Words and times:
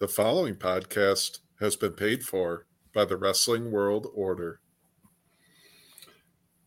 The 0.00 0.08
following 0.08 0.56
podcast 0.56 1.38
has 1.60 1.76
been 1.76 1.92
paid 1.92 2.24
for 2.24 2.66
by 2.92 3.04
the 3.04 3.16
Wrestling 3.16 3.70
World 3.70 4.08
Order. 4.12 4.58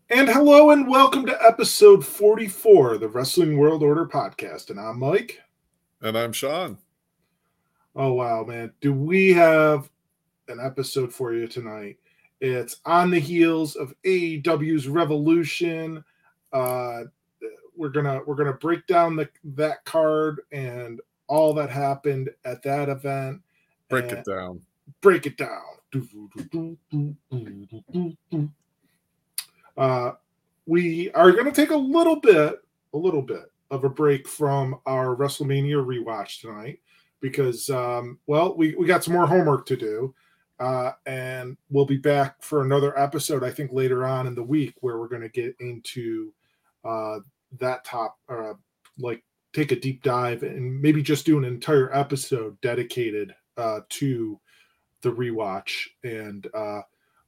And 0.09 0.29
hello 0.29 0.71
and 0.71 0.87
welcome 0.87 1.25
to 1.25 1.45
episode 1.45 2.05
44 2.05 2.93
of 2.93 2.99
the 3.01 3.09
Wrestling 3.09 3.57
World 3.57 3.83
Order 3.83 4.05
podcast. 4.05 4.69
And 4.69 4.79
I'm 4.79 4.97
Mike. 4.99 5.41
And 6.01 6.17
I'm 6.17 6.31
Sean. 6.31 6.77
Oh, 7.97 8.13
wow, 8.13 8.45
man. 8.45 8.71
Do 8.79 8.93
we 8.93 9.33
have 9.33 9.89
an 10.47 10.61
episode 10.61 11.13
for 11.13 11.33
you 11.33 11.47
tonight? 11.47 11.97
It's 12.39 12.77
on 12.85 13.11
the 13.11 13.19
heels 13.19 13.75
of 13.75 13.93
AEW's 14.05 14.87
Revolution. 14.87 16.01
Uh, 16.53 17.03
we're 17.75 17.89
gonna 17.89 18.21
we're 18.25 18.35
gonna 18.35 18.53
break 18.53 18.87
down 18.87 19.17
the 19.17 19.27
that 19.43 19.83
card 19.83 20.39
and 20.53 21.01
all 21.27 21.53
that 21.55 21.69
happened 21.69 22.29
at 22.45 22.63
that 22.63 22.89
event. 22.89 23.41
Break 23.89 24.11
it 24.11 24.25
down. 24.25 24.61
Break 25.01 25.25
it 25.25 25.37
down. 25.37 25.61
Uh, 29.77 30.11
we 30.65 31.11
are 31.11 31.31
going 31.31 31.45
to 31.45 31.51
take 31.51 31.71
a 31.71 31.75
little 31.75 32.17
bit, 32.17 32.55
a 32.93 32.97
little 32.97 33.21
bit 33.21 33.51
of 33.71 33.83
a 33.83 33.89
break 33.89 34.27
from 34.27 34.79
our 34.85 35.15
WrestleMania 35.15 35.83
rewatch 35.85 36.41
tonight 36.41 36.79
because, 37.19 37.69
um, 37.69 38.19
well, 38.27 38.55
we, 38.55 38.75
we 38.75 38.85
got 38.85 39.03
some 39.03 39.13
more 39.13 39.27
homework 39.27 39.65
to 39.67 39.77
do. 39.77 40.13
Uh, 40.59 40.91
and 41.05 41.55
we'll 41.69 41.85
be 41.85 41.97
back 41.97 42.41
for 42.41 42.63
another 42.63 42.97
episode, 42.97 43.43
I 43.43 43.51
think, 43.51 43.71
later 43.71 44.05
on 44.05 44.25
in 44.25 44.33
the 44.33 44.43
week 44.43 44.73
where 44.81 44.97
we're 44.97 45.07
going 45.07 45.21
to 45.21 45.29
get 45.29 45.55
into 45.59 46.33
uh, 46.83 47.19
that 47.59 47.85
top, 47.85 48.17
uh, 48.27 48.53
like 48.97 49.23
take 49.57 49.71
a 49.71 49.79
deep 49.79 50.03
dive 50.03 50.43
and 50.43 50.79
maybe 50.79 51.01
just 51.01 51.25
do 51.25 51.39
an 51.39 51.43
entire 51.43 51.91
episode 51.95 52.61
dedicated 52.61 53.33
uh, 53.57 53.79
to 53.89 54.39
the 55.01 55.11
rewatch 55.11 55.87
and 56.03 56.47
uh, 56.53 56.81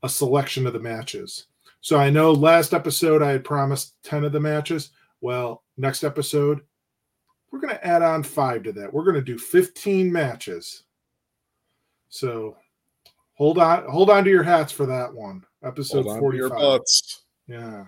a 0.04 0.10
selection 0.10 0.68
of 0.68 0.74
the 0.74 0.80
matches. 0.80 1.48
So 1.82 1.98
I 1.98 2.12
know 2.12 2.32
last 2.32 2.76
episode 2.76 3.24
I 3.24 3.32
had 3.32 3.44
promised 3.44 3.96
10 4.04 4.26
of 4.26 4.32
the 4.32 4.40
matches. 4.40 4.92
Well, 5.22 5.64
next 5.76 6.04
episode, 6.04 6.62
we're 7.52 7.62
going 7.62 7.74
to 7.74 7.88
add 7.88 8.04
on 8.04 8.22
five 8.22 8.62
to 8.64 8.74
that. 8.74 8.94
We're 8.94 9.06
going 9.06 9.16
to 9.16 9.22
do 9.22 9.40
15 9.40 10.12
matches. 10.12 10.84
So 12.10 12.58
hold 13.34 13.58
on, 13.58 13.90
hold 13.90 14.12
on 14.12 14.24
to 14.24 14.30
your 14.30 14.44
hats 14.44 14.72
for 14.72 14.86
that 14.86 15.12
one. 15.12 15.44
Episode 15.64 16.06
45. 16.06 16.82
Yeah. 17.48 17.86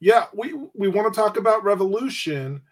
Yeah, 0.00 0.26
we 0.34 0.54
we 0.74 0.88
want 0.88 1.12
to 1.12 1.18
talk 1.18 1.36
about 1.36 1.64
Revolution 1.64 2.62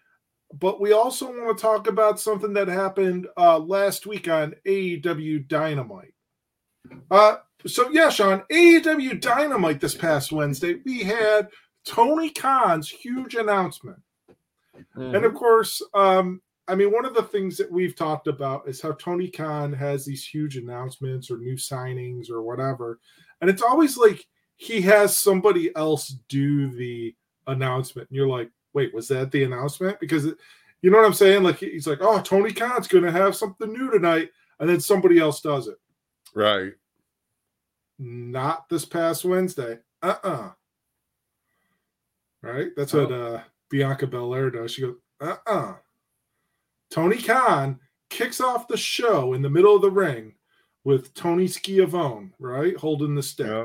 but 0.59 0.79
we 0.79 0.93
also 0.93 1.25
want 1.25 1.57
to 1.57 1.61
talk 1.61 1.87
about 1.87 2.19
something 2.19 2.53
that 2.53 2.67
happened 2.67 3.27
uh, 3.37 3.57
last 3.57 4.05
week 4.05 4.27
on 4.27 4.53
AEW 4.67 5.47
Dynamite. 5.47 6.13
Uh, 7.09 7.37
so 7.65 7.89
yeah, 7.89 8.09
Sean, 8.09 8.43
AEW 8.51 9.19
Dynamite 9.19 9.79
this 9.79 9.95
past 9.95 10.31
Wednesday, 10.31 10.75
we 10.85 11.01
had 11.01 11.49
Tony 11.85 12.29
Khan's 12.29 12.89
huge 12.89 13.35
announcement, 13.35 13.99
mm-hmm. 14.77 15.15
and 15.15 15.25
of 15.25 15.33
course, 15.33 15.81
um, 15.93 16.41
I 16.67 16.75
mean, 16.75 16.91
one 16.91 17.05
of 17.05 17.13
the 17.13 17.23
things 17.23 17.57
that 17.57 17.71
we've 17.71 17.95
talked 17.95 18.27
about 18.27 18.67
is 18.67 18.81
how 18.81 18.91
Tony 18.93 19.29
Khan 19.29 19.73
has 19.73 20.05
these 20.05 20.25
huge 20.25 20.55
announcements 20.55 21.31
or 21.31 21.37
new 21.37 21.55
signings 21.55 22.29
or 22.29 22.43
whatever, 22.43 22.99
and 23.41 23.49
it's 23.49 23.61
always 23.63 23.97
like 23.97 24.25
he 24.57 24.81
has 24.81 25.17
somebody 25.17 25.75
else 25.75 26.09
do 26.29 26.69
the 26.69 27.15
announcement, 27.47 28.09
and 28.09 28.15
you're 28.15 28.27
like, 28.27 28.51
wait, 28.73 28.93
was 28.93 29.07
that 29.09 29.31
the 29.31 29.43
announcement? 29.43 29.99
Because 29.99 30.25
you 30.81 30.91
know 30.91 30.97
what 30.97 31.05
I'm 31.05 31.13
saying? 31.13 31.43
Like 31.43 31.57
he's 31.57 31.87
like, 31.87 31.99
oh, 32.01 32.21
Tony 32.21 32.51
Khan's 32.51 32.87
going 32.87 33.05
to 33.05 33.11
have 33.11 33.35
something 33.35 33.71
new 33.71 33.89
tonight, 33.89 34.29
and 34.59 34.69
then 34.69 34.79
somebody 34.79 35.19
else 35.19 35.41
does 35.41 35.67
it. 35.67 35.77
Right. 36.35 36.73
Not 37.99 38.67
this 38.69 38.85
past 38.85 39.23
Wednesday. 39.23 39.79
Uh 40.01 40.15
uh-uh. 40.23 40.29
uh 40.29 40.49
Right. 42.41 42.71
That's 42.75 42.93
oh. 42.93 43.05
what 43.05 43.11
uh, 43.13 43.41
Bianca 43.69 44.07
Belair 44.07 44.49
does. 44.49 44.71
She 44.71 44.81
goes, 44.81 44.95
uh 45.21 45.37
uh-uh. 45.47 45.53
uh 45.53 45.75
Tony 46.91 47.17
Khan 47.17 47.79
kicks 48.09 48.41
off 48.41 48.67
the 48.67 48.77
show 48.77 49.33
in 49.33 49.41
the 49.41 49.49
middle 49.49 49.75
of 49.75 49.81
the 49.81 49.89
ring 49.89 50.35
with 50.83 51.13
Tony 51.13 51.47
Schiavone, 51.47 52.31
right, 52.39 52.77
holding 52.77 53.15
the 53.15 53.23
stick. 53.23 53.47
Yeah. 53.47 53.63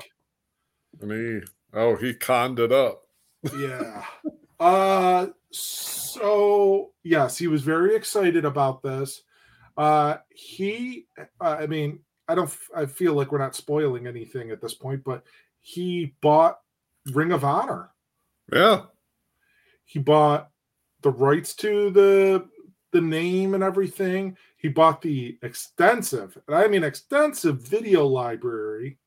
And 1.01 1.13
he, 1.13 1.41
oh, 1.75 1.97
he 1.97 2.15
conned 2.15 2.59
it 2.59 2.73
up. 2.73 3.03
yeah. 3.59 4.05
Uh, 4.61 5.29
so 5.51 6.91
yes, 7.03 7.39
he 7.39 7.47
was 7.47 7.63
very 7.63 7.95
excited 7.95 8.45
about 8.45 8.83
this. 8.83 9.23
Uh, 9.77 10.17
he, 10.31 11.07
I 11.41 11.67
mean, 11.67 12.01
I 12.27 12.35
don't, 12.35 12.55
I 12.75 12.87
feel 12.87 13.15
like 13.15 13.31
we're 13.31 13.39
not 13.39 13.55
spoiling 13.55 14.07
anything 14.07 14.51
at 14.51 14.61
this 14.61 14.75
point, 14.75 15.05
but 15.05 15.23
he 15.61 16.15
bought 16.21 16.59
Ring 17.13 17.33
of 17.33 17.45
Honor. 17.45 17.91
Yeah. 18.53 18.83
He 19.85 19.99
bought 19.99 20.51
the 21.03 21.11
rights 21.11 21.55
to 21.57 21.91
the 21.91 22.49
the 22.91 23.01
name 23.01 23.55
and 23.55 23.63
everything. 23.63 24.37
He 24.57 24.69
bought 24.69 25.03
the 25.03 25.39
extensive, 25.43 26.37
and 26.47 26.57
I 26.57 26.69
mean 26.69 26.83
extensive 26.83 27.61
video 27.61 28.07
library 28.07 28.99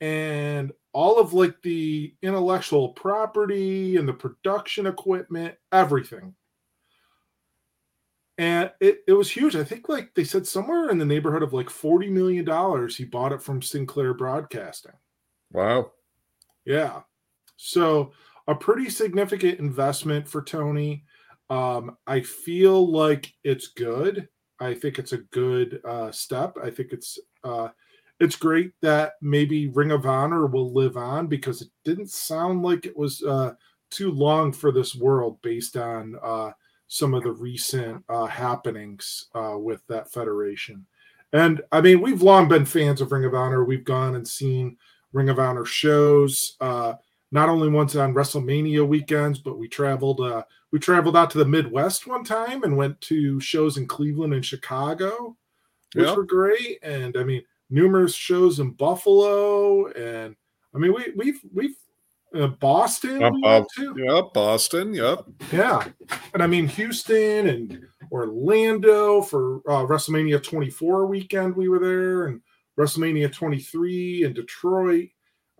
and 0.00 0.72
all 0.92 1.18
of 1.18 1.32
like 1.32 1.60
the 1.62 2.14
intellectual 2.22 2.90
property 2.90 3.96
and 3.96 4.08
the 4.08 4.12
production 4.12 4.86
equipment, 4.86 5.54
everything. 5.72 6.34
And 8.38 8.70
it, 8.80 9.00
it 9.08 9.12
was 9.12 9.30
huge. 9.30 9.56
I 9.56 9.64
think 9.64 9.88
like 9.88 10.14
they 10.14 10.24
said 10.24 10.46
somewhere 10.46 10.90
in 10.90 10.98
the 10.98 11.04
neighborhood 11.04 11.42
of 11.42 11.52
like 11.52 11.68
$40 11.68 12.08
million 12.10 12.88
he 12.88 13.04
bought 13.04 13.32
it 13.32 13.42
from 13.42 13.60
Sinclair 13.60 14.14
Broadcasting. 14.14 14.92
Wow. 15.52 15.90
Yeah. 16.64 17.00
So 17.56 18.12
a 18.46 18.54
pretty 18.54 18.90
significant 18.90 19.58
investment 19.58 20.28
for 20.28 20.42
Tony. 20.42 21.04
Um, 21.50 21.96
I 22.06 22.20
feel 22.20 22.90
like 22.90 23.32
it's 23.42 23.68
good. 23.68 24.28
I 24.60 24.74
think 24.74 24.98
it's 24.98 25.12
a 25.12 25.18
good 25.18 25.80
uh, 25.84 26.12
step. 26.12 26.56
I 26.62 26.70
think 26.70 26.92
it's 26.92 27.18
uh, 27.44 27.68
it's 28.20 28.36
great 28.36 28.72
that 28.82 29.12
maybe 29.20 29.68
Ring 29.68 29.92
of 29.92 30.06
Honor 30.06 30.46
will 30.46 30.72
live 30.72 30.96
on 30.96 31.26
because 31.28 31.62
it 31.62 31.68
didn't 31.84 32.10
sound 32.10 32.62
like 32.62 32.84
it 32.84 32.96
was 32.96 33.22
uh, 33.22 33.52
too 33.90 34.10
long 34.10 34.52
for 34.52 34.72
this 34.72 34.94
world 34.94 35.40
based 35.42 35.76
on 35.76 36.16
uh, 36.22 36.50
some 36.88 37.14
of 37.14 37.22
the 37.22 37.32
recent 37.32 38.02
uh, 38.08 38.26
happenings 38.26 39.26
uh, 39.34 39.56
with 39.56 39.86
that 39.88 40.10
federation. 40.10 40.84
And 41.32 41.60
I 41.70 41.80
mean, 41.80 42.00
we've 42.00 42.22
long 42.22 42.48
been 42.48 42.64
fans 42.64 43.00
of 43.00 43.12
Ring 43.12 43.24
of 43.24 43.34
Honor. 43.34 43.64
We've 43.64 43.84
gone 43.84 44.16
and 44.16 44.26
seen 44.26 44.76
Ring 45.12 45.28
of 45.28 45.38
Honor 45.38 45.64
shows, 45.64 46.56
uh, 46.60 46.94
not 47.30 47.48
only 47.48 47.68
once 47.68 47.94
on 47.94 48.14
WrestleMania 48.14 48.86
weekends, 48.86 49.38
but 49.38 49.58
we 49.58 49.68
traveled. 49.68 50.20
Uh, 50.20 50.42
we 50.72 50.78
traveled 50.78 51.16
out 51.16 51.30
to 51.30 51.38
the 51.38 51.44
Midwest 51.44 52.06
one 52.06 52.24
time 52.24 52.62
and 52.62 52.76
went 52.76 53.00
to 53.02 53.40
shows 53.40 53.76
in 53.76 53.86
Cleveland 53.86 54.34
and 54.34 54.44
Chicago, 54.44 55.36
which 55.94 56.06
yep. 56.06 56.16
were 56.16 56.24
great. 56.24 56.78
And 56.82 57.16
I 57.16 57.24
mean, 57.24 57.42
numerous 57.70 58.14
shows 58.14 58.60
in 58.60 58.72
Buffalo, 58.72 59.86
and 59.92 60.36
I 60.74 60.78
mean 60.78 60.94
we 60.94 61.12
we've 61.16 61.40
we've 61.52 61.76
uh, 62.34 62.48
Boston. 62.48 63.22
Uh, 63.22 63.30
we 63.94 64.04
yep, 64.04 64.32
Boston. 64.34 64.94
Yep. 64.94 65.24
Yeah, 65.52 65.84
and 66.34 66.42
I 66.42 66.46
mean 66.46 66.68
Houston 66.68 67.48
and 67.48 67.86
Orlando 68.10 69.22
for 69.22 69.58
uh, 69.68 69.86
WrestleMania 69.86 70.42
24 70.42 71.06
weekend. 71.06 71.56
We 71.56 71.68
were 71.68 71.78
there, 71.78 72.26
and 72.26 72.40
WrestleMania 72.78 73.32
23 73.32 74.24
in 74.24 74.32
Detroit, 74.32 75.08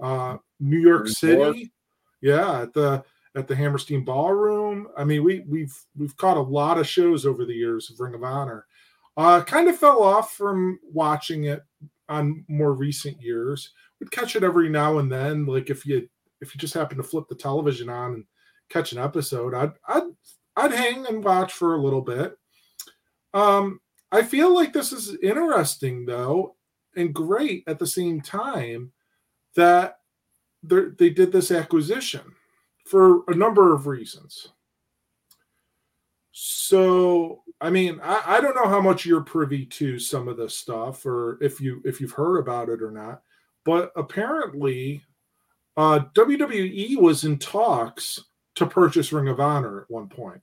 uh, 0.03 0.37
New 0.61 0.79
York 0.79 1.09
City. 1.09 1.73
Yeah, 2.21 2.63
at 2.63 2.73
the 2.73 3.05
at 3.35 3.47
the 3.47 3.55
Hammerstein 3.55 4.05
Ballroom. 4.05 4.89
I 4.97 5.05
mean, 5.05 5.23
we 5.23 5.41
we've 5.49 5.77
we've 5.97 6.17
caught 6.17 6.37
a 6.37 6.41
lot 6.41 6.79
of 6.79 6.87
shows 6.87 7.25
over 7.25 7.45
the 7.45 7.55
years 7.55 7.91
of 7.91 8.01
Ring 8.01 8.15
of 8.15 8.25
Honor. 8.25 8.67
Uh, 9.17 9.43
kind 9.43 9.69
of 9.69 9.77
fell 9.77 10.03
off 10.03 10.32
from 10.35 10.79
watching 10.93 11.44
it 11.44 11.62
on 12.08 12.44
more 12.49 12.72
recent 12.72 13.20
years. 13.20 13.72
We'd 14.00 14.10
catch 14.10 14.37
it 14.37 14.44
every 14.44 14.69
now 14.69 14.99
and 14.99 15.10
then. 15.10 15.46
Like 15.46 15.70
if 15.70 15.84
you 15.87 16.08
if 16.40 16.55
you 16.55 16.58
just 16.58 16.75
happen 16.75 16.96
to 16.96 17.02
flip 17.02 17.25
the 17.28 17.34
television 17.34 17.88
on 17.88 18.14
and 18.14 18.25
catch 18.69 18.93
an 18.93 18.99
episode, 18.99 19.55
I'd 19.55 19.72
I'd 19.87 20.10
I'd 20.56 20.72
hang 20.72 21.06
and 21.06 21.22
watch 21.22 21.52
for 21.52 21.75
a 21.75 21.82
little 21.82 22.02
bit. 22.02 22.37
Um, 23.34 23.81
I 24.10 24.22
feel 24.22 24.55
like 24.55 24.72
this 24.72 24.93
is 24.93 25.16
interesting 25.22 26.06
though, 26.06 26.56
and 26.96 27.14
great 27.14 27.64
at 27.66 27.78
the 27.78 27.87
same 27.87 28.20
time 28.20 28.93
that 29.55 29.99
they 30.62 31.10
did 31.10 31.31
this 31.32 31.50
acquisition 31.50 32.22
for 32.87 33.22
a 33.28 33.34
number 33.34 33.75
of 33.75 33.87
reasons. 33.87 34.49
So 36.33 37.43
I 37.61 37.71
mean, 37.71 38.01
I, 38.03 38.23
I 38.27 38.41
don't 38.41 38.55
know 38.55 38.69
how 38.69 38.81
much 38.81 39.05
you're 39.05 39.21
privy 39.21 39.67
to 39.67 39.99
some 39.99 40.29
of 40.29 40.37
this 40.37 40.57
stuff, 40.57 41.05
or 41.05 41.39
if 41.43 41.61
you 41.61 41.83
if 41.85 42.01
you've 42.01 42.13
heard 42.13 42.39
about 42.39 42.69
it 42.69 42.83
or 42.83 42.91
not. 42.91 43.23
But 43.65 43.93
apparently, 43.97 45.03
uh, 45.77 46.01
WWE 46.15 46.99
was 46.99 47.25
in 47.25 47.39
talks 47.39 48.25
to 48.55 48.67
purchase 48.67 49.13
Ring 49.13 49.29
of 49.29 49.41
Honor 49.41 49.83
at 49.83 49.91
one 49.91 50.09
point. 50.09 50.41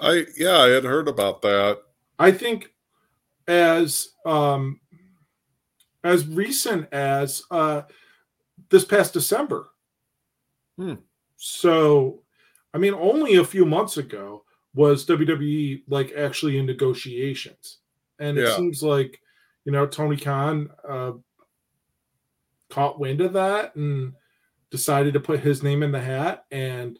I 0.00 0.26
yeah, 0.36 0.58
I 0.58 0.68
had 0.68 0.84
heard 0.84 1.08
about 1.08 1.42
that. 1.42 1.80
I 2.18 2.32
think 2.32 2.72
as 3.48 4.10
um, 4.26 4.80
as 6.04 6.26
recent 6.26 6.92
as 6.92 7.42
uh, 7.50 7.82
this 8.68 8.84
past 8.84 9.14
December. 9.14 9.70
Hmm. 10.76 10.94
So, 11.36 12.22
I 12.74 12.78
mean, 12.78 12.92
only 12.94 13.36
a 13.36 13.44
few 13.44 13.64
months 13.64 13.96
ago 13.96 14.44
was 14.74 15.04
WWE 15.06 15.82
like 15.88 16.12
actually 16.16 16.58
in 16.58 16.66
negotiations, 16.66 17.78
and 18.18 18.38
it 18.38 18.42
Yeah. 18.42 18.56
seems 18.56 18.82
like 18.82 19.20
you 19.64 19.72
know 19.72 19.86
Tony 19.86 20.16
Khan 20.16 20.70
uh, 20.88 21.12
caught 22.68 23.00
wind 23.00 23.20
of 23.20 23.32
that 23.34 23.74
and 23.74 24.12
decided 24.70 25.14
to 25.14 25.20
put 25.20 25.40
his 25.40 25.62
name 25.62 25.82
in 25.82 25.90
the 25.92 26.00
hat, 26.00 26.44
and 26.50 26.98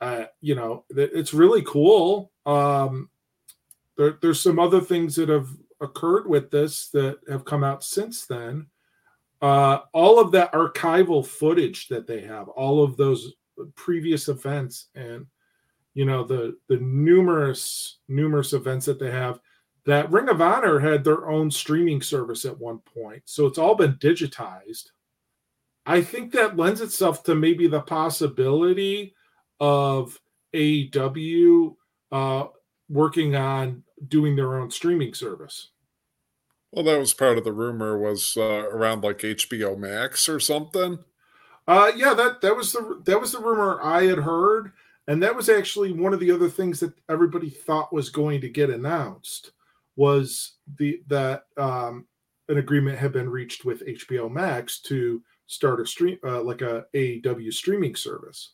uh, 0.00 0.24
you 0.40 0.54
know 0.54 0.84
it's 0.90 1.34
really 1.34 1.62
cool. 1.62 2.32
Um, 2.46 3.10
there, 3.96 4.18
there's 4.22 4.40
some 4.40 4.58
other 4.58 4.80
things 4.80 5.14
that 5.16 5.28
have 5.28 5.48
occurred 5.80 6.26
with 6.26 6.50
this 6.50 6.88
that 6.90 7.18
have 7.28 7.44
come 7.44 7.62
out 7.62 7.84
since 7.84 8.24
then. 8.26 8.66
Uh, 9.42 9.80
all 9.92 10.18
of 10.20 10.30
that 10.30 10.52
archival 10.52 11.26
footage 11.26 11.88
that 11.88 12.06
they 12.06 12.20
have, 12.20 12.48
all 12.48 12.82
of 12.82 12.96
those 12.96 13.34
previous 13.74 14.28
events, 14.28 14.86
and 14.94 15.26
you 15.94 16.04
know 16.04 16.24
the 16.24 16.56
the 16.68 16.78
numerous 16.78 17.98
numerous 18.08 18.52
events 18.52 18.86
that 18.86 18.98
they 18.98 19.10
have. 19.10 19.40
That 19.84 20.10
Ring 20.12 20.28
of 20.28 20.40
Honor 20.40 20.78
had 20.78 21.02
their 21.02 21.28
own 21.28 21.50
streaming 21.50 22.02
service 22.02 22.44
at 22.44 22.58
one 22.58 22.78
point, 22.78 23.22
so 23.24 23.46
it's 23.46 23.58
all 23.58 23.74
been 23.74 23.94
digitized. 23.94 24.90
I 25.84 26.02
think 26.02 26.32
that 26.32 26.56
lends 26.56 26.80
itself 26.80 27.24
to 27.24 27.34
maybe 27.34 27.66
the 27.66 27.80
possibility 27.80 29.14
of 29.58 30.20
AEW 30.54 31.74
uh, 32.12 32.46
working 32.88 33.34
on 33.34 33.82
doing 34.06 34.36
their 34.36 34.60
own 34.60 34.70
streaming 34.70 35.14
service. 35.14 35.70
Well, 36.70 36.84
that 36.84 36.98
was 36.98 37.12
part 37.12 37.36
of 37.36 37.44
the 37.44 37.52
rumor 37.52 37.98
was 37.98 38.36
uh, 38.36 38.68
around 38.70 39.02
like 39.02 39.18
HBO 39.18 39.76
Max 39.76 40.28
or 40.28 40.40
something. 40.40 41.00
Uh, 41.66 41.92
yeah, 41.94 42.14
that 42.14 42.40
that 42.40 42.56
was 42.56 42.72
the 42.72 43.00
that 43.04 43.20
was 43.20 43.32
the 43.32 43.38
rumor 43.38 43.80
I 43.82 44.04
had 44.04 44.18
heard, 44.18 44.72
and 45.08 45.22
that 45.22 45.34
was 45.34 45.48
actually 45.48 45.92
one 45.92 46.14
of 46.14 46.20
the 46.20 46.30
other 46.30 46.48
things 46.48 46.80
that 46.80 46.92
everybody 47.08 47.50
thought 47.50 47.92
was 47.92 48.10
going 48.10 48.40
to 48.40 48.48
get 48.48 48.70
announced 48.70 49.52
was 49.96 50.54
the 50.78 51.02
that 51.08 51.44
um, 51.56 52.06
an 52.48 52.58
agreement 52.58 52.98
had 52.98 53.12
been 53.12 53.28
reached 53.28 53.64
with 53.64 53.86
HBO 53.86 54.30
Max 54.30 54.80
to 54.82 55.22
start 55.46 55.80
a 55.80 55.86
stream 55.86 56.18
uh, 56.24 56.42
like 56.42 56.62
a 56.62 56.86
AEW 56.94 57.52
streaming 57.52 57.94
service. 57.94 58.52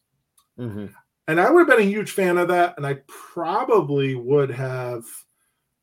Mm-hmm. 0.58 0.86
and 1.28 1.40
I 1.40 1.48
would 1.48 1.60
have 1.60 1.68
been 1.68 1.86
a 1.86 1.88
huge 1.88 2.10
fan 2.10 2.36
of 2.36 2.48
that, 2.48 2.74
and 2.76 2.84
I 2.84 2.98
probably 3.06 4.16
would 4.16 4.50
have, 4.50 5.04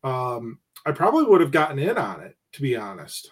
um, 0.03 0.59
I 0.85 0.91
probably 0.91 1.23
would 1.23 1.39
have 1.39 1.51
gotten 1.51 1.79
in 1.79 1.97
on 1.97 2.19
it 2.19 2.35
to 2.55 2.61
be 2.61 2.75
honest. 2.75 3.31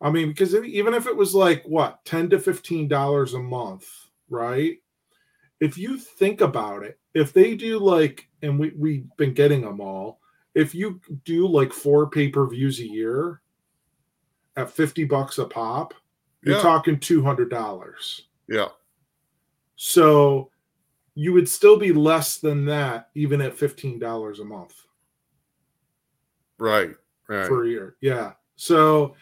I 0.00 0.10
mean, 0.10 0.28
because 0.28 0.54
even 0.54 0.92
if 0.92 1.06
it 1.06 1.16
was 1.16 1.34
like 1.34 1.64
what 1.64 2.04
ten 2.04 2.28
to 2.30 2.38
fifteen 2.38 2.88
dollars 2.88 3.34
a 3.34 3.38
month, 3.38 3.88
right? 4.28 4.76
If 5.60 5.78
you 5.78 5.96
think 5.98 6.40
about 6.40 6.82
it, 6.82 6.98
if 7.14 7.32
they 7.32 7.54
do 7.54 7.78
like, 7.78 8.28
and 8.42 8.58
we 8.58 8.72
we've 8.76 9.06
been 9.16 9.32
getting 9.34 9.62
them 9.62 9.80
all, 9.80 10.20
if 10.54 10.74
you 10.74 11.00
do 11.24 11.46
like 11.46 11.72
four 11.72 12.08
pay 12.10 12.28
per 12.28 12.46
views 12.48 12.80
a 12.80 12.86
year 12.88 13.40
at 14.56 14.70
fifty 14.70 15.04
bucks 15.04 15.38
a 15.38 15.44
pop, 15.44 15.94
you're 16.42 16.56
Yeah. 16.56 16.62
talking 16.62 16.98
two 17.00 17.22
hundred 17.22 17.50
dollars. 17.50 18.28
Yeah. 18.48 18.68
So 19.76 20.50
you 21.14 21.32
would 21.32 21.48
still 21.48 21.76
be 21.76 21.92
less 21.92 22.38
than 22.38 22.64
that 22.66 23.08
even 23.14 23.40
at 23.40 23.56
$15 23.56 24.40
a 24.40 24.44
month 24.44 24.74
Right. 26.58 26.90
Right. 27.28 27.46
for 27.46 27.64
a 27.64 27.68
year. 27.68 27.96
Yeah. 28.00 28.32
So 28.56 29.14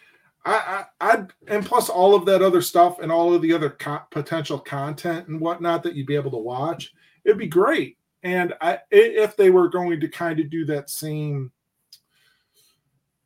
I, 0.44 0.84
I, 1.00 1.12
I'd, 1.12 1.32
and 1.46 1.64
plus 1.64 1.88
all 1.88 2.14
of 2.14 2.24
that 2.26 2.42
other 2.42 2.62
stuff 2.62 2.98
and 2.98 3.12
all 3.12 3.32
of 3.32 3.42
the 3.42 3.52
other 3.52 3.70
co- 3.70 4.02
potential 4.10 4.58
content 4.58 5.28
and 5.28 5.40
whatnot 5.40 5.82
that 5.84 5.94
you'd 5.94 6.06
be 6.06 6.16
able 6.16 6.32
to 6.32 6.36
watch, 6.36 6.92
it'd 7.24 7.38
be 7.38 7.46
great. 7.46 7.96
And 8.24 8.52
I, 8.60 8.74
i- 8.74 8.80
if 8.90 9.36
they 9.36 9.50
were 9.50 9.68
going 9.68 10.00
to 10.00 10.08
kind 10.08 10.40
of 10.40 10.50
do 10.50 10.64
that 10.66 10.90
same, 10.90 11.52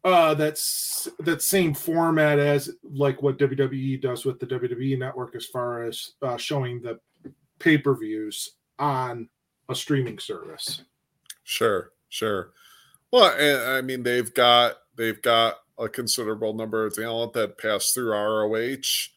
uh, 0.05 0.35
that's 0.35 1.09
that 1.21 1.43
same 1.43 1.75
format 1.75 2.39
as 2.39 2.71
like 2.85 3.23
what 3.23 3.39
WWE 3.39 4.01
does 4.01 4.25
with 4.25 4.39
the 4.39 4.47
WWE 4.47 4.99
network 4.99 5.35
as 5.35 5.47
far 5.47 5.83
as 5.83 6.13
uh, 6.23 6.37
showing 6.37 6.81
the 6.81 7.01
pay 7.59 7.77
per 7.79 7.95
views 7.97 8.53
on 8.79 9.29
a 9.69 9.75
streaming 9.75 10.19
service. 10.19 10.83
Sure, 11.43 11.91
sure. 12.09 12.53
Well, 13.11 13.35
I 13.77 13.81
mean 13.81 14.03
they've 14.03 14.33
got 14.33 14.77
they've 14.97 15.21
got 15.23 15.57
a 15.79 15.89
considerable 15.89 16.55
number 16.55 16.87
of 16.87 16.95
talent 16.95 17.33
that 17.35 17.59
passed 17.59 17.95
through 17.95 18.13
ROH. 18.13 19.11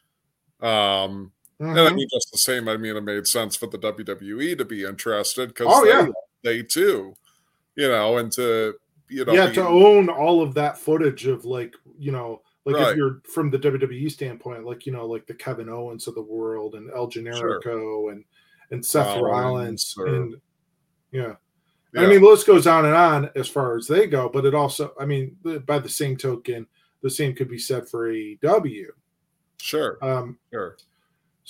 Um, 0.61 1.31
and 1.59 1.79
I 1.79 1.89
Mhm. 1.89 1.95
mean 1.95 2.07
just 2.11 2.31
the 2.31 2.38
same. 2.38 2.67
I 2.67 2.77
mean 2.77 2.95
it 2.95 3.01
made 3.03 3.27
sense 3.27 3.56
for 3.56 3.67
the 3.67 3.77
WWE 3.77 4.56
to 4.56 4.65
be 4.65 4.83
interested 4.83 5.50
because 5.50 5.67
Oh, 5.69 5.83
they, 5.85 5.89
yeah. 5.91 6.07
they 6.44 6.63
too, 6.63 7.15
you 7.75 7.88
know, 7.88 8.17
and 8.17 8.31
to 8.33 8.75
you 9.11 9.25
know, 9.25 9.33
yeah, 9.33 9.47
be- 9.47 9.56
to 9.56 9.67
own 9.67 10.07
all 10.09 10.41
of 10.41 10.53
that 10.53 10.77
footage 10.77 11.25
of 11.25 11.44
like 11.45 11.75
you 11.97 12.11
know, 12.11 12.41
like 12.65 12.75
Right. 12.75 12.91
if 12.91 12.97
you're 12.97 13.21
from 13.23 13.50
the 13.50 13.57
WWE 13.57 14.09
standpoint, 14.09 14.65
like 14.65 14.85
you 14.85 14.91
know, 14.91 15.05
like 15.07 15.25
the 15.27 15.33
Kevin 15.33 15.67
Owens 15.69 16.07
of 16.07 16.15
the 16.15 16.21
world 16.21 16.75
and 16.75 16.89
El 16.91 17.07
Generico 17.09 18.12
and 18.12 18.23
and 18.71 18.85
Seth 18.85 19.19
Rollins 19.19 19.95
Rollins 19.95 19.95
or- 19.97 20.05
and 20.07 20.41
yeah. 21.12 21.35
Yeah, 21.94 22.01
I 22.01 22.07
mean, 22.07 22.21
the 22.21 22.27
list 22.27 22.45
goes 22.47 22.68
on 22.68 22.86
and 22.86 22.95
on 22.95 23.30
as 23.36 23.47
far 23.47 23.77
as 23.77 23.88
they 23.88 24.07
go, 24.07 24.30
but 24.30 24.45
it 24.45 24.53
also, 24.53 24.94
I 25.00 25.06
mean, 25.06 25.36
by 25.65 25.80
the 25.80 25.89
same 25.89 26.18
token, 26.18 26.68
the 27.01 27.09
same 27.09 27.33
could 27.33 27.50
be 27.50 27.57
said 27.57 27.88
for 27.88 28.09
AEW. 28.12 28.88
sure, 29.59 29.97
Um, 30.01 30.38
sure, 30.51 30.77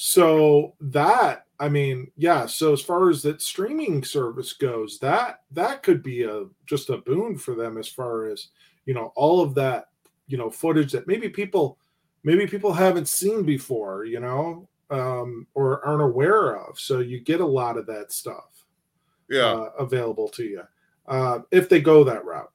so 0.02 0.76
that 0.80 1.46
i 1.60 1.68
mean 1.68 2.10
yeah 2.16 2.46
so 2.46 2.72
as 2.72 2.82
far 2.82 3.10
as 3.10 3.22
that 3.22 3.42
streaming 3.42 4.02
service 4.02 4.54
goes 4.54 4.98
that 4.98 5.42
that 5.52 5.84
could 5.84 6.02
be 6.02 6.24
a 6.24 6.46
just 6.66 6.90
a 6.90 7.00
boon 7.00 7.38
for 7.38 7.54
them 7.54 7.78
as 7.78 7.90
far 7.90 8.28
as 8.28 8.48
you 8.86 8.94
know 8.94 9.12
all 9.18 9.42
of 9.42 9.54
that 9.54 9.90
you 10.28 10.38
know 10.38 10.50
footage 10.50 10.94
that 10.94 11.06
maybe 11.06 11.28
people 11.28 11.78
maybe 12.24 12.48
people 12.48 12.72
haven't 12.72 13.10
seen 13.10 13.44
before 13.44 14.06
you 14.06 14.22
know 14.22 14.70
um 14.90 15.46
or 15.54 15.86
aren't 15.86 16.02
aware 16.02 16.56
of. 16.56 16.80
So 16.80 17.00
you 17.00 17.20
get 17.20 17.42
a 17.42 17.46
lot 17.46 17.76
of 17.78 17.86
that 17.88 18.12
stuff 18.14 18.59
yeah. 19.30 19.46
uh, 19.46 19.70
available 19.80 20.28
to 20.30 20.44
you 20.44 20.62
uh 21.08 21.40
if 21.52 21.70
they 21.70 21.80
go 21.82 22.04
that 22.04 22.26
route 22.26 22.52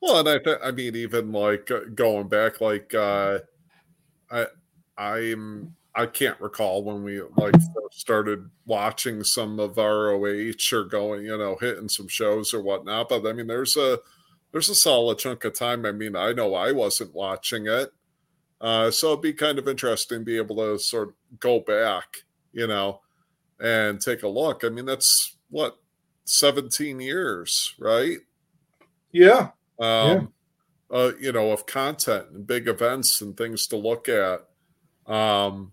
Well, 0.00 0.18
and 0.20 0.28
I 0.28 0.38
th- 0.38 0.58
I 0.62 0.70
mean, 0.70 0.94
even 0.94 1.32
like 1.32 1.70
uh, 1.70 1.80
going 1.94 2.28
back, 2.28 2.60
like 2.60 2.94
uh, 2.94 3.38
I 4.30 4.46
I'm 4.98 5.74
I 5.94 6.06
can't 6.06 6.40
recall 6.40 6.84
when 6.84 7.02
we 7.02 7.22
like 7.36 7.54
started 7.92 8.50
watching 8.66 9.24
some 9.24 9.58
of 9.58 9.76
ROH 9.78 10.52
or 10.72 10.84
going, 10.84 11.24
you 11.24 11.36
know, 11.38 11.56
hitting 11.60 11.88
some 11.88 12.08
shows 12.08 12.52
or 12.54 12.62
whatnot. 12.62 13.08
But 13.08 13.26
I 13.26 13.32
mean, 13.32 13.46
there's 13.46 13.76
a 13.76 13.98
there's 14.52 14.68
a 14.68 14.74
solid 14.74 15.18
chunk 15.18 15.44
of 15.44 15.54
time. 15.54 15.86
I 15.86 15.92
mean, 15.92 16.16
I 16.16 16.32
know 16.32 16.54
I 16.54 16.72
wasn't 16.72 17.14
watching 17.14 17.66
it, 17.66 17.90
uh, 18.60 18.90
so 18.90 19.08
it'd 19.12 19.22
be 19.22 19.32
kind 19.32 19.58
of 19.58 19.68
interesting 19.68 20.20
to 20.20 20.24
be 20.24 20.36
able 20.38 20.56
to 20.56 20.78
sort 20.78 21.08
of 21.10 21.14
go 21.40 21.60
back, 21.60 22.24
you 22.52 22.66
know, 22.66 23.00
and 23.60 24.00
take 24.00 24.22
a 24.22 24.28
look. 24.28 24.64
I 24.64 24.68
mean, 24.70 24.86
that's 24.86 25.35
what 25.50 25.78
17 26.24 27.00
years, 27.00 27.74
right? 27.78 28.18
yeah. 29.12 29.50
Um 29.80 30.32
uh 30.90 31.12
you 31.20 31.32
know 31.32 31.50
of 31.50 31.66
content 31.66 32.26
and 32.30 32.46
big 32.46 32.68
events 32.68 33.20
and 33.20 33.36
things 33.36 33.66
to 33.68 33.76
look 33.76 34.08
at. 34.08 34.46
Um 35.06 35.72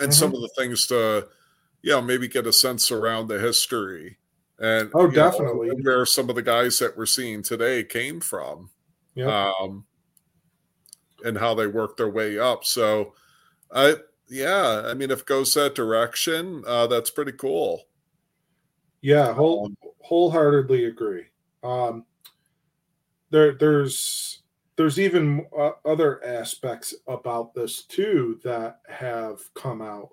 and 0.00 0.12
some 0.12 0.34
of 0.34 0.40
the 0.40 0.50
things 0.56 0.86
to 0.88 1.28
you 1.82 1.90
know 1.92 2.02
maybe 2.02 2.28
get 2.28 2.46
a 2.46 2.52
sense 2.52 2.90
around 2.90 3.28
the 3.28 3.38
history 3.38 4.18
and 4.58 4.90
Oh, 4.94 5.02
you 5.02 5.06
know, 5.08 5.30
definitely. 5.30 5.70
where 5.82 6.04
some 6.06 6.28
of 6.30 6.36
the 6.36 6.42
guys 6.42 6.78
that 6.78 6.96
we're 6.96 7.06
seeing 7.06 7.42
today 7.42 7.82
came 7.84 8.20
from 8.20 8.70
yeah. 9.14 9.52
um 9.60 9.84
and 11.24 11.38
how 11.38 11.54
they 11.54 11.66
worked 11.66 11.96
their 11.98 12.10
way 12.10 12.38
up. 12.38 12.64
So 12.64 13.14
i 13.72 13.94
yeah 14.28 14.82
i 14.86 14.94
mean 14.94 15.10
if 15.10 15.20
it 15.20 15.26
goes 15.26 15.54
that 15.54 15.74
direction 15.74 16.62
uh 16.66 16.86
that's 16.86 17.10
pretty 17.10 17.32
cool 17.32 17.84
Yeah, 19.02 19.32
whole, 19.34 19.66
Um, 19.66 19.76
wholeheartedly 20.00 20.86
agree. 20.86 21.26
Um, 21.62 22.06
there, 23.30 23.52
there's 23.54 24.42
there's 24.76 24.98
even 24.98 25.46
uh, 25.56 25.72
other 25.84 26.24
aspects 26.24 26.94
about 27.06 27.54
this 27.54 27.82
too 27.84 28.40
that 28.42 28.80
have 28.88 29.40
come 29.54 29.82
out. 29.82 30.10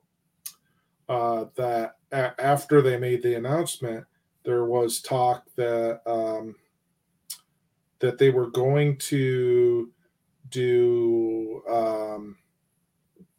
Uh, 1.07 1.45
that 1.55 1.95
a- 2.11 2.39
after 2.39 2.81
they 2.81 2.97
made 2.97 3.23
the 3.23 3.35
announcement, 3.35 4.05
there 4.43 4.65
was 4.65 5.01
talk 5.01 5.45
that 5.55 6.01
um, 6.05 6.55
that 7.99 8.17
they 8.17 8.29
were 8.29 8.49
going 8.49 8.97
to 8.97 9.91
do. 10.49 11.61
Um, 11.69 12.37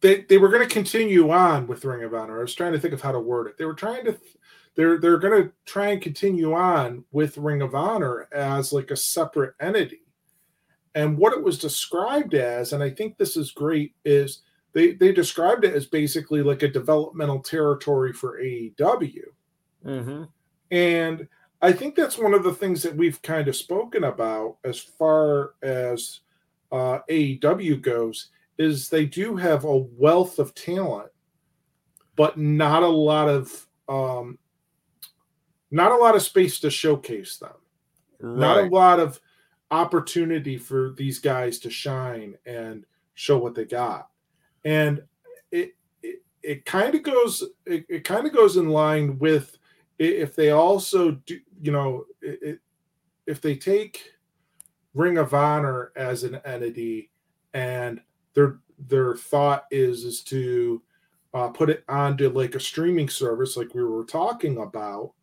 they, 0.01 0.21
they 0.21 0.37
were 0.39 0.49
going 0.49 0.67
to 0.67 0.73
continue 0.73 1.29
on 1.29 1.67
with 1.67 1.85
Ring 1.85 2.03
of 2.03 2.13
Honor. 2.13 2.39
I 2.39 2.41
was 2.41 2.55
trying 2.55 2.73
to 2.73 2.79
think 2.79 2.93
of 2.93 3.01
how 3.01 3.11
to 3.11 3.19
word 3.19 3.47
it. 3.47 3.57
They 3.57 3.65
were 3.65 3.73
trying 3.75 4.03
to 4.05 4.17
they're 4.75 4.99
they're 4.99 5.17
going 5.17 5.43
to 5.43 5.51
try 5.65 5.87
and 5.87 6.01
continue 6.01 6.53
on 6.53 7.03
with 7.11 7.37
Ring 7.37 7.61
of 7.61 7.75
Honor 7.75 8.27
as 8.31 8.71
like 8.71 8.91
a 8.91 8.95
separate 8.95 9.55
entity. 9.59 10.03
And 10.95 11.17
what 11.17 11.33
it 11.33 11.43
was 11.43 11.57
described 11.57 12.33
as, 12.33 12.73
and 12.73 12.83
I 12.83 12.89
think 12.89 13.17
this 13.17 13.37
is 13.37 13.51
great, 13.51 13.93
is 14.05 14.41
they 14.73 14.93
they 14.93 15.11
described 15.11 15.65
it 15.65 15.73
as 15.73 15.85
basically 15.85 16.41
like 16.41 16.63
a 16.63 16.67
developmental 16.67 17.39
territory 17.39 18.13
for 18.13 18.41
AEW. 18.41 19.23
Mm-hmm. 19.85 20.23
And 20.71 21.27
I 21.61 21.71
think 21.71 21.95
that's 21.95 22.17
one 22.17 22.33
of 22.33 22.43
the 22.43 22.53
things 22.53 22.81
that 22.83 22.95
we've 22.95 23.21
kind 23.21 23.47
of 23.47 23.55
spoken 23.55 24.05
about 24.05 24.57
as 24.63 24.79
far 24.79 25.53
as 25.61 26.21
uh, 26.71 26.99
AEW 27.09 27.81
goes 27.81 28.29
is 28.57 28.89
they 28.89 29.05
do 29.05 29.35
have 29.35 29.65
a 29.65 29.77
wealth 29.77 30.39
of 30.39 30.55
talent, 30.55 31.11
but 32.15 32.37
not 32.37 32.83
a 32.83 32.87
lot 32.87 33.27
of 33.27 33.67
um, 33.89 34.37
not 35.71 35.91
a 35.91 35.95
lot 35.95 36.15
of 36.15 36.21
space 36.21 36.59
to 36.59 36.69
showcase 36.69 37.37
them. 37.37 37.53
Right. 38.19 38.39
Not 38.39 38.57
a 38.59 38.67
lot 38.67 38.99
of 38.99 39.19
opportunity 39.71 40.57
for 40.57 40.93
these 40.97 41.17
guys 41.19 41.57
to 41.59 41.69
shine 41.69 42.35
and 42.45 42.85
show 43.13 43.37
what 43.37 43.55
they 43.55 43.65
got. 43.65 44.09
And 44.65 45.01
it 45.51 45.75
it, 46.03 46.21
it 46.43 46.65
kind 46.65 46.93
of 46.93 47.03
goes 47.03 47.43
it, 47.65 47.85
it 47.89 48.03
kind 48.03 48.27
of 48.27 48.33
goes 48.33 48.57
in 48.57 48.69
line 48.69 49.17
with 49.17 49.57
if 49.97 50.35
they 50.35 50.51
also 50.51 51.11
do 51.11 51.39
you 51.61 51.71
know 51.71 52.05
it, 52.21 52.59
if 53.25 53.41
they 53.41 53.55
take 53.55 54.11
Ring 54.93 55.17
of 55.17 55.33
Honor 55.33 55.91
as 55.95 56.23
an 56.23 56.41
entity 56.43 57.11
and 57.53 58.01
their 58.33 58.59
their 58.77 59.15
thought 59.15 59.65
is 59.71 60.03
is 60.03 60.21
to 60.23 60.81
uh, 61.33 61.47
put 61.47 61.69
it 61.69 61.83
onto 61.87 62.29
like 62.29 62.55
a 62.55 62.59
streaming 62.59 63.07
service 63.07 63.55
like 63.55 63.73
we 63.73 63.83
were 63.83 64.03
talking 64.03 64.57
about 64.57 65.13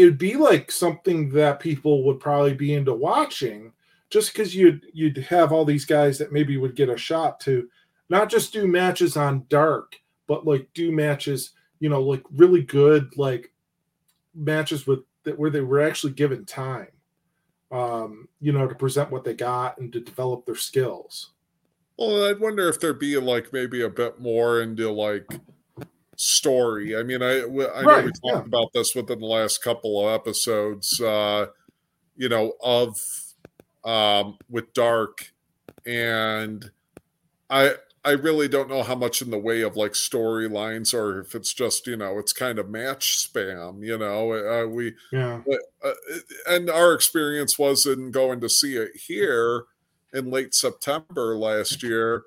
it'd 0.00 0.18
be 0.18 0.34
like 0.34 0.70
something 0.70 1.28
that 1.30 1.60
people 1.60 2.04
would 2.04 2.18
probably 2.18 2.54
be 2.54 2.74
into 2.74 2.94
watching 2.94 3.72
just 4.08 4.32
because 4.32 4.54
you'd 4.54 4.86
you'd 4.92 5.18
have 5.18 5.52
all 5.52 5.64
these 5.64 5.84
guys 5.84 6.18
that 6.18 6.32
maybe 6.32 6.56
would 6.56 6.74
get 6.74 6.88
a 6.88 6.96
shot 6.96 7.38
to 7.40 7.68
not 8.08 8.30
just 8.30 8.52
do 8.52 8.66
matches 8.66 9.16
on 9.16 9.44
dark 9.48 9.96
but 10.26 10.46
like 10.46 10.68
do 10.74 10.90
matches 10.90 11.50
you 11.80 11.88
know 11.88 12.00
like 12.02 12.22
really 12.34 12.62
good 12.62 13.10
like 13.16 13.52
matches 14.34 14.86
with 14.86 15.00
that 15.24 15.38
where 15.38 15.50
they 15.50 15.60
were 15.60 15.80
actually 15.80 16.12
given 16.12 16.46
time 16.46 16.88
um 17.72 18.26
you 18.40 18.52
know 18.52 18.66
to 18.66 18.74
present 18.74 19.10
what 19.10 19.22
they 19.22 19.34
got 19.34 19.78
and 19.78 19.92
to 19.92 20.00
develop 20.00 20.46
their 20.46 20.56
skills. 20.56 21.32
Well 21.98 22.24
i'd 22.24 22.40
wonder 22.40 22.68
if 22.68 22.80
there'd 22.80 22.98
be 22.98 23.18
like 23.18 23.52
maybe 23.52 23.82
a 23.82 23.90
bit 23.90 24.18
more 24.18 24.62
into 24.62 24.90
like 24.90 25.26
story. 26.20 26.94
I 26.94 27.02
mean, 27.02 27.22
I, 27.22 27.38
I 27.38 27.44
right, 27.44 27.84
know 27.84 28.02
we 28.02 28.12
talked 28.12 28.22
yeah. 28.24 28.38
about 28.40 28.72
this 28.74 28.94
within 28.94 29.20
the 29.20 29.26
last 29.26 29.64
couple 29.64 30.06
of 30.06 30.14
episodes, 30.14 31.00
uh, 31.00 31.46
you 32.14 32.28
know, 32.28 32.52
of 32.62 32.98
um, 33.84 34.36
with 34.50 34.74
Dark, 34.74 35.32
and 35.86 36.70
I 37.48 37.76
I 38.04 38.10
really 38.10 38.48
don't 38.48 38.68
know 38.68 38.82
how 38.82 38.96
much 38.96 39.22
in 39.22 39.30
the 39.30 39.38
way 39.38 39.62
of 39.62 39.76
like 39.76 39.92
storylines 39.92 40.92
or 40.92 41.20
if 41.20 41.34
it's 41.34 41.54
just 41.54 41.86
you 41.86 41.96
know 41.96 42.18
it's 42.18 42.34
kind 42.34 42.58
of 42.58 42.68
match 42.68 43.26
spam. 43.26 43.82
You 43.82 43.96
know, 43.96 44.32
uh, 44.32 44.66
we 44.66 44.92
yeah, 45.10 45.40
uh, 45.82 45.92
and 46.46 46.68
our 46.68 46.92
experience 46.92 47.58
was 47.58 47.86
in 47.86 48.10
going 48.10 48.40
to 48.42 48.50
see 48.50 48.76
it 48.76 48.90
here 49.06 49.64
in 50.12 50.30
late 50.30 50.52
September 50.52 51.34
last 51.38 51.82
year 51.82 52.24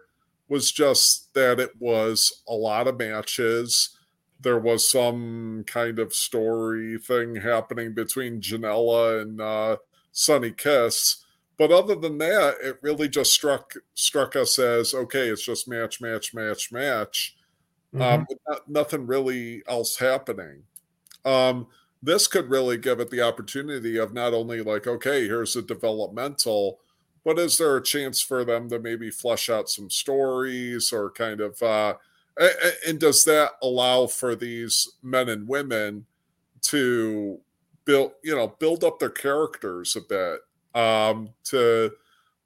was 0.54 0.72
just 0.72 1.34
that 1.34 1.60
it 1.60 1.72
was 1.80 2.44
a 2.48 2.54
lot 2.54 2.88
of 2.88 3.00
matches. 3.00 3.98
There 4.40 4.60
was 4.60 4.88
some 4.88 5.64
kind 5.66 5.98
of 5.98 6.14
story 6.14 7.00
thing 7.00 7.38
happening 7.38 7.96
between 7.96 8.40
Janela 8.40 9.24
and 9.24 9.42
uh, 9.42 9.78
Sonny 10.12 10.52
Kiss. 10.52 11.26
But 11.58 11.72
other 11.72 11.96
than 11.96 12.20
that, 12.20 12.58
it 12.62 12.78
really 12.84 13.10
just 13.10 13.34
struck 13.34 13.74
struck 13.96 14.36
us 14.36 14.60
as 14.60 14.94
okay. 14.94 15.30
It's 15.30 15.44
just 15.44 15.68
match, 15.68 16.00
match, 16.00 16.36
match, 16.36 16.72
match. 16.72 17.36
Um, 17.96 18.00
mm-hmm. 18.00 18.14
Um, 18.14 18.26
not, 18.48 18.70
nothing 18.70 19.08
really 19.08 19.64
else 19.68 19.98
happening. 19.98 20.64
Um, 21.26 21.66
this 22.04 22.28
could 22.28 22.52
really 22.52 22.78
give 22.78 23.00
it 23.00 23.10
the 23.10 23.22
opportunity 23.22 23.98
of 23.98 24.14
not 24.14 24.36
only 24.36 24.62
like 24.62 24.86
okay, 24.86 25.26
here's 25.26 25.56
a 25.56 25.64
developmental, 25.64 26.80
but 27.26 27.40
is 27.40 27.58
there 27.58 27.78
a 27.78 27.84
chance 27.84 28.22
for 28.22 28.44
them 28.44 28.70
to 28.70 28.80
maybe 28.80 29.10
flesh 29.10 29.50
out 29.50 29.70
some 29.70 29.90
stories 29.90 30.92
or 30.92 31.12
kind 31.12 31.40
of 31.42 31.62
uh, 31.62 31.94
and 32.88 33.00
does 33.00 33.24
that 33.26 33.52
allow 33.62 34.08
for 34.08 34.36
these 34.36 34.90
men 35.02 35.30
and 35.30 35.48
women 35.48 36.06
to 36.62 37.40
build 37.86 38.12
you 38.24 38.36
know 38.36 38.48
build 38.60 38.84
up 38.84 39.00
their 39.00 39.10
characters 39.10 39.96
a 39.96 40.02
bit 40.02 40.40
um 40.80 41.30
to 41.44 41.92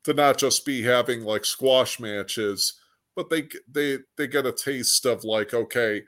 to 0.04 0.14
not 0.14 0.38
just 0.38 0.66
be 0.66 0.82
having 0.82 1.24
like 1.24 1.46
squash 1.46 2.00
matches 2.00 2.80
but 3.16 3.30
they 3.30 3.48
they 3.72 4.00
they 4.18 4.28
get 4.28 4.46
a 4.46 4.52
taste 4.52 5.06
of 5.06 5.24
like 5.24 5.54
okay 5.54 6.02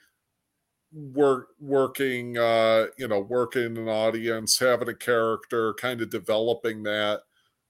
we're 0.92 1.44
working 1.60 2.38
uh 2.38 2.88
you 2.98 3.08
know 3.08 3.20
working 3.20 3.78
an 3.78 3.88
audience 3.88 4.58
having 4.58 4.90
a 4.90 4.96
character 4.96 5.74
kind 5.76 6.02
of 6.02 6.10
developing 6.10 6.82
that 6.82 7.22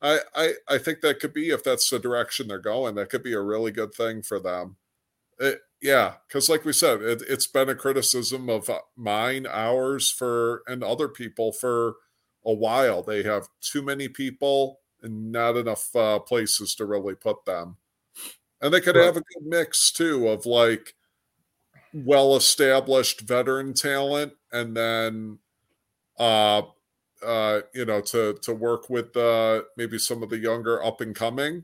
I, 0.02 0.20
I 0.36 0.54
I 0.68 0.78
think 0.78 1.02
that 1.02 1.20
could 1.20 1.34
be 1.34 1.50
if 1.50 1.64
that's 1.64 1.90
the 1.90 2.00
direction 2.00 2.48
they're 2.48 2.60
going. 2.60 2.96
That 2.96 3.10
could 3.10 3.24
be 3.24 3.34
a 3.34 3.42
really 3.42 3.72
good 3.72 3.94
thing 3.94 4.22
for 4.22 4.40
them. 4.40 4.78
It, 5.40 5.60
yeah, 5.82 6.16
because 6.28 6.50
like 6.50 6.66
we 6.66 6.74
said, 6.74 7.02
it, 7.02 7.28
has 7.30 7.48
been 7.48 7.70
a 7.70 7.76
criticism 7.76 8.50
of 8.50 8.70
uh, 8.70 8.80
mine, 8.96 9.46
ours, 9.50 10.10
for 10.10 10.64
and 10.68 10.84
other 10.84 11.08
people 11.08 11.52
for 11.52 11.96
a 12.46 12.54
while. 12.54 13.02
They 13.04 13.24
have 13.24 13.48
too 13.62 13.82
many 13.82 14.08
people 14.10 14.80
and 15.02 15.32
not 15.32 15.56
enough 15.56 15.96
uh, 15.96 16.20
places 16.20 16.76
to 16.76 16.86
really 16.86 17.16
put 17.16 17.46
them. 17.46 17.78
And 18.62 18.74
they 18.74 18.82
could 18.82 18.96
right. 18.98 19.06
have 19.06 19.18
a 19.18 19.22
good 19.22 19.46
mix 19.46 19.92
too 19.92 20.28
of 20.28 20.46
like 20.46 20.96
well 21.94 22.36
established 22.36 23.22
veteran 23.22 23.74
talent 23.74 24.34
and 24.52 24.76
then 24.78 25.40
uh 26.20 26.62
uh, 27.26 27.62
you 27.74 27.86
know, 27.86 28.02
to 28.02 28.34
to 28.42 28.54
work 28.54 28.90
with 28.90 29.16
uh, 29.16 29.62
maybe 29.78 29.98
some 29.98 30.24
of 30.24 30.30
the 30.30 30.38
younger 30.38 30.84
up 30.84 31.02
and 31.02 31.16
coming, 31.16 31.64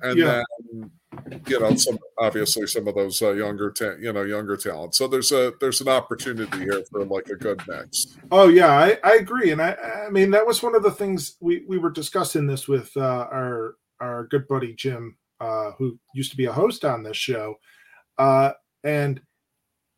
and 0.00 0.18
yeah. 0.18 0.42
then 0.72 0.90
you 1.46 1.60
know, 1.60 1.74
some 1.74 1.98
obviously 2.18 2.66
some 2.66 2.88
of 2.88 2.94
those 2.94 3.20
uh, 3.22 3.32
younger, 3.32 3.70
ta- 3.70 3.96
you 4.00 4.12
know, 4.12 4.22
younger 4.22 4.56
talent. 4.56 4.94
So 4.94 5.06
there's 5.06 5.32
a 5.32 5.52
there's 5.60 5.80
an 5.80 5.88
opportunity 5.88 6.58
here 6.58 6.82
for 6.90 7.04
like 7.04 7.28
a 7.28 7.36
good 7.36 7.62
mix. 7.68 8.16
Oh 8.30 8.48
yeah, 8.48 8.68
I, 8.68 8.98
I 9.04 9.16
agree, 9.16 9.50
and 9.50 9.60
I 9.60 9.76
I 10.06 10.10
mean 10.10 10.30
that 10.30 10.46
was 10.46 10.62
one 10.62 10.74
of 10.74 10.82
the 10.82 10.90
things 10.90 11.36
we 11.40 11.64
we 11.68 11.78
were 11.78 11.90
discussing 11.90 12.46
this 12.46 12.68
with 12.68 12.90
uh, 12.96 13.28
our 13.30 13.76
our 14.00 14.26
good 14.28 14.48
buddy 14.48 14.74
Jim, 14.74 15.16
uh, 15.40 15.72
who 15.78 15.98
used 16.14 16.30
to 16.30 16.36
be 16.36 16.46
a 16.46 16.52
host 16.52 16.84
on 16.84 17.02
this 17.02 17.16
show, 17.16 17.56
uh, 18.18 18.52
and 18.84 19.20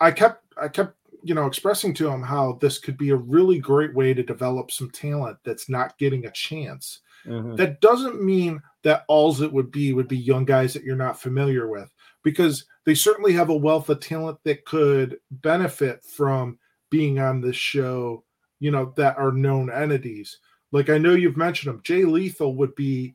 I 0.00 0.10
kept 0.10 0.44
I 0.60 0.68
kept 0.68 0.96
you 1.24 1.34
know, 1.34 1.46
expressing 1.46 1.94
to 1.94 2.08
him 2.08 2.22
how 2.22 2.58
this 2.60 2.78
could 2.78 2.98
be 2.98 3.10
a 3.10 3.16
really 3.16 3.58
great 3.58 3.94
way 3.94 4.12
to 4.14 4.22
develop 4.22 4.70
some 4.70 4.90
talent 4.90 5.38
that's 5.44 5.68
not 5.68 5.98
getting 5.98 6.26
a 6.26 6.30
chance. 6.30 7.00
Mm-hmm. 7.26 7.56
That 7.56 7.80
doesn't 7.80 8.22
mean 8.22 8.60
that 8.82 9.04
alls 9.08 9.40
it 9.40 9.52
would 9.52 9.70
be 9.70 9.94
would 9.94 10.08
be 10.08 10.18
young 10.18 10.44
guys 10.44 10.74
that 10.74 10.84
you're 10.84 10.94
not 10.94 11.20
familiar 11.20 11.68
with, 11.68 11.90
because 12.22 12.66
they 12.84 12.94
certainly 12.94 13.32
have 13.32 13.48
a 13.48 13.56
wealth 13.56 13.88
of 13.88 14.00
talent 14.00 14.38
that 14.44 14.66
could 14.66 15.18
benefit 15.30 16.04
from 16.04 16.58
being 16.90 17.18
on 17.18 17.40
this 17.40 17.56
show, 17.56 18.22
you 18.60 18.70
know, 18.70 18.92
that 18.96 19.16
are 19.16 19.32
known 19.32 19.70
entities. 19.72 20.38
Like 20.70 20.90
I 20.90 20.98
know 20.98 21.14
you've 21.14 21.36
mentioned 21.36 21.72
them. 21.72 21.82
Jay 21.82 22.04
Lethal 22.04 22.56
would 22.56 22.74
be 22.74 23.14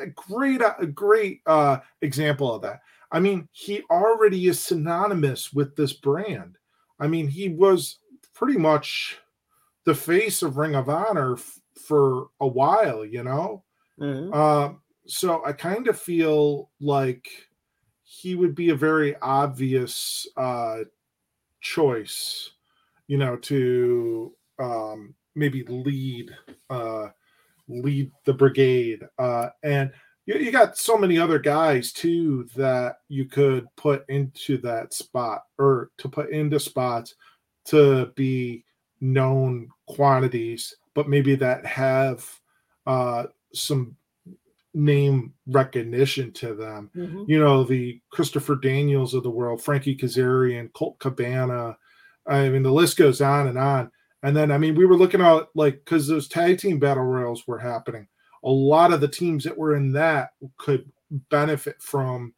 a 0.00 0.06
great, 0.06 0.60
a 0.78 0.86
great 0.86 1.40
uh, 1.46 1.78
example 2.00 2.54
of 2.54 2.62
that. 2.62 2.82
I 3.12 3.20
mean, 3.20 3.48
he 3.52 3.82
already 3.90 4.48
is 4.48 4.58
synonymous 4.58 5.52
with 5.52 5.76
this 5.76 5.92
brand. 5.92 6.56
I 6.98 7.06
mean, 7.06 7.28
he 7.28 7.50
was 7.50 7.98
pretty 8.34 8.58
much 8.58 9.18
the 9.84 9.94
face 9.94 10.42
of 10.42 10.56
Ring 10.56 10.74
of 10.74 10.88
Honor 10.88 11.34
f- 11.34 11.60
for 11.86 12.28
a 12.40 12.46
while, 12.46 13.04
you 13.04 13.22
know? 13.22 13.64
Mm-hmm. 14.00 14.32
Uh, 14.32 14.74
so 15.06 15.44
I 15.44 15.52
kind 15.52 15.88
of 15.88 15.98
feel 15.98 16.70
like 16.80 17.28
he 18.02 18.34
would 18.34 18.54
be 18.54 18.70
a 18.70 18.74
very 18.74 19.16
obvious 19.16 20.26
uh, 20.36 20.78
choice, 21.60 22.50
you 23.08 23.18
know, 23.18 23.36
to 23.36 24.32
um, 24.58 25.14
maybe 25.34 25.64
lead 25.64 26.30
uh, 26.70 27.08
lead 27.68 28.10
the 28.24 28.34
brigade. 28.34 29.02
Uh, 29.18 29.48
and 29.62 29.90
you, 30.26 30.34
you 30.36 30.52
got 30.52 30.76
so 30.76 30.96
many 30.96 31.18
other 31.18 31.38
guys 31.38 31.92
too 31.92 32.48
that 32.56 32.96
you 33.08 33.24
could 33.26 33.66
put 33.76 34.04
into 34.08 34.58
that 34.58 34.94
spot 34.94 35.42
or 35.58 35.90
to 35.98 36.08
put 36.08 36.30
into 36.30 36.60
spots 36.60 37.14
to 37.66 38.06
be 38.14 38.64
known 39.00 39.68
quantities, 39.86 40.74
but 40.94 41.08
maybe 41.08 41.34
that 41.34 41.64
have 41.66 42.28
uh, 42.86 43.24
some 43.52 43.96
name 44.74 45.34
recognition 45.46 46.32
to 46.32 46.54
them. 46.54 46.90
Mm-hmm. 46.96 47.24
You 47.26 47.38
know, 47.38 47.64
the 47.64 48.00
Christopher 48.10 48.56
Daniels 48.56 49.14
of 49.14 49.22
the 49.22 49.30
world, 49.30 49.62
Frankie 49.62 49.96
Kazarian, 49.96 50.72
Colt 50.72 50.98
Cabana, 50.98 51.76
I 52.26 52.48
mean, 52.48 52.62
the 52.62 52.72
list 52.72 52.96
goes 52.96 53.20
on 53.20 53.48
and 53.48 53.58
on. 53.58 53.90
And 54.22 54.36
then, 54.36 54.52
I 54.52 54.58
mean, 54.58 54.76
we 54.76 54.86
were 54.86 54.96
looking 54.96 55.20
at 55.20 55.48
like 55.54 55.80
because 55.84 56.06
those 56.06 56.28
tag 56.28 56.58
team 56.58 56.78
battle 56.78 57.02
royals 57.02 57.46
were 57.46 57.58
happening. 57.58 58.06
A 58.44 58.50
lot 58.50 58.92
of 58.92 59.00
the 59.00 59.08
teams 59.08 59.44
that 59.44 59.56
were 59.56 59.76
in 59.76 59.92
that 59.92 60.30
could 60.58 60.90
benefit 61.30 61.80
from, 61.80 62.34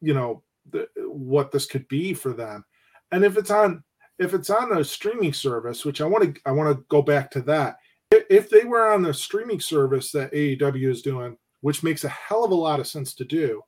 you 0.00 0.14
know, 0.14 0.42
the, 0.70 0.88
what 0.96 1.50
this 1.50 1.66
could 1.66 1.86
be 1.88 2.14
for 2.14 2.32
them. 2.32 2.64
And 3.10 3.24
if 3.24 3.36
it's 3.36 3.50
on 3.50 3.82
if 4.18 4.34
it's 4.34 4.50
on 4.50 4.76
a 4.76 4.84
streaming 4.84 5.32
service, 5.32 5.84
which 5.84 6.00
I 6.00 6.06
want 6.06 6.34
to 6.34 6.40
I 6.46 6.52
want 6.52 6.76
to 6.76 6.84
go 6.88 7.02
back 7.02 7.30
to 7.32 7.42
that. 7.42 7.76
If 8.10 8.50
they 8.50 8.64
were 8.64 8.92
on 8.92 9.02
the 9.02 9.14
streaming 9.14 9.60
service 9.60 10.12
that 10.12 10.32
AEW 10.32 10.90
is 10.90 11.02
doing, 11.02 11.36
which 11.62 11.82
makes 11.82 12.04
a 12.04 12.08
hell 12.08 12.44
of 12.44 12.50
a 12.50 12.54
lot 12.54 12.78
of 12.78 12.86
sense 12.86 13.14
to 13.14 13.24
do, 13.24 13.62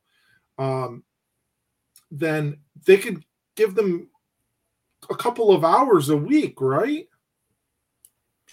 um, 0.59 1.03
then 2.11 2.59
they 2.87 2.99
could 2.99 3.25
give 3.57 3.75
them 3.75 4.11
a 5.09 5.15
couple 5.15 5.51
of 5.51 5.65
hours 5.65 6.11
a 6.11 6.17
week, 6.17 6.61
right? 6.61 7.09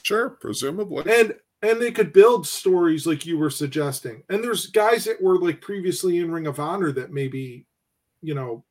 Sure, 0.04 0.30
presumably. 0.30 1.04
And 1.12 1.36
and 1.62 1.82
they 1.82 1.92
could 1.92 2.14
build 2.14 2.48
stories 2.48 3.06
like 3.06 3.26
you 3.26 3.38
were 3.38 3.50
suggesting. 3.50 4.24
And 4.30 4.44
there's 4.44 4.68
guys 4.68 5.06
that 5.06 5.22
were 5.22 5.38
like 5.38 5.62
previously 5.62 6.18
in 6.20 6.32
Ring 6.32 6.48
of 6.48 6.60
Honor 6.60 6.92
that 6.94 7.14
maybe, 7.14 7.66
you 8.22 8.34
know, 8.34 8.64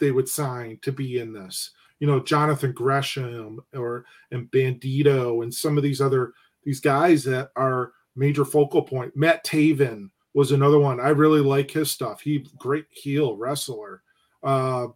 they 0.00 0.10
would 0.10 0.28
sign 0.28 0.78
to 0.82 0.92
be 0.92 1.18
in 1.18 1.32
this. 1.32 1.70
You 2.00 2.08
know, 2.08 2.20
Jonathan 2.20 2.72
Gresham 2.72 3.60
or 3.74 4.04
and 4.32 4.50
Bandito 4.50 5.42
and 5.42 5.54
some 5.54 5.76
of 5.76 5.84
these 5.84 6.00
other 6.00 6.32
these 6.64 6.80
guys 6.80 7.24
that 7.24 7.50
are 7.56 7.92
major 8.16 8.44
focal 8.44 8.82
point. 8.82 9.16
Matt 9.16 9.44
Taven 9.44 10.10
was 10.34 10.52
another 10.52 10.78
one. 10.78 11.00
I 11.00 11.10
really 11.10 11.40
like 11.40 11.70
his 11.70 11.90
stuff. 11.90 12.20
He 12.20 12.46
great 12.58 12.86
heel 12.90 13.36
wrestler. 13.36 14.02
Uh, 14.42 14.88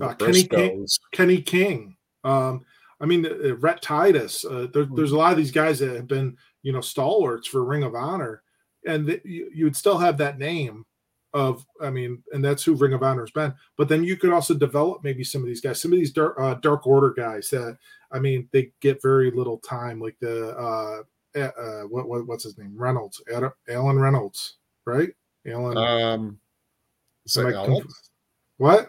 uh, 0.00 0.14
Kenny 0.14 0.44
King, 0.44 0.86
Kenny 1.12 1.42
King. 1.42 1.96
Um, 2.24 2.64
I 3.00 3.06
mean, 3.06 3.26
uh, 3.26 3.56
Rhett 3.56 3.82
Titus. 3.82 4.44
Uh, 4.44 4.66
there, 4.72 4.84
there's 4.84 5.12
a 5.12 5.16
lot 5.16 5.32
of 5.32 5.38
these 5.38 5.50
guys 5.50 5.78
that 5.78 5.94
have 5.94 6.08
been, 6.08 6.36
you 6.62 6.72
know, 6.72 6.80
stalwarts 6.80 7.48
for 7.48 7.64
Ring 7.64 7.82
of 7.82 7.94
Honor, 7.94 8.42
and 8.86 9.06
the, 9.06 9.20
you, 9.24 9.64
would 9.64 9.76
still 9.76 9.98
have 9.98 10.16
that 10.18 10.38
name 10.38 10.84
of, 11.32 11.64
I 11.80 11.90
mean, 11.90 12.22
and 12.32 12.44
that's 12.44 12.64
who 12.64 12.74
Ring 12.74 12.92
of 12.92 13.02
Honor 13.02 13.22
has 13.22 13.30
been. 13.30 13.54
But 13.76 13.88
then 13.88 14.04
you 14.04 14.16
could 14.16 14.32
also 14.32 14.54
develop 14.54 15.04
maybe 15.04 15.22
some 15.22 15.42
of 15.42 15.46
these 15.46 15.60
guys, 15.60 15.80
some 15.80 15.92
of 15.92 15.98
these 15.98 16.12
dark, 16.12 16.36
uh, 16.38 16.54
dark 16.54 16.86
Order 16.86 17.12
guys 17.12 17.50
that, 17.50 17.78
I 18.10 18.18
mean, 18.18 18.48
they 18.52 18.72
get 18.80 19.02
very 19.02 19.30
little 19.30 19.58
time, 19.58 20.00
like 20.00 20.16
the 20.20 20.50
uh, 20.56 21.02
uh, 21.38 21.82
what, 21.82 22.08
what 22.08 22.26
what's 22.26 22.44
his 22.44 22.58
name, 22.58 22.74
Reynolds, 22.76 23.22
Adam, 23.32 23.52
Alan 23.68 23.98
Reynolds, 23.98 24.56
right? 24.84 25.10
Alan. 25.46 25.76
Um, 25.76 26.40
is 27.24 27.34
that 27.34 27.54
Alex? 27.54 28.10
What? 28.56 28.88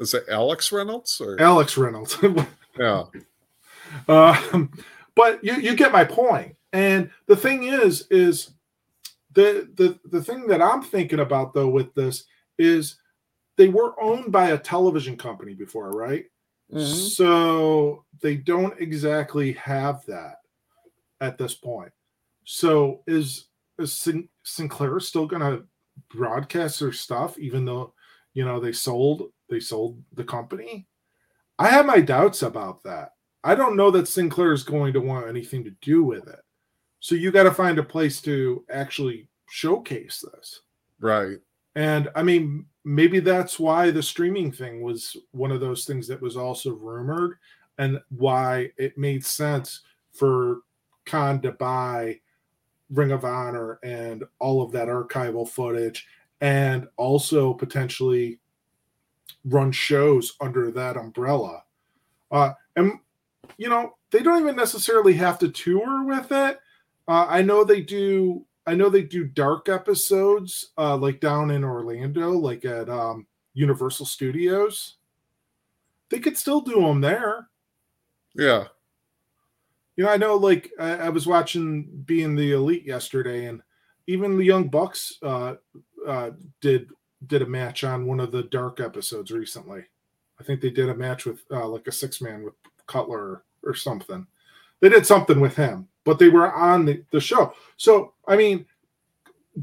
Is 0.00 0.14
it 0.14 0.24
Alex 0.28 0.72
Reynolds 0.72 1.20
or 1.20 1.40
Alex 1.40 1.76
Reynolds? 1.76 2.16
yeah. 2.78 3.04
Um, 4.08 4.72
but 5.14 5.42
you, 5.44 5.54
you 5.54 5.76
get 5.76 5.92
my 5.92 6.04
point. 6.04 6.56
And 6.72 7.10
the 7.26 7.36
thing 7.36 7.64
is, 7.64 8.06
is 8.10 8.52
the 9.32 9.68
the 9.74 9.98
the 10.04 10.22
thing 10.22 10.46
that 10.46 10.62
I'm 10.62 10.82
thinking 10.82 11.20
about 11.20 11.54
though 11.54 11.68
with 11.68 11.94
this 11.94 12.24
is 12.58 12.96
they 13.56 13.68
were 13.68 14.00
owned 14.00 14.32
by 14.32 14.50
a 14.50 14.58
television 14.58 15.16
company 15.16 15.54
before, 15.54 15.90
right? 15.90 16.24
Mm-hmm. 16.72 16.84
So 16.84 18.04
they 18.20 18.36
don't 18.36 18.78
exactly 18.80 19.52
have 19.52 20.04
that 20.06 20.36
at 21.20 21.38
this 21.38 21.54
point. 21.54 21.92
So 22.44 23.02
is 23.06 23.48
is 23.78 23.92
Sin- 23.92 24.28
Sinclair 24.42 25.00
still 25.00 25.26
going 25.26 25.42
to 25.42 25.64
broadcast 26.10 26.80
their 26.80 26.92
stuff 26.92 27.38
even 27.38 27.64
though 27.64 27.92
you 28.32 28.44
know 28.44 28.58
they 28.58 28.72
sold 28.72 29.30
they 29.50 29.60
sold 29.60 30.02
the 30.14 30.24
company? 30.24 30.86
I 31.58 31.68
have 31.68 31.86
my 31.86 32.00
doubts 32.00 32.42
about 32.42 32.82
that. 32.84 33.12
I 33.44 33.54
don't 33.54 33.76
know 33.76 33.90
that 33.90 34.08
Sinclair 34.08 34.52
is 34.52 34.62
going 34.62 34.92
to 34.94 35.00
want 35.00 35.28
anything 35.28 35.64
to 35.64 35.70
do 35.82 36.02
with 36.02 36.28
it. 36.28 36.40
So 37.02 37.16
you 37.16 37.32
got 37.32 37.42
to 37.42 37.50
find 37.50 37.80
a 37.80 37.82
place 37.82 38.22
to 38.22 38.64
actually 38.70 39.26
showcase 39.50 40.24
this. 40.32 40.60
Right. 41.00 41.38
And 41.74 42.08
I 42.14 42.22
mean, 42.22 42.64
maybe 42.84 43.18
that's 43.18 43.58
why 43.58 43.90
the 43.90 44.02
streaming 44.02 44.52
thing 44.52 44.82
was 44.82 45.16
one 45.32 45.50
of 45.50 45.58
those 45.60 45.84
things 45.84 46.06
that 46.06 46.22
was 46.22 46.36
also 46.36 46.74
rumored 46.74 47.38
and 47.78 47.98
why 48.16 48.70
it 48.76 48.96
made 48.96 49.26
sense 49.26 49.80
for 50.12 50.60
Khan 51.04 51.42
to 51.42 51.50
buy 51.50 52.20
Ring 52.88 53.10
of 53.10 53.24
Honor 53.24 53.80
and 53.82 54.22
all 54.38 54.62
of 54.62 54.70
that 54.70 54.86
archival 54.86 55.48
footage 55.48 56.06
and 56.40 56.86
also 56.96 57.52
potentially 57.52 58.38
run 59.44 59.72
shows 59.72 60.34
under 60.40 60.70
that 60.70 60.96
umbrella. 60.96 61.64
Uh, 62.30 62.52
and 62.76 63.00
you 63.58 63.68
know, 63.68 63.96
they 64.12 64.22
don't 64.22 64.40
even 64.40 64.54
necessarily 64.54 65.14
have 65.14 65.40
to 65.40 65.48
tour 65.48 66.04
with 66.04 66.30
it. 66.30 66.60
Uh, 67.08 67.26
I 67.28 67.42
know 67.42 67.64
they 67.64 67.80
do. 67.80 68.44
I 68.66 68.74
know 68.74 68.88
they 68.88 69.02
do 69.02 69.24
dark 69.24 69.68
episodes, 69.68 70.70
uh, 70.78 70.96
like 70.96 71.20
down 71.20 71.50
in 71.50 71.64
Orlando, 71.64 72.30
like 72.30 72.64
at 72.64 72.88
um, 72.88 73.26
Universal 73.54 74.06
Studios. 74.06 74.96
They 76.10 76.20
could 76.20 76.36
still 76.36 76.60
do 76.60 76.80
them 76.80 77.00
there. 77.00 77.48
Yeah. 78.34 78.66
You 79.96 80.04
know, 80.04 80.10
I 80.10 80.16
know. 80.16 80.36
Like 80.36 80.70
I, 80.78 80.92
I 80.92 81.08
was 81.08 81.26
watching 81.26 81.84
Being 82.06 82.36
the 82.36 82.52
Elite 82.52 82.86
yesterday, 82.86 83.46
and 83.46 83.62
even 84.06 84.36
the 84.36 84.44
Young 84.44 84.68
Bucks 84.68 85.18
uh, 85.22 85.54
uh, 86.06 86.30
did 86.60 86.90
did 87.26 87.42
a 87.42 87.46
match 87.46 87.84
on 87.84 88.06
one 88.06 88.20
of 88.20 88.32
the 88.32 88.44
dark 88.44 88.80
episodes 88.80 89.30
recently. 89.30 89.84
I 90.40 90.44
think 90.44 90.60
they 90.60 90.70
did 90.70 90.88
a 90.88 90.94
match 90.94 91.24
with 91.24 91.42
uh, 91.50 91.66
like 91.68 91.86
a 91.86 91.92
six 91.92 92.20
man 92.20 92.42
with 92.42 92.54
Cutler 92.86 93.44
or 93.64 93.74
something. 93.74 94.26
They 94.82 94.88
did 94.88 95.06
something 95.06 95.40
with 95.40 95.56
him, 95.56 95.88
but 96.04 96.18
they 96.18 96.28
were 96.28 96.52
on 96.52 96.84
the, 96.84 97.02
the 97.12 97.20
show. 97.20 97.54
So, 97.78 98.12
I 98.26 98.36
mean, 98.36 98.66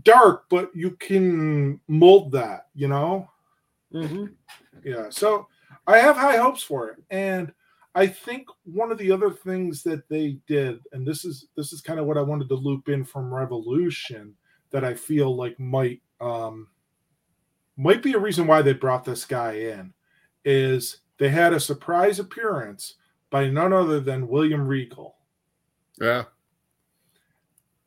dark, 0.03 0.45
but 0.49 0.71
you 0.73 0.91
can 0.91 1.79
mold 1.89 2.31
that, 2.31 2.67
you 2.73 2.87
know? 2.87 3.29
Mm-hmm. 3.93 4.25
Yeah. 4.83 5.09
So 5.09 5.47
I 5.85 5.97
have 5.97 6.15
high 6.15 6.37
hopes 6.37 6.63
for 6.63 6.87
it. 6.87 7.03
And 7.09 7.51
I 7.95 8.07
think 8.07 8.47
one 8.63 8.93
of 8.93 8.97
the 8.97 9.11
other 9.11 9.29
things 9.29 9.83
that 9.83 10.07
they 10.07 10.39
did, 10.47 10.79
and 10.93 11.05
this 11.05 11.25
is 11.25 11.47
this 11.57 11.73
is 11.73 11.81
kind 11.81 11.99
of 11.99 12.05
what 12.05 12.17
I 12.17 12.21
wanted 12.21 12.47
to 12.49 12.55
loop 12.55 12.87
in 12.87 13.03
from 13.03 13.33
Revolution 13.33 14.35
that 14.71 14.85
I 14.85 14.93
feel 14.93 15.35
like 15.35 15.59
might 15.59 16.01
um 16.21 16.67
might 17.75 18.03
be 18.03 18.13
a 18.13 18.19
reason 18.19 18.47
why 18.47 18.61
they 18.61 18.73
brought 18.73 19.03
this 19.03 19.25
guy 19.25 19.53
in, 19.53 19.93
is 20.45 20.99
they 21.17 21.29
had 21.29 21.51
a 21.51 21.59
surprise 21.59 22.19
appearance 22.19 22.95
by 23.29 23.49
none 23.49 23.73
other 23.73 23.99
than 23.99 24.27
William 24.27 24.67
Regal. 24.67 25.15
Yeah. 25.99 26.23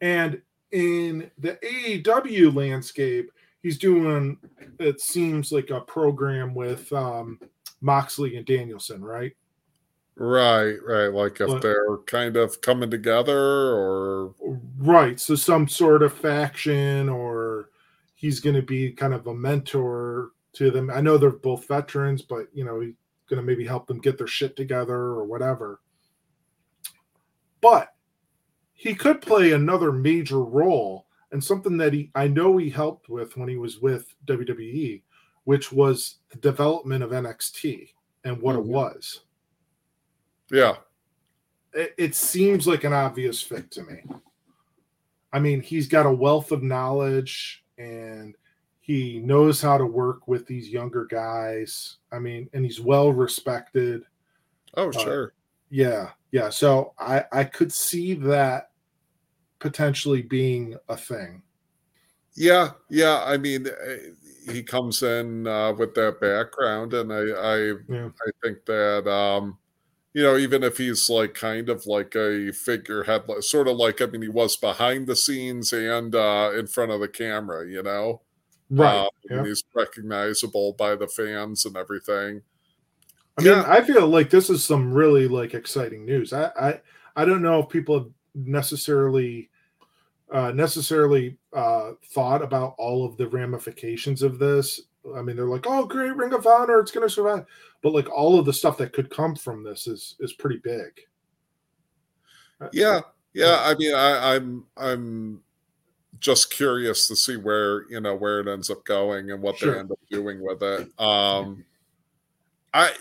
And 0.01 0.41
in 0.73 1.31
the 1.39 1.59
AEW 1.63 2.55
landscape, 2.55 3.31
he's 3.63 3.79
doing 3.79 4.39
it 4.79 5.01
seems 5.01 5.53
like 5.53 5.71
a 5.71 5.81
program 5.81 6.55
with 6.55 6.93
um, 6.93 7.39
Moxley 7.81 8.37
and 8.37 8.47
Danielson, 8.47 9.05
right? 9.05 9.33
Right, 10.17 10.77
right. 10.85 11.09
Like 11.09 11.41
if 11.41 11.49
but, 11.49 11.63
they're 11.63 11.99
kind 12.07 12.37
of 12.37 12.61
coming 12.61 12.91
together 12.91 13.39
or 13.39 14.35
right. 14.79 15.19
So 15.19 15.35
some 15.35 15.69
sort 15.69 16.03
of 16.03 16.13
faction 16.13 17.09
or 17.09 17.71
he's 18.15 18.41
going 18.41 18.57
to 18.57 18.63
be 18.63 18.93
kind 18.93 19.15
of 19.15 19.27
a 19.27 19.35
mentor 19.35 20.31
to 20.55 20.71
them. 20.71 20.91
I 20.91 21.01
know 21.01 21.17
they're 21.17 21.31
both 21.31 21.67
veterans, 21.67 22.23
but 22.23 22.47
you 22.53 22.65
know, 22.65 22.93
going 23.33 23.43
to 23.43 23.47
maybe 23.47 23.67
help 23.67 23.87
them 23.87 23.99
get 23.99 24.19
their 24.19 24.27
shit 24.27 24.57
together 24.57 24.95
or 24.95 25.25
whatever. 25.25 25.81
But 27.63 27.95
he 28.75 28.95
could 28.95 29.23
play 29.23 29.53
another 29.53 29.91
major 29.91 30.45
role 30.45 31.07
and 31.31 31.43
something 31.43 31.79
that 31.79 31.95
he 31.95 32.11
I 32.15 32.29
know 32.29 32.59
he 32.59 32.69
helped 32.69 33.09
with 33.09 33.37
when 33.39 33.49
he 33.49 33.57
was 33.57 33.79
with 33.79 34.15
WWE, 34.27 35.03
which 35.45 35.73
was 35.73 36.19
the 36.31 36.39
development 36.39 37.03
of 37.03 37.11
NXT 37.11 37.89
and 38.25 38.43
what 38.43 38.57
mm-hmm. 38.57 38.69
it 38.69 38.73
was. 38.73 39.21
Yeah. 40.51 40.75
It, 41.73 41.95
it 41.97 42.15
seems 42.15 42.67
like 42.67 42.85
an 42.85 42.93
obvious 42.93 43.41
fit 43.41 43.71
to 43.71 43.83
me. 43.85 44.03
I 45.33 45.39
mean, 45.39 45.63
he's 45.63 45.89
got 45.89 46.05
a 46.05 46.13
wealth 46.13 46.53
of 46.53 46.63
knowledge 46.63 47.65
and 47.79 48.37
he 48.83 49.21
knows 49.21 49.63
how 49.63 49.79
to 49.79 49.87
work 49.87 50.27
with 50.27 50.45
these 50.45 50.69
younger 50.69 51.05
guys. 51.07 51.99
I 52.11 52.19
mean, 52.19 52.51
and 52.53 52.65
he's 52.65 52.81
well 52.81 53.13
respected. 53.13 54.03
Oh, 54.75 54.89
uh, 54.89 54.93
sure. 54.93 55.27
Uh, 55.27 55.31
yeah, 55.71 56.11
yeah. 56.33 56.51
So 56.51 56.93
I 56.99 57.25
I 57.33 57.45
could 57.45 57.73
see 57.73 58.15
that 58.15 58.71
potentially 59.61 60.21
being 60.21 60.77
a 60.89 60.97
thing. 60.97 61.43
Yeah, 62.35 62.71
yeah. 62.91 63.23
I 63.25 63.37
mean, 63.37 63.69
eh, 63.69 64.53
he 64.53 64.65
comes 64.65 65.05
in 65.05 65.47
uh, 65.47 65.75
with 65.75 65.95
that 65.95 66.21
background, 66.21 66.93
and 66.93 67.13
I 67.13 67.21
I, 67.21 67.57
yeah. 67.89 68.09
I 68.09 68.31
think 68.43 68.65
that 68.67 69.09
um, 69.09 69.59
you 70.13 70.25
know, 70.25 70.37
even 70.37 70.65
if 70.65 70.77
he's 70.77 71.09
like 71.09 71.35
kind 71.35 71.69
of 71.69 71.87
like 71.87 72.17
a 72.17 72.51
figurehead, 72.51 73.23
sort 73.45 73.69
of 73.69 73.77
like 73.77 74.03
I 74.03 74.07
mean, 74.07 74.23
he 74.23 74.29
was 74.29 74.57
behind 74.57 75.07
the 75.07 75.15
scenes 75.15 75.73
and 75.73 76.17
uh, 76.17 76.51
in 76.59 76.67
front 76.67 76.91
of 76.91 77.01
the 77.01 77.09
camera, 77.09 77.65
you 77.69 77.85
know. 77.85 78.23
Right. 78.73 79.01
Um, 79.01 79.09
yeah. 79.31 79.45
He's 79.45 79.63
recognizable 79.75 80.73
by 80.73 80.97
the 80.97 81.07
fans 81.07 81.67
and 81.67 81.77
everything. 81.77 82.41
I 83.37 83.43
mean, 83.43 83.53
yeah. 83.53 83.65
I 83.67 83.83
feel 83.83 84.09
like 84.09 84.31
this 84.31 84.49
is 84.49 84.65
some 84.65 84.93
really 84.93 85.29
like 85.29 85.53
exciting 85.53 86.07
news. 86.07 86.33
I 86.33 86.51
I, 86.59 86.81
I 87.15 87.25
don't 87.27 87.43
know 87.43 87.61
if 87.61 87.69
people 87.69 87.99
have 87.99 88.09
necessarily 88.35 89.51
uh, 90.33 90.53
necessarily 90.53 91.37
uh, 91.53 91.93
thought 92.13 92.43
about 92.43 92.75
all 92.79 93.05
of 93.05 93.19
the 93.19 93.29
ramifications 93.29 94.23
of 94.23 94.39
this. 94.39 94.81
I 95.15 95.21
mean, 95.21 95.37
they're 95.37 95.45
like, 95.45 95.67
"Oh, 95.67 95.85
great, 95.85 96.17
Ring 96.17 96.33
of 96.33 96.47
Honor, 96.47 96.79
it's 96.79 96.93
going 96.93 97.07
to 97.07 97.13
survive," 97.13 97.45
but 97.83 97.93
like 97.93 98.09
all 98.09 98.39
of 98.39 98.47
the 98.47 98.53
stuff 98.55 98.79
that 98.79 98.95
could 98.95 99.11
come 99.11 99.35
from 99.35 99.63
this 99.63 99.87
is 99.87 100.17
is 100.21 100.33
pretty 100.33 100.61
big. 100.65 101.01
Uh, 102.59 102.69
yeah, 102.73 103.01
yeah. 103.35 103.59
I 103.61 103.75
mean, 103.75 103.95
I, 103.95 104.35
I'm 104.35 104.65
I'm 104.79 105.43
just 106.23 106.53
curious 106.53 107.09
to 107.09 107.17
see 107.17 107.37
where 107.37 107.85
you 107.91 108.01
know 108.01 108.15
where 108.15 108.41
it 108.41 108.49
ends 108.49 108.71
up 108.71 108.85
going 108.85 109.31
and 109.31 109.43
what 109.43 109.59
sure. 109.59 109.75
they 109.75 109.81
end 109.81 109.91
up 109.91 109.99
doing 110.09 110.41
with 110.41 110.63
it. 110.63 110.89
Um, 110.99 111.65
I 112.73 112.93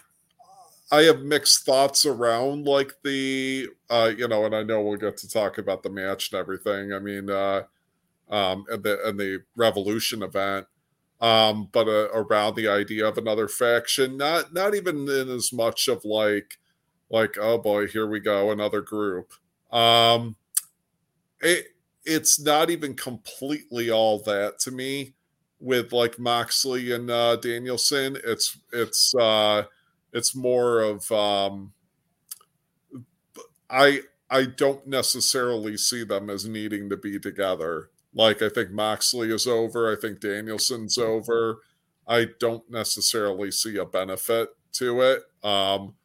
I 0.92 1.04
have 1.04 1.22
mixed 1.22 1.64
thoughts 1.64 2.06
around 2.06 2.66
like 2.66 2.94
the 3.04 3.70
uh, 3.90 4.12
you 4.18 4.28
know, 4.28 4.46
and 4.46 4.56
I 4.56 4.64
know 4.64 4.82
we'll 4.82 4.98
get 4.98 5.18
to 5.18 5.30
talk 5.30 5.60
about 5.60 5.84
the 5.84 5.90
match 5.90 6.32
and 6.32 6.40
everything. 6.40 6.94
I 6.94 7.00
mean, 7.00 7.30
uh, 7.30 7.64
um, 8.30 8.66
and 8.70 8.84
the 8.84 9.08
and 9.08 9.20
the 9.20 9.44
Revolution 9.56 10.24
event, 10.24 10.66
um, 11.22 11.70
but 11.72 11.88
uh, 11.88 12.10
around 12.14 12.56
the 12.56 12.68
idea 12.68 13.08
of 13.08 13.20
another 13.20 13.48
faction, 13.48 14.18
not 14.18 14.52
not 14.52 14.74
even 14.74 15.08
in 15.08 15.30
as 15.30 15.54
much 15.54 15.88
of 15.88 16.04
like 16.04 16.58
like 17.12 17.38
oh 17.40 17.60
boy, 17.60 17.88
here 17.88 18.08
we 18.08 18.20
go, 18.20 18.50
another 18.50 18.82
group. 18.82 19.32
Um, 19.72 20.36
it 21.40 21.68
it's 22.06 22.40
not 22.40 22.70
even 22.70 22.96
completely 22.96 23.90
all 23.90 24.20
that 24.24 24.60
to 24.60 24.72
me 24.72 25.14
with 25.60 25.94
like 25.94 26.18
Moxley 26.18 26.92
and 26.92 27.10
uh, 27.10 27.36
Danielson. 27.36 28.18
It's 28.24 28.58
it's 28.74 29.14
uh, 29.20 29.64
it's 30.12 30.36
more 30.36 30.82
of 30.82 31.12
um, 31.12 31.74
I 33.70 34.02
I 34.30 34.46
don't 34.46 34.88
necessarily 34.88 35.78
see 35.78 36.04
them 36.04 36.30
as 36.30 36.48
needing 36.48 36.90
to 36.90 36.98
be 36.98 37.20
together. 37.20 37.90
Like 38.14 38.42
I 38.42 38.50
think 38.50 38.72
Moxley 38.72 39.32
is 39.34 39.48
over. 39.48 39.92
I 39.92 40.00
think 40.00 40.20
Danielson's 40.20 40.98
over. 40.98 41.60
I 42.08 42.28
don't 42.40 42.70
necessarily 42.70 43.52
see 43.52 43.78
a 43.78 43.86
benefit 43.86 44.50
to 44.74 45.02
it. 45.02 45.22
Um, 45.44 45.96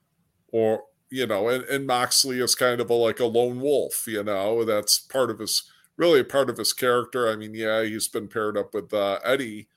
or 0.52 0.84
you 1.10 1.26
know, 1.26 1.48
and, 1.48 1.64
and 1.64 1.86
Moxley 1.86 2.40
is 2.40 2.54
kind 2.54 2.80
of 2.80 2.90
a, 2.90 2.94
like 2.94 3.20
a 3.20 3.26
lone 3.26 3.60
wolf. 3.60 4.06
You 4.06 4.24
know, 4.24 4.64
that's 4.64 4.98
part 4.98 5.30
of 5.30 5.38
his 5.38 5.62
really 5.96 6.20
a 6.20 6.24
part 6.24 6.50
of 6.50 6.58
his 6.58 6.72
character. 6.72 7.28
I 7.28 7.36
mean, 7.36 7.54
yeah, 7.54 7.82
he's 7.82 8.08
been 8.08 8.28
paired 8.28 8.56
up 8.56 8.74
with 8.74 8.92
uh, 8.92 9.18
Eddie, 9.24 9.68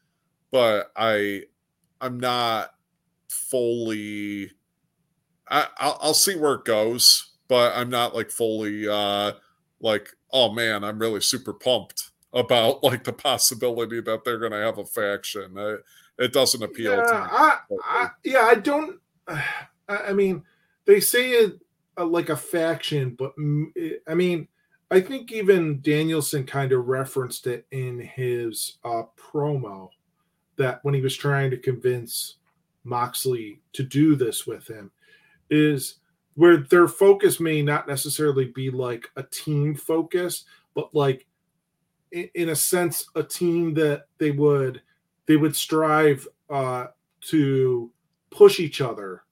but 0.51 0.91
I 0.95 1.43
I'm 2.01 2.19
not 2.19 2.71
fully. 3.27 4.51
I, 5.47 5.67
I'll, 5.77 5.97
I'll 6.01 6.13
see 6.13 6.35
where 6.35 6.53
it 6.53 6.65
goes, 6.65 7.31
but 7.47 7.75
I'm 7.75 7.89
not 7.89 8.15
like 8.15 8.29
fully 8.29 8.87
uh 8.87 9.33
like 9.81 10.09
oh 10.31 10.51
man, 10.51 10.83
I'm 10.83 10.99
really 10.99 11.21
super 11.21 11.53
pumped 11.53 12.11
about 12.33 12.83
like 12.83 13.03
the 13.03 13.13
possibility 13.13 14.01
that 14.01 14.23
they're 14.23 14.39
going 14.39 14.51
to 14.51 14.57
have 14.57 14.77
a 14.77 14.85
faction. 14.85 15.57
It, 15.57 15.81
it 16.17 16.33
doesn't 16.33 16.61
appeal 16.61 16.97
yeah, 16.97 17.03
to 17.03 17.13
me. 17.13 17.19
I, 17.31 17.59
I, 17.83 18.09
yeah, 18.23 18.41
I 18.41 18.55
don't. 18.55 18.99
I 19.87 20.13
mean, 20.13 20.43
they 20.85 20.99
say 20.99 21.31
it 21.31 21.59
uh, 21.97 22.05
like 22.05 22.29
a 22.29 22.37
faction, 22.37 23.15
but 23.17 23.33
I 24.07 24.13
mean, 24.13 24.47
I 24.91 25.01
think 25.01 25.31
even 25.31 25.81
Danielson 25.81 26.45
kind 26.45 26.71
of 26.71 26.87
referenced 26.87 27.45
it 27.45 27.67
in 27.71 27.99
his 27.99 28.77
uh, 28.83 29.03
promo 29.17 29.89
that 30.57 30.83
when 30.83 30.93
he 30.93 31.01
was 31.01 31.15
trying 31.15 31.51
to 31.51 31.57
convince 31.57 32.37
Moxley 32.83 33.61
to 33.73 33.83
do 33.83 34.15
this 34.15 34.47
with 34.47 34.67
him 34.67 34.91
is 35.49 35.95
where 36.35 36.57
their 36.57 36.87
focus 36.87 37.39
may 37.39 37.61
not 37.61 37.87
necessarily 37.87 38.45
be 38.45 38.69
like 38.71 39.09
a 39.15 39.23
team 39.23 39.75
focus, 39.75 40.45
but 40.73 40.93
like 40.95 41.27
in, 42.11 42.29
in 42.33 42.49
a 42.49 42.55
sense 42.55 43.05
a 43.15 43.23
team 43.23 43.73
that 43.75 44.05
they 44.17 44.31
would 44.31 44.81
they 45.27 45.37
would 45.37 45.55
strive 45.55 46.27
uh, 46.49 46.87
to 47.21 47.91
push 48.31 48.59
each 48.59 48.81
other, 48.81 49.23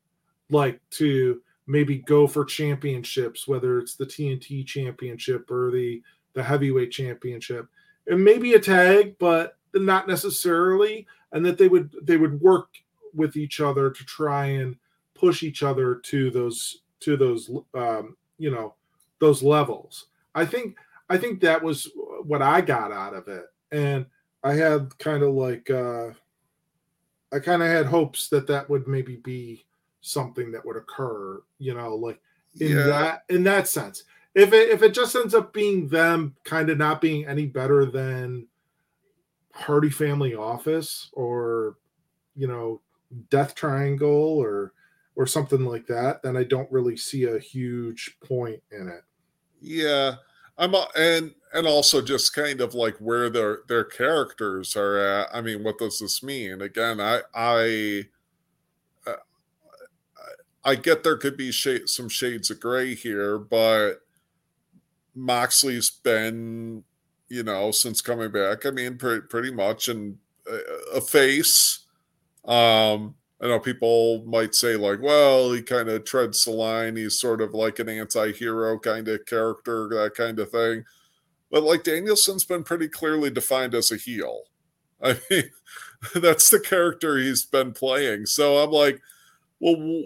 like 0.52 0.80
to 0.92 1.42
maybe 1.68 1.98
go 1.98 2.26
for 2.26 2.46
championships, 2.46 3.48
whether 3.48 3.78
it's 3.78 3.96
the 3.96 4.06
TNT 4.06 4.66
championship 4.66 5.52
or 5.52 5.72
the 5.72 6.02
the 6.34 6.44
heavyweight 6.44 6.92
championship, 6.92 7.68
and 8.08 8.24
maybe 8.24 8.54
a 8.54 8.60
tag, 8.60 9.18
but 9.20 9.58
not 9.74 10.08
necessarily, 10.08 11.06
and 11.32 11.46
that 11.46 11.58
they 11.58 11.68
would 11.68 11.94
they 12.02 12.18
would 12.18 12.40
work 12.42 12.70
with 13.14 13.36
each 13.36 13.60
other 13.60 13.90
to 13.90 14.06
try 14.06 14.46
and 14.46 14.76
push 15.14 15.44
each 15.44 15.64
other 15.64 15.96
to 15.96 16.30
those 16.32 16.82
to 17.02 17.18
those 17.18 17.50
um, 17.74 18.16
you 18.38 18.52
know 18.52 18.76
those 19.20 19.44
levels. 19.44 20.08
I 20.36 20.46
think 20.46 20.78
I 21.10 21.18
think 21.18 21.42
that 21.42 21.62
was 21.62 21.90
what 22.24 22.42
I 22.42 22.62
got 22.62 22.92
out 22.92 23.14
of 23.14 23.28
it, 23.28 23.46
and 23.72 24.06
I 24.44 24.54
had 24.54 24.98
kind 25.00 25.24
of 25.24 25.34
like 25.34 25.70
uh, 25.70 26.10
I 27.34 27.40
kind 27.40 27.62
of 27.62 27.68
had 27.68 27.88
hopes 27.88 28.30
that 28.30 28.48
that 28.48 28.70
would 28.70 28.88
maybe 28.88 29.18
be 29.18 29.66
something 30.08 30.52
that 30.52 30.66
would 30.66 30.78
occur. 30.78 31.42
You 31.60 31.74
know, 31.74 31.96
like 31.96 32.20
in 32.60 32.78
yeah. 32.78 32.84
that 32.84 33.24
in 33.30 33.44
that 33.44 33.68
sense. 33.68 34.04
If 34.36 34.54
it 34.54 34.70
if 34.70 34.84
it 34.84 34.94
just 34.94 35.16
ends 35.16 35.34
up 35.34 35.54
being 35.54 35.88
them 35.88 36.36
kind 36.44 36.70
of 36.70 36.78
not 36.78 37.02
being 37.02 37.26
any 37.26 37.46
better 37.46 37.86
than 37.86 38.48
Hardy 39.54 39.90
Family 39.90 40.36
Office 40.36 41.10
or 41.14 41.78
you 42.36 42.48
know 42.48 42.82
Death 43.30 43.56
Triangle 43.56 44.38
or 44.38 44.74
or 45.16 45.26
something 45.26 45.66
like 45.66 45.88
that, 45.88 46.22
then 46.22 46.38
I 46.38 46.44
don't 46.44 46.72
really 46.72 46.96
see 46.96 47.24
a 47.24 47.40
huge 47.40 48.18
point 48.24 48.62
in 48.72 48.88
it. 48.88 49.02
Yeah, 49.60 50.16
I'm 50.58 50.76
and 50.96 51.34
and 51.54 51.66
also 51.66 52.02
just 52.02 52.36
kind 52.36 52.62
of 52.62 52.76
like 52.76 52.98
where 52.98 53.30
their 53.30 53.60
their 53.68 53.84
characters 53.84 54.76
are 54.76 54.98
at. 54.98 55.30
I 55.34 55.42
mean, 55.42 55.64
what 55.64 55.80
does 55.80 56.00
this 56.00 56.22
mean? 56.22 56.62
Again, 56.62 57.00
I 57.02 57.22
I 57.34 58.04
I 60.64 60.76
get 60.76 61.04
there 61.04 61.18
could 61.18 61.38
be 61.38 61.52
some 61.52 62.10
shades 62.10 62.52
of 62.52 62.60
gray 62.60 62.94
here, 62.94 63.38
but 63.38 64.02
Moxley's 65.16 65.90
been, 65.90 66.84
you 67.30 67.44
know, 67.44 67.72
since 67.72 68.02
coming 68.02 68.32
back. 68.32 68.66
I 68.66 68.72
mean, 68.72 68.98
pretty 68.98 69.22
pretty 69.28 69.52
much 69.52 69.88
and 69.88 70.18
a 70.94 71.02
face 71.02 71.88
um, 72.48 73.16
I 73.42 73.48
know 73.48 73.60
people 73.60 74.24
might 74.26 74.56
say, 74.56 74.76
like, 74.76 75.02
well, 75.02 75.52
he 75.52 75.62
kind 75.62 75.90
of 75.90 76.06
treads 76.06 76.46
the 76.46 76.52
line. 76.52 76.96
He's 76.96 77.20
sort 77.20 77.42
of 77.42 77.54
like 77.54 77.78
an 77.80 77.90
anti 77.90 78.32
hero 78.32 78.80
kind 78.80 79.08
of 79.08 79.26
character, 79.26 79.88
that 79.90 80.16
kind 80.16 80.40
of 80.40 80.50
thing. 80.50 80.86
But 81.52 81.64
like 81.64 81.84
Danielson's 81.84 82.46
been 82.46 82.64
pretty 82.64 82.88
clearly 82.88 83.30
defined 83.30 83.76
as 83.76 83.92
a 83.92 83.98
heel. 83.98 84.44
I 85.04 85.18
mean, 85.30 85.52
that's 86.16 86.50
the 86.50 86.60
character 86.60 87.18
he's 87.18 87.46
been 87.46 87.74
playing. 87.74 88.26
So 88.26 88.58
I'm 88.58 88.72
like, 88.72 89.02
well, 89.60 90.04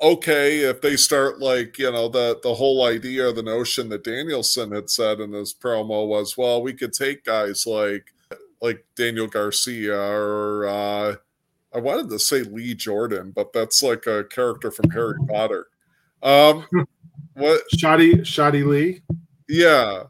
okay, 0.00 0.60
if 0.60 0.80
they 0.80 0.96
start 0.96 1.40
like, 1.40 1.78
you 1.78 1.90
know, 1.90 2.08
the 2.08 2.38
the 2.42 2.54
whole 2.54 2.84
idea, 2.84 3.28
or 3.28 3.32
the 3.32 3.42
notion 3.42 3.88
that 3.90 4.04
Danielson 4.04 4.72
had 4.72 4.90
said 4.90 5.20
in 5.20 5.32
his 5.32 5.54
promo 5.54 6.06
was, 6.06 6.36
well, 6.36 6.62
we 6.62 6.72
could 6.72 6.92
take 6.92 7.24
guys 7.24 7.66
like 7.66 8.12
like 8.60 8.84
Daniel 8.96 9.26
Garcia 9.28 9.98
or 9.98 10.66
uh 10.66 11.16
I 11.74 11.80
wanted 11.80 12.08
to 12.10 12.18
say 12.18 12.42
Lee 12.42 12.74
Jordan, 12.74 13.32
but 13.34 13.52
that's 13.52 13.82
like 13.82 14.06
a 14.06 14.24
character 14.24 14.70
from 14.70 14.90
Harry 14.90 15.18
Potter. 15.28 15.66
Um, 16.22 16.66
what? 17.34 17.60
Shotty 17.76 18.20
Shotty 18.20 18.66
Lee. 18.66 19.02
Yeah, 19.48 20.04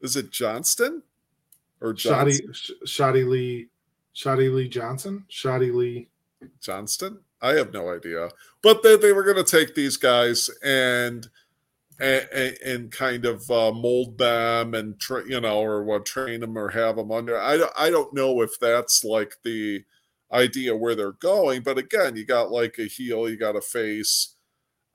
is 0.00 0.16
it 0.16 0.30
Johnston 0.30 1.02
or 1.80 1.92
Johnson? 1.92 2.48
Shotty 2.48 2.70
Shotty 2.86 3.28
Lee 3.28 3.68
Shotty 4.14 4.52
Lee 4.52 4.68
Johnson 4.68 5.24
Shotty 5.30 5.72
Lee 5.72 6.08
Johnston? 6.60 7.20
I 7.44 7.54
have 7.54 7.72
no 7.72 7.94
idea, 7.94 8.30
but 8.62 8.82
they, 8.82 8.96
they 8.96 9.12
were 9.12 9.22
going 9.22 9.42
to 9.42 9.44
take 9.44 9.74
these 9.74 9.96
guys 9.98 10.48
and 10.64 11.28
and, 12.00 12.56
and 12.64 12.90
kind 12.90 13.24
of 13.24 13.48
uh, 13.50 13.70
mold 13.70 14.18
them 14.18 14.74
and 14.74 14.98
tra- 14.98 15.28
you 15.28 15.40
know 15.40 15.60
or 15.60 15.84
what 15.84 16.06
train 16.06 16.40
them 16.40 16.56
or 16.56 16.70
have 16.70 16.96
them 16.96 17.12
under. 17.12 17.38
I 17.38 17.68
I 17.76 17.90
don't 17.90 18.14
know 18.14 18.40
if 18.40 18.58
that's 18.58 19.04
like 19.04 19.36
the 19.44 19.84
idea 20.32 20.74
where 20.74 20.94
they're 20.94 21.12
going. 21.12 21.62
But 21.62 21.78
again, 21.78 22.16
you 22.16 22.24
got 22.24 22.50
like 22.50 22.78
a 22.78 22.84
heel, 22.84 23.28
you 23.28 23.36
got 23.36 23.56
a 23.56 23.60
face, 23.60 24.34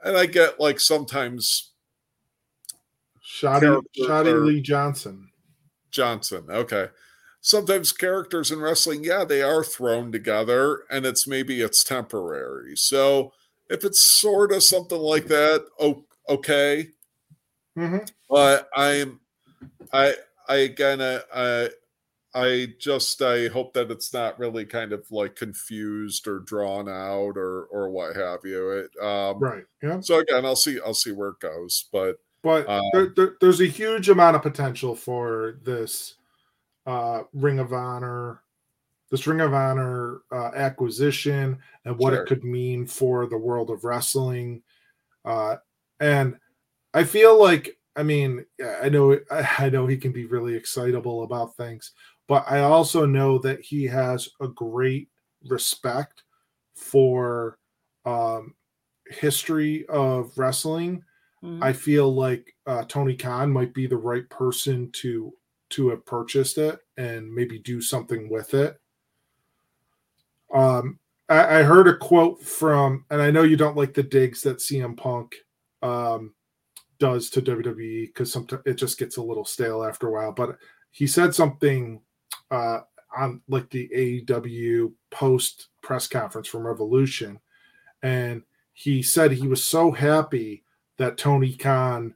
and 0.03 0.17
I 0.17 0.25
get 0.25 0.59
like 0.59 0.79
sometimes 0.79 1.71
Shotty 3.23 3.81
Shotty 3.97 4.45
Lee 4.45 4.61
Johnson. 4.61 5.29
Johnson, 5.91 6.45
okay. 6.49 6.87
Sometimes 7.41 7.91
characters 7.93 8.51
in 8.51 8.59
wrestling, 8.59 9.03
yeah, 9.03 9.23
they 9.23 9.41
are 9.41 9.63
thrown 9.63 10.11
together, 10.11 10.83
and 10.89 11.05
it's 11.05 11.25
maybe 11.25 11.61
it's 11.61 11.83
temporary. 11.83 12.75
So 12.75 13.31
if 13.69 13.85
it's 13.85 14.03
sort 14.19 14.51
of 14.51 14.63
something 14.63 14.97
like 14.97 15.27
that, 15.27 15.65
oh, 15.79 16.03
okay. 16.27 16.89
Mm-hmm. 17.77 17.99
But 18.29 18.69
I'm, 18.75 19.21
I, 19.93 20.15
I 20.49 20.55
again, 20.55 21.01
I, 21.01 21.21
I 21.33 21.69
I 22.33 22.67
just 22.77 23.21
I 23.21 23.47
hope 23.47 23.73
that 23.73 23.89
it's 23.89 24.13
not 24.13 24.37
really 24.37 24.65
kind 24.65 24.93
of 24.93 25.03
like 25.09 25.35
confused 25.35 26.27
or 26.27 26.39
drawn 26.39 26.87
out 26.87 27.37
or 27.37 27.65
or 27.65 27.89
what 27.89 28.15
have 28.15 28.39
you. 28.43 28.69
It 28.71 29.03
um, 29.03 29.39
right. 29.39 29.63
Yeah. 29.81 29.99
So 30.01 30.19
again, 30.19 30.45
I'll 30.45 30.55
see 30.55 30.79
I'll 30.85 30.93
see 30.93 31.11
where 31.11 31.29
it 31.29 31.39
goes, 31.39 31.85
but 31.91 32.19
but 32.43 32.69
um, 32.69 32.83
there, 32.93 33.13
there, 33.15 33.35
there's 33.41 33.61
a 33.61 33.65
huge 33.65 34.09
amount 34.09 34.35
of 34.35 34.43
potential 34.43 34.95
for 34.95 35.59
this 35.63 36.15
uh, 36.89 37.23
Ring 37.33 37.59
of 37.59 37.71
Honor, 37.71 38.41
this 39.11 39.27
Ring 39.27 39.41
of 39.41 39.53
Honor 39.53 40.21
uh, 40.31 40.49
acquisition, 40.55 41.59
and 41.85 41.97
what 41.99 42.13
sure. 42.13 42.23
it 42.23 42.27
could 42.27 42.43
mean 42.43 42.87
for 42.87 43.27
the 43.27 43.37
world 43.37 43.69
of 43.69 43.83
wrestling. 43.83 44.63
Uh, 45.23 45.57
and 45.99 46.35
I 46.95 47.03
feel 47.03 47.39
like, 47.39 47.77
I 47.95 48.01
mean, 48.01 48.43
I 48.81 48.89
know, 48.89 49.19
I 49.31 49.69
know 49.69 49.85
he 49.85 49.97
can 49.97 50.11
be 50.11 50.25
really 50.25 50.55
excitable 50.55 51.21
about 51.21 51.55
things, 51.55 51.91
but 52.27 52.43
I 52.49 52.61
also 52.61 53.05
know 53.05 53.37
that 53.37 53.61
he 53.61 53.83
has 53.85 54.27
a 54.41 54.47
great 54.47 55.09
respect 55.47 56.23
for 56.73 57.59
um, 58.03 58.55
history 59.05 59.85
of 59.89 60.35
wrestling. 60.37 61.03
Mm-hmm. 61.43 61.61
I 61.61 61.71
feel 61.71 62.11
like 62.11 62.55
uh, 62.65 62.83
Tony 62.87 63.15
Khan 63.15 63.51
might 63.51 63.75
be 63.75 63.85
the 63.85 63.95
right 63.95 64.27
person 64.31 64.89
to 64.93 65.31
to 65.69 65.89
have 65.89 66.05
purchased 66.05 66.57
it 66.57 66.79
and 66.97 67.33
maybe 67.33 67.59
do 67.59 67.81
something 67.81 68.29
with 68.29 68.53
it. 68.53 68.79
Um, 70.53 70.99
I, 71.29 71.59
I 71.59 71.63
heard 71.63 71.87
a 71.87 71.97
quote 71.97 72.41
from, 72.41 73.05
and 73.09 73.21
I 73.21 73.31
know 73.31 73.43
you 73.43 73.57
don't 73.57 73.77
like 73.77 73.93
the 73.93 74.03
digs 74.03 74.41
that 74.41 74.57
CM 74.57 74.97
Punk 74.97 75.35
um, 75.81 76.33
does 76.97 77.29
to 77.31 77.41
WWE 77.41 78.07
because 78.07 78.31
sometimes 78.31 78.63
it 78.65 78.75
just 78.75 78.97
gets 78.97 79.17
a 79.17 79.23
little 79.23 79.45
stale 79.45 79.83
after 79.83 80.07
a 80.07 80.11
while. 80.11 80.31
But 80.31 80.57
he 80.91 81.07
said 81.07 81.33
something 81.33 82.01
uh, 82.51 82.79
on 83.15 83.41
like 83.47 83.69
the 83.69 83.89
AEW 83.95 84.91
post 85.11 85.67
press 85.81 86.07
conference 86.07 86.47
from 86.47 86.65
Revolution, 86.65 87.39
and 88.03 88.43
he 88.73 89.01
said 89.01 89.31
he 89.31 89.47
was 89.47 89.63
so 89.63 89.91
happy 89.91 90.63
that 90.97 91.17
Tony 91.17 91.53
Khan 91.53 92.15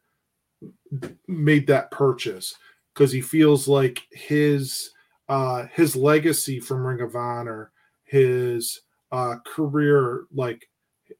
made 1.27 1.67
that 1.67 1.91
purchase 1.91 2.55
because 2.93 3.11
he 3.11 3.21
feels 3.21 3.67
like 3.67 4.01
his 4.11 4.91
uh, 5.29 5.67
his 5.73 5.95
legacy 5.95 6.59
from 6.59 6.85
Ring 6.85 7.01
of 7.01 7.15
Honor, 7.15 7.71
his 8.03 8.81
uh, 9.11 9.35
career, 9.45 10.25
like 10.33 10.69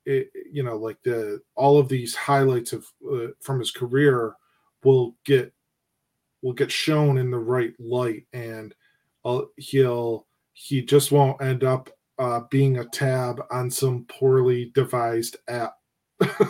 it, 0.06 0.30
you 0.52 0.64
know, 0.64 0.78
like 0.78 1.02
the 1.04 1.42
all 1.56 1.80
of 1.80 1.90
these 1.90 2.16
highlights 2.16 2.74
of 2.74 2.86
uh, 3.12 3.28
from 3.42 3.60
his 3.60 3.72
career 3.72 4.36
will 4.84 5.16
get 5.26 5.54
will 6.42 6.54
get 6.54 6.72
shown 6.72 7.18
in 7.18 7.32
the 7.32 7.40
right 7.40 7.74
light, 7.80 8.26
and 8.34 8.76
uh, 9.26 9.42
he'll 9.58 10.28
he 10.54 10.82
just 10.82 11.12
won't 11.12 11.42
end 11.42 11.64
up 11.64 11.90
uh, 12.20 12.42
being 12.52 12.78
a 12.78 12.86
tab 12.86 13.42
on 13.50 13.72
some 13.72 14.06
poorly 14.06 14.72
devised 14.76 15.38
app 15.48 15.74
that, 16.20 16.48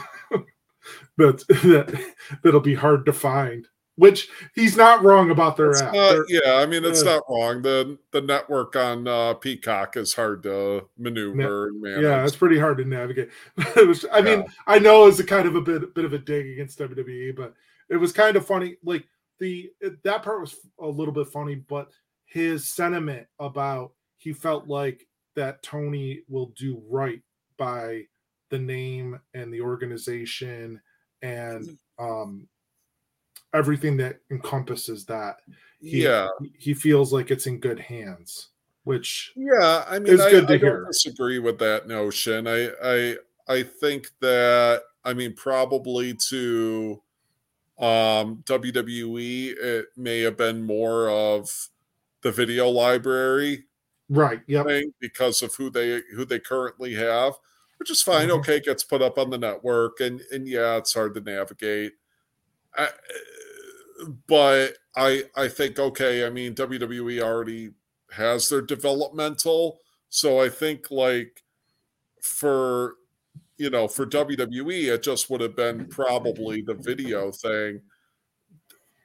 that 1.17 2.13
that'll 2.43 2.59
be 2.59 2.75
hard 2.75 3.05
to 3.05 3.13
find 3.13 3.67
which 3.95 4.29
he's 4.55 4.75
not 4.75 5.03
wrong 5.03 5.29
about 5.29 5.55
their 5.55 5.75
app. 5.75 5.93
Not, 5.93 6.25
yeah, 6.27 6.55
I 6.55 6.65
mean 6.65 6.83
it's 6.83 7.01
uh, 7.03 7.15
not 7.15 7.23
wrong. 7.29 7.61
The 7.61 7.97
the 8.11 8.21
network 8.21 8.75
on 8.75 9.07
uh, 9.07 9.35
Peacock 9.35 9.97
is 9.97 10.13
hard 10.13 10.43
to 10.43 10.87
maneuver 10.97 11.67
and 11.67 11.81
manage. 11.81 12.03
Yeah, 12.03 12.23
it's 12.23 12.35
pretty 12.35 12.59
hard 12.59 12.77
to 12.79 12.85
navigate. 12.85 13.29
was, 13.75 14.05
I 14.11 14.21
mean, 14.21 14.45
I 14.67 14.79
know 14.79 15.07
it's 15.07 15.19
a 15.19 15.23
kind 15.23 15.47
of 15.47 15.55
a 15.55 15.61
bit 15.61 15.93
bit 15.93 16.05
of 16.05 16.13
a 16.13 16.19
dig 16.19 16.47
against 16.47 16.79
WWE, 16.79 17.35
but 17.35 17.53
it 17.89 17.97
was 17.97 18.11
kind 18.11 18.35
of 18.35 18.45
funny. 18.45 18.77
Like 18.83 19.07
the 19.39 19.71
that 20.03 20.23
part 20.23 20.41
was 20.41 20.55
a 20.79 20.87
little 20.87 21.13
bit 21.13 21.27
funny, 21.27 21.55
but 21.55 21.89
his 22.25 22.67
sentiment 22.67 23.27
about 23.39 23.91
he 24.17 24.33
felt 24.33 24.67
like 24.67 25.07
that 25.35 25.61
Tony 25.61 26.23
will 26.27 26.53
do 26.57 26.81
right 26.89 27.21
by 27.57 28.03
the 28.49 28.59
name 28.59 29.19
and 29.33 29.53
the 29.53 29.61
organization 29.61 30.79
and 31.21 31.77
um 31.97 32.47
everything 33.53 33.97
that 33.97 34.19
encompasses 34.31 35.05
that. 35.05 35.37
He, 35.79 36.03
yeah, 36.03 36.27
he 36.57 36.73
feels 36.73 37.11
like 37.11 37.29
it's 37.29 37.45
in 37.45 37.59
good 37.59 37.79
hands, 37.79 38.49
which 38.83 39.33
yeah, 39.35 39.83
I 39.87 39.99
mean, 39.99 40.15
good 40.17 40.45
I, 40.45 40.47
to 40.47 40.53
I 40.53 40.57
hear. 40.57 40.85
disagree 40.85 41.39
with 41.39 41.59
that 41.59 41.87
notion. 41.87 42.47
I 42.47 42.69
I 42.83 43.17
I 43.47 43.63
think 43.63 44.11
that 44.21 44.83
I 45.03 45.13
mean 45.13 45.33
probably 45.33 46.13
to 46.29 47.01
um 47.79 48.43
WWE 48.45 49.55
it 49.57 49.87
may 49.97 50.21
have 50.21 50.37
been 50.37 50.63
more 50.63 51.09
of 51.09 51.69
the 52.21 52.31
video 52.31 52.69
library 52.69 53.65
right 54.09 54.41
yep. 54.47 54.67
because 54.99 55.41
of 55.41 55.53
who 55.55 55.69
they 55.69 56.01
who 56.15 56.23
they 56.23 56.39
currently 56.39 56.93
have 56.93 57.33
which 57.77 57.89
is 57.89 58.01
fine 58.01 58.27
mm-hmm. 58.27 58.37
okay 58.37 58.59
gets 58.59 58.83
put 58.83 59.01
up 59.01 59.17
on 59.17 59.29
the 59.29 59.37
network 59.37 59.99
and 59.99 60.21
and 60.31 60.47
yeah 60.47 60.77
it's 60.77 60.93
hard 60.93 61.15
to 61.15 61.21
navigate 61.21 61.93
I, 62.75 62.89
but 64.27 64.73
I 64.95 65.23
I 65.35 65.47
think 65.47 65.79
okay. 65.79 66.25
I 66.25 66.29
mean, 66.29 66.55
WWE 66.55 67.21
already 67.21 67.71
has 68.11 68.49
their 68.49 68.61
developmental, 68.61 69.79
so 70.09 70.39
I 70.39 70.49
think 70.49 70.91
like 70.91 71.43
for 72.21 72.95
you 73.57 73.69
know 73.69 73.87
for 73.87 74.05
WWE, 74.05 74.93
it 74.93 75.03
just 75.03 75.29
would 75.29 75.41
have 75.41 75.55
been 75.55 75.87
probably 75.87 76.61
the 76.61 76.75
video 76.75 77.31
thing. 77.31 77.81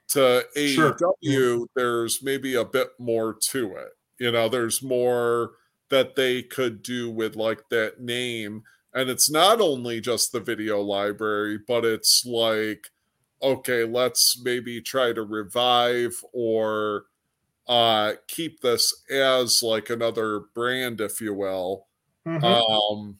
To 0.09 0.43
sure. 0.55 0.97
AEW, 1.23 1.67
there's 1.75 2.23
maybe 2.23 2.55
a 2.55 2.65
bit 2.65 2.89
more 2.97 3.35
to 3.51 3.75
it. 3.75 3.89
You 4.19 4.31
know, 4.31 4.49
there's 4.49 4.81
more 4.81 5.51
that 5.89 6.15
they 6.15 6.41
could 6.41 6.81
do 6.81 7.09
with 7.09 7.35
like 7.35 7.69
that 7.69 7.99
name. 7.99 8.63
And 8.93 9.09
it's 9.09 9.29
not 9.29 9.61
only 9.61 10.01
just 10.01 10.31
the 10.31 10.39
video 10.39 10.81
library, 10.81 11.59
but 11.67 11.85
it's 11.85 12.25
like 12.25 12.89
okay, 13.41 13.83
let's 13.83 14.39
maybe 14.43 14.81
try 14.81 15.13
to 15.13 15.23
revive 15.23 16.23
or 16.33 17.05
uh, 17.67 18.13
keep 18.27 18.61
this 18.61 19.03
as 19.11 19.61
like 19.63 19.89
another 19.89 20.41
brand, 20.53 21.01
if 21.01 21.21
you 21.21 21.33
will. 21.33 21.87
Mm-hmm. 22.27 22.43
Um, 22.43 23.19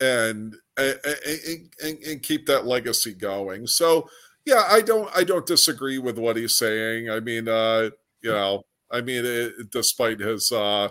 and, 0.00 0.54
and, 0.76 0.98
and, 1.82 1.98
and 1.98 2.22
keep 2.22 2.46
that 2.46 2.66
legacy 2.66 3.14
going. 3.14 3.66
So 3.66 4.08
yeah, 4.44 4.64
I 4.68 4.80
don't 4.80 5.10
I 5.14 5.24
don't 5.24 5.46
disagree 5.46 5.98
with 5.98 6.18
what 6.18 6.36
he's 6.36 6.56
saying. 6.56 7.10
I 7.10 7.20
mean, 7.20 7.46
uh, 7.48 7.90
you 8.22 8.30
know, 8.30 8.62
I 8.90 9.02
mean, 9.02 9.24
it, 9.24 9.70
despite 9.70 10.20
his 10.20 10.50
uh, 10.50 10.88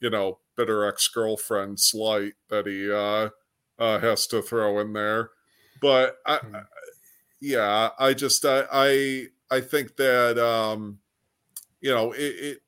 you 0.00 0.08
know 0.08 0.38
bitter 0.56 0.86
ex 0.86 1.06
girlfriend 1.08 1.78
slight 1.78 2.32
that 2.48 2.66
he 2.66 2.90
uh, 2.90 3.28
uh, 3.78 3.98
has 3.98 4.26
to 4.28 4.40
throw 4.40 4.80
in 4.80 4.94
there, 4.94 5.30
but 5.82 6.16
I, 6.24 6.38
mm-hmm 6.38 6.56
yeah, 7.40 7.90
I 7.98 8.14
just 8.14 8.44
I 8.44 8.64
I, 8.70 9.26
I 9.50 9.60
think 9.60 9.96
that 9.96 10.38
um, 10.38 10.98
you 11.80 11.90
know 11.90 12.12
it 12.12 12.18
it 12.18 12.58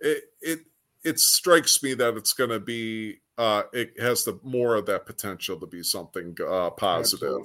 it 0.00 0.24
it, 0.40 0.58
it 1.04 1.18
strikes 1.18 1.82
me 1.82 1.94
that 1.94 2.16
it's 2.16 2.32
going 2.32 2.50
to 2.50 2.60
be 2.60 3.20
uh, 3.38 3.62
it 3.72 3.98
has 4.00 4.24
the 4.24 4.38
more 4.42 4.74
of 4.74 4.86
that 4.86 5.06
potential 5.06 5.58
to 5.60 5.66
be 5.66 5.82
something 5.82 6.36
uh, 6.46 6.70
positive. 6.70 7.42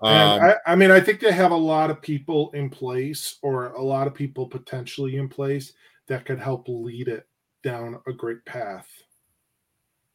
Um, 0.00 0.40
I, 0.40 0.54
I, 0.64 0.76
mean, 0.76 0.90
I 0.90 1.00
think 1.00 1.20
they 1.20 1.32
have 1.32 1.50
a 1.50 1.56
lot 1.56 1.90
of 1.90 2.00
people 2.00 2.50
in 2.52 2.70
place, 2.70 3.36
or 3.42 3.72
a 3.72 3.82
lot 3.82 4.06
of 4.06 4.14
people 4.14 4.46
potentially 4.46 5.16
in 5.16 5.28
place 5.28 5.72
that 6.06 6.24
could 6.24 6.38
help 6.38 6.66
lead 6.68 7.08
it 7.08 7.26
down 7.62 7.98
a 8.06 8.12
great 8.12 8.44
path. 8.44 8.88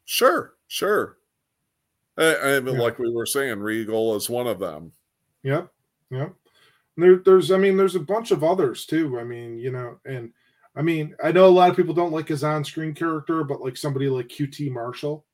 Sure, 0.06 0.54
sure. 0.68 1.18
I, 2.16 2.36
I 2.36 2.60
mean, 2.60 2.76
yeah. 2.76 2.80
like 2.80 2.98
we 2.98 3.12
were 3.12 3.26
saying, 3.26 3.60
Regal 3.60 4.16
is 4.16 4.30
one 4.30 4.46
of 4.46 4.58
them. 4.58 4.92
Yep. 5.42 5.70
Yeah. 6.14 6.28
There, 6.96 7.16
there's, 7.16 7.50
I 7.50 7.56
mean, 7.58 7.76
there's 7.76 7.96
a 7.96 8.00
bunch 8.00 8.30
of 8.30 8.44
others 8.44 8.86
too. 8.86 9.18
I 9.18 9.24
mean, 9.24 9.58
you 9.58 9.72
know, 9.72 9.98
and 10.04 10.32
I 10.76 10.82
mean, 10.82 11.14
I 11.22 11.32
know 11.32 11.46
a 11.46 11.48
lot 11.48 11.70
of 11.70 11.76
people 11.76 11.94
don't 11.94 12.12
like 12.12 12.28
his 12.28 12.44
on-screen 12.44 12.94
character, 12.94 13.44
but 13.44 13.60
like 13.60 13.76
somebody 13.76 14.08
like 14.08 14.28
QT 14.28 14.70
Marshall, 14.70 15.24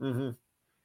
mm-hmm. 0.00 0.30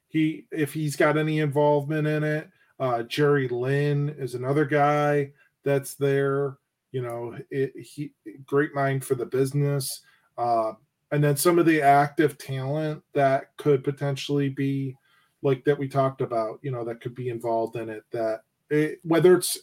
he 0.08 0.46
if 0.52 0.72
he's 0.72 0.96
got 0.96 1.16
any 1.16 1.40
involvement 1.40 2.06
in 2.06 2.22
it, 2.22 2.48
uh, 2.78 3.02
Jerry 3.04 3.48
Lynn 3.48 4.14
is 4.18 4.34
another 4.34 4.64
guy 4.64 5.32
that's 5.64 5.94
there. 5.94 6.58
You 6.92 7.02
know, 7.02 7.36
it, 7.50 7.72
he 7.76 8.12
great 8.44 8.74
mind 8.74 9.04
for 9.04 9.16
the 9.16 9.26
business, 9.26 10.00
uh, 10.38 10.72
and 11.10 11.22
then 11.22 11.36
some 11.36 11.58
of 11.58 11.66
the 11.66 11.82
active 11.82 12.38
talent 12.38 13.02
that 13.14 13.56
could 13.56 13.82
potentially 13.82 14.48
be 14.48 14.96
like 15.42 15.64
that 15.64 15.78
we 15.78 15.88
talked 15.88 16.20
about. 16.20 16.60
You 16.62 16.70
know, 16.70 16.84
that 16.84 17.00
could 17.00 17.16
be 17.16 17.30
involved 17.30 17.76
in 17.76 17.88
it. 17.88 18.04
That 18.12 18.42
it, 18.70 19.00
whether 19.02 19.36
it's 19.36 19.58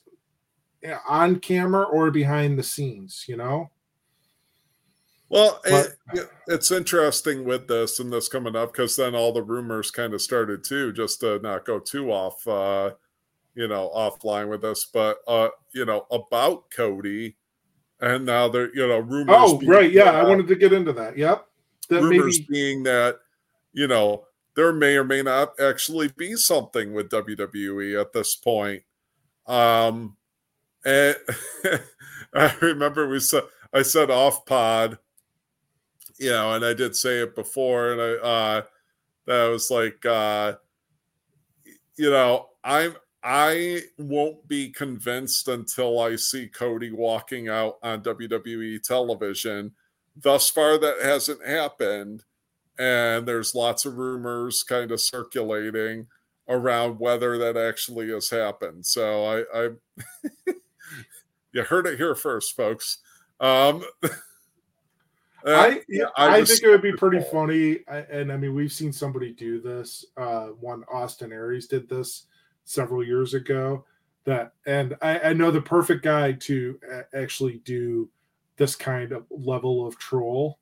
on 1.07 1.39
camera 1.39 1.83
or 1.83 2.11
behind 2.11 2.57
the 2.57 2.63
scenes, 2.63 3.25
you 3.27 3.37
know. 3.37 3.69
Well, 5.29 5.61
but, 5.63 5.95
it, 6.13 6.29
it's 6.47 6.71
interesting 6.71 7.43
with 7.43 7.67
this 7.67 7.99
and 7.99 8.13
this 8.13 8.27
coming 8.27 8.55
up 8.55 8.73
because 8.73 8.95
then 8.95 9.15
all 9.15 9.33
the 9.33 9.41
rumors 9.41 9.89
kind 9.89 10.13
of 10.13 10.21
started 10.21 10.63
too, 10.63 10.93
just 10.93 11.21
to 11.21 11.39
not 11.39 11.65
go 11.65 11.79
too 11.79 12.11
off, 12.11 12.47
uh, 12.47 12.91
you 13.55 13.67
know, 13.67 13.91
offline 13.95 14.49
with 14.49 14.63
us. 14.63 14.85
But 14.85 15.17
uh, 15.27 15.49
you 15.73 15.85
know, 15.85 16.05
about 16.11 16.69
Cody 16.69 17.35
and 18.03 18.25
now 18.25 18.49
they're 18.49 18.75
you 18.75 18.87
know 18.87 18.99
rumors. 18.99 19.35
Oh, 19.37 19.59
right. 19.65 19.91
Yeah, 19.91 20.11
that- 20.11 20.15
I 20.15 20.23
wanted 20.27 20.47
to 20.47 20.55
get 20.55 20.73
into 20.73 20.93
that. 20.93 21.17
Yep. 21.17 21.47
That 21.89 22.01
rumors 22.03 22.39
maybe 22.39 22.47
being 22.49 22.83
that 22.83 23.19
you 23.71 23.87
know 23.87 24.25
there 24.55 24.73
may 24.73 24.95
or 24.95 25.03
may 25.03 25.21
not 25.21 25.59
actually 25.59 26.09
be 26.15 26.35
something 26.35 26.93
with 26.93 27.09
WWE 27.09 27.99
at 27.99 28.13
this 28.13 28.35
point. 28.35 28.83
Um, 29.47 30.15
and 30.85 31.15
I 32.33 32.53
remember 32.61 33.07
we 33.07 33.19
said 33.19 33.43
I 33.73 33.81
said 33.81 34.09
off 34.11 34.45
pod, 34.45 34.97
you 36.17 36.29
know, 36.29 36.53
and 36.53 36.63
I 36.63 36.73
did 36.73 36.95
say 36.95 37.19
it 37.19 37.35
before, 37.35 37.93
and 37.93 38.01
I 38.01 38.13
uh, 38.13 38.61
that 39.25 39.39
I 39.39 39.47
was 39.49 39.71
like, 39.71 40.05
uh, 40.05 40.53
you 41.97 42.09
know, 42.09 42.49
I'm 42.63 42.95
I 43.23 43.81
won't 43.97 44.47
be 44.47 44.69
convinced 44.69 45.47
until 45.47 45.99
I 45.99 46.17
see 46.17 46.47
Cody 46.47 46.91
walking 46.91 47.47
out 47.49 47.77
on 47.81 48.03
WWE 48.03 48.81
television. 48.83 49.71
Thus 50.15 50.49
far, 50.49 50.77
that 50.77 51.01
hasn't 51.01 51.45
happened 51.45 52.23
and 52.77 53.27
there's 53.27 53.53
lots 53.53 53.85
of 53.85 53.97
rumors 53.97 54.63
kind 54.63 54.91
of 54.91 55.01
circulating 55.01 56.07
around 56.47 56.99
whether 56.99 57.37
that 57.37 57.57
actually 57.57 58.09
has 58.09 58.29
happened. 58.29 58.85
So 58.85 59.25
I, 59.25 59.65
I 59.65 59.69
you 61.51 61.63
heard 61.63 61.87
it 61.87 61.97
here 61.97 62.15
first, 62.15 62.55
folks. 62.55 62.99
Um, 63.39 63.83
I 65.45 65.81
yeah, 65.89 66.05
I, 66.15 66.39
just- 66.39 66.53
think 66.53 66.63
it 66.63 66.69
would 66.69 66.81
be 66.81 66.93
pretty 66.93 67.21
funny, 67.31 67.79
and 67.87 68.31
I 68.31 68.37
mean 68.37 68.55
we've 68.55 68.71
seen 68.71 68.93
somebody 68.93 69.31
do 69.33 69.59
this. 69.61 70.05
Uh, 70.15 70.47
one 70.47 70.83
Austin 70.91 71.33
Aries 71.33 71.67
did 71.67 71.89
this 71.89 72.23
several 72.65 73.03
years 73.03 73.33
ago. 73.33 73.85
That 74.25 74.53
and 74.65 74.95
I, 75.01 75.19
I 75.19 75.33
know 75.33 75.51
the 75.51 75.61
perfect 75.61 76.01
guy 76.01 76.31
to 76.31 76.79
actually 77.13 77.57
do 77.65 78.09
this 78.55 78.75
kind 78.75 79.11
of 79.11 79.25
level 79.29 79.85
of 79.85 79.97
troll 79.97 80.59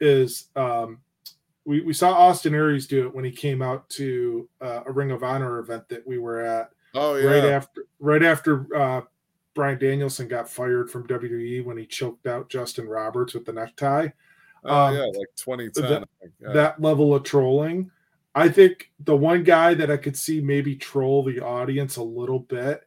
is 0.00 0.46
um, 0.56 1.00
we 1.68 1.82
we 1.82 1.92
saw 1.92 2.12
Austin 2.12 2.54
Aries 2.54 2.86
do 2.86 3.06
it 3.06 3.14
when 3.14 3.26
he 3.26 3.30
came 3.30 3.60
out 3.60 3.86
to 3.90 4.48
uh, 4.62 4.80
a 4.86 4.90
Ring 4.90 5.10
of 5.10 5.22
Honor 5.22 5.58
event 5.58 5.86
that 5.90 6.04
we 6.06 6.18
were 6.18 6.40
at 6.40 6.70
oh 6.94 7.14
yeah, 7.16 7.26
right 7.28 7.44
after 7.44 7.84
right 8.00 8.22
after 8.22 8.74
uh, 8.74 9.02
Bryan 9.54 9.78
Danielson 9.78 10.28
got 10.28 10.48
fired 10.48 10.90
from 10.90 11.06
WWE 11.06 11.62
when 11.66 11.76
he 11.76 11.84
choked 11.84 12.26
out 12.26 12.48
Justin 12.48 12.88
Roberts 12.88 13.34
with 13.34 13.44
the 13.44 13.52
necktie 13.52 14.08
oh 14.64 14.74
um, 14.74 14.94
yeah, 14.94 15.02
like 15.02 15.28
2010. 15.36 15.82
that- 15.90 16.08
Yeah. 16.40 16.52
that 16.54 16.80
level 16.80 17.14
of 17.14 17.22
trolling. 17.22 17.90
I 18.34 18.48
think 18.48 18.90
the 19.00 19.16
one 19.16 19.42
guy 19.42 19.74
that 19.74 19.90
I 19.90 19.98
could 19.98 20.16
see 20.16 20.40
maybe 20.40 20.74
troll 20.74 21.22
the 21.22 21.40
audience 21.40 21.96
a 21.96 22.02
little 22.02 22.38
bit 22.40 22.82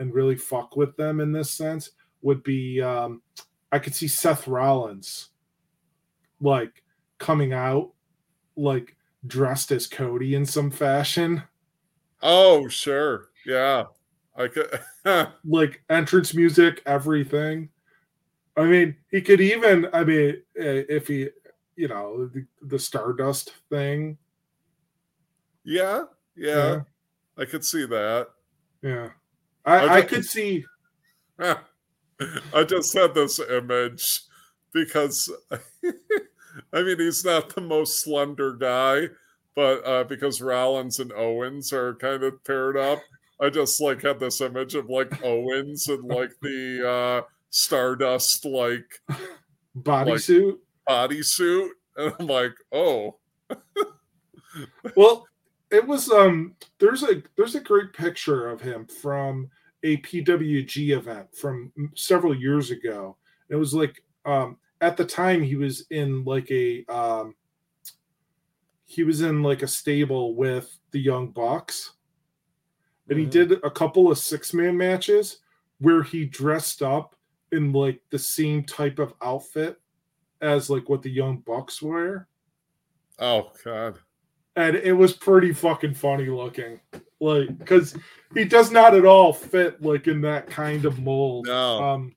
and 0.00 0.12
really 0.12 0.36
fuck 0.36 0.76
with 0.76 0.96
them 0.96 1.20
in 1.20 1.30
this 1.30 1.50
sense 1.52 1.90
would 2.22 2.42
be 2.42 2.80
um, 2.82 3.22
I 3.70 3.78
could 3.78 3.94
see 3.94 4.08
Seth 4.08 4.48
Rollins 4.48 5.28
like 6.40 6.82
coming 7.18 7.52
out 7.52 7.90
like 8.56 8.96
dressed 9.26 9.72
as 9.72 9.86
Cody 9.86 10.34
in 10.34 10.46
some 10.46 10.70
fashion, 10.70 11.42
oh 12.22 12.68
sure, 12.68 13.28
yeah, 13.46 13.84
I 14.36 14.48
could. 14.48 14.80
like 15.44 15.82
entrance 15.90 16.34
music, 16.34 16.82
everything. 16.86 17.68
I 18.56 18.64
mean, 18.64 18.96
he 19.10 19.20
could 19.20 19.40
even, 19.40 19.88
I 19.92 20.04
mean, 20.04 20.42
eh, 20.56 20.84
if 20.88 21.08
he, 21.08 21.28
you 21.76 21.88
know, 21.88 22.26
the, 22.28 22.46
the 22.62 22.78
Stardust 22.78 23.52
thing. 23.68 24.16
yeah, 25.64 26.04
yeah, 26.36 26.82
I 27.36 27.44
could 27.44 27.64
see 27.64 27.84
that. 27.86 28.28
Yeah. 28.80 29.08
I 29.64 29.76
I, 29.76 29.94
I 29.96 30.02
could 30.02 30.24
see 30.24 30.64
I 31.38 32.64
just 32.66 32.94
had 32.94 33.14
this 33.14 33.40
image 33.40 34.22
because 34.72 35.32
I 36.72 36.82
mean 36.82 36.98
he's 36.98 37.24
not 37.24 37.54
the 37.54 37.60
most 37.60 38.02
slender 38.02 38.54
guy, 38.54 39.08
but 39.54 39.86
uh, 39.86 40.04
because 40.04 40.40
Rollins 40.40 40.98
and 40.98 41.12
Owens 41.12 41.72
are 41.72 41.94
kind 41.96 42.22
of 42.22 42.42
paired 42.44 42.76
up, 42.76 43.00
I 43.40 43.50
just 43.50 43.80
like 43.80 44.02
had 44.02 44.20
this 44.20 44.40
image 44.40 44.74
of 44.74 44.88
like 44.88 45.22
Owens 45.24 45.88
and 45.88 46.04
like 46.04 46.32
the 46.42 46.88
uh, 46.88 47.28
Stardust 47.50 48.44
like 48.44 49.00
bodysuit. 49.76 50.58
bodysuit, 50.88 51.68
and 51.96 52.14
I'm 52.18 52.26
like, 52.26 52.54
oh, 52.72 53.18
well, 54.96 55.26
it 55.70 55.86
was 55.86 56.10
um 56.10 56.54
there's 56.78 57.02
a 57.02 57.22
there's 57.36 57.54
a 57.54 57.60
great 57.60 57.92
picture 57.92 58.48
of 58.48 58.60
him 58.60 58.86
from 58.86 59.50
a 59.82 59.98
PWG 59.98 60.96
event 60.96 61.34
from 61.36 61.72
several 61.94 62.34
years 62.34 62.70
ago. 62.70 63.16
It 63.50 63.56
was 63.56 63.74
like 63.74 64.02
um 64.24 64.56
at 64.84 64.98
the 64.98 65.04
time 65.04 65.42
he 65.42 65.56
was 65.56 65.86
in 65.90 66.24
like 66.24 66.50
a 66.50 66.84
um 66.90 67.34
he 68.86 69.02
was 69.02 69.22
in 69.22 69.42
like 69.42 69.62
a 69.62 69.66
stable 69.66 70.34
with 70.36 70.78
the 70.92 71.00
Young 71.00 71.30
Bucks. 71.30 71.92
And 73.08 73.18
he 73.18 73.24
Mhm. 73.26 73.30
did 73.30 73.52
a 73.64 73.70
couple 73.70 74.10
of 74.10 74.18
six 74.18 74.52
man 74.54 74.76
matches 74.76 75.38
where 75.78 76.02
he 76.02 76.26
dressed 76.26 76.82
up 76.82 77.16
in 77.50 77.72
like 77.72 78.00
the 78.10 78.18
same 78.18 78.62
type 78.64 78.98
of 78.98 79.14
outfit 79.22 79.80
as 80.42 80.68
like 80.70 80.88
what 80.88 81.02
the 81.02 81.10
Young 81.10 81.38
Bucks 81.38 81.80
wear. 81.82 82.28
oh 83.18 83.50
god, 83.64 83.98
And 84.56 84.76
it 84.76 84.92
was 84.92 85.12
pretty 85.14 85.52
fucking 85.52 85.94
funny 85.94 86.26
looking. 86.26 86.80
Like, 87.20 87.56
because 87.58 87.96
he 88.34 88.44
does 88.44 88.70
not 88.70 88.94
at 88.94 89.06
all 89.06 89.32
fit 89.32 89.80
like 89.82 90.06
in 90.08 90.20
that 90.22 90.46
kind 90.48 90.84
of 90.84 90.98
mold. 91.00 91.46
no, 91.46 91.82
Um 91.82 92.14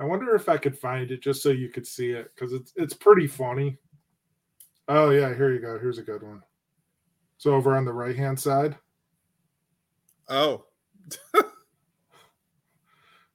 I 0.00 0.04
wonder 0.04 0.34
if 0.34 0.48
I 0.48 0.56
could 0.56 0.78
find 0.78 1.10
it 1.10 1.20
just 1.20 1.42
so 1.42 1.50
you 1.50 1.68
could 1.68 1.86
see 1.86 2.12
it 2.12 2.32
because 2.34 2.54
it's 2.54 2.72
it's 2.74 2.94
pretty 2.94 3.26
funny. 3.26 3.76
Oh 4.88 5.10
yeah, 5.10 5.34
here 5.34 5.52
you 5.52 5.60
go. 5.60 5.78
Here's 5.78 5.98
a 5.98 6.02
good 6.02 6.22
one. 6.22 6.40
So 7.36 7.54
over 7.54 7.76
on 7.76 7.84
the 7.84 7.92
right 7.92 8.16
hand 8.16 8.40
side. 8.40 8.76
oh, 10.30 10.64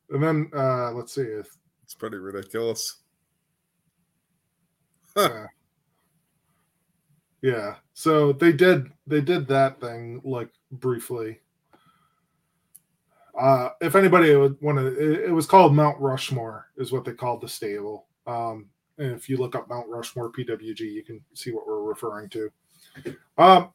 And 0.09 0.23
then 0.23 0.49
uh 0.55 0.91
let's 0.91 1.13
see 1.13 1.21
if 1.21 1.47
it's 1.83 1.93
pretty 1.93 2.17
ridiculous. 2.17 3.01
yeah. 7.41 7.75
So 7.93 8.33
they 8.33 8.51
did 8.51 8.87
they 9.05 9.21
did 9.21 9.47
that 9.47 9.79
thing 9.79 10.19
like 10.23 10.49
briefly. 10.71 11.41
Uh 13.39 13.69
if 13.81 13.95
anybody 13.95 14.35
would 14.35 14.59
want 14.61 14.77
to 14.77 14.87
it, 14.87 15.29
it 15.29 15.31
was 15.31 15.45
called 15.45 15.75
Mount 15.75 15.99
Rushmore 15.99 16.67
is 16.77 16.91
what 16.91 17.05
they 17.05 17.13
called 17.13 17.41
the 17.41 17.47
stable. 17.47 18.07
Um 18.27 18.67
and 18.97 19.11
if 19.11 19.29
you 19.29 19.37
look 19.37 19.55
up 19.55 19.69
Mount 19.69 19.87
Rushmore 19.89 20.31
PWG 20.31 20.79
you 20.79 21.03
can 21.03 21.21
see 21.33 21.51
what 21.51 21.67
we're 21.67 21.83
referring 21.83 22.29
to. 22.29 22.51
Um 23.37 23.69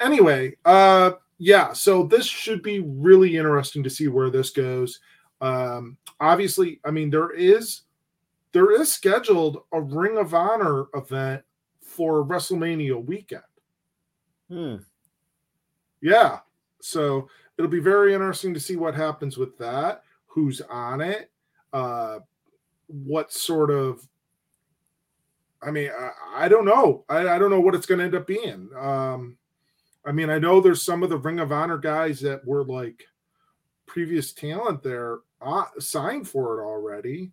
anyway, 0.00 0.56
uh 0.64 1.12
yeah, 1.38 1.72
so 1.72 2.04
this 2.04 2.26
should 2.26 2.62
be 2.62 2.80
really 2.80 3.36
interesting 3.36 3.82
to 3.82 3.90
see 3.90 4.08
where 4.08 4.30
this 4.30 4.50
goes. 4.50 5.00
Um 5.40 5.96
obviously, 6.20 6.80
I 6.84 6.90
mean 6.90 7.10
there 7.10 7.30
is 7.30 7.82
there 8.52 8.70
is 8.80 8.92
scheduled 8.92 9.62
a 9.72 9.80
Ring 9.80 10.16
of 10.16 10.32
Honor 10.32 10.86
event 10.94 11.42
for 11.80 12.24
WrestleMania 12.24 13.04
weekend. 13.04 13.42
Hmm. 14.48 14.76
Yeah. 16.00 16.40
So 16.80 17.28
it'll 17.58 17.70
be 17.70 17.80
very 17.80 18.14
interesting 18.14 18.54
to 18.54 18.60
see 18.60 18.76
what 18.76 18.94
happens 18.94 19.36
with 19.36 19.56
that, 19.58 20.02
who's 20.26 20.60
on 20.62 21.00
it, 21.00 21.30
uh, 21.72 22.18
what 22.86 23.32
sort 23.32 23.70
of. 23.70 24.06
I 25.62 25.70
mean, 25.70 25.90
I, 25.98 26.44
I 26.44 26.48
don't 26.48 26.66
know. 26.66 27.04
I, 27.08 27.28
I 27.28 27.38
don't 27.38 27.50
know 27.50 27.60
what 27.60 27.74
it's 27.74 27.86
going 27.86 27.98
to 27.98 28.04
end 28.04 28.14
up 28.14 28.26
being. 28.26 28.68
Um, 28.78 29.38
I 30.04 30.12
mean, 30.12 30.28
I 30.28 30.38
know 30.38 30.60
there's 30.60 30.82
some 30.82 31.02
of 31.02 31.08
the 31.08 31.16
Ring 31.16 31.40
of 31.40 31.52
Honor 31.52 31.78
guys 31.78 32.20
that 32.20 32.44
were 32.46 32.64
like 32.64 33.04
previous 33.86 34.32
talent 34.32 34.82
there 34.82 35.20
uh, 35.40 35.64
signed 35.78 36.28
for 36.28 36.60
it 36.60 36.64
already. 36.64 37.32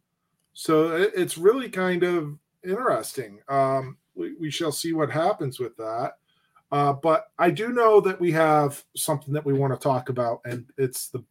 So 0.54 0.96
it, 0.96 1.12
it's 1.16 1.38
really 1.38 1.70
kind 1.70 2.04
of 2.04 2.38
interesting. 2.64 3.40
Um, 3.50 3.98
we, 4.16 4.36
we 4.36 4.52
shall 4.52 4.72
see 4.72 4.94
what 4.94 5.12
happens 5.12 5.60
with 5.60 5.76
that. 5.78 6.14
Uh, 6.72 6.94
but 6.94 7.32
I 7.38 7.52
do 7.52 7.70
know 7.70 8.00
that 8.02 8.20
we 8.20 8.32
have 8.32 8.84
something 8.96 9.34
that 9.34 9.46
we 9.46 9.54
want 9.54 9.74
to 9.74 9.80
talk 9.80 10.10
about, 10.10 10.42
and 10.46 10.66
it's 10.78 11.08
the 11.10 11.24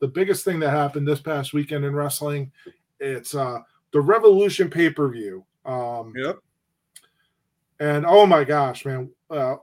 the 0.00 0.08
biggest 0.08 0.44
thing 0.44 0.60
that 0.60 0.70
happened 0.70 1.06
this 1.08 1.20
past 1.20 1.52
weekend 1.52 1.84
in 1.84 1.94
wrestling. 1.94 2.52
It's 3.00 3.34
uh, 3.34 3.60
the 3.92 4.00
Revolution 4.00 4.68
pay 4.70 4.90
per 4.90 5.08
view. 5.08 5.44
Um, 5.64 6.12
Yep. 6.16 6.38
and 7.80 8.04
oh 8.06 8.26
my 8.26 8.44
gosh, 8.44 8.84
man, 8.84 9.10
uh, 9.30 9.56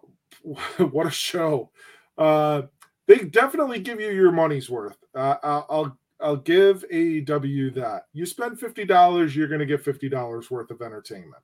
what 0.91 1.07
a 1.07 1.11
show! 1.11 1.69
Uh, 2.17 2.63
they 3.07 3.17
definitely 3.19 3.79
give 3.79 3.99
you 3.99 4.09
your 4.11 4.31
money's 4.31 4.69
worth. 4.69 4.97
Uh, 5.13 5.35
I'll 5.43 5.65
I'll- 5.69 5.97
I'll 6.21 6.37
give 6.37 6.85
AEW 6.93 7.75
that. 7.75 8.03
You 8.13 8.25
spend 8.25 8.57
fifty 8.57 8.85
dollars, 8.85 9.35
you're 9.35 9.49
going 9.49 9.59
to 9.59 9.65
get 9.65 9.83
fifty 9.83 10.07
dollars 10.07 10.49
worth 10.49 10.71
of 10.71 10.81
entertainment. 10.81 11.43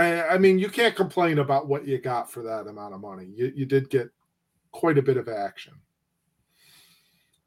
I, 0.00 0.34
I 0.34 0.38
mean, 0.38 0.58
you 0.58 0.68
can't 0.68 0.94
complain 0.96 1.38
about 1.38 1.66
what 1.68 1.86
you 1.86 1.98
got 1.98 2.30
for 2.30 2.42
that 2.42 2.66
amount 2.66 2.94
of 2.94 3.00
money. 3.00 3.26
You, 3.34 3.52
you 3.54 3.64
did 3.66 3.88
get 3.90 4.08
quite 4.72 4.98
a 4.98 5.02
bit 5.02 5.16
of 5.16 5.28
action. 5.28 5.74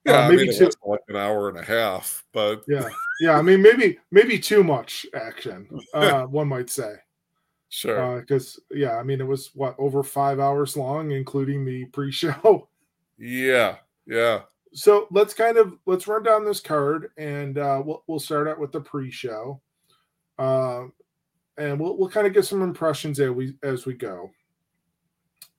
Yeah, 0.05 0.13
Uh, 0.13 0.21
I 0.21 0.29
maybe 0.29 0.47
mean, 0.47 0.57
two- 0.57 0.65
was 0.65 0.77
like 0.85 0.99
an 1.09 1.15
hour 1.15 1.49
and 1.49 1.57
a 1.59 1.63
half, 1.63 2.25
but 2.33 2.63
Yeah, 2.67 2.89
yeah. 3.19 3.37
I 3.37 3.41
mean, 3.43 3.61
maybe 3.61 3.99
maybe 4.09 4.39
too 4.39 4.63
much 4.63 5.05
action. 5.13 5.67
Uh, 5.93 6.23
one 6.25 6.47
might 6.47 6.69
say. 6.71 6.95
sure. 7.69 8.19
because 8.21 8.59
yeah, 8.71 8.97
I 8.97 9.03
mean 9.03 9.21
it 9.21 9.27
was 9.27 9.51
what 9.53 9.75
over 9.77 10.01
five 10.03 10.39
hours 10.39 10.75
long, 10.75 11.11
including 11.11 11.63
the 11.65 11.85
pre-show. 11.85 12.67
yeah, 13.19 13.75
yeah. 14.07 14.41
So 14.73 15.07
let's 15.11 15.33
kind 15.35 15.57
of 15.57 15.77
let's 15.85 16.07
run 16.07 16.23
down 16.23 16.45
this 16.45 16.59
card, 16.61 17.11
and 17.17 17.57
uh, 17.59 17.83
we'll 17.85 18.03
we'll 18.07 18.19
start 18.19 18.47
out 18.47 18.57
with 18.59 18.71
the 18.71 18.81
pre-show, 18.81 19.61
uh, 20.39 20.85
and 21.57 21.79
we'll 21.79 21.97
we'll 21.97 22.09
kind 22.09 22.27
of 22.27 22.33
get 22.33 22.45
some 22.45 22.61
impressions 22.61 23.19
as 23.19 23.29
we 23.29 23.55
as 23.63 23.85
we 23.85 23.93
go. 23.93 24.31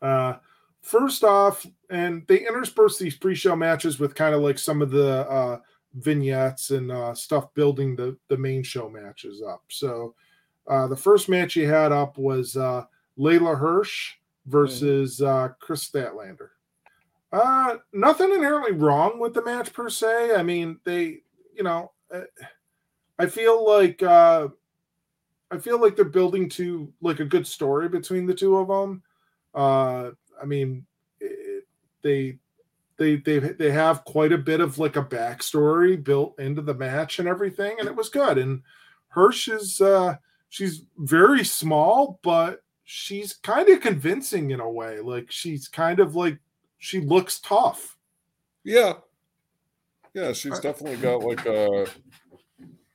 Uh, 0.00 0.34
first 0.80 1.24
off, 1.24 1.66
and 1.90 2.26
they 2.26 2.46
intersperse 2.46 2.98
these 2.98 3.16
pre-show 3.16 3.54
matches 3.54 3.98
with 3.98 4.14
kind 4.14 4.34
of 4.34 4.42
like 4.42 4.58
some 4.58 4.82
of 4.82 4.90
the 4.90 5.28
uh, 5.30 5.58
vignettes 5.94 6.70
and 6.70 6.90
uh, 6.90 7.14
stuff 7.14 7.52
building 7.54 7.94
the 7.96 8.16
the 8.28 8.36
main 8.36 8.62
show 8.62 8.88
matches 8.88 9.42
up. 9.42 9.62
So 9.68 10.14
uh, 10.66 10.86
the 10.86 10.96
first 10.96 11.28
match 11.28 11.54
he 11.54 11.62
had 11.62 11.92
up 11.92 12.18
was 12.18 12.56
uh, 12.56 12.84
Leyla 13.18 13.58
Hirsch 13.58 14.14
versus 14.46 15.20
uh, 15.20 15.50
Kris 15.60 15.88
Statlander. 15.88 16.48
Uh, 17.32 17.76
nothing 17.92 18.32
inherently 18.32 18.72
wrong 18.72 19.18
with 19.18 19.32
the 19.32 19.44
match 19.44 19.72
per 19.72 19.88
se. 19.88 20.34
I 20.34 20.42
mean, 20.42 20.78
they, 20.84 21.20
you 21.54 21.62
know, 21.62 21.92
uh, 22.12 22.22
I 23.18 23.26
feel 23.26 23.66
like 23.66 24.02
uh, 24.02 24.48
I 25.52 25.58
feel 25.58 25.80
like 25.80 25.94
they're 25.96 26.04
building 26.06 26.48
to 26.50 26.92
like 27.02 27.20
a 27.20 27.24
good 27.24 27.46
story 27.46 27.88
between 27.88 28.26
the 28.26 28.34
two 28.34 28.56
of 28.56 28.68
them. 28.68 29.02
Uh, 29.54 30.10
I 30.40 30.46
mean, 30.46 30.86
it, 31.20 31.66
they 32.02 32.38
they 32.96 33.16
they 33.16 33.38
they 33.38 33.70
have 33.70 34.04
quite 34.04 34.32
a 34.32 34.38
bit 34.38 34.60
of 34.60 34.78
like 34.78 34.96
a 34.96 35.04
backstory 35.04 36.02
built 36.02 36.38
into 36.38 36.62
the 36.62 36.74
match 36.74 37.18
and 37.18 37.28
everything, 37.28 37.76
and 37.78 37.86
it 37.86 37.94
was 37.94 38.08
good. 38.08 38.38
And 38.38 38.62
Hirsch 39.08 39.48
is 39.48 39.80
uh, 39.80 40.16
she's 40.48 40.84
very 40.98 41.44
small, 41.44 42.18
but 42.22 42.62
she's 42.84 43.34
kind 43.34 43.68
of 43.68 43.80
convincing 43.80 44.50
in 44.50 44.60
a 44.60 44.70
way. 44.70 45.00
Like 45.00 45.30
she's 45.30 45.68
kind 45.68 46.00
of 46.00 46.16
like 46.16 46.38
she 46.78 47.00
looks 47.00 47.40
tough. 47.40 47.96
Yeah. 48.64 48.94
Yeah, 50.14 50.32
she's 50.32 50.52
Uh, 50.52 50.60
definitely 50.60 50.98
got 50.98 51.22
like 51.22 51.44
a 51.46 51.86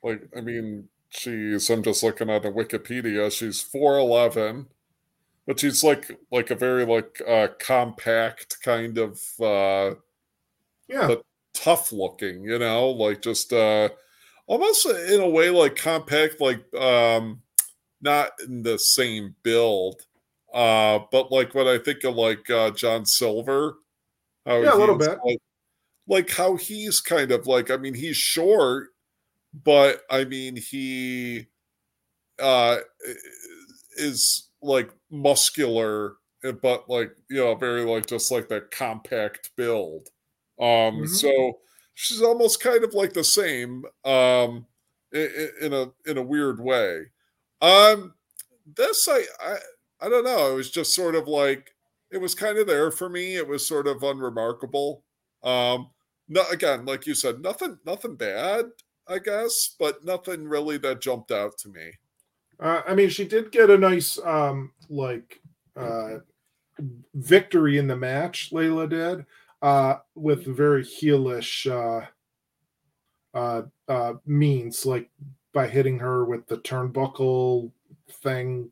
like 0.04 0.22
I 0.36 0.42
mean, 0.42 0.88
she's 1.10 1.70
I'm 1.70 1.84
just 1.84 2.04
looking 2.04 2.30
at 2.30 2.46
a 2.46 2.52
Wikipedia, 2.52 3.32
she's 3.32 3.62
4'11, 3.62 4.68
but 5.46 5.60
she's 5.60 5.84
like 5.84 6.12
like 6.32 6.52
a 6.52 6.56
very 6.56 6.86
like 6.86 7.22
uh 7.28 7.48
compact 7.60 8.58
kind 8.64 8.98
of 8.98 9.20
uh 9.42 9.96
Yeah, 10.88 11.08
But- 11.08 11.24
tough 11.54 11.92
looking, 11.92 12.44
you 12.46 12.60
know, 12.60 12.90
like 12.92 13.22
just 13.22 13.54
uh 13.54 13.90
almost 14.48 14.86
in 14.86 15.22
a 15.22 15.30
way 15.30 15.50
like 15.50 15.76
compact, 15.76 16.40
like 16.42 16.62
um 16.76 17.42
not 18.02 18.32
in 18.48 18.64
the 18.64 18.78
same 18.80 19.36
build. 19.44 20.02
Uh 20.54 21.00
but 21.12 21.32
like 21.32 21.54
when 21.56 21.68
I 21.68 21.78
think 21.80 22.04
of 22.04 22.16
like 22.16 22.50
uh 22.50 22.72
John 22.72 23.06
Silver, 23.06 23.76
how 24.46 24.62
Yeah, 24.62 24.76
a 24.76 24.78
little 24.78 24.98
bit. 24.98 25.18
Like, 25.26 25.40
like 26.08 26.30
how 26.32 26.56
he's 26.58 27.02
kind 27.02 27.32
of 27.32 27.48
like 27.48 27.72
I 27.72 27.78
mean 27.78 27.94
he's 27.96 28.18
short, 28.18 28.90
but 29.64 30.04
I 30.10 30.26
mean 30.26 30.56
he 30.58 31.48
uh 32.40 32.80
is 33.98 34.50
like 34.62 34.92
muscular 35.12 36.16
but 36.62 36.90
like 36.90 37.12
you 37.30 37.38
know 37.38 37.56
very 37.56 37.84
like 37.84 38.06
just 38.06 38.32
like 38.32 38.48
that 38.50 38.72
compact 38.72 39.52
build. 39.56 40.10
Um 40.60 41.06
Mhm. 41.06 41.08
so 41.08 41.60
she's 41.94 42.22
almost 42.22 42.62
kind 42.62 42.84
of 42.84 42.94
like 42.94 43.14
the 43.14 43.24
same 43.24 43.84
um 44.06 44.68
in 45.12 45.74
a 45.74 45.92
in 46.10 46.18
a 46.18 46.24
weird 46.24 46.60
way. 46.62 47.06
Um 47.62 48.14
this 48.66 49.08
i 49.10 49.24
i 49.42 49.58
i 50.02 50.10
don't 50.10 50.26
know. 50.26 50.54
It 50.54 50.56
was 50.56 50.72
just 50.72 50.96
sort 50.96 51.16
of 51.16 51.28
like 51.28 51.72
it 52.12 52.18
was 52.20 52.36
kind 52.36 52.58
of 52.58 52.68
there 52.68 52.92
for 52.92 53.10
me. 53.10 53.36
It 53.36 53.48
was 53.48 53.68
sort 53.68 53.88
of 53.88 54.04
unremarkable. 54.04 55.04
Um 55.44 55.92
no 56.28 56.44
again 56.52 56.86
like 56.86 57.06
you 57.08 57.16
said 57.16 57.42
nothing 57.42 57.80
nothing 57.86 58.16
bad 58.16 58.66
i 59.10 59.20
guess 59.20 59.76
but 59.80 60.04
nothing 60.04 60.48
really 60.48 60.78
that 60.78 61.02
jumped 61.02 61.32
out 61.32 61.58
to 61.58 61.70
me 61.70 61.92
uh, 62.60 62.82
I 62.88 62.96
mean 62.96 63.10
she 63.10 63.26
did 63.26 63.52
get 63.52 63.70
a 63.70 63.78
nice 63.78 64.20
um 64.24 64.72
like 64.90 65.42
uh 65.76 66.18
victory 67.14 67.78
in 67.78 67.88
the 67.88 67.96
match. 67.96 68.52
Leyla 68.52 68.90
did 68.90 69.26
uh 69.62 69.96
with 70.16 70.46
very 70.46 70.84
heelish 70.84 71.70
uh 71.70 72.06
uh 73.34 73.62
uh 73.88 74.14
means 74.26 74.86
like 74.86 75.10
by 75.54 75.68
hitting 75.68 76.00
her 76.00 76.26
with 76.26 76.46
the 76.48 76.58
turnbuckle 76.58 77.72
thing 78.22 78.70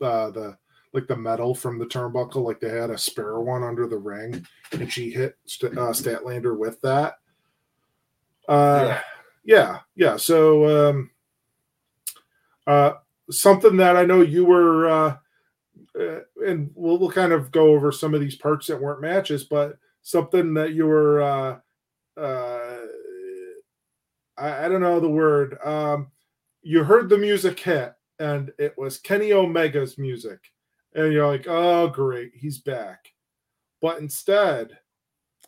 uh 0.00 0.30
the 0.30 0.56
like 0.92 1.06
the 1.06 1.16
metal 1.16 1.54
from 1.54 1.78
the 1.78 1.84
turnbuckle 1.84 2.42
like 2.42 2.60
they 2.60 2.70
had 2.70 2.88
a 2.88 2.96
spare 2.96 3.40
one 3.40 3.62
under 3.62 3.86
the 3.86 3.96
ring 3.96 4.46
and 4.72 4.90
she 4.90 5.10
hit 5.10 5.36
St- 5.44 5.76
uh, 5.76 5.90
statlander 5.90 6.56
with 6.56 6.80
that 6.80 7.16
uh 8.48 8.98
yeah 9.46 9.78
yeah 9.94 10.16
so 10.16 10.90
um 10.90 11.10
uh 12.66 12.92
something 13.30 13.76
that 13.76 13.96
i 13.96 14.04
know 14.04 14.20
you 14.20 14.44
were 14.44 14.88
uh 14.88 15.16
uh, 15.98 16.20
and 16.46 16.70
we'll, 16.74 16.98
we'll 16.98 17.10
kind 17.10 17.32
of 17.32 17.50
go 17.50 17.68
over 17.68 17.90
some 17.90 18.12
of 18.12 18.20
these 18.20 18.36
parts 18.36 18.66
that 18.66 18.80
weren't 18.80 19.00
matches 19.00 19.44
but 19.44 19.78
something 20.02 20.52
that 20.52 20.74
you 20.74 20.86
were 20.86 21.22
uh 21.22 21.58
uh 22.20 22.78
I, 24.36 24.66
I 24.66 24.68
don't 24.68 24.82
know 24.82 25.00
the 25.00 25.08
word 25.08 25.56
um 25.64 26.10
you 26.62 26.82
heard 26.82 27.08
the 27.08 27.18
music 27.18 27.58
hit 27.60 27.94
and 28.18 28.52
it 28.58 28.76
was 28.76 28.98
kenny 28.98 29.32
omega's 29.32 29.98
music. 29.98 30.40
And 30.94 31.12
you're 31.12 31.26
like 31.26 31.46
oh 31.46 31.88
great 31.88 32.32
he's 32.34 32.58
back. 32.58 33.12
But 33.80 33.98
instead 33.98 34.78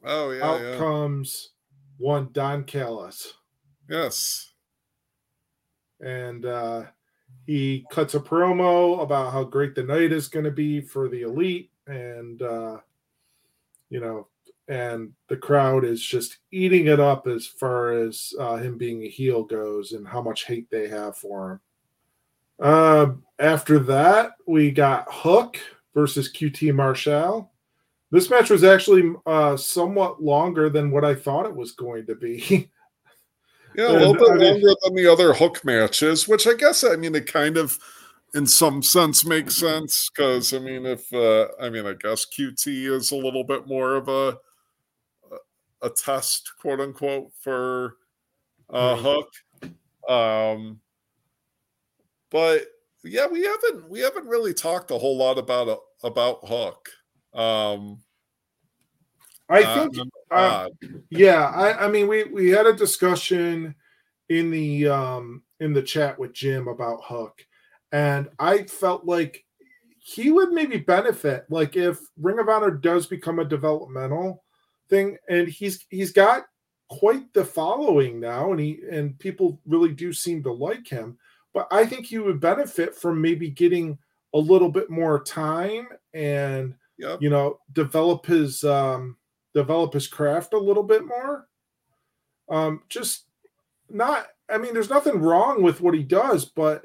oh 0.05 0.31
yeah 0.31 0.45
out 0.45 0.61
yeah 0.61 0.77
comes 0.77 1.51
one 1.97 2.29
don 2.33 2.65
callis 2.65 3.33
yes 3.89 4.49
and 6.01 6.47
uh, 6.47 6.85
he 7.47 7.87
cuts 7.91 8.15
a 8.15 8.21
promo 8.21 9.03
about 9.03 9.33
how 9.33 9.45
great 9.45 9.75
the 9.75 9.83
night 9.83 10.13
is 10.13 10.29
going 10.29 10.45
to 10.45 10.51
be 10.51 10.81
for 10.81 11.09
the 11.09 11.23
elite, 11.23 11.71
and 11.87 12.43
uh, 12.43 12.79
you 13.91 14.01
know, 14.01 14.29
and 14.69 15.13
the 15.29 15.37
crowd 15.37 15.85
is 15.85 16.03
just 16.03 16.39
eating 16.51 16.87
it 16.87 17.01
up 17.01 17.27
as 17.27 17.47
far 17.47 17.93
as 17.93 18.33
uh, 18.39 18.57
him 18.57 18.77
being 18.77 19.03
a 19.03 19.09
heel 19.09 19.43
goes, 19.45 19.93
and 19.93 20.07
how 20.07 20.23
much 20.23 20.45
hate 20.45 20.71
they 20.71 20.89
have 20.89 21.17
for 21.17 21.53
him. 21.53 21.61
Uh, 22.61 23.07
after 23.39 23.79
that, 23.79 24.33
we 24.47 24.71
got 24.71 25.07
Hook 25.11 25.59
versus 25.95 26.33
QT 26.33 26.75
Marshall. 26.75 27.53
This 28.11 28.31
match 28.31 28.51
was 28.51 28.65
actually 28.65 29.13
uh, 29.27 29.57
somewhat 29.57 30.23
longer 30.23 30.71
than 30.71 30.91
what 30.91 31.05
I 31.05 31.15
thought 31.15 31.47
it 31.47 31.55
was 31.55 31.73
going 31.73 32.07
to 32.07 32.15
be. 32.15 32.71
Yeah, 33.79 33.85
a 33.85 33.93
And, 33.93 33.99
little 34.01 34.15
bit 34.15 34.29
I 34.31 34.35
mean- 34.35 34.53
longer 34.55 34.75
than 34.83 34.95
the 34.97 35.07
other 35.07 35.33
hook 35.33 35.65
matches, 35.65 36.27
which 36.27 36.49
I 36.49 36.55
guess 36.55 36.83
I 36.83 36.97
mean 36.97 37.15
it 37.15 37.33
kind 37.33 37.57
of, 37.57 37.79
in 38.35 38.45
some 38.45 38.83
sense, 38.83 39.25
makes 39.25 39.57
sense 39.57 40.11
because 40.13 40.53
I 40.53 40.59
mean 40.59 40.85
if 40.85 41.11
uh, 41.13 41.47
I 41.61 41.71
mean 41.71 41.87
I 41.87 41.95
guess 41.95 42.27
QT 42.27 42.67
is 42.93 43.13
a 43.13 43.17
little 43.17 43.45
bit 43.45 43.69
more 43.69 43.95
of 43.95 44.09
a 44.09 44.37
a 45.81 45.91
test, 45.91 46.51
quote 46.61 46.81
unquote, 46.81 47.31
for 47.41 47.95
uh, 48.69 48.97
Hook. 48.97 49.29
Um, 50.09 50.81
but 52.31 52.65
yeah, 53.05 53.29
we 53.29 53.45
haven't 53.45 53.89
we 53.89 54.01
haven't 54.01 54.27
really 54.27 54.55
talked 54.55 54.91
a 54.91 54.99
whole 54.99 55.17
lot 55.17 55.39
about 55.39 55.79
about 56.03 56.41
Hook. 56.49 56.89
Um, 57.33 58.01
I 59.49 59.63
uh, 59.63 59.89
think 59.89 60.09
uh, 60.31 60.69
Yeah, 61.11 61.47
I, 61.47 61.87
I 61.87 61.89
mean, 61.89 62.07
we 62.07 62.25
we 62.25 62.51
had 62.51 62.67
a 62.67 62.73
discussion 62.73 63.75
in 64.29 64.51
the 64.51 64.89
um 64.89 65.43
in 65.61 65.73
the 65.73 65.83
chat 65.83 66.19
with 66.19 66.35
Jim 66.35 66.69
about 66.69 67.05
Hook, 67.05 67.45
and 67.93 68.29
I 68.39 68.65
felt 68.65 69.05
like 69.05 69.45
he 69.99 70.31
would 70.31 70.53
maybe 70.53 70.79
benefit, 70.79 71.45
like 71.51 71.77
if 71.77 71.99
Ring 72.21 72.39
of 72.39 72.49
Honor 72.49 72.71
does 72.71 73.07
become 73.07 73.39
a 73.39 73.45
developmental 73.45 74.45
thing, 74.89 75.17
and 75.29 75.49
he's 75.49 75.85
he's 75.91 76.13
got 76.13 76.45
quite 76.89 77.33
the 77.33 77.45
following 77.45 78.21
now, 78.21 78.51
and 78.51 78.61
he 78.61 78.81
and 78.91 79.19
people 79.19 79.61
really 79.67 79.93
do 79.93 80.13
seem 80.13 80.43
to 80.43 80.53
like 80.53 80.87
him. 80.87 81.19
But 81.55 81.69
I 81.71 81.87
think 81.87 82.07
he 82.07 82.19
would 82.19 82.41
benefit 82.41 82.95
from 82.95 83.21
maybe 83.21 83.51
getting 83.51 83.99
a 84.35 84.39
little 84.39 84.71
bit 84.71 84.91
more 84.91 85.23
time 85.23 85.89
and 86.13 86.75
yeah, 86.99 87.17
you 87.21 87.31
know 87.31 87.59
develop 87.73 88.27
his 88.27 88.63
um 88.65 89.17
develop 89.55 89.93
his 89.95 90.07
craft 90.07 90.53
a 90.53 90.59
little 90.59 90.83
bit 90.83 91.05
more 91.07 91.49
um 92.51 92.83
just 92.89 93.25
not 93.91 94.27
i 94.51 94.59
mean 94.59 94.73
there's 94.75 94.91
nothing 94.91 95.21
wrong 95.21 95.63
with 95.63 95.81
what 95.81 95.95
he 95.95 96.03
does 96.03 96.45
but 96.45 96.85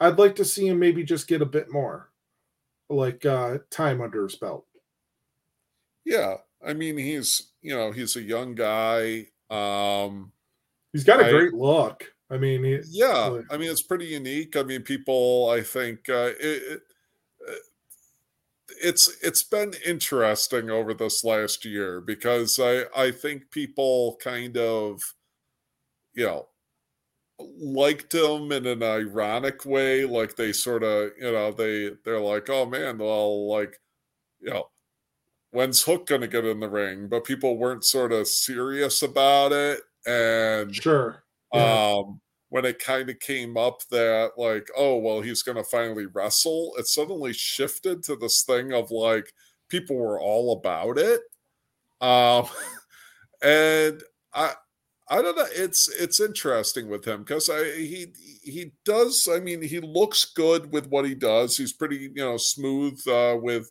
i'd 0.00 0.18
like 0.18 0.34
to 0.36 0.44
see 0.44 0.66
him 0.68 0.78
maybe 0.78 1.02
just 1.04 1.28
get 1.28 1.42
a 1.42 1.46
bit 1.46 1.70
more 1.70 2.10
like 2.88 3.24
uh 3.26 3.58
time 3.70 4.00
under 4.00 4.22
his 4.24 4.36
belt 4.36 4.66
Yeah, 6.04 6.36
I 6.64 6.72
mean 6.74 6.96
he's 6.96 7.52
you 7.62 7.74
know 7.76 7.92
he's 7.92 8.16
a 8.16 8.22
young 8.22 8.54
guy. 8.54 9.26
Um, 9.50 10.32
He's 10.92 11.04
got 11.04 11.20
a 11.20 11.26
I- 11.26 11.30
great 11.30 11.52
look. 11.54 12.04
I 12.30 12.36
mean, 12.38 12.62
he, 12.64 12.80
yeah, 12.90 13.28
Really. 13.28 13.44
I 13.50 13.56
mean 13.58 13.70
it's 13.70 13.82
pretty 13.82 14.06
unique. 14.06 14.56
I 14.56 14.62
mean, 14.62 14.82
people, 14.82 15.50
I 15.50 15.62
think 15.62 16.08
uh, 16.08 16.30
it, 16.40 16.40
it, 16.40 16.80
uh, 16.80 16.89
it's 18.82 19.16
it's 19.22 19.42
been 19.42 19.74
interesting 19.86 20.70
over 20.70 20.94
this 20.94 21.24
last 21.24 21.64
year 21.64 22.00
because 22.00 22.58
I 22.60 22.84
I 22.96 23.10
think 23.10 23.50
people 23.50 24.18
kind 24.22 24.56
of 24.56 25.00
you 26.14 26.26
know 26.26 26.48
liked 27.38 28.14
him 28.14 28.52
in 28.52 28.66
an 28.66 28.82
ironic 28.82 29.64
way 29.64 30.04
like 30.04 30.36
they 30.36 30.52
sort 30.52 30.82
of 30.82 31.10
you 31.18 31.32
know 31.32 31.50
they 31.52 31.90
they're 32.04 32.20
like 32.20 32.50
oh 32.50 32.66
man 32.66 32.98
well 32.98 33.48
like 33.48 33.80
you 34.40 34.50
know 34.50 34.66
when's 35.50 35.82
hook 35.82 36.06
gonna 36.06 36.28
get 36.28 36.44
in 36.44 36.60
the 36.60 36.68
ring 36.68 37.08
but 37.08 37.24
people 37.24 37.56
weren't 37.56 37.84
sort 37.84 38.12
of 38.12 38.28
serious 38.28 39.02
about 39.02 39.52
it 39.52 39.80
and 40.06 40.74
sure. 40.74 41.24
Yeah. 41.54 41.94
um 41.96 42.20
when 42.50 42.64
it 42.64 42.78
kind 42.80 43.10
of 43.10 43.18
came 43.20 43.56
up 43.56 43.80
that 43.90 44.32
like 44.36 44.68
oh 44.76 44.96
well 44.98 45.22
he's 45.22 45.42
gonna 45.42 45.64
finally 45.64 46.06
wrestle 46.06 46.72
it 46.78 46.86
suddenly 46.86 47.32
shifted 47.32 48.02
to 48.04 48.16
this 48.16 48.44
thing 48.44 48.72
of 48.72 48.90
like 48.90 49.32
people 49.68 49.96
were 49.96 50.20
all 50.20 50.52
about 50.52 50.98
it. 50.98 51.20
Um 52.00 52.46
and 53.42 54.02
i 54.34 54.54
i 55.10 55.22
don't 55.22 55.36
know 55.36 55.46
it's 55.52 55.88
it's 56.00 56.20
interesting 56.20 56.88
with 56.88 57.06
him 57.06 57.20
because 57.24 57.48
i 57.50 57.64
he 57.76 58.06
he 58.42 58.72
does 58.84 59.28
i 59.32 59.40
mean 59.40 59.62
he 59.62 59.80
looks 59.80 60.24
good 60.26 60.72
with 60.72 60.86
what 60.88 61.06
he 61.06 61.14
does. 61.14 61.56
He's 61.56 61.72
pretty 61.72 61.96
you 62.14 62.24
know 62.24 62.36
smooth 62.36 63.00
uh 63.08 63.36
with 63.40 63.70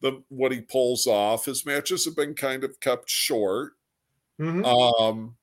the 0.00 0.22
what 0.28 0.52
he 0.52 0.60
pulls 0.62 1.06
off. 1.06 1.46
His 1.46 1.66
matches 1.66 2.04
have 2.06 2.16
been 2.16 2.34
kind 2.34 2.64
of 2.64 2.80
kept 2.80 3.10
short. 3.10 3.74
Mhm. 4.40 4.64
um, 4.64 5.36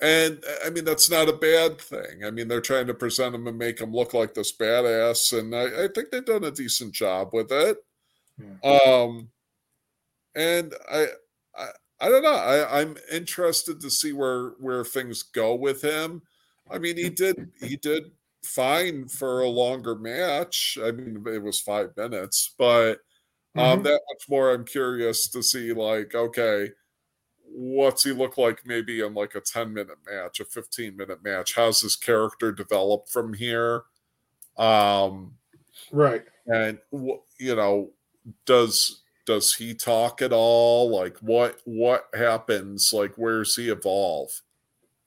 and 0.00 0.44
I 0.64 0.70
mean 0.70 0.84
that's 0.84 1.10
not 1.10 1.28
a 1.28 1.32
bad 1.32 1.80
thing. 1.80 2.24
I 2.24 2.30
mean 2.30 2.48
they're 2.48 2.60
trying 2.60 2.86
to 2.88 2.94
present 2.94 3.34
him 3.34 3.46
and 3.46 3.58
make 3.58 3.80
him 3.80 3.92
look 3.92 4.14
like 4.14 4.34
this 4.34 4.56
badass, 4.56 5.38
and 5.38 5.54
I, 5.54 5.84
I 5.84 5.88
think 5.88 6.10
they've 6.10 6.24
done 6.24 6.44
a 6.44 6.50
decent 6.50 6.94
job 6.94 7.30
with 7.32 7.50
it. 7.52 7.78
Um, 8.64 9.32
and 10.34 10.74
I, 10.90 11.06
I, 11.54 11.68
I 12.00 12.08
don't 12.08 12.22
know. 12.22 12.34
I, 12.34 12.80
I'm 12.80 12.96
interested 13.10 13.80
to 13.80 13.90
see 13.90 14.12
where 14.12 14.50
where 14.58 14.84
things 14.84 15.22
go 15.22 15.54
with 15.54 15.82
him. 15.82 16.22
I 16.70 16.78
mean, 16.78 16.96
he 16.96 17.08
did 17.10 17.36
he 17.60 17.76
did 17.76 18.12
fine 18.44 19.08
for 19.08 19.40
a 19.40 19.48
longer 19.48 19.94
match. 19.96 20.78
I 20.82 20.90
mean, 20.92 21.24
it 21.26 21.42
was 21.42 21.60
five 21.60 21.96
minutes, 21.96 22.54
but 22.58 23.00
um, 23.56 23.80
Mhm. 23.80 23.84
that 23.84 24.00
much 24.12 24.28
more. 24.30 24.52
I'm 24.52 24.64
curious 24.66 25.28
to 25.30 25.42
see 25.42 25.72
like, 25.72 26.14
okay, 26.14 26.70
what's 27.56 28.04
he 28.04 28.12
look 28.12 28.38
like 28.38 28.66
maybe 28.66 29.00
in 29.00 29.14
like 29.14 29.34
a 29.34 29.40
10 29.40 29.74
minute 29.74 29.98
match, 30.06 30.40
a 30.40 30.44
15 30.44 30.96
minute 30.96 31.22
match? 31.24 31.54
How's 31.54 31.80
his 31.80 31.96
character 31.96 32.52
develop 32.52 33.08
from 33.08 33.34
here? 33.34 33.84
Um, 34.58 35.38
Right. 35.90 36.26
and 36.46 36.78
you 37.38 37.54
know, 37.56 37.92
does 38.44 39.02
does 39.26 39.54
he 39.54 39.74
talk 39.74 40.22
at 40.22 40.32
all? 40.32 40.90
Like, 40.90 41.18
what 41.18 41.60
what 41.64 42.08
happens? 42.14 42.90
Like, 42.92 43.14
where's 43.16 43.56
he 43.56 43.68
evolve? 43.68 44.30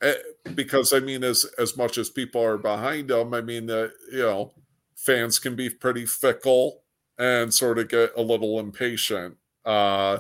Eh, 0.02 0.16
Because 0.56 0.94
I 0.94 1.00
mean, 1.00 1.24
as 1.24 1.46
as 1.60 1.78
much 1.78 1.98
as 1.98 2.10
people 2.10 2.42
are 2.44 2.58
behind 2.58 3.12
him, 3.12 3.34
I 3.34 3.42
mean, 3.42 3.70
uh, 3.70 3.90
you 4.12 4.20
know, 4.20 4.54
fans 4.96 5.40
can 5.40 5.56
be 5.56 5.70
pretty 5.70 6.06
fickle 6.06 6.84
and 7.18 7.54
sort 7.54 7.80
of 7.80 7.90
get 7.90 8.12
a 8.18 8.22
little 8.22 8.60
impatient 8.60 9.38
uh, 9.66 10.20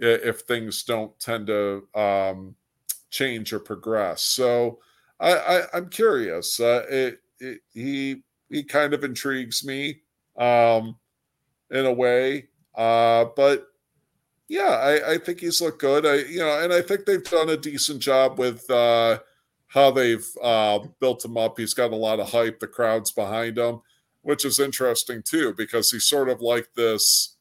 if 0.00 0.40
things 0.40 0.82
don't 0.82 1.18
tend 1.20 1.46
to 1.48 1.86
um, 1.94 2.54
change 3.10 3.52
or 3.52 3.60
progress. 3.60 4.22
So 4.22 4.80
I, 5.18 5.34
I, 5.34 5.62
I'm 5.74 5.88
curious. 5.88 6.58
Uh, 6.58 6.84
it, 6.88 7.20
it, 7.38 7.60
he 7.72 8.22
he 8.48 8.62
kind 8.64 8.94
of 8.94 9.04
intrigues 9.04 9.64
me 9.64 10.00
um, 10.36 10.96
in 11.70 11.86
a 11.86 11.92
way, 11.92 12.48
uh, 12.74 13.26
but 13.36 13.66
yeah, 14.48 14.62
I, 14.62 15.12
I 15.12 15.18
think 15.18 15.40
he's 15.40 15.60
looked 15.60 15.80
good. 15.80 16.04
I 16.06 16.16
you 16.28 16.38
know, 16.38 16.62
and 16.62 16.72
I 16.72 16.82
think 16.82 17.04
they've 17.04 17.22
done 17.22 17.50
a 17.50 17.56
decent 17.56 18.00
job 18.00 18.38
with 18.38 18.68
uh, 18.70 19.20
how 19.68 19.90
they've 19.90 20.26
uh, 20.42 20.80
built 20.98 21.24
him 21.24 21.36
up. 21.36 21.58
He's 21.58 21.74
got 21.74 21.92
a 21.92 21.96
lot 21.96 22.18
of 22.18 22.30
hype. 22.30 22.58
The 22.58 22.66
crowd's 22.66 23.12
behind 23.12 23.58
him, 23.58 23.80
which 24.22 24.44
is 24.44 24.58
interesting 24.58 25.22
too, 25.22 25.54
because 25.56 25.90
he's 25.90 26.06
sort 26.06 26.28
of 26.28 26.40
like 26.40 26.68
this 26.74 27.36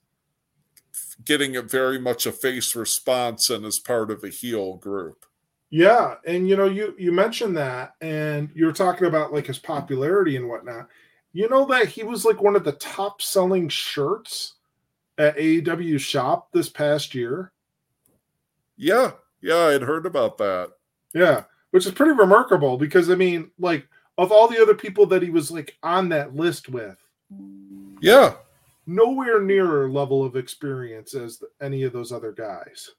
getting 1.26 1.56
a 1.56 1.62
very 1.62 2.00
much 2.00 2.26
a 2.26 2.32
face 2.32 2.76
response 2.76 3.50
and 3.50 3.66
as 3.66 3.80
part 3.80 4.12
of 4.12 4.24
a 4.24 4.30
heel 4.30 4.76
group. 4.76 5.26
Yeah, 5.70 6.16
and 6.26 6.50
you 6.50 6.56
know, 6.56 6.66
you 6.66 6.96
you 6.98 7.12
mentioned 7.12 7.56
that, 7.58 7.94
and 8.02 8.50
you're 8.56 8.72
talking 8.72 9.08
about 9.08 9.32
like 9.32 9.48
his 9.48 9.60
popularity 9.60 10.36
and 10.36 10.48
whatnot. 10.48 10.88
You 11.32 11.48
know 11.48 11.66
that 11.66 11.88
he 11.88 12.04
was 12.04 12.26
like 12.26 12.42
one 12.42 12.56
of 12.56 12.64
the 12.64 12.72
top 12.74 13.22
selling 13.22 13.70
shirts 13.70 14.56
at 15.20 15.38
AEW 15.38 16.00
shop 16.00 16.52
this 16.52 16.70
past 16.70 17.14
year. 17.14 17.52
Yeah, 18.78 19.12
yeah, 19.42 19.68
I'd 19.68 19.84
heard 19.84 20.08
about 20.08 20.40
that. 20.40 20.72
Yeah, 21.14 21.44
which 21.72 21.86
is 21.86 21.92
pretty 21.92 22.14
remarkable 22.14 22.78
because 22.78 23.12
I 23.12 23.16
mean, 23.16 23.52
like 23.60 23.88
of 24.18 24.32
all 24.32 24.48
the 24.48 24.62
other 24.62 24.76
people 24.76 25.06
that 25.08 25.22
he 25.22 25.30
was 25.30 25.52
like 25.52 25.78
on 25.84 26.10
that 26.10 26.36
list 26.36 26.68
with, 26.68 26.98
Yeah, 28.02 28.34
nowhere 28.90 29.42
near 29.42 29.90
level 29.90 30.24
of 30.24 30.36
experience 30.36 31.14
as 31.14 31.42
any 31.62 31.84
of 31.84 31.94
those 31.94 32.12
other 32.12 32.32
guys. 32.32 32.92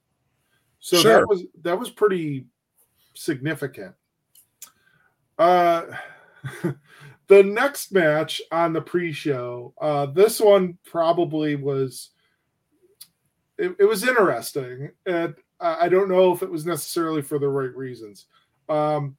So 0.79 0.99
Sure. 0.99 1.21
that 1.21 1.29
was 1.29 1.45
that 1.63 1.79
was 1.79 1.91
pretty 1.91 2.47
significant. 3.15 3.95
Uh 5.39 5.87
the 7.27 7.43
next 7.43 7.93
match 7.93 8.41
on 8.51 8.73
the 8.73 8.81
pre-show, 8.81 9.75
uh 9.81 10.07
this 10.07 10.41
one 10.41 10.79
probably 10.85 11.57
was 11.57 12.11
it, 13.59 13.75
it 13.79 13.85
was 13.85 14.07
interesting 14.07 14.91
and 15.07 15.35
I 15.61 15.87
I 15.87 15.89
don't 15.89 16.09
know 16.09 16.33
if 16.33 16.43
it 16.43 16.51
was 16.51 16.65
necessarily 16.65 17.23
for 17.23 17.39
the 17.39 17.49
right 17.49 17.75
reasons. 17.75 18.27
Um 18.69 19.17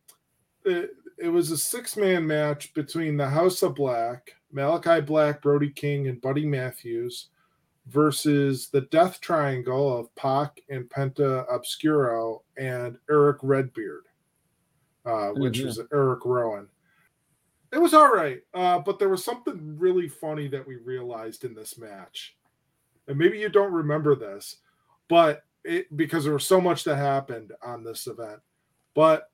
it, 0.65 0.91
it 1.17 1.29
was 1.29 1.51
a 1.51 1.57
six-man 1.57 2.25
match 2.25 2.73
between 2.73 3.17
the 3.17 3.29
House 3.29 3.61
of 3.61 3.75
Black, 3.75 4.33
Malachi 4.53 5.01
Black, 5.01 5.41
Brody 5.41 5.69
King, 5.69 6.07
and 6.07 6.21
Buddy 6.21 6.45
Matthews 6.45 7.29
versus 7.87 8.67
the 8.69 8.81
Death 8.81 9.19
Triangle 9.21 9.97
of 9.97 10.13
Pac 10.15 10.61
and 10.69 10.87
Penta 10.89 11.47
Oscuro 11.49 12.43
and 12.57 12.97
Eric 13.09 13.37
Redbeard, 13.41 14.05
uh, 15.05 15.29
which 15.29 15.59
Mhm. 15.59 15.65
was 15.65 15.81
Eric 15.91 16.25
Rowan. 16.25 16.69
It 17.73 17.79
was 17.79 17.93
all 17.93 18.13
right, 18.13 18.43
uh, 18.53 18.79
but 18.79 18.99
there 18.99 19.09
was 19.09 19.23
something 19.23 19.79
really 19.79 20.09
funny 20.09 20.47
that 20.49 20.67
we 20.67 20.75
realized 20.75 21.45
in 21.45 21.53
this 21.53 21.77
match, 21.77 22.37
and 23.07 23.17
maybe 23.17 23.39
you 23.39 23.49
don't 23.49 23.71
remember 23.71 24.13
this, 24.15 24.57
but 25.07 25.45
it 25.63 25.95
because 25.95 26.23
there 26.23 26.33
was 26.33 26.45
so 26.45 26.59
much 26.59 26.83
that 26.83 26.97
happened 26.97 27.53
on 27.61 27.83
this 27.83 28.07
event. 28.07 28.41
But 28.93 29.30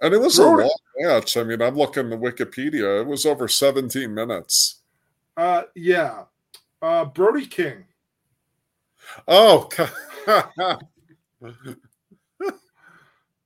and 0.00 0.14
it 0.14 0.18
was 0.20 0.38
a 0.38 0.44
long 0.44 0.70
match. 0.98 1.36
I 1.36 1.42
mean, 1.44 1.60
I'm 1.62 1.76
looking 1.76 2.12
at 2.12 2.20
Wikipedia. 2.20 3.00
It 3.02 3.06
was 3.06 3.26
over 3.26 3.48
17 3.48 4.12
minutes. 4.14 4.80
uh, 5.36 5.62
yeah, 5.74 6.24
uh, 6.82 7.04
Brody 7.06 7.46
King. 7.46 7.84
Oh, 9.26 9.68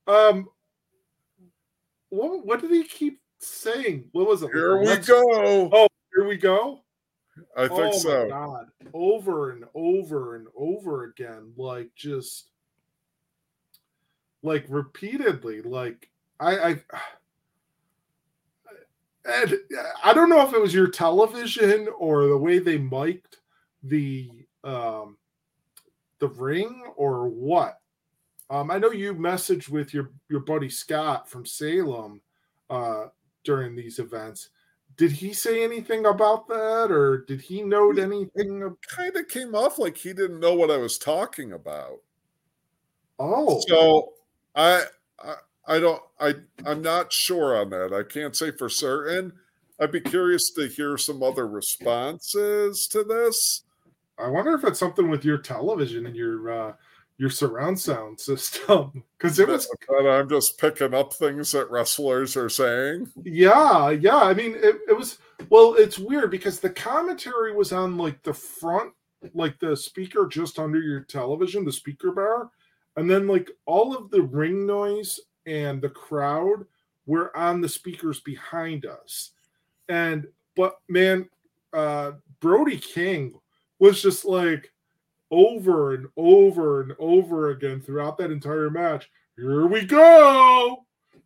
Um, 0.06 0.48
what 2.10 2.44
what 2.44 2.60
did 2.60 2.70
he 2.70 2.84
keep 2.84 3.20
saying? 3.38 4.04
What 4.12 4.26
was 4.26 4.42
it? 4.42 4.50
here 4.52 4.78
we 4.78 4.86
Let's- 4.86 5.08
go. 5.08 5.22
Oh, 5.72 5.88
here 6.14 6.26
we 6.28 6.36
go. 6.36 6.80
I 7.56 7.66
think 7.68 7.80
oh 7.80 7.84
my 7.84 7.90
so. 7.96 8.28
god! 8.28 8.66
Over 8.92 9.52
and 9.52 9.64
over 9.74 10.36
and 10.36 10.46
over 10.54 11.04
again, 11.04 11.52
like 11.56 11.88
just 11.96 12.50
like 14.42 14.66
repeatedly. 14.68 15.62
Like 15.62 16.10
I, 16.40 16.56
I 16.56 16.80
and 19.24 19.54
I 20.02 20.12
don't 20.12 20.28
know 20.28 20.46
if 20.46 20.52
it 20.52 20.60
was 20.60 20.74
your 20.74 20.88
television 20.88 21.88
or 21.98 22.26
the 22.26 22.36
way 22.36 22.58
they 22.58 22.78
mic'd 22.78 23.38
the 23.82 24.30
um 24.62 25.16
the 26.18 26.28
ring 26.28 26.82
or 26.96 27.28
what. 27.28 27.80
Um, 28.50 28.70
I 28.70 28.78
know 28.78 28.90
you 28.90 29.14
messaged 29.14 29.68
with 29.68 29.94
your 29.94 30.10
your 30.28 30.40
buddy 30.40 30.68
Scott 30.68 31.28
from 31.28 31.46
Salem 31.46 32.20
uh, 32.70 33.06
during 33.44 33.74
these 33.74 33.98
events. 33.98 34.50
Did 34.96 35.10
he 35.10 35.32
say 35.32 35.64
anything 35.64 36.06
about 36.06 36.46
that, 36.48 36.92
or 36.92 37.24
did 37.26 37.40
he 37.40 37.62
note 37.62 37.98
anything? 37.98 38.62
Of, 38.62 38.76
Kind 38.82 39.16
of 39.16 39.26
came 39.28 39.54
off 39.54 39.78
like 39.78 39.96
he 39.96 40.12
didn't 40.12 40.40
know 40.40 40.54
what 40.54 40.70
I 40.70 40.76
was 40.76 40.98
talking 40.98 41.52
about. 41.52 42.00
oh, 43.18 43.60
So 43.66 44.12
I, 44.54 44.84
I 45.18 45.34
I 45.66 45.78
don't 45.78 46.02
I 46.20 46.34
I'm 46.66 46.82
not 46.82 47.12
sure 47.12 47.56
on 47.56 47.70
that. 47.70 47.92
I 47.92 48.02
can't 48.02 48.36
say 48.36 48.50
for 48.50 48.68
certain. 48.68 49.32
I'd 49.80 49.92
be 49.92 50.00
curious 50.00 50.50
to 50.52 50.68
hear 50.68 50.96
some 50.96 51.22
other 51.22 51.48
responses 51.48 52.86
to 52.88 53.02
this. 53.02 53.62
I 54.18 54.28
wonder 54.28 54.54
if 54.54 54.64
it's 54.64 54.78
something 54.78 55.10
with 55.10 55.24
your 55.24 55.38
television 55.38 56.06
and 56.06 56.14
your 56.14 56.50
uh, 56.50 56.72
your 57.18 57.30
surround 57.30 57.78
sound 57.78 58.18
system 58.18 59.02
because 59.18 59.38
it 59.38 59.48
was. 59.48 59.68
But 59.88 60.06
I'm 60.08 60.28
just 60.28 60.58
picking 60.58 60.94
up 60.94 61.12
things 61.12 61.52
that 61.52 61.70
wrestlers 61.70 62.36
are 62.36 62.48
saying. 62.48 63.10
Yeah, 63.24 63.90
yeah. 63.90 64.16
I 64.16 64.34
mean, 64.34 64.54
it, 64.56 64.76
it 64.88 64.96
was. 64.96 65.18
Well, 65.50 65.74
it's 65.74 65.98
weird 65.98 66.30
because 66.30 66.60
the 66.60 66.70
commentary 66.70 67.54
was 67.54 67.72
on 67.72 67.96
like 67.96 68.22
the 68.22 68.34
front, 68.34 68.92
like 69.34 69.58
the 69.58 69.76
speaker 69.76 70.26
just 70.26 70.58
under 70.58 70.80
your 70.80 71.00
television, 71.00 71.64
the 71.64 71.72
speaker 71.72 72.12
bar, 72.12 72.50
and 72.96 73.10
then 73.10 73.26
like 73.26 73.50
all 73.66 73.96
of 73.96 74.10
the 74.10 74.22
ring 74.22 74.66
noise 74.66 75.18
and 75.46 75.80
the 75.80 75.90
crowd 75.90 76.64
were 77.06 77.36
on 77.36 77.60
the 77.60 77.68
speakers 77.68 78.20
behind 78.20 78.86
us. 78.86 79.32
And 79.88 80.26
but 80.56 80.78
man, 80.88 81.28
uh 81.72 82.12
Brody 82.40 82.78
King 82.78 83.34
was 83.78 84.00
just 84.02 84.24
like 84.24 84.72
over 85.30 85.94
and 85.94 86.06
over 86.16 86.82
and 86.82 86.92
over 86.98 87.50
again 87.50 87.80
throughout 87.80 88.16
that 88.18 88.30
entire 88.30 88.70
match. 88.70 89.10
Here 89.36 89.66
we 89.66 89.84
go. 89.84 90.84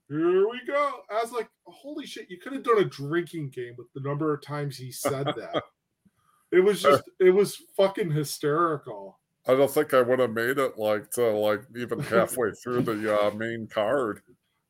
Here 0.08 0.48
we 0.48 0.60
go. 0.66 1.00
I 1.10 1.20
was 1.22 1.32
like, 1.32 1.48
holy 1.66 2.06
shit, 2.06 2.30
you 2.30 2.38
could 2.38 2.54
have 2.54 2.62
done 2.62 2.78
a 2.78 2.84
drinking 2.84 3.50
game 3.50 3.74
with 3.76 3.92
the 3.94 4.00
number 4.00 4.32
of 4.32 4.42
times 4.42 4.76
he 4.76 4.90
said 4.90 5.26
that. 5.26 5.62
it 6.52 6.60
was 6.60 6.80
just, 6.80 7.02
it 7.20 7.30
was 7.30 7.62
fucking 7.76 8.10
hysterical. 8.10 9.18
I 9.48 9.54
don't 9.54 9.70
think 9.70 9.94
I 9.94 10.02
would 10.02 10.18
have 10.18 10.32
made 10.32 10.58
it 10.58 10.78
like 10.78 11.10
to 11.12 11.30
like 11.30 11.62
even 11.76 12.00
halfway 12.00 12.52
through 12.52 12.82
the 12.82 13.18
uh, 13.18 13.30
main 13.30 13.66
card. 13.66 14.20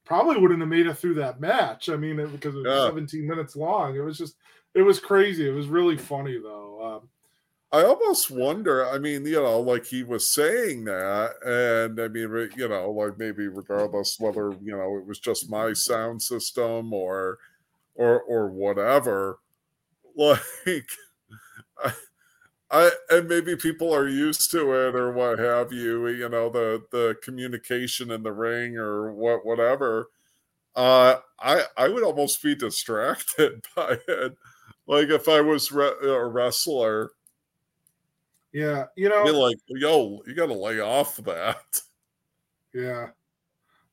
Probably 0.05 0.39
wouldn't 0.39 0.61
have 0.61 0.68
made 0.68 0.87
it 0.87 0.95
through 0.95 1.14
that 1.14 1.41
match. 1.41 1.89
I 1.89 1.97
mean, 1.97 2.18
it, 2.20 2.31
because 2.33 2.55
it 2.55 2.59
was 2.59 2.66
yeah. 2.66 2.87
17 2.87 3.26
minutes 3.26 3.57
long. 3.57 3.97
It 3.97 4.01
was 4.01 4.16
just, 4.16 4.37
it 4.74 4.83
was 4.83 5.01
crazy. 5.01 5.47
It 5.47 5.53
was 5.53 5.66
really 5.66 5.97
funny 5.99 6.39
though. 6.41 7.01
Um, 7.03 7.09
I 7.70 7.85
almost 7.85 8.31
wonder. 8.31 8.89
I 8.89 8.99
mean, 8.99 9.26
you 9.26 9.43
know, 9.43 9.61
like 9.61 9.85
he 9.85 10.03
was 10.03 10.33
saying 10.33 10.85
that, 10.85 11.35
and 11.45 12.01
I 12.01 12.09
mean, 12.09 12.51
you 12.57 12.68
know, 12.68 12.91
like 12.91 13.18
maybe 13.18 13.47
regardless 13.49 14.18
whether 14.18 14.53
you 14.62 14.72
know 14.74 14.97
it 14.97 15.07
was 15.07 15.18
just 15.18 15.51
my 15.51 15.74
sound 15.74 16.22
system 16.22 16.95
or, 16.95 17.39
or 17.95 18.22
or 18.22 18.49
whatever, 18.49 19.41
like, 20.16 20.41
I, 21.85 21.93
I 22.70 22.90
and 23.10 23.28
maybe 23.28 23.56
people 23.56 23.94
are 23.94 24.08
used 24.08 24.50
to 24.50 24.72
it 24.72 24.94
or 24.94 25.12
what 25.12 25.38
have 25.38 25.72
you. 25.72 26.06
You 26.08 26.28
know, 26.28 26.50
the 26.50 26.84
the 26.90 27.16
communication 27.22 28.10
in 28.10 28.22
the 28.22 28.32
ring 28.32 28.76
or 28.76 29.12
what 29.12 29.44
whatever. 29.44 30.10
Uh, 30.76 31.16
I 31.40 31.62
I 31.76 31.88
would 31.88 32.04
almost 32.04 32.42
be 32.42 32.54
distracted 32.54 33.64
by 33.76 33.98
it. 34.06 34.36
Like 34.86 35.08
if 35.08 35.28
I 35.28 35.40
was 35.40 35.72
re- 35.72 35.92
a 36.02 36.24
wrestler 36.26 37.12
yeah, 38.52 38.86
you 38.96 39.08
know, 39.08 39.24
like, 39.24 39.58
yo, 39.68 40.22
you 40.26 40.34
got 40.34 40.46
to 40.46 40.54
lay 40.54 40.80
off 40.80 41.16
that. 41.18 41.80
Yeah, 42.74 43.08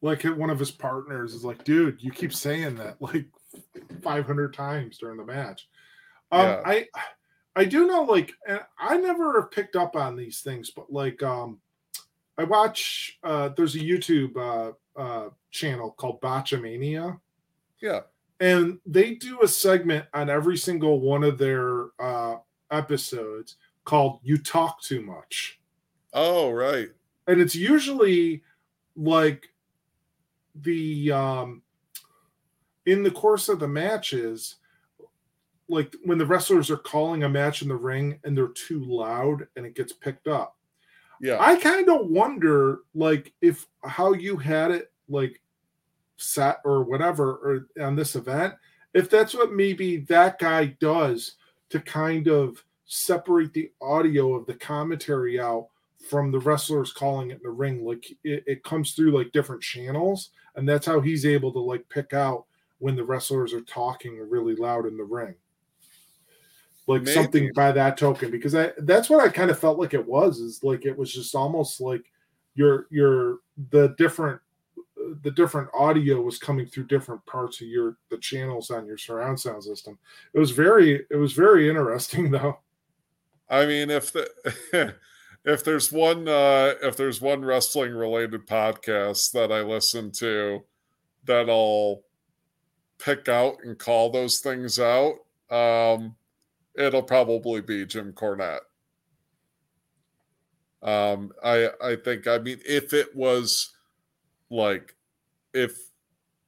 like 0.01 0.23
one 0.23 0.49
of 0.49 0.59
his 0.59 0.71
partners 0.71 1.33
is 1.33 1.43
like, 1.43 1.63
dude, 1.63 2.01
you 2.01 2.11
keep 2.11 2.33
saying 2.33 2.75
that 2.75 3.01
like 3.01 3.25
500 4.01 4.53
times 4.53 4.97
during 4.97 5.17
the 5.17 5.25
match. 5.25 5.67
Um, 6.31 6.41
yeah. 6.41 6.61
I 6.65 6.87
I 7.55 7.65
do 7.65 7.87
know, 7.87 8.03
like, 8.03 8.33
I 8.77 8.97
never 8.97 9.39
have 9.39 9.51
picked 9.51 9.75
up 9.75 9.95
on 9.95 10.15
these 10.15 10.41
things, 10.41 10.69
but 10.69 10.91
like, 10.91 11.23
um, 11.23 11.59
I 12.37 12.43
watch. 12.43 13.17
Uh, 13.23 13.49
there's 13.49 13.75
a 13.75 13.79
YouTube 13.79 14.35
uh, 14.35 14.73
uh, 14.99 15.29
channel 15.51 15.91
called 15.91 16.19
Botchamania. 16.21 17.19
Yeah, 17.81 18.01
and 18.39 18.79
they 18.85 19.15
do 19.15 19.41
a 19.41 19.47
segment 19.47 20.05
on 20.13 20.29
every 20.29 20.57
single 20.57 20.99
one 20.99 21.23
of 21.23 21.37
their 21.37 21.87
uh, 21.99 22.37
episodes 22.71 23.55
called 23.85 24.19
You 24.23 24.37
Talk 24.37 24.81
Too 24.81 25.01
Much. 25.01 25.59
Oh, 26.13 26.51
right. 26.51 26.89
And 27.27 27.39
it's 27.39 27.55
usually 27.55 28.43
like 28.97 29.49
the 30.61 31.11
um 31.11 31.61
in 32.85 33.03
the 33.03 33.11
course 33.11 33.49
of 33.49 33.59
the 33.59 33.67
matches 33.67 34.55
like 35.67 35.95
when 36.03 36.17
the 36.17 36.25
wrestlers 36.25 36.69
are 36.69 36.77
calling 36.77 37.23
a 37.23 37.29
match 37.29 37.61
in 37.61 37.67
the 37.67 37.75
ring 37.75 38.19
and 38.23 38.37
they're 38.37 38.49
too 38.49 38.83
loud 38.85 39.47
and 39.55 39.65
it 39.65 39.75
gets 39.75 39.93
picked 39.93 40.27
up. 40.27 40.55
Yeah. 41.21 41.37
I 41.39 41.55
kind 41.55 41.89
of 41.89 42.07
wonder 42.07 42.79
like 42.93 43.33
if 43.41 43.65
how 43.83 44.13
you 44.13 44.37
had 44.37 44.71
it 44.71 44.91
like 45.07 45.41
set 46.17 46.59
or 46.65 46.83
whatever 46.83 47.31
or 47.31 47.83
on 47.83 47.95
this 47.95 48.15
event 48.15 48.53
if 48.93 49.09
that's 49.09 49.33
what 49.33 49.51
maybe 49.51 49.97
that 49.97 50.39
guy 50.39 50.67
does 50.79 51.35
to 51.69 51.79
kind 51.79 52.27
of 52.27 52.63
separate 52.85 53.53
the 53.53 53.71
audio 53.81 54.33
of 54.33 54.45
the 54.45 54.53
commentary 54.53 55.39
out 55.39 55.67
from 56.07 56.31
the 56.31 56.39
wrestlers 56.39 56.93
calling 56.93 57.31
it 57.31 57.37
in 57.37 57.43
the 57.43 57.49
ring. 57.49 57.85
Like 57.85 58.05
it, 58.23 58.43
it, 58.47 58.63
comes 58.63 58.93
through 58.93 59.11
like 59.11 59.31
different 59.31 59.61
channels, 59.61 60.29
and 60.55 60.67
that's 60.67 60.85
how 60.85 61.01
he's 61.01 61.25
able 61.25 61.51
to 61.51 61.59
like 61.59 61.87
pick 61.89 62.13
out 62.13 62.45
when 62.79 62.95
the 62.95 63.03
wrestlers 63.03 63.53
are 63.53 63.61
talking 63.61 64.17
really 64.29 64.55
loud 64.55 64.85
in 64.85 64.97
the 64.97 65.03
ring. 65.03 65.35
Like 66.87 67.03
Maybe. 67.03 67.13
something 67.13 67.51
by 67.55 67.71
that 67.71 67.97
token, 67.97 68.29
because 68.29 68.53
I 68.53 68.71
that's 68.79 69.09
what 69.09 69.23
I 69.23 69.29
kind 69.29 69.49
of 69.49 69.57
felt 69.57 69.79
like 69.79 69.93
it 69.93 70.05
was, 70.05 70.39
is 70.39 70.63
like 70.63 70.85
it 70.85 70.95
was 70.95 71.11
just 71.13 71.33
almost 71.33 71.81
like 71.81 72.03
your 72.53 72.87
your 72.91 73.39
the 73.71 73.95
different 73.97 74.39
the 75.23 75.31
different 75.31 75.69
audio 75.73 76.21
was 76.21 76.37
coming 76.37 76.65
through 76.65 76.85
different 76.87 77.25
parts 77.25 77.61
of 77.61 77.67
your 77.67 77.97
the 78.09 78.17
channels 78.17 78.71
on 78.71 78.85
your 78.85 78.97
surround 78.97 79.39
sound 79.39 79.63
system. 79.63 79.97
It 80.33 80.39
was 80.39 80.51
very 80.51 81.05
it 81.09 81.15
was 81.15 81.33
very 81.33 81.69
interesting 81.69 82.31
though. 82.31 82.59
I 83.49 83.65
mean, 83.65 83.89
if 83.89 84.11
the 84.11 84.95
if 85.45 85.63
there's 85.63 85.91
one 85.91 86.27
uh, 86.27 86.73
if 86.81 86.97
there's 86.97 87.21
one 87.21 87.43
wrestling 87.43 87.93
related 87.93 88.47
podcast 88.47 89.31
that 89.31 89.51
I 89.51 89.61
listen 89.61 90.11
to 90.13 90.63
that 91.25 91.49
I'll 91.49 92.01
pick 92.97 93.27
out 93.29 93.57
and 93.63 93.77
call 93.77 94.09
those 94.09 94.39
things 94.39 94.79
out, 94.79 95.15
um, 95.51 96.15
it'll 96.77 97.03
probably 97.03 97.61
be 97.61 97.85
Jim 97.85 98.13
Cornette. 98.13 98.59
Um, 100.81 101.31
I 101.43 101.69
I 101.83 101.95
think 101.95 102.27
I 102.27 102.37
mean 102.37 102.59
if 102.65 102.93
it 102.93 103.15
was 103.15 103.73
like 104.49 104.95
if 105.53 105.77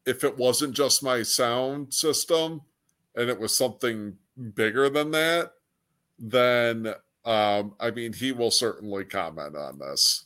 if 0.05 0.23
it 0.23 0.38
wasn't 0.38 0.75
just 0.75 1.03
my 1.03 1.23
sound 1.23 1.93
system 1.93 2.61
and 3.15 3.30
it 3.30 3.39
was 3.39 3.57
something 3.57 4.15
bigger 4.55 4.89
than 4.89 5.11
that, 5.11 5.51
then 6.19 6.93
um, 7.28 7.73
I 7.78 7.91
mean, 7.91 8.13
he 8.13 8.32
will 8.32 8.51
certainly 8.51 9.03
comment 9.03 9.55
on 9.57 9.80
this. 9.80 10.23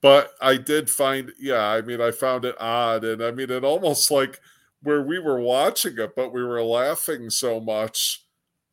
But 0.00 0.32
I 0.40 0.56
did 0.56 0.88
find, 0.88 1.32
yeah, 1.38 1.68
I 1.68 1.82
mean, 1.82 2.00
I 2.00 2.10
found 2.12 2.46
it 2.46 2.56
odd. 2.58 3.04
And 3.04 3.22
I 3.22 3.30
mean, 3.30 3.50
it 3.50 3.62
almost 3.62 4.10
like 4.10 4.40
where 4.82 5.02
we 5.02 5.18
were 5.18 5.40
watching 5.40 5.98
it, 5.98 6.14
but 6.16 6.32
we 6.32 6.42
were 6.42 6.62
laughing 6.62 7.30
so 7.30 7.60
much 7.60 8.24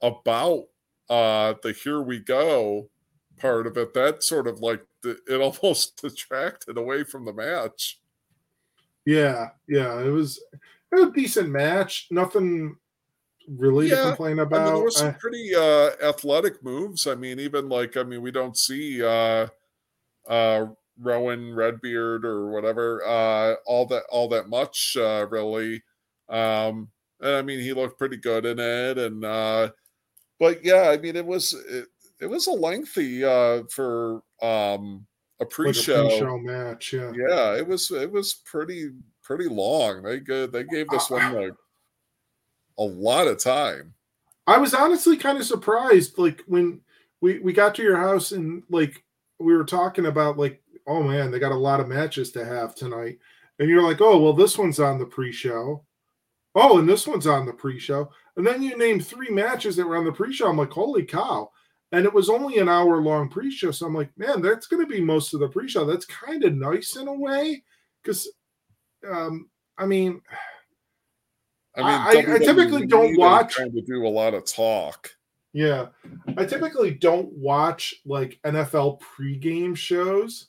about 0.01 0.66
uh, 1.10 1.53
the 1.64 1.72
here 1.72 2.01
we 2.01 2.20
go 2.20 2.89
part 3.38 3.68
of 3.68 3.78
it. 3.78 3.93
That 3.93 4.24
sort 4.24 4.47
of 4.47 4.60
like 4.60 4.82
it 5.03 5.41
almost 5.41 6.01
detracted 6.01 6.78
away 6.78 7.03
from 7.03 7.26
the 7.26 7.34
match. 7.34 7.99
Yeah, 9.05 9.49
yeah, 9.68 9.99
it 10.01 10.10
was, 10.10 10.43
it 10.91 10.95
was 10.95 11.07
a 11.07 11.12
decent 11.12 11.49
match. 11.49 12.07
Nothing 12.12 12.76
really 13.47 13.89
yeah, 13.89 13.95
to 13.95 14.03
complain 14.10 14.39
about. 14.39 14.62
I 14.62 14.66
mean, 14.66 14.74
there 14.76 14.84
were 14.84 14.91
some 14.91 15.16
pretty 15.16 15.55
uh, 15.55 15.91
athletic 16.03 16.64
moves. 16.64 17.07
I 17.07 17.16
mean, 17.16 17.39
even 17.39 17.70
like 17.70 17.97
I 17.97 18.03
mean, 18.03 18.22
we 18.22 18.32
don't 18.32 18.57
see 18.57 19.03
uh, 19.03 19.47
uh, 20.28 20.66
Rowan 20.99 21.55
Redbeard 21.55 22.26
or 22.26 22.51
whatever 22.51 23.03
uh, 23.05 23.55
all 23.66 23.86
that 23.88 24.03
all 24.12 24.28
that 24.30 24.49
much 24.49 24.95
uh, 24.99 25.26
really. 25.30 25.82
Um, 26.30 26.89
and 27.21 27.36
I 27.36 27.41
mean, 27.41 27.59
he 27.59 27.73
looked 27.73 27.97
pretty 27.97 28.17
good 28.17 28.45
in 28.45 28.59
it, 28.59 28.97
and 28.97 29.25
uh, 29.25 29.69
but 30.39 30.63
yeah, 30.63 30.89
I 30.89 30.97
mean, 30.97 31.15
it 31.15 31.25
was 31.25 31.53
it, 31.53 31.88
it 32.21 32.27
was 32.27 32.47
a 32.47 32.51
lengthy 32.51 33.23
uh, 33.23 33.63
for 33.69 34.21
um, 34.41 35.05
a 35.39 35.45
pre-show. 35.45 36.05
A 36.05 36.09
pre-show 36.09 36.38
match. 36.38 36.93
Yeah, 36.93 37.11
yeah, 37.15 37.57
it 37.57 37.67
was 37.67 37.91
it 37.91 38.11
was 38.11 38.36
pretty 38.45 38.91
pretty 39.23 39.49
long. 39.49 40.03
They 40.03 40.19
they 40.19 40.63
gave 40.63 40.88
this 40.89 41.09
one 41.09 41.34
like 41.34 41.53
a 42.77 42.84
lot 42.84 43.27
of 43.27 43.41
time. 43.41 43.93
I 44.47 44.57
was 44.57 44.73
honestly 44.73 45.17
kind 45.17 45.38
of 45.38 45.45
surprised, 45.45 46.17
like 46.17 46.43
when 46.47 46.82
we 47.21 47.39
we 47.39 47.53
got 47.53 47.75
to 47.75 47.84
your 47.84 47.97
house 47.97 48.32
and 48.32 48.63
like 48.69 49.03
we 49.39 49.55
were 49.55 49.65
talking 49.65 50.05
about 50.05 50.38
like, 50.38 50.61
oh 50.88 51.03
man, 51.03 51.32
they 51.32 51.39
got 51.39 51.51
a 51.51 51.55
lot 51.55 51.80
of 51.80 51.88
matches 51.88 52.32
to 52.32 52.45
have 52.45 52.75
tonight, 52.75 53.19
and 53.59 53.69
you're 53.69 53.84
like, 53.84 54.01
oh 54.01 54.19
well, 54.19 54.34
this 54.34 54.57
one's 54.57 54.80
on 54.80 54.99
the 54.99 55.05
pre-show. 55.05 55.84
Oh, 56.56 56.80
and 56.80 56.89
this 56.89 57.08
one's 57.08 57.28
on 57.28 57.45
the 57.45 57.54
pre-show, 57.54 58.10
and 58.36 58.45
then 58.45 58.62
you 58.62 58.78
named 58.78 59.06
three 59.06 59.30
matches 59.30 59.76
that 59.76 59.86
were 59.86 59.97
on 59.97 60.06
the 60.06 60.12
pre-show. 60.12 60.47
I'm 60.47 60.58
like, 60.58 60.72
holy 60.72 61.04
cow! 61.04 61.52
And 61.91 62.06
it 62.06 62.14
was 62.14 62.30
only 62.30 62.58
an 62.58 62.70
hour 62.70 63.02
long 63.02 63.30
pre-show, 63.30 63.72
so 63.72 63.86
I'm 63.86 63.95
like, 63.95 64.10
man, 64.18 64.41
that's 64.41 64.68
going 64.68 64.86
to 64.86 64.91
be 64.91 65.02
most 65.02 65.34
of 65.34 65.39
the 65.39 65.50
pre-show. 65.50 65.86
That's 65.86 66.06
kind 66.06 66.43
of 66.43 66.56
nice 66.56 66.95
in 66.95 67.08
a 67.08 67.14
way, 67.14 67.64
because, 68.02 68.28
um, 69.10 69.50
I 69.78 69.86
mean 69.86 70.22
I 71.76 72.14
mean, 72.14 72.28
I, 72.30 72.36
I 72.36 72.39
typically 72.39 72.86
don't 72.86 73.18
watch. 73.18 73.54
Trying 73.54 73.74
to 73.74 73.82
do 73.82 74.06
a 74.06 74.10
lot 74.10 74.34
of 74.34 74.45
talk. 74.45 75.10
Yeah. 75.54 75.88
I 76.38 76.45
typically 76.45 76.91
don't 76.91 77.32
watch 77.34 77.93
like 78.06 78.39
NFL 78.43 79.02
pregame 79.02 79.76
shows 79.76 80.47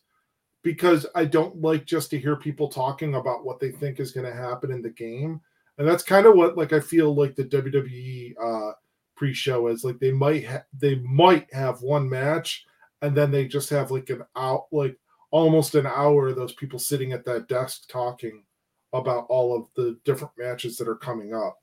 because 0.63 1.07
I 1.15 1.25
don't 1.25 1.61
like 1.61 1.87
just 1.87 2.11
to 2.11 2.19
hear 2.19 2.37
people 2.37 2.69
talking 2.69 3.15
about 3.15 3.45
what 3.45 3.61
they 3.61 3.71
think 3.71 4.01
is 4.01 4.13
going 4.13 4.27
to 4.27 4.37
happen 4.37 4.71
in 4.71 4.83
the 4.83 4.91
game. 4.91 5.41
And 5.81 5.89
that's 5.89 6.03
kind 6.03 6.27
of 6.27 6.37
what 6.37 6.59
like 6.59 6.75
I 6.75 6.81
feel 6.81 7.15
like 7.15 7.35
the 7.35 7.45
WWE 7.45 8.35
uh 8.39 8.73
pre-show 9.17 9.69
is 9.69 9.83
like 9.83 9.99
they 9.99 10.13
might 10.13 10.47
ha- 10.47 10.65
they 10.79 10.97
might 10.97 11.53
have 11.55 11.81
one 11.81 12.09
match 12.09 12.67
and 13.01 13.17
then 13.17 13.31
they 13.31 13.49
just 13.49 13.71
have 13.71 13.91
like 13.91 14.11
an 14.11 14.23
out 14.37 14.67
like 14.73 14.95
almost 15.31 15.75
an 15.75 15.87
hour 15.87 16.29
of 16.29 16.37
those 16.37 16.53
people 16.53 16.79
sitting 16.79 17.13
at 17.13 17.25
that 17.25 17.49
desk 17.49 17.89
talking 17.89 18.45
about 18.93 19.25
all 19.31 19.57
of 19.57 19.69
the 19.75 19.99
different 20.05 20.35
matches 20.37 20.77
that 20.77 20.89
are 20.89 20.97
coming 20.97 21.35
up. 21.35 21.57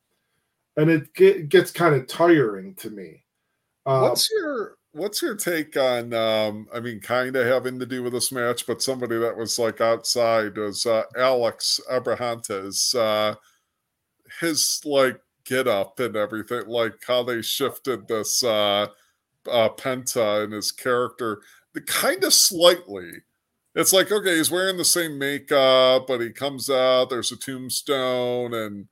And 0.78 0.90
it 0.90 1.14
get, 1.14 1.50
gets 1.50 1.72
kind 1.72 1.94
of 1.94 2.08
tiring 2.08 2.74
to 2.76 2.90
me. 2.90 3.24
Uh, 3.86 4.02
what's 4.02 4.32
your 4.32 4.78
what's 4.94 5.22
your 5.22 5.36
take 5.36 5.78
on 5.78 6.12
um 6.14 6.68
i 6.74 6.80
mean 6.80 7.00
kind 7.00 7.36
of 7.36 7.46
having 7.46 7.78
to 7.78 7.86
do 7.86 8.02
with 8.02 8.14
this 8.14 8.32
match 8.32 8.66
but 8.66 8.82
somebody 8.82 9.18
that 9.18 9.36
was 9.36 9.60
like 9.60 9.80
outside 9.80 10.58
was 10.58 10.86
uh, 10.86 11.04
alex 11.16 11.80
abrahantes 11.92 12.96
uh 12.96 13.36
his 14.40 14.82
like 14.86 15.20
get 15.46 15.68
up 15.68 16.00
and 16.00 16.16
everything 16.16 16.68
like 16.68 16.96
how 17.08 17.24
they 17.24 17.42
shifted 17.42 18.08
this 18.08 18.44
uh 18.44 18.88
uh 19.50 19.70
penta 19.70 20.44
and 20.44 20.54
his 20.54 20.72
character 20.72 21.42
the 21.74 21.82
kind 21.82 22.24
of 22.24 22.34
slightly 22.34 23.10
it's 23.76 23.94
like 23.94 24.12
okay 24.12 24.36
he's 24.36 24.52
wearing 24.52 24.76
the 24.76 24.84
same 24.84 25.18
makeup 25.18 26.06
but 26.08 26.20
he 26.20 26.32
comes 26.32 26.70
out 26.70 27.10
there's 27.10 27.32
a 27.32 27.38
tombstone 27.38 28.54
and 28.54 28.88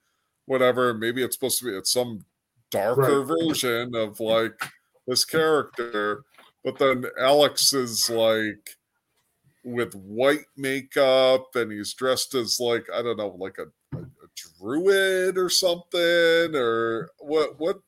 whatever 0.46 0.94
maybe 0.94 1.22
it's 1.22 1.36
supposed 1.36 1.60
to 1.60 1.66
be 1.66 1.72
it's 1.72 1.92
some 1.92 2.24
darker 2.72 3.24
right. 3.24 3.38
version 3.48 3.96
of 3.96 4.20
like 4.20 4.72
this 5.08 5.26
character, 5.26 6.24
but 6.64 6.78
then 6.78 7.06
Alex 7.20 7.74
is 7.74 8.10
like 8.10 8.78
with 9.64 9.94
white 9.94 10.46
makeup 10.58 11.56
and 11.56 11.72
he's 11.72 11.94
dressed 11.94 12.36
as 12.36 12.60
like 12.60 12.86
I 12.94 13.02
don't 13.02 13.18
know, 13.18 13.36
like 13.40 13.58
a, 13.58 13.66
druid 14.36 15.38
or 15.38 15.50
something, 15.50 16.56
or 16.56 17.12
what? 17.20 17.60
What? 17.60 17.80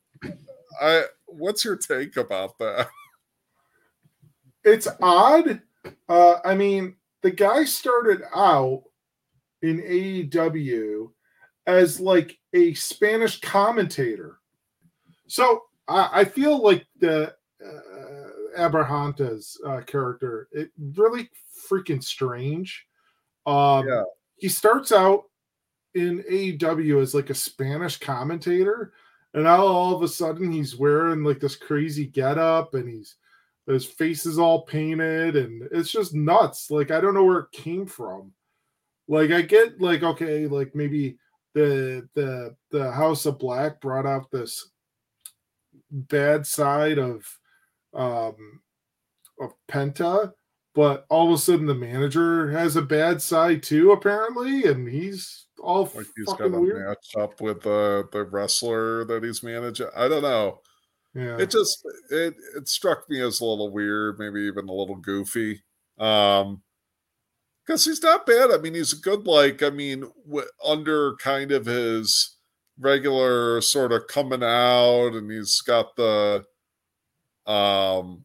I 0.80 1.04
what's 1.26 1.64
your 1.64 1.76
take 1.76 2.16
about 2.16 2.58
that? 2.58 2.88
It's 4.64 4.88
odd. 5.00 5.62
Uh, 6.10 6.34
I 6.44 6.54
mean, 6.54 6.96
the 7.22 7.30
guy 7.30 7.64
started 7.64 8.22
out 8.34 8.82
in 9.62 9.80
AEW 9.80 11.10
as 11.66 12.00
like 12.00 12.38
a 12.52 12.74
Spanish 12.74 13.40
commentator. 13.40 14.40
So 15.26 15.62
I, 15.86 16.10
I 16.12 16.24
feel 16.24 16.62
like 16.62 16.86
the 16.98 17.34
uh, 17.64 18.58
Abrahantes 18.58 19.56
uh, 19.66 19.80
character, 19.82 20.48
it 20.52 20.70
really 20.94 21.30
freaking 21.70 22.02
strange. 22.02 22.86
Um, 23.46 23.86
yeah. 23.88 24.02
He 24.36 24.48
starts 24.48 24.92
out 24.92 25.24
in 25.98 26.22
AEW 26.24 27.02
as 27.02 27.14
like 27.14 27.30
a 27.30 27.34
Spanish 27.34 27.98
commentator, 27.98 28.92
and 29.34 29.44
now 29.44 29.64
all 29.64 29.94
of 29.94 30.02
a 30.02 30.08
sudden 30.08 30.50
he's 30.50 30.76
wearing 30.76 31.24
like 31.24 31.40
this 31.40 31.56
crazy 31.56 32.06
getup, 32.06 32.74
and 32.74 32.88
he's 32.88 33.16
his 33.66 33.84
face 33.84 34.24
is 34.24 34.38
all 34.38 34.62
painted, 34.62 35.36
and 35.36 35.68
it's 35.72 35.90
just 35.90 36.14
nuts. 36.14 36.70
Like 36.70 36.90
I 36.90 37.00
don't 37.00 37.14
know 37.14 37.24
where 37.24 37.40
it 37.40 37.52
came 37.52 37.86
from. 37.86 38.32
Like 39.08 39.30
I 39.30 39.42
get 39.42 39.80
like 39.80 40.02
okay, 40.02 40.46
like 40.46 40.74
maybe 40.74 41.18
the 41.54 42.08
the 42.14 42.56
the 42.70 42.90
House 42.92 43.26
of 43.26 43.38
Black 43.38 43.80
brought 43.80 44.06
out 44.06 44.30
this 44.30 44.70
bad 45.90 46.46
side 46.46 46.98
of 46.98 47.26
um 47.94 48.60
of 49.40 49.54
Penta, 49.70 50.32
but 50.74 51.06
all 51.10 51.28
of 51.28 51.34
a 51.34 51.38
sudden 51.38 51.66
the 51.66 51.74
manager 51.74 52.50
has 52.50 52.76
a 52.76 52.82
bad 52.82 53.20
side 53.20 53.62
too, 53.62 53.92
apparently, 53.92 54.64
and 54.64 54.88
he's 54.88 55.47
all 55.58 55.90
like 55.94 56.06
he's 56.16 56.26
got 56.26 56.40
a 56.42 56.48
weird. 56.48 56.86
match 56.86 57.16
up 57.16 57.40
with 57.40 57.66
uh, 57.66 58.04
the 58.12 58.28
wrestler 58.30 59.04
that 59.04 59.22
he's 59.22 59.42
managing. 59.42 59.88
I 59.96 60.08
don't 60.08 60.22
know. 60.22 60.60
Yeah. 61.14 61.38
It 61.38 61.50
just 61.50 61.84
it 62.10 62.34
it 62.56 62.68
struck 62.68 63.08
me 63.08 63.20
as 63.20 63.40
a 63.40 63.44
little 63.44 63.72
weird, 63.72 64.18
maybe 64.18 64.40
even 64.42 64.68
a 64.68 64.72
little 64.72 64.96
goofy. 64.96 65.62
Um 65.98 66.62
because 67.66 67.84
he's 67.84 68.02
not 68.02 68.24
bad. 68.24 68.50
I 68.50 68.56
mean, 68.56 68.74
he's 68.74 68.94
good 68.94 69.26
like. 69.26 69.62
I 69.62 69.68
mean, 69.68 70.10
w- 70.26 70.48
under 70.64 71.16
kind 71.16 71.52
of 71.52 71.66
his 71.66 72.38
regular 72.80 73.60
sort 73.60 73.92
of 73.92 74.06
coming 74.06 74.42
out 74.42 75.10
and 75.14 75.30
he's 75.30 75.60
got 75.60 75.94
the 75.96 76.44
um 77.46 78.24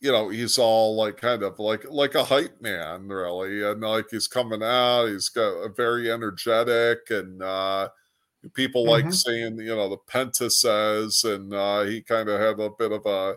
you 0.00 0.10
know 0.10 0.28
he's 0.28 0.58
all 0.58 0.96
like 0.96 1.16
kind 1.16 1.42
of 1.42 1.58
like 1.58 1.84
like 1.90 2.14
a 2.14 2.24
hype 2.24 2.60
man 2.60 3.06
really 3.06 3.62
and 3.64 3.80
like 3.80 4.06
he's 4.10 4.26
coming 4.26 4.62
out 4.62 5.06
he's 5.06 5.28
got 5.28 5.48
a 5.48 5.68
very 5.68 6.10
energetic 6.10 6.98
and 7.10 7.42
uh 7.42 7.88
people 8.54 8.84
mm-hmm. 8.84 9.04
like 9.04 9.12
saying 9.12 9.58
you 9.58 9.74
know 9.74 9.88
the 9.88 9.98
penta 10.10 10.50
says 10.50 11.24
and 11.24 11.52
uh 11.52 11.82
he 11.82 12.00
kind 12.00 12.28
of 12.28 12.40
had 12.40 12.58
a 12.58 12.70
bit 12.78 12.92
of 12.92 13.04
a 13.06 13.34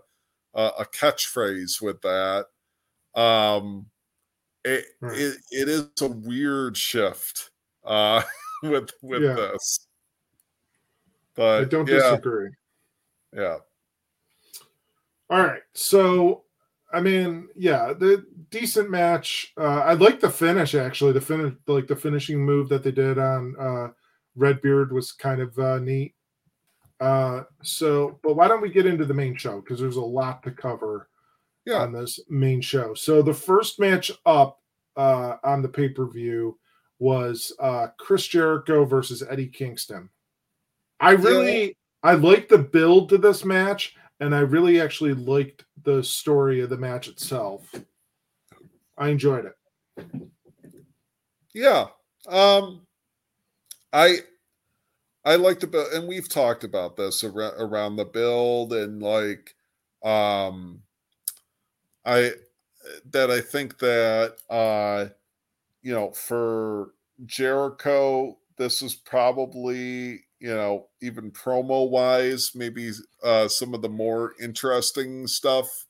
a 0.55 0.86
catchphrase 0.86 1.82
with 1.82 1.99
that 2.01 2.45
um 3.20 3.88
it, 4.64 4.86
right. 5.01 5.18
it, 5.18 5.38
it 5.51 5.68
is 5.68 5.89
a 6.01 6.07
weird 6.07 6.78
shift 6.78 7.49
uh 7.84 8.22
with 8.64 8.91
with 9.01 9.24
yeah. 9.24 9.34
this 9.34 9.88
but 11.36 11.61
I 11.61 11.66
don't 11.66 11.88
yeah. 11.88 11.95
disagree. 11.95 12.49
Yeah. 13.36 13.57
All 15.30 15.41
right. 15.41 15.61
So, 15.74 16.43
I 16.93 17.01
mean, 17.01 17.49
yeah, 17.55 17.91
the 17.97 18.25
decent 18.51 18.91
match. 18.91 19.51
Uh, 19.57 19.79
I 19.79 19.93
like 19.93 20.19
the 20.19 20.29
finish 20.29 20.75
actually. 20.75 21.11
The 21.11 21.21
finish, 21.21 21.53
like 21.67 21.87
the 21.87 21.95
finishing 21.95 22.39
move 22.39 22.69
that 22.69 22.83
they 22.83 22.91
did 22.91 23.17
on 23.17 23.55
uh, 23.59 23.87
Redbeard 24.35 24.93
was 24.93 25.11
kind 25.11 25.41
of 25.41 25.57
uh, 25.57 25.79
neat. 25.79 26.13
Uh, 26.99 27.43
so, 27.63 28.19
but 28.23 28.35
why 28.35 28.47
don't 28.47 28.61
we 28.61 28.69
get 28.69 28.85
into 28.85 29.05
the 29.05 29.13
main 29.13 29.35
show 29.35 29.59
because 29.59 29.79
there's 29.79 29.97
a 29.97 30.01
lot 30.01 30.43
to 30.43 30.51
cover 30.51 31.09
yeah. 31.65 31.79
on 31.79 31.91
this 31.91 32.19
main 32.29 32.61
show. 32.61 32.93
So, 32.93 33.21
the 33.23 33.33
first 33.33 33.79
match 33.79 34.11
up 34.25 34.59
uh, 34.95 35.37
on 35.43 35.63
the 35.63 35.69
pay 35.69 35.89
per 35.89 36.07
view 36.07 36.59
was 36.99 37.51
uh, 37.59 37.87
Chris 37.97 38.27
Jericho 38.27 38.85
versus 38.85 39.23
Eddie 39.27 39.47
Kingston. 39.47 40.09
I 40.99 41.11
really 41.11 41.63
yeah. 41.65 41.71
I 42.03 42.13
liked 42.13 42.49
the 42.49 42.59
build 42.59 43.09
to 43.09 43.17
this 43.17 43.43
match, 43.43 43.95
and 44.19 44.35
I 44.35 44.39
really 44.39 44.79
actually 44.79 45.13
liked 45.13 45.65
the 45.84 46.03
story 46.03 46.61
of 46.61 46.69
the 46.69 46.77
match 46.77 47.07
itself. 47.07 47.73
I 48.97 49.09
enjoyed 49.09 49.45
it. 49.45 50.29
Yeah. 51.53 51.88
Um 52.27 52.86
I 53.91 54.19
I 55.25 55.36
like 55.36 55.59
the 55.59 55.67
build 55.67 55.93
and 55.93 56.07
we've 56.07 56.29
talked 56.29 56.63
about 56.63 56.95
this 56.95 57.23
around, 57.23 57.53
around 57.59 57.95
the 57.95 58.05
build 58.05 58.73
and 58.73 59.01
like 59.01 59.55
um 60.03 60.81
I 62.05 62.31
that 63.11 63.31
I 63.31 63.41
think 63.41 63.79
that 63.79 64.36
uh 64.49 65.07
you 65.81 65.93
know 65.93 66.11
for 66.11 66.93
Jericho 67.25 68.38
this 68.57 68.81
is 68.81 68.95
probably 68.95 70.22
you 70.43 70.53
know, 70.53 70.89
even 71.01 71.31
promo 71.31 71.89
wise, 71.89 72.51
maybe 72.53 72.91
uh, 73.23 73.47
some 73.47 73.73
of 73.73 73.81
the 73.81 73.87
more 73.87 74.33
interesting 74.41 75.25
stuff 75.25 75.85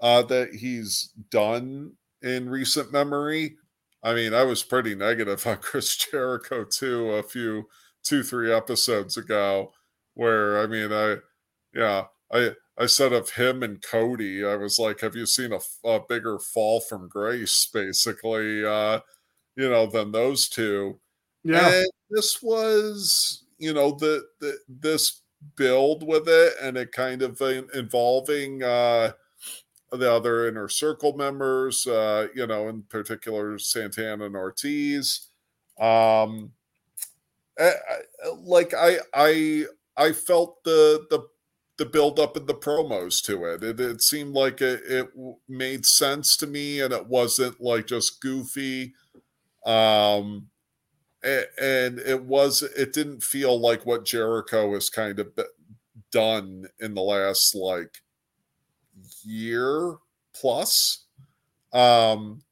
uh, 0.00 0.22
that 0.22 0.54
he's 0.54 1.12
done 1.30 1.94
in 2.22 2.48
recent 2.48 2.92
memory. 2.92 3.56
I 4.04 4.14
mean, 4.14 4.34
I 4.34 4.44
was 4.44 4.62
pretty 4.62 4.94
negative 4.94 5.44
on 5.48 5.56
Chris 5.56 5.96
Jericho 5.96 6.64
too 6.64 7.10
a 7.10 7.24
few 7.24 7.68
two 8.04 8.22
three 8.22 8.52
episodes 8.52 9.16
ago, 9.16 9.72
where 10.14 10.62
I 10.62 10.68
mean, 10.68 10.92
I 10.92 11.16
yeah, 11.74 12.04
I 12.32 12.52
I 12.78 12.86
said 12.86 13.12
of 13.12 13.30
him 13.30 13.64
and 13.64 13.82
Cody, 13.82 14.44
I 14.44 14.54
was 14.54 14.78
like, 14.78 15.00
have 15.00 15.16
you 15.16 15.26
seen 15.26 15.52
a, 15.52 15.58
a 15.84 15.98
bigger 16.08 16.38
fall 16.38 16.78
from 16.78 17.08
grace, 17.08 17.68
basically, 17.74 18.64
uh, 18.64 19.00
you 19.56 19.68
know, 19.68 19.86
than 19.86 20.12
those 20.12 20.48
two? 20.48 21.00
Yeah, 21.42 21.68
and 21.68 21.90
this 22.10 22.40
was 22.40 23.42
you 23.58 23.72
know 23.72 23.92
the, 23.92 24.24
the 24.40 24.58
this 24.68 25.22
build 25.56 26.06
with 26.06 26.28
it 26.28 26.54
and 26.60 26.76
it 26.76 26.92
kind 26.92 27.22
of 27.22 27.40
involving 27.74 28.62
uh 28.62 29.12
the 29.92 30.12
other 30.12 30.48
inner 30.48 30.68
circle 30.68 31.16
members 31.16 31.86
uh 31.86 32.26
you 32.34 32.46
know 32.46 32.68
in 32.68 32.82
particular 32.82 33.58
santana 33.58 34.26
and 34.26 34.36
ortiz 34.36 35.28
um 35.80 36.52
I, 37.58 37.68
I, 37.68 38.28
like 38.36 38.74
i 38.74 38.98
i 39.14 39.64
i 39.96 40.12
felt 40.12 40.62
the 40.64 41.06
the 41.10 41.28
the 41.78 41.86
build 41.86 42.18
up 42.18 42.36
and 42.36 42.46
the 42.46 42.54
promos 42.54 43.22
to 43.24 43.44
it. 43.44 43.62
It, 43.62 43.80
it 43.80 44.02
seemed 44.02 44.34
like 44.34 44.60
it, 44.60 44.82
it 44.84 45.08
made 45.48 45.86
sense 45.86 46.36
to 46.38 46.46
me 46.46 46.80
and 46.80 46.92
it 46.92 47.06
wasn't 47.06 47.60
like 47.60 47.86
just 47.86 48.20
goofy. 48.20 48.94
Um, 49.64 50.48
and 51.22 51.98
it 51.98 52.22
was 52.24 52.62
it 52.62 52.92
didn't 52.92 53.22
feel 53.22 53.58
like 53.58 53.84
what 53.84 54.04
Jericho 54.04 54.74
has 54.74 54.88
kind 54.88 55.18
of 55.18 55.28
done 56.10 56.66
in 56.80 56.94
the 56.94 57.02
last 57.02 57.54
like 57.54 58.02
year 59.24 59.96
plus. 60.32 61.04
Um, 61.72 62.42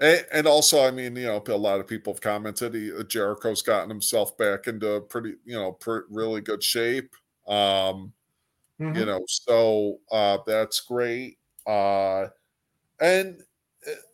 and, 0.00 0.26
and 0.32 0.46
also, 0.46 0.86
I 0.86 0.90
mean, 0.90 1.16
you 1.16 1.26
know, 1.26 1.42
a 1.46 1.56
lot 1.56 1.80
of 1.80 1.86
people 1.86 2.12
have 2.12 2.20
commented 2.20 2.74
he, 2.74 2.92
Jericho's 3.08 3.62
gotten 3.62 3.88
himself 3.88 4.36
back 4.36 4.66
into 4.66 5.00
pretty, 5.02 5.34
you 5.44 5.54
know, 5.54 5.72
pretty, 5.72 6.06
really 6.10 6.40
good 6.40 6.62
shape. 6.62 7.14
Um, 7.46 8.12
mm-hmm. 8.80 8.96
You 8.96 9.06
know, 9.06 9.22
so 9.26 9.98
uh, 10.10 10.38
that's 10.46 10.80
great. 10.80 11.38
Uh, 11.66 12.28
and 13.00 13.42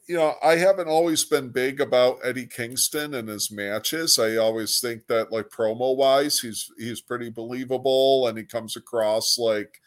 you 0.09 0.17
know, 0.17 0.37
I 0.43 0.57
haven't 0.57 0.89
always 0.89 1.25
been 1.25 1.51
big 1.51 1.81
about 1.83 2.21
Eddie 2.25 2.47
Kingston 2.47 3.13
and 3.15 3.29
his 3.29 3.51
matches. 3.51 4.19
I 4.19 4.37
always 4.37 4.81
think 4.81 5.07
that 5.09 5.31
like 5.31 5.51
promo 5.51 5.95
wise, 5.95 6.39
he's 6.41 6.73
he's 6.79 7.03
pretty 7.03 7.29
believable 7.31 8.27
and 8.27 8.39
he 8.39 8.45
comes 8.45 8.75
across 8.75 9.39
like 9.39 9.81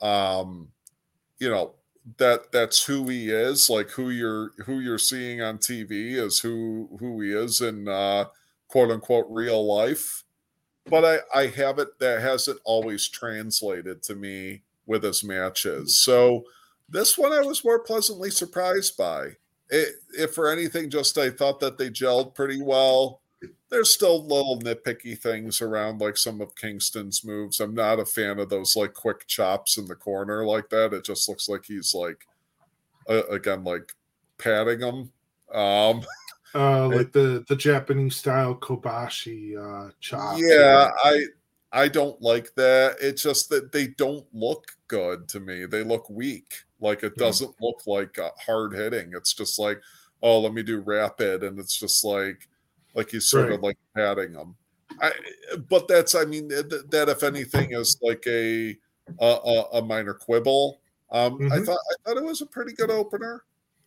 um 0.00 0.68
you 1.38 1.50
know 1.50 1.74
that 2.18 2.52
that's 2.52 2.84
who 2.84 3.08
he 3.08 3.30
is, 3.30 3.70
like 3.70 3.90
who 3.90 4.10
you're 4.10 4.52
who 4.66 4.80
you're 4.80 4.98
seeing 4.98 5.42
on 5.42 5.58
TV 5.58 6.14
is 6.14 6.40
who 6.40 6.88
who 6.98 7.20
he 7.20 7.32
is 7.32 7.60
in 7.60 7.88
uh 7.88 8.26
quote 8.68 8.90
unquote 8.90 9.26
real 9.30 9.66
life. 9.66 10.24
But 10.86 11.04
I 11.04 11.40
I 11.42 11.46
haven't 11.48 11.98
that 12.00 12.22
hasn't 12.22 12.60
always 12.64 13.08
translated 13.08 14.02
to 14.04 14.14
me 14.14 14.62
with 14.86 15.04
his 15.04 15.24
matches. 15.24 16.00
So 16.00 16.44
this 16.88 17.18
one 17.18 17.32
I 17.32 17.40
was 17.42 17.64
more 17.64 17.80
pleasantly 17.80 18.30
surprised 18.30 18.96
by. 18.96 19.36
It, 19.72 19.94
if 20.18 20.34
for 20.34 20.50
anything, 20.50 20.90
just 20.90 21.16
I 21.16 21.30
thought 21.30 21.58
that 21.60 21.78
they 21.78 21.88
gelled 21.88 22.34
pretty 22.34 22.60
well. 22.60 23.22
There's 23.70 23.94
still 23.94 24.22
little 24.26 24.60
nitpicky 24.60 25.18
things 25.18 25.62
around 25.62 25.98
like 26.02 26.18
some 26.18 26.42
of 26.42 26.54
Kingston's 26.54 27.24
moves. 27.24 27.58
I'm 27.58 27.74
not 27.74 27.98
a 27.98 28.04
fan 28.04 28.38
of 28.38 28.50
those 28.50 28.76
like 28.76 28.92
quick 28.92 29.26
chops 29.26 29.78
in 29.78 29.86
the 29.86 29.94
corner 29.94 30.44
like 30.44 30.68
that. 30.68 30.92
It 30.92 31.06
just 31.06 31.26
looks 31.26 31.48
like 31.48 31.64
he's 31.64 31.94
like 31.94 32.26
uh, 33.08 33.24
again 33.28 33.64
like 33.64 33.94
patting 34.36 34.80
them. 34.80 35.10
Um 35.54 36.02
uh 36.54 36.86
like 36.88 37.06
it, 37.06 37.12
the 37.14 37.44
the 37.48 37.56
Japanese 37.56 38.16
style 38.16 38.54
kobashi 38.54 39.56
uh 39.56 39.90
chop. 40.00 40.36
Yeah, 40.38 40.90
I 41.02 41.24
I 41.72 41.88
don't 41.88 42.20
like 42.20 42.54
that. 42.56 42.96
It's 43.00 43.22
just 43.22 43.48
that 43.48 43.72
they 43.72 43.86
don't 43.86 44.26
look 44.34 44.76
good 44.86 45.28
to 45.30 45.40
me. 45.40 45.64
They 45.64 45.82
look 45.82 46.10
weak. 46.10 46.52
Like 46.82 47.02
it 47.02 47.16
doesn't 47.16 47.54
yeah. 47.60 47.66
look 47.66 47.86
like 47.86 48.18
hard 48.44 48.74
hitting. 48.74 49.12
It's 49.14 49.32
just 49.32 49.58
like, 49.58 49.80
oh, 50.22 50.40
let 50.40 50.52
me 50.52 50.62
do 50.62 50.80
rapid, 50.80 51.42
and 51.44 51.58
it's 51.58 51.78
just 51.78 52.04
like, 52.04 52.48
like 52.94 53.10
he's 53.10 53.26
sort 53.26 53.48
right. 53.48 53.54
of 53.54 53.62
like 53.62 53.78
patting 53.96 54.32
them. 54.32 54.56
I, 55.00 55.12
but 55.68 55.88
that's, 55.88 56.14
I 56.14 56.24
mean, 56.24 56.48
that, 56.48 56.90
that 56.90 57.08
if 57.08 57.22
anything 57.22 57.72
is 57.72 57.98
like 58.02 58.26
a 58.26 58.76
a, 59.20 59.64
a 59.74 59.82
minor 59.82 60.14
quibble. 60.14 60.80
Um, 61.10 61.38
mm-hmm. 61.38 61.52
I 61.52 61.60
thought 61.60 61.78
I 61.78 61.94
thought 62.04 62.16
it 62.16 62.24
was 62.24 62.40
a 62.40 62.46
pretty 62.46 62.72
good 62.72 62.90
opener. 62.90 63.44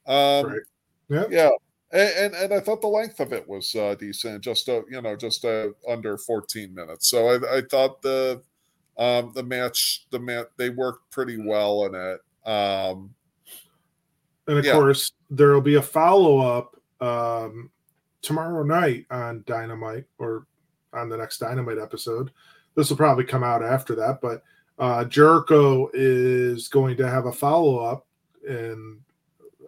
Um, 0.08 0.46
right. 0.46 0.62
Yeah, 1.10 1.26
yeah, 1.30 1.50
and, 1.91 2.34
and, 2.34 2.36
and 2.36 2.54
I 2.54 2.60
thought 2.60 2.82
the 2.82 2.88
length 2.88 3.20
of 3.20 3.34
it 3.34 3.48
was 3.48 3.76
uh, 3.76 3.96
decent, 3.96 4.43
just 4.43 4.68
a 4.68 4.84
you 4.89 5.02
know 5.02 5.16
just 5.16 5.43
a, 5.43 5.74
under 5.88 6.18
14 6.18 6.74
minutes. 6.74 7.08
So 7.10 7.30
I, 7.30 7.58
I 7.58 7.62
thought 7.62 8.02
the 8.02 8.41
um, 8.98 9.32
the 9.36 9.43
match 9.43 10.06
the 10.12 10.20
mat 10.20 10.48
they 10.58 10.70
worked 10.70 11.12
pretty 11.12 11.38
well 11.38 11.86
in 11.86 11.96
it. 11.96 12.20
Um, 12.46 13.14
and 14.48 14.58
of 14.60 14.66
yeah. 14.66 14.74
course, 14.74 15.12
there 15.30 15.52
will 15.54 15.62
be 15.62 15.76
a 15.76 15.82
follow 15.82 16.39
up 16.39 16.80
um, 17.02 17.70
tomorrow 18.22 18.64
night 18.64 19.06
on 19.10 19.43
Dynamite 19.48 20.06
or 20.20 20.46
on 20.93 21.10
the 21.10 21.18
next 21.18 21.39
Dynamite 21.39 21.80
episode. 21.80 22.32
This 22.76 22.89
will 22.89 22.98
probably 22.98 23.24
come 23.24 23.43
out 23.43 23.64
after 23.64 23.96
that, 23.96 24.20
but 24.22 24.43
uh, 24.78 25.06
Jericho 25.06 25.89
is 25.93 26.68
going 26.68 26.98
to 26.98 27.08
have 27.08 27.26
a 27.26 27.32
follow 27.32 27.80
up, 27.80 28.06
and 28.48 29.00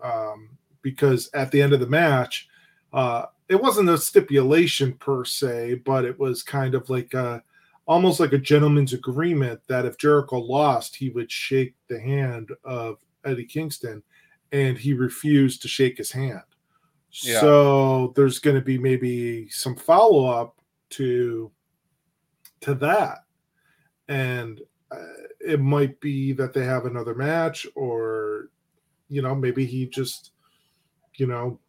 um, 0.04 0.50
because 0.82 1.30
at 1.34 1.50
the 1.52 1.62
end 1.62 1.74
of 1.74 1.80
the 1.80 1.88
match, 1.88 2.50
uh, 2.94 3.26
it 3.48 3.56
wasn't 3.56 3.90
a 3.90 3.98
stipulation 3.98 4.94
per 4.94 5.24
se, 5.24 5.76
but 5.86 6.04
it 6.04 6.20
was 6.20 6.44
kind 6.44 6.76
of 6.76 6.90
like 6.90 7.14
a 7.14 7.42
almost 7.88 8.20
like 8.20 8.34
a 8.34 8.38
gentleman's 8.38 8.94
agreement 8.94 9.62
that 9.68 9.86
if 9.86 9.98
Jericho 9.98 10.40
lost, 10.40 10.96
he 10.96 11.10
would 11.10 11.32
shake 11.32 11.74
the 11.88 12.00
hand 12.00 12.52
of 12.64 12.98
Eddie 13.26 13.46
Kingston, 13.46 14.04
and 14.52 14.78
he 14.78 14.94
refused 14.94 15.62
to 15.62 15.68
shake 15.68 15.98
his 15.98 16.12
hand. 16.12 16.42
Yeah. 17.12 17.40
So 17.40 18.14
there's 18.16 18.40
going 18.40 18.58
to 18.58 18.62
be 18.62 18.78
maybe 18.78 19.50
some 19.50 19.76
follow 19.76 20.28
up 20.28 20.62
to 20.92 21.52
to 22.62 22.76
that, 22.76 23.20
and 24.08 24.62
uh, 24.92 24.98
it 25.40 25.60
might 25.60 26.00
be 26.02 26.34
that 26.34 26.54
they 26.54 26.66
have 26.66 26.86
another 26.86 27.16
match, 27.16 27.66
or 27.76 28.50
you 29.08 29.22
know 29.22 29.34
maybe 29.34 29.66
he 29.66 29.88
just 29.88 30.32
you 31.16 31.28
know 31.28 31.60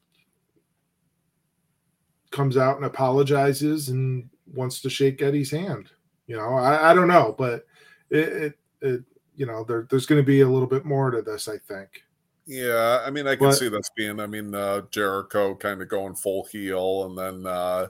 comes 2.30 2.56
out 2.56 2.76
and 2.76 2.84
apologizes 2.84 3.88
and 3.88 4.28
wants 4.52 4.80
to 4.80 4.90
shake 4.90 5.22
Eddie's 5.22 5.50
hand. 5.50 5.90
You 6.28 6.36
know, 6.36 6.54
I, 6.54 6.90
I 6.90 6.94
don't 6.94 7.08
know, 7.08 7.34
but 7.36 7.66
it, 8.10 8.28
it, 8.28 8.58
it 8.80 9.02
you 9.34 9.46
know, 9.46 9.64
there, 9.64 9.86
there's 9.90 10.06
going 10.06 10.20
to 10.20 10.26
be 10.26 10.42
a 10.42 10.48
little 10.48 10.68
bit 10.68 10.84
more 10.84 11.10
to 11.10 11.22
this, 11.22 11.48
I 11.48 11.58
think. 11.58 12.04
Yeah, 12.46 13.02
I 13.04 13.10
mean, 13.10 13.26
I 13.26 13.34
can 13.34 13.48
but, 13.48 13.54
see 13.54 13.68
this 13.68 13.90
being. 13.96 14.20
I 14.20 14.26
mean, 14.26 14.54
uh, 14.54 14.82
Jericho 14.90 15.54
kind 15.54 15.82
of 15.82 15.88
going 15.88 16.14
full 16.14 16.46
heel, 16.50 17.04
and 17.04 17.18
then 17.18 17.52
uh, 17.52 17.88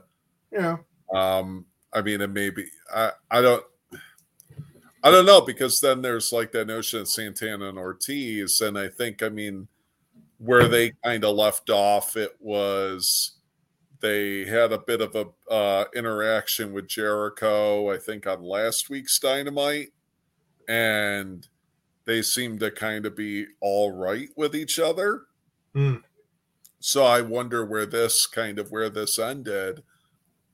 yeah. 0.51 0.77
Um, 1.13 1.65
I 1.93 2.01
mean, 2.01 2.21
it 2.21 2.29
may 2.29 2.49
be. 2.49 2.65
I 2.93 3.11
I 3.29 3.41
don't. 3.41 3.63
I 5.01 5.11
don't 5.11 5.25
know 5.25 5.39
because 5.39 5.79
then 5.79 6.01
there's 6.01 6.33
like 6.33 6.51
that 6.51 6.67
notion 6.67 6.99
of 6.99 7.07
Santana 7.07 7.69
and 7.69 7.77
Ortiz, 7.77 8.59
and 8.59 8.77
I 8.77 8.89
think 8.89 9.23
I 9.23 9.29
mean 9.29 9.69
where 10.39 10.67
they 10.67 10.93
kind 11.03 11.23
of 11.23 11.35
left 11.35 11.69
off, 11.69 12.15
it 12.17 12.35
was 12.39 13.38
they 14.01 14.45
had 14.45 14.71
a 14.71 14.77
bit 14.77 15.01
of 15.01 15.15
a 15.15 15.51
uh, 15.51 15.85
interaction 15.93 16.71
with 16.73 16.87
Jericho, 16.87 17.91
I 17.91 17.97
think, 17.97 18.25
on 18.27 18.41
last 18.41 18.89
week's 18.89 19.19
Dynamite, 19.19 19.89
and 20.67 21.47
they 22.05 22.21
seemed 22.21 22.61
to 22.61 22.71
kind 22.71 23.05
of 23.05 23.15
be 23.15 23.47
all 23.59 23.91
right 23.91 24.29
with 24.35 24.55
each 24.55 24.79
other. 24.79 25.23
Mm. 25.75 26.01
So 26.79 27.05
I 27.05 27.21
wonder 27.21 27.65
where 27.65 27.85
this 27.85 28.25
kind 28.25 28.57
of 28.57 28.71
where 28.71 28.89
this 28.89 29.19
ended, 29.19 29.83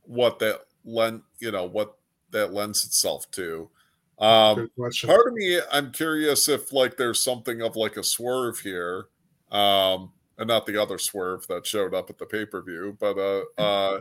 what 0.04 0.40
that 0.40 0.62
lent, 0.84 1.24
you 1.40 1.52
know, 1.52 1.66
what 1.66 1.98
that 2.32 2.52
lends 2.52 2.84
itself 2.84 3.30
to. 3.32 3.70
Um, 4.18 4.70
part 4.78 5.28
of 5.28 5.34
me, 5.34 5.60
I'm 5.72 5.92
curious 5.92 6.48
if 6.48 6.74
like 6.74 6.98
there's 6.98 7.24
something 7.24 7.62
of 7.62 7.76
like 7.76 7.98
a 7.98 8.04
swerve 8.04 8.60
here. 8.60 9.06
Um, 9.52 10.14
and 10.38 10.48
not 10.48 10.66
the 10.66 10.82
other 10.82 10.98
swerve 10.98 11.48
that 11.48 11.66
showed 11.66 11.94
up 11.94 12.10
at 12.10 12.18
the 12.18 12.26
pay 12.26 12.46
per 12.46 12.62
view. 12.62 12.98
But 13.00 13.18
uh, 13.18 13.44
uh, 13.62 14.00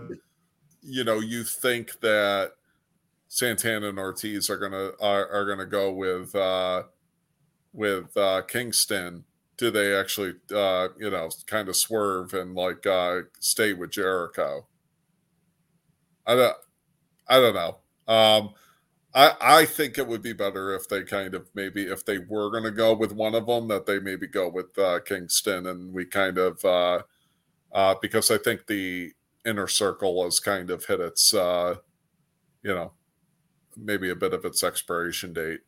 you 0.82 1.04
know, 1.04 1.20
you 1.20 1.44
think 1.44 2.00
that 2.00 2.52
Santana 3.28 3.88
and 3.88 3.98
Ortiz 3.98 4.50
are 4.50 4.58
gonna 4.58 4.92
are, 5.00 5.28
are 5.28 5.46
gonna 5.46 5.66
go 5.66 5.92
with 5.92 6.34
uh, 6.34 6.84
with 7.72 8.16
uh, 8.16 8.42
Kingston. 8.42 9.24
Do 9.56 9.70
they 9.70 9.94
actually, 9.94 10.34
uh, 10.52 10.88
you 10.98 11.10
know, 11.10 11.30
kind 11.46 11.68
of 11.68 11.76
swerve 11.76 12.34
and 12.34 12.54
like 12.54 12.86
uh, 12.86 13.20
stay 13.38 13.72
with 13.72 13.90
Jericho? 13.90 14.66
I 16.26 16.34
don't, 16.34 16.56
I 17.28 17.38
don't 17.38 17.54
know. 17.54 17.78
Um, 18.12 18.54
I, 19.14 19.32
I 19.40 19.64
think 19.64 19.96
it 19.96 20.06
would 20.06 20.22
be 20.22 20.32
better 20.32 20.74
if 20.74 20.88
they 20.88 21.04
kind 21.04 21.34
of 21.34 21.48
maybe 21.54 21.84
if 21.84 22.04
they 22.04 22.18
were 22.18 22.50
going 22.50 22.64
to 22.64 22.72
go 22.72 22.94
with 22.94 23.12
one 23.12 23.34
of 23.34 23.46
them 23.46 23.68
that 23.68 23.86
they 23.86 24.00
maybe 24.00 24.26
go 24.26 24.48
with 24.48 24.76
uh, 24.76 25.00
Kingston 25.04 25.66
and 25.68 25.92
we 25.92 26.04
kind 26.04 26.36
of 26.36 26.64
uh, 26.64 27.02
uh, 27.72 27.94
because 28.02 28.30
I 28.30 28.38
think 28.38 28.66
the 28.66 29.12
inner 29.46 29.68
circle 29.68 30.24
has 30.24 30.40
kind 30.40 30.70
of 30.70 30.84
hit 30.84 31.00
its 31.00 31.32
uh, 31.32 31.76
you 32.62 32.74
know 32.74 32.92
maybe 33.76 34.10
a 34.10 34.16
bit 34.16 34.34
of 34.34 34.44
its 34.44 34.64
expiration 34.64 35.32
date. 35.32 35.60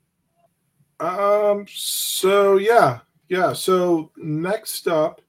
Um. 0.98 1.66
So 1.68 2.56
yeah, 2.56 3.00
yeah. 3.28 3.52
So 3.52 4.10
next 4.16 4.88
up, 4.88 5.20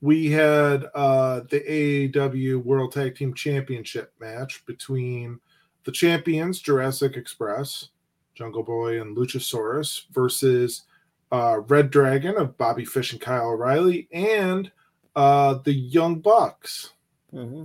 we 0.00 0.30
had 0.30 0.86
uh, 0.94 1.40
the 1.50 1.60
AEW 1.60 2.62
World 2.64 2.92
Tag 2.92 3.16
Team 3.16 3.34
Championship 3.34 4.12
match 4.20 4.64
between 4.64 5.38
the 5.84 5.92
champions, 5.92 6.60
Jurassic 6.60 7.16
Express, 7.16 7.88
Jungle 8.34 8.62
Boy, 8.62 9.00
and 9.00 9.16
Luchasaurus 9.16 10.06
versus 10.12 10.82
uh, 11.30 11.60
Red 11.66 11.90
Dragon 11.90 12.36
of 12.36 12.56
Bobby 12.58 12.84
Fish 12.84 13.12
and 13.12 13.20
Kyle 13.20 13.50
O'Reilly, 13.50 14.08
and 14.12 14.70
uh, 15.16 15.54
the 15.64 15.72
Young 15.72 16.20
Bucks. 16.20 16.92
Mm-hmm. 17.34 17.64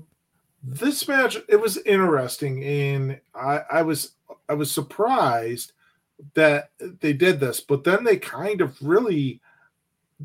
This 0.64 1.08
match 1.08 1.38
it 1.48 1.60
was 1.60 1.78
interesting, 1.78 2.64
and 2.64 3.20
I, 3.36 3.62
I 3.72 3.82
was 3.82 4.14
I 4.50 4.54
was 4.54 4.72
surprised 4.72 5.74
that 6.34 6.72
they 6.80 7.14
did 7.14 7.40
this, 7.40 7.62
but 7.62 7.84
then 7.84 8.04
they 8.04 8.18
kind 8.18 8.62
of 8.62 8.76
really 8.82 9.42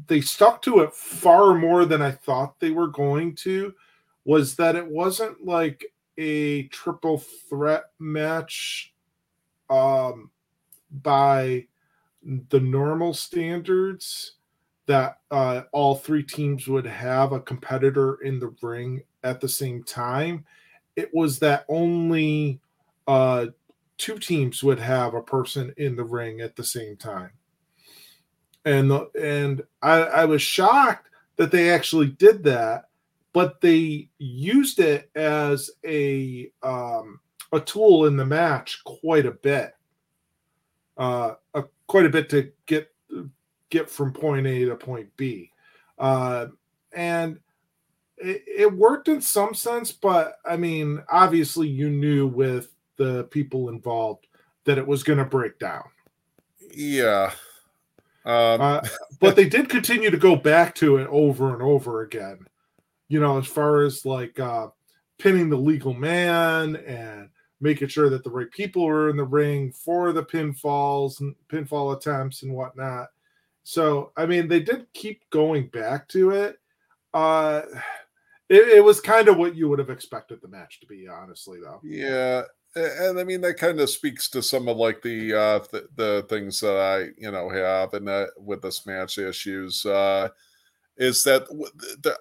they 0.07 0.21
stuck 0.21 0.63
to 0.63 0.81
it 0.81 0.95
far 0.95 1.55
more 1.55 1.85
than 1.85 2.01
I 2.01 2.13
thought 2.13 2.59
they 2.59 2.71
were 2.71 2.89
going 2.89 3.35
to. 3.37 3.75
Was 4.25 4.55
that 4.57 4.77
it 4.77 4.87
wasn't 4.87 5.45
like 5.45 5.85
a 6.23 6.69
triple 6.69 7.19
threat 7.19 7.85
match 7.99 8.95
um 9.71 10.31
by 10.91 11.67
the 12.51 12.61
normal 12.61 13.13
standards 13.13 14.37
that 14.87 15.19
uh, 15.31 15.63
all 15.73 15.95
three 15.95 16.23
teams 16.23 16.67
would 16.69 16.87
have 16.87 17.33
a 17.33 17.41
competitor 17.41 18.17
in 18.23 18.39
the 18.39 18.55
ring 18.63 19.03
at 19.23 19.41
the 19.41 19.49
same 19.49 19.83
time. 19.83 20.45
It 20.97 21.11
was 21.15 21.39
that 21.39 21.65
only 21.69 22.61
uh, 23.07 23.47
two 23.97 24.19
teams 24.19 24.63
would 24.63 24.79
have 24.79 25.15
a 25.15 25.23
person 25.23 25.73
in 25.77 25.97
the 25.97 26.05
ring 26.05 26.41
at 26.41 26.57
the 26.57 26.65
same 26.65 26.97
time. 26.97 27.31
And 28.65 28.91
the, 28.91 29.11
and 29.21 29.63
I, 29.81 30.03
I 30.03 30.25
was 30.25 30.43
shocked 30.43 31.09
that 31.37 31.51
they 31.51 31.71
actually 31.71 32.09
did 32.09 32.45
that, 32.45 32.89
but 33.33 33.61
they 33.61 34.09
used 34.19 34.79
it 34.79 35.11
as 35.15 35.71
a 35.87 36.51
um, 36.63 37.21
a 37.53 37.61
tool 37.61 38.07
in 38.07 38.17
the 38.17 38.25
match 38.25 38.83
quite 38.85 39.27
a 39.27 39.33
bit, 39.33 39.75
uh, 40.97 41.35
a, 41.55 41.65
quite 41.87 42.07
a 42.07 42.11
bit 42.11 42.29
to 42.31 42.53
get 42.67 42.93
get 43.71 43.89
from 43.89 44.13
point 44.13 44.47
A 44.47 44.67
to 44.67 44.77
point 44.77 45.09
B, 45.17 45.51
uh, 45.99 46.47
and 46.93 47.39
it, 48.19 48.45
it 48.47 48.73
worked 48.73 49.09
in 49.09 49.21
some 49.21 49.55
sense. 49.55 49.93
But 49.93 50.37
I 50.45 50.57
mean, 50.57 51.03
obviously, 51.11 51.69
you 51.69 51.91
knew 51.91 52.27
with 52.27 52.69
the 52.97 53.25
people 53.25 53.69
involved 53.69 54.27
that 54.65 54.79
it 54.79 54.87
was 54.87 55.03
going 55.03 55.19
to 55.19 55.25
break 55.25 55.59
down. 55.59 55.85
Yeah. 56.75 57.33
Um, 58.25 58.61
uh, 58.61 58.81
but 59.21 59.37
they 59.37 59.49
did 59.49 59.69
continue 59.69 60.11
to 60.11 60.17
go 60.17 60.37
back 60.37 60.75
to 60.77 60.99
it 60.99 61.09
over 61.11 61.53
and 61.53 61.63
over 61.63 62.03
again. 62.03 62.47
You 63.13 63.21
know, 63.21 63.37
as 63.37 63.47
far 63.47 63.83
as 63.83 64.07
like 64.07 64.41
uh, 64.41 64.69
pinning 65.19 65.51
the 65.51 65.57
legal 65.57 65.93
man 65.93 66.77
and 66.77 67.29
making 67.61 67.89
sure 67.89 68.09
that 68.09 68.25
the 68.25 68.31
right 68.31 68.51
people 68.51 68.87
are 68.89 69.11
in 69.11 69.19
the 69.19 69.25
ring 69.25 69.71
for 69.71 70.13
the 70.13 70.25
pinfalls 70.25 71.21
and 71.21 71.35
pinfall 71.47 71.95
attempts 71.95 72.43
and 72.43 72.55
whatnot. 72.55 73.09
So, 73.65 74.13
I 74.17 74.25
mean, 74.25 74.49
they 74.49 74.61
did 74.61 74.87
keep 74.95 75.29
going 75.29 75.67
back 75.67 76.09
to 76.09 76.31
it. 76.31 76.57
Uh, 77.13 77.61
it, 78.49 78.79
it 78.79 78.83
was 78.83 79.03
kind 79.03 79.29
of 79.29 79.37
what 79.37 79.57
you 79.57 79.69
would 79.69 79.79
have 79.79 79.91
expected 79.91 80.41
the 80.41 80.49
match 80.49 80.81
to 80.81 80.87
be, 80.87 81.07
honestly, 81.07 81.61
though. 81.61 81.81
Yeah, 81.85 82.45
and 82.75 83.21
I 83.21 83.25
mean 83.25 83.43
that 83.43 83.59
kind 83.59 83.79
of 83.79 83.91
speaks 83.91 84.31
to 84.31 84.43
some 84.43 84.69
of 84.69 84.79
like 84.79 85.03
the 85.03 85.35
uh 85.35 85.59
the, 85.71 85.89
the 85.97 86.27
things 86.31 86.61
that 86.61 86.77
I 86.77 87.11
you 87.23 87.31
know 87.31 87.51
have 87.51 87.93
and 87.93 88.09
that 88.09 88.31
with 88.39 88.63
this 88.63 88.87
match 88.87 89.19
issues 89.19 89.85
uh 89.85 90.31
is 90.97 91.23
that 91.25 91.45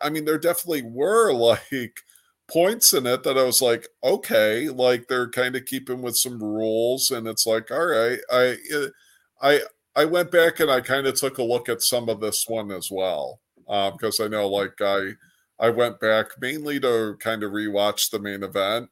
I 0.02 0.10
mean 0.10 0.26
there 0.26 0.38
definitely 0.38 0.84
were 0.84 1.34
like 1.72 1.96
points 2.48 2.94
in 2.94 3.08
it 3.08 3.24
that 3.24 3.38
I 3.38 3.44
was 3.44 3.62
like 3.62 3.88
okay 4.04 4.70
like 4.70 5.08
they're 5.08 5.30
kind 5.30 5.56
of 5.56 5.66
keeping 5.66 6.02
with 6.02 6.18
some 6.18 6.42
rules 6.42 7.12
and 7.12 7.28
it's 7.28 7.46
like 7.46 7.72
all 7.72 7.86
right 7.86 8.20
I 8.32 8.58
uh, 8.76 8.88
I 9.42 9.62
I 9.96 10.06
went 10.06 10.32
back 10.32 10.60
and 10.60 10.70
I 10.70 10.82
kind 10.82 11.08
of 11.08 11.16
took 11.16 11.38
a 11.38 11.44
look 11.44 11.70
at 11.70 11.82
some 11.82 12.10
of 12.10 12.20
this 12.20 12.46
one 12.48 12.72
as 12.72 12.90
well 12.92 13.40
because 13.66 14.20
um, 14.20 14.26
I 14.26 14.30
know 14.30 14.48
like 14.48 14.82
I 14.82 15.12
I 15.60 15.70
went 15.70 16.00
back 16.00 16.28
mainly 16.40 16.80
to 16.82 17.16
kind 17.20 17.44
of 17.44 17.52
rewatch 17.52 18.10
the 18.10 18.20
main 18.20 18.44
event 18.44 18.90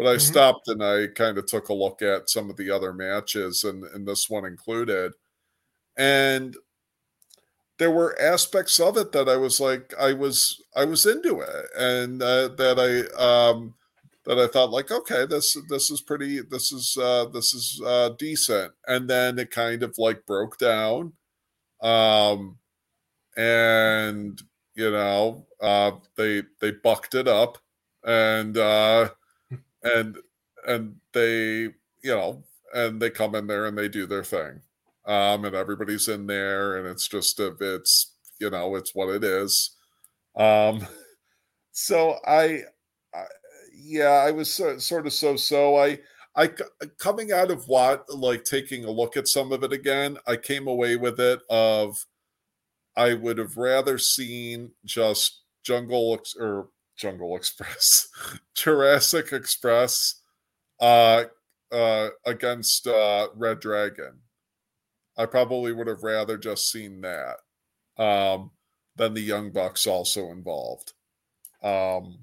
but 0.00 0.06
I 0.06 0.14
mm-hmm. 0.14 0.20
stopped 0.20 0.68
and 0.68 0.82
I 0.82 1.08
kind 1.08 1.36
of 1.36 1.44
took 1.44 1.68
a 1.68 1.74
look 1.74 2.00
at 2.00 2.30
some 2.30 2.48
of 2.48 2.56
the 2.56 2.70
other 2.70 2.94
matches, 2.94 3.64
and, 3.64 3.84
and 3.84 4.08
this 4.08 4.30
one 4.30 4.46
included. 4.46 5.12
And 5.98 6.56
there 7.80 7.90
were 7.90 8.20
aspects 8.20 8.78
of 8.78 8.98
it 8.98 9.10
that 9.12 9.26
I 9.26 9.38
was 9.38 9.58
like, 9.58 9.94
I 9.98 10.12
was, 10.12 10.62
I 10.76 10.84
was 10.84 11.06
into 11.06 11.40
it, 11.40 11.66
and 11.78 12.22
uh, 12.22 12.48
that 12.48 12.78
I, 12.78 13.50
um, 13.50 13.74
that 14.26 14.38
I 14.38 14.46
thought 14.48 14.70
like, 14.70 14.90
okay, 14.90 15.24
this, 15.24 15.56
this 15.70 15.90
is 15.90 16.02
pretty, 16.02 16.42
this 16.42 16.72
is, 16.72 16.98
uh, 17.00 17.24
this 17.32 17.54
is 17.54 17.80
uh, 17.84 18.10
decent. 18.18 18.74
And 18.86 19.08
then 19.08 19.38
it 19.38 19.50
kind 19.50 19.82
of 19.82 19.96
like 19.96 20.26
broke 20.26 20.58
down, 20.58 21.14
um, 21.82 22.58
and 23.36 24.40
you 24.74 24.90
know, 24.90 25.46
uh, 25.62 25.92
they 26.16 26.42
they 26.60 26.72
bucked 26.72 27.14
it 27.14 27.28
up, 27.28 27.58
and 28.04 28.58
uh, 28.58 29.10
and 29.82 30.18
and 30.66 30.96
they 31.12 31.62
you 31.62 31.74
know 32.04 32.44
and 32.74 33.00
they 33.00 33.10
come 33.10 33.34
in 33.34 33.46
there 33.46 33.66
and 33.66 33.78
they 33.78 33.88
do 33.88 34.06
their 34.06 34.24
thing 34.24 34.62
um 35.10 35.44
and 35.44 35.56
everybody's 35.56 36.08
in 36.08 36.26
there 36.26 36.76
and 36.76 36.86
it's 36.86 37.08
just 37.08 37.40
a 37.40 37.54
it's 37.60 38.14
you 38.38 38.48
know 38.48 38.76
it's 38.76 38.94
what 38.94 39.08
it 39.08 39.24
is 39.24 39.76
um 40.36 40.86
so 41.72 42.16
i, 42.26 42.60
I 43.14 43.24
yeah 43.74 44.24
i 44.24 44.30
was 44.30 44.52
so, 44.52 44.78
sort 44.78 45.06
of 45.06 45.12
so 45.12 45.36
so 45.36 45.76
i 45.76 45.98
I 46.36 46.48
coming 46.98 47.32
out 47.32 47.50
of 47.50 47.66
what 47.66 48.08
like 48.08 48.44
taking 48.44 48.84
a 48.84 48.90
look 48.90 49.16
at 49.16 49.26
some 49.26 49.50
of 49.50 49.64
it 49.64 49.72
again, 49.72 50.16
I 50.28 50.36
came 50.36 50.68
away 50.68 50.94
with 50.94 51.18
it 51.18 51.40
of 51.50 51.96
I 52.96 53.14
would 53.14 53.38
have 53.38 53.56
rather 53.56 53.98
seen 53.98 54.70
just 54.84 55.42
Jungle 55.64 56.20
or 56.38 56.68
Jungle 56.96 57.36
Express, 57.36 58.08
Jurassic 58.54 59.32
Express, 59.32 60.22
uh, 60.80 61.24
uh, 61.72 62.08
against 62.24 62.86
uh, 62.86 63.28
Red 63.34 63.60
Dragon. 63.60 64.20
I 65.20 65.26
probably 65.26 65.72
would 65.72 65.86
have 65.86 66.02
rather 66.02 66.38
just 66.38 66.72
seen 66.72 67.02
that 67.02 67.36
um, 68.02 68.52
than 68.96 69.12
the 69.12 69.20
Young 69.20 69.50
Bucks 69.50 69.86
also 69.86 70.30
involved. 70.30 70.94
Um, 71.62 72.20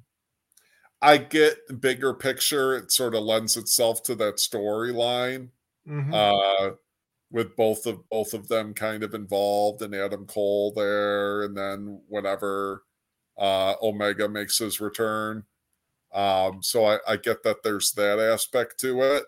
I 0.99 1.17
get 1.17 1.79
bigger 1.79 2.15
picture; 2.15 2.75
it 2.75 2.91
sort 2.91 3.13
of 3.13 3.21
lends 3.21 3.55
itself 3.55 4.01
to 4.03 4.15
that 4.15 4.37
storyline. 4.37 5.49
Mm-hmm. 5.87 6.13
Uh, 6.13 6.75
with 7.29 7.55
both 7.55 7.85
of 7.85 8.09
both 8.09 8.33
of 8.33 8.47
them 8.47 8.73
kind 8.73 9.03
of 9.03 9.13
involved 9.13 9.83
and 9.83 9.93
Adam 9.93 10.25
Cole 10.25 10.73
there, 10.75 11.43
and 11.43 11.55
then 11.55 12.01
whenever 12.07 12.83
uh, 13.37 13.75
Omega 13.81 14.27
makes 14.27 14.57
his 14.57 14.81
return. 14.81 15.43
Um, 16.13 16.63
so 16.63 16.85
I, 16.85 16.97
I 17.07 17.17
get 17.17 17.43
that 17.43 17.61
there's 17.63 17.91
that 17.91 18.17
aspect 18.17 18.79
to 18.79 19.03
it, 19.03 19.25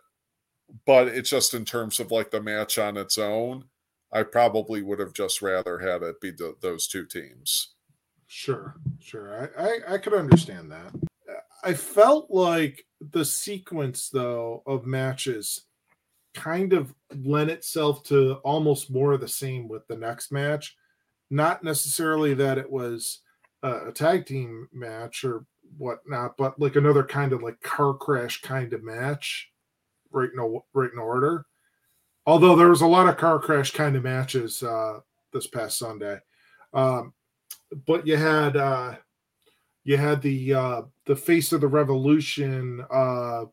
but 0.86 1.08
it's 1.08 1.30
just 1.30 1.54
in 1.54 1.66
terms 1.66 2.00
of 2.00 2.12
like 2.12 2.32
the 2.32 2.42
match 2.42 2.78
on 2.78 2.98
its 2.98 3.18
own. 3.18 3.66
I 4.12 4.24
probably 4.24 4.82
would 4.82 5.00
have 5.00 5.14
just 5.14 5.42
rather 5.42 5.78
had 5.80 6.02
it 6.02 6.20
be 6.20 6.32
the, 6.32 6.56
those 6.62 6.88
two 6.88 7.06
teams. 7.06 7.76
Sure, 8.26 8.76
sure. 9.00 9.52
I, 9.58 9.64
I, 9.64 9.94
I 9.94 9.98
could 9.98 10.14
understand 10.14 10.72
that. 10.72 10.94
I 11.64 11.74
felt 11.74 12.32
like 12.32 12.86
the 13.00 13.26
sequence 13.26 14.10
though 14.10 14.64
of 14.66 14.86
matches 14.86 15.66
kind 16.34 16.74
of 16.74 16.94
lent 17.24 17.50
itself 17.50 18.04
to 18.04 18.36
almost 18.44 18.92
more 18.92 19.14
of 19.14 19.22
the 19.22 19.28
same 19.28 19.68
with 19.68 19.88
the 19.88 19.96
next 19.96 20.32
match. 20.32 20.76
Not 21.30 21.64
necessarily 21.64 22.34
that 22.36 22.58
it 22.58 22.70
was 22.70 23.20
uh, 23.64 23.88
a 23.88 23.92
tag 23.92 24.26
team 24.26 24.70
match 24.72 25.24
or 25.24 25.46
whatnot, 25.78 26.38
but 26.38 26.60
like 26.60 26.76
another 26.76 27.04
kind 27.04 27.34
of 27.34 27.44
like 27.44 27.60
car 27.62 27.94
crash 27.94 28.42
kind 28.42 28.74
of 28.74 28.84
match, 28.84 29.49
right 30.12 30.30
in 30.34 30.60
right 30.74 30.92
in 30.92 31.00
order. 31.00 31.46
Although 32.26 32.56
there 32.56 32.70
was 32.70 32.82
a 32.82 32.88
lot 32.88 33.08
of 33.08 33.18
car 33.18 33.40
crash 33.40 33.72
kind 33.72 33.96
of 33.96 34.04
matches 34.04 34.62
uh, 34.62 35.00
this 35.34 35.48
past 35.48 35.78
Sunday, 35.78 36.20
um, 36.74 37.14
but 37.86 38.06
you 38.06 38.18
had 38.18 38.56
uh, 38.56 38.96
you 39.84 39.98
had 39.98 40.22
the 40.22 40.54
uh, 40.54 40.82
the 41.06 41.16
face 41.16 41.52
of 41.52 41.62
the 41.62 41.68
revolution 41.68 42.86
uh, 42.92 43.46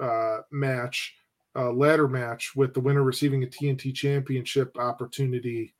uh, 0.00 0.38
match, 0.50 1.14
uh, 1.56 1.70
ladder 1.70 2.08
match 2.08 2.56
with 2.56 2.74
the 2.74 2.80
winner 2.80 3.02
receiving 3.02 3.44
a 3.44 3.46
TNT 3.46 3.94
championship 3.94 4.76
opportunity 4.78 5.74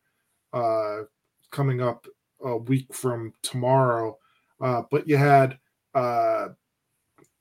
uh, 0.52 1.00
coming 1.50 1.80
up 1.80 2.06
a 2.44 2.56
week 2.56 2.92
from 2.94 3.32
tomorrow. 3.42 4.16
Uh, 4.60 4.82
but 4.90 5.08
you 5.08 5.16
had 5.16 5.58
uh, 5.94 6.48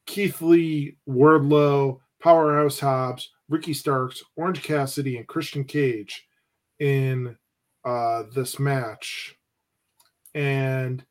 Keith 0.06 0.42
Lee, 0.42 0.98
Wardlow, 1.08 2.00
Powerhouse 2.24 2.80
Hobbs, 2.80 3.32
Ricky 3.50 3.74
Starks, 3.74 4.24
Orange 4.38 4.64
Cassidy, 4.64 5.18
and 5.18 5.28
Christian 5.28 5.66
Cage 5.66 6.26
in 6.80 7.38
uh, 7.84 8.24
this 8.34 8.60
match. 8.60 9.36
And 10.34 11.06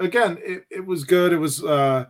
again, 0.00 0.38
it, 0.42 0.64
it 0.70 0.86
was 0.86 1.04
good. 1.04 1.34
It 1.34 1.38
was 1.38 1.62
uh, 1.62 2.06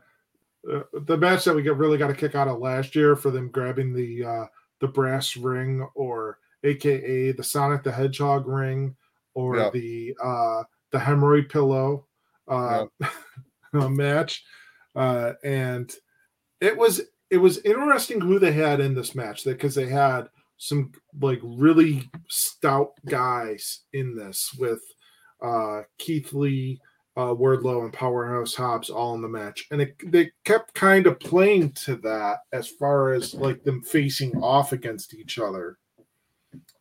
uh, 0.72 0.80
the 0.92 1.16
match 1.16 1.44
that 1.44 1.54
we 1.54 1.62
got 1.62 1.78
really 1.78 1.98
got 1.98 2.10
a 2.10 2.14
kick 2.14 2.36
out 2.36 2.46
of 2.46 2.60
last 2.60 2.94
year 2.94 3.16
for 3.16 3.32
them 3.32 3.48
grabbing 3.48 3.92
the 3.92 4.24
uh, 4.24 4.46
the 4.80 4.88
brass 4.88 5.36
ring 5.36 5.86
or 5.96 6.38
AKA 6.62 7.32
the 7.32 7.42
Sonic 7.42 7.82
the 7.82 7.90
Hedgehog 7.90 8.46
ring 8.46 8.94
or 9.34 9.56
yeah. 9.56 9.70
the 9.70 10.16
uh, 10.22 10.62
the 10.92 10.98
hemorrhoid 10.98 11.50
pillow 11.50 12.06
uh, 12.46 12.86
yep. 13.00 13.10
match, 13.90 14.44
uh, 14.94 15.32
and 15.42 15.92
it 16.60 16.76
was 16.76 17.02
it 17.30 17.38
was 17.38 17.58
interesting 17.58 18.20
who 18.20 18.38
they 18.38 18.52
had 18.52 18.80
in 18.80 18.94
this 18.94 19.14
match 19.14 19.44
because 19.44 19.74
they 19.74 19.86
had 19.86 20.28
some 20.56 20.92
like 21.20 21.40
really 21.42 22.10
stout 22.28 22.92
guys 23.06 23.80
in 23.92 24.16
this 24.16 24.54
with 24.58 24.80
uh, 25.40 25.82
Keith 25.98 26.32
Lee, 26.32 26.80
uh, 27.16 27.34
Wardlow, 27.34 27.84
and 27.84 27.92
Powerhouse 27.92 28.54
Hobbs 28.54 28.90
all 28.90 29.14
in 29.14 29.22
the 29.22 29.28
match, 29.28 29.66
and 29.70 29.80
it, 29.80 29.94
they 30.10 30.30
kept 30.44 30.74
kind 30.74 31.06
of 31.06 31.20
playing 31.20 31.72
to 31.72 31.96
that 31.96 32.38
as 32.52 32.68
far 32.68 33.12
as 33.12 33.34
like 33.34 33.62
them 33.62 33.82
facing 33.82 34.36
off 34.42 34.72
against 34.72 35.14
each 35.14 35.38
other. 35.38 35.78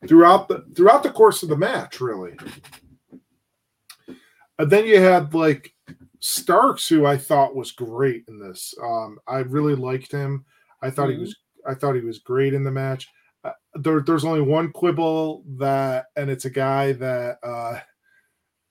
throughout 0.07 0.47
the 0.47 0.65
throughout 0.75 1.03
the 1.03 1.11
course 1.11 1.43
of 1.43 1.49
the 1.49 1.57
match, 1.57 1.99
really. 1.99 2.35
And 4.59 4.71
then 4.71 4.85
you 4.85 4.99
had 4.99 5.33
like 5.33 5.73
Starks, 6.19 6.87
who 6.87 7.05
I 7.05 7.17
thought 7.17 7.55
was 7.55 7.71
great 7.71 8.25
in 8.27 8.39
this. 8.39 8.73
Um, 8.81 9.19
I 9.27 9.39
really 9.39 9.75
liked 9.75 10.11
him. 10.11 10.45
I 10.81 10.89
thought 10.89 11.09
mm-hmm. 11.09 11.19
he 11.19 11.19
was. 11.21 11.35
I 11.67 11.73
thought 11.73 11.95
he 11.95 12.01
was 12.01 12.19
great 12.19 12.53
in 12.53 12.63
the 12.63 12.71
match. 12.71 13.09
Uh, 13.43 13.51
there, 13.75 14.01
there's 14.01 14.25
only 14.25 14.41
one 14.41 14.71
quibble 14.71 15.43
that, 15.57 16.05
and 16.15 16.29
it's 16.29 16.45
a 16.45 16.49
guy 16.49 16.93
that 16.93 17.37
uh, 17.43 17.79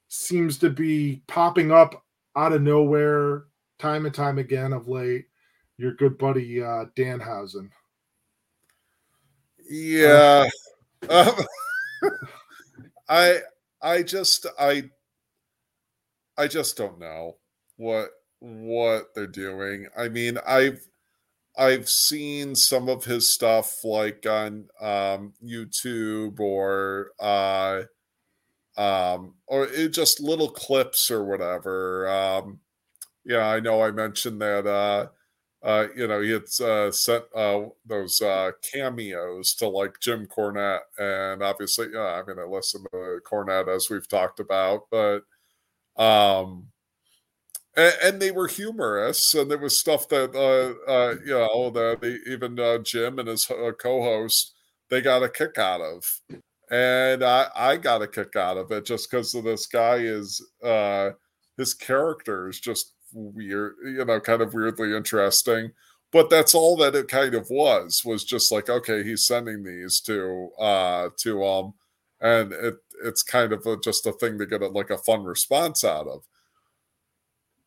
seems 0.09 0.59
to 0.59 0.71
be 0.71 1.23
popping 1.27 1.71
up 1.71 2.03
out 2.37 2.53
of 2.53 2.63
nowhere 2.63 3.45
time 3.79 4.07
and 4.07 4.15
time 4.15 4.39
again 4.39 4.73
of 4.73 4.89
late. 4.89 5.27
Your 5.79 5.93
good 5.93 6.17
buddy 6.17 6.63
uh, 6.63 6.87
Danhausen. 6.97 7.71
Yeah, 9.69 10.49
um, 11.11 11.35
I 13.09 13.41
I 13.83 14.03
just 14.03 14.47
I 14.59 14.91
I 16.39 16.49
just 16.49 16.77
don't 16.77 16.99
know 16.99 17.37
what 17.77 18.11
what 18.41 19.15
they're 19.15 19.27
doing. 19.27 19.89
I 19.97 20.09
mean, 20.09 20.39
I've 20.47 20.87
I've 21.59 21.89
seen 21.89 22.55
some 22.55 22.89
of 22.89 23.05
his 23.05 23.33
stuff 23.33 23.85
like 23.85 24.27
on 24.27 24.69
um, 24.81 25.35
YouTube 25.45 26.41
or 26.41 27.13
uh, 27.21 27.83
um, 28.77 29.35
or 29.47 29.67
it, 29.67 29.91
just 29.93 30.21
little 30.21 30.51
clips 30.51 31.11
or 31.11 31.25
whatever. 31.25 32.09
Um, 32.09 32.61
yeah, 33.25 33.47
I 33.49 33.61
know 33.61 33.83
I 33.83 33.91
mentioned 33.91 34.41
that. 34.43 34.67
Uh, 34.67 35.09
uh, 35.63 35.89
you 35.97 36.07
know, 36.07 36.21
he 36.21 36.31
had 36.31 36.45
uh, 36.63 36.93
sent 36.93 37.25
uh, 37.35 37.63
those 37.87 38.21
uh, 38.21 38.53
cameos 38.73 39.55
to 39.55 39.69
like 39.69 40.01
Jim 40.01 40.27
Cornette, 40.27 40.81
and 40.99 41.43
obviously, 41.43 41.89
yeah, 41.93 42.23
I 42.23 42.25
mean, 42.27 42.39
I 42.39 42.45
listen 42.45 42.85
to 42.93 43.21
Cornette 43.27 43.75
as 43.75 43.91
we've 43.91 44.09
talked 44.09 44.41
about, 44.41 44.83
but 44.91 45.23
um, 45.97 46.69
and, 47.77 47.95
and, 48.03 48.23
they 48.23 48.31
were 48.31 48.49
humorous, 48.49 49.35
and 49.35 49.51
there 49.51 49.59
was 49.59 49.79
stuff 49.79 50.09
that 50.09 50.35
uh, 50.35 50.91
uh, 50.91 51.15
you 51.25 51.33
know 51.33 51.71
that 51.71 52.01
they, 52.01 52.19
even 52.31 52.59
uh, 52.59 52.79
Jim 52.79 53.19
and 53.19 53.29
his 53.29 53.51
uh, 53.51 53.73
co-host 53.73 54.55
they 54.89 55.01
got 55.01 55.23
a 55.23 55.29
kick 55.29 55.59
out 55.59 55.81
of, 55.81 56.03
and 56.71 57.25
I 57.25 57.49
I 57.55 57.77
got 57.77 58.03
a 58.03 58.07
kick 58.07 58.37
out 58.37 58.57
of 58.57 58.71
it 58.73 58.85
just 58.85 59.11
because 59.11 59.35
of 59.35 59.45
this 59.45 59.67
guy 59.67 59.97
is 59.97 60.45
uh, 60.63 61.11
his 61.57 61.75
character 61.75 62.49
is 62.49 62.61
just 62.61 62.93
weird, 63.13 63.75
you 63.85 64.05
know, 64.05 64.21
kind 64.21 64.43
of 64.43 64.55
weirdly 64.55 64.95
interesting. 64.95 65.73
But 66.13 66.31
that's 66.31 66.55
all 66.55 66.77
that 66.79 66.95
it 66.95 67.09
kind 67.09 67.35
of 67.35 67.49
was 67.51 68.03
was 68.05 68.25
just 68.25 68.53
like 68.53 68.69
okay, 68.71 69.03
he's 69.03 69.27
sending 69.27 69.65
these 69.65 70.01
to 70.03 70.51
uh 70.59 71.09
to 71.19 71.45
um, 71.45 71.75
and 72.21 72.53
it 72.53 72.75
it's 73.05 73.23
kind 73.23 73.53
of 73.53 73.67
a, 73.67 73.77
just 73.79 74.07
a 74.07 74.13
thing 74.13 74.39
to 74.39 74.47
get 74.47 74.63
a, 74.63 74.69
like 74.69 74.91
a 74.91 74.99
fun 74.99 75.25
response 75.25 75.85
out 75.85 76.07
of 76.07 76.23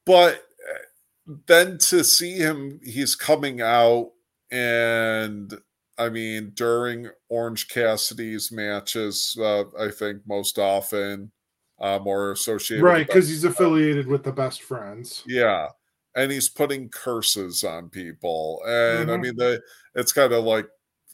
but 0.09 0.43
uh, 0.67 1.33
then 1.45 1.77
to 1.77 2.03
see 2.03 2.33
him, 2.33 2.79
he's 2.83 3.15
coming 3.15 3.61
out 3.61 4.09
and 4.51 5.53
I 5.99 6.09
mean, 6.09 6.53
during 6.55 7.09
Orange 7.27 7.67
Cassidy's 7.67 8.51
matches, 8.51 9.37
uh, 9.39 9.65
I 9.79 9.91
think 9.91 10.21
most 10.25 10.57
often 10.57 11.31
uh, 11.79 11.99
more 12.01 12.31
associated, 12.31 12.83
right? 12.83 13.05
Because 13.05 13.27
he's 13.27 13.43
affiliated 13.43 14.07
with 14.07 14.23
the 14.23 14.31
best 14.31 14.63
friends. 14.63 15.23
Yeah, 15.27 15.67
and 16.15 16.31
he's 16.31 16.49
putting 16.49 16.89
curses 16.89 17.63
on 17.63 17.89
people, 17.89 18.61
and 18.65 19.09
mm-hmm. 19.09 19.11
I 19.11 19.17
mean, 19.17 19.35
the 19.35 19.61
it's 19.93 20.13
kind 20.13 20.33
of 20.33 20.45
like 20.45 20.67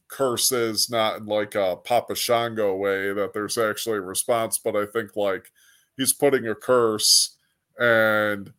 curses, 0.07 0.89
not 0.89 1.17
in 1.17 1.25
like 1.25 1.55
a 1.55 1.77
Papa 1.77 2.15
Shango 2.15 2.75
way 2.75 3.13
that 3.13 3.33
there's 3.33 3.57
actually 3.57 3.97
a 3.97 4.01
response, 4.01 4.57
but 4.57 4.75
I 4.75 4.85
think 4.85 5.15
like 5.15 5.51
he's 5.97 6.13
putting 6.13 6.47
a 6.47 6.55
curse 6.55 7.37
and 7.79 8.53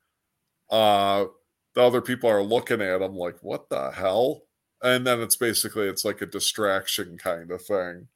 uh, 0.71 1.27
the 1.75 1.83
other 1.83 2.01
people 2.01 2.31
are 2.31 2.43
looking 2.43 2.81
at 2.81 3.03
him 3.03 3.15
like, 3.15 3.37
what 3.43 3.69
the 3.69 3.91
hell? 3.91 4.43
And 4.83 5.07
then 5.07 5.21
it's 5.21 5.37
basically 5.37 5.89
it's 5.89 6.05
like 6.05 6.21
a 6.23 6.27
distraction 6.27 7.19
kind 7.19 7.51
of 7.51 7.63
thing. 7.63 8.09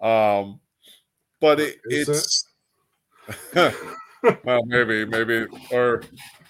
Um, 0.00 0.60
but 1.40 1.60
it, 1.60 1.76
it's 1.84 2.46
it? 3.54 3.74
well, 4.44 4.64
maybe, 4.66 5.04
maybe, 5.04 5.46
or 5.70 6.02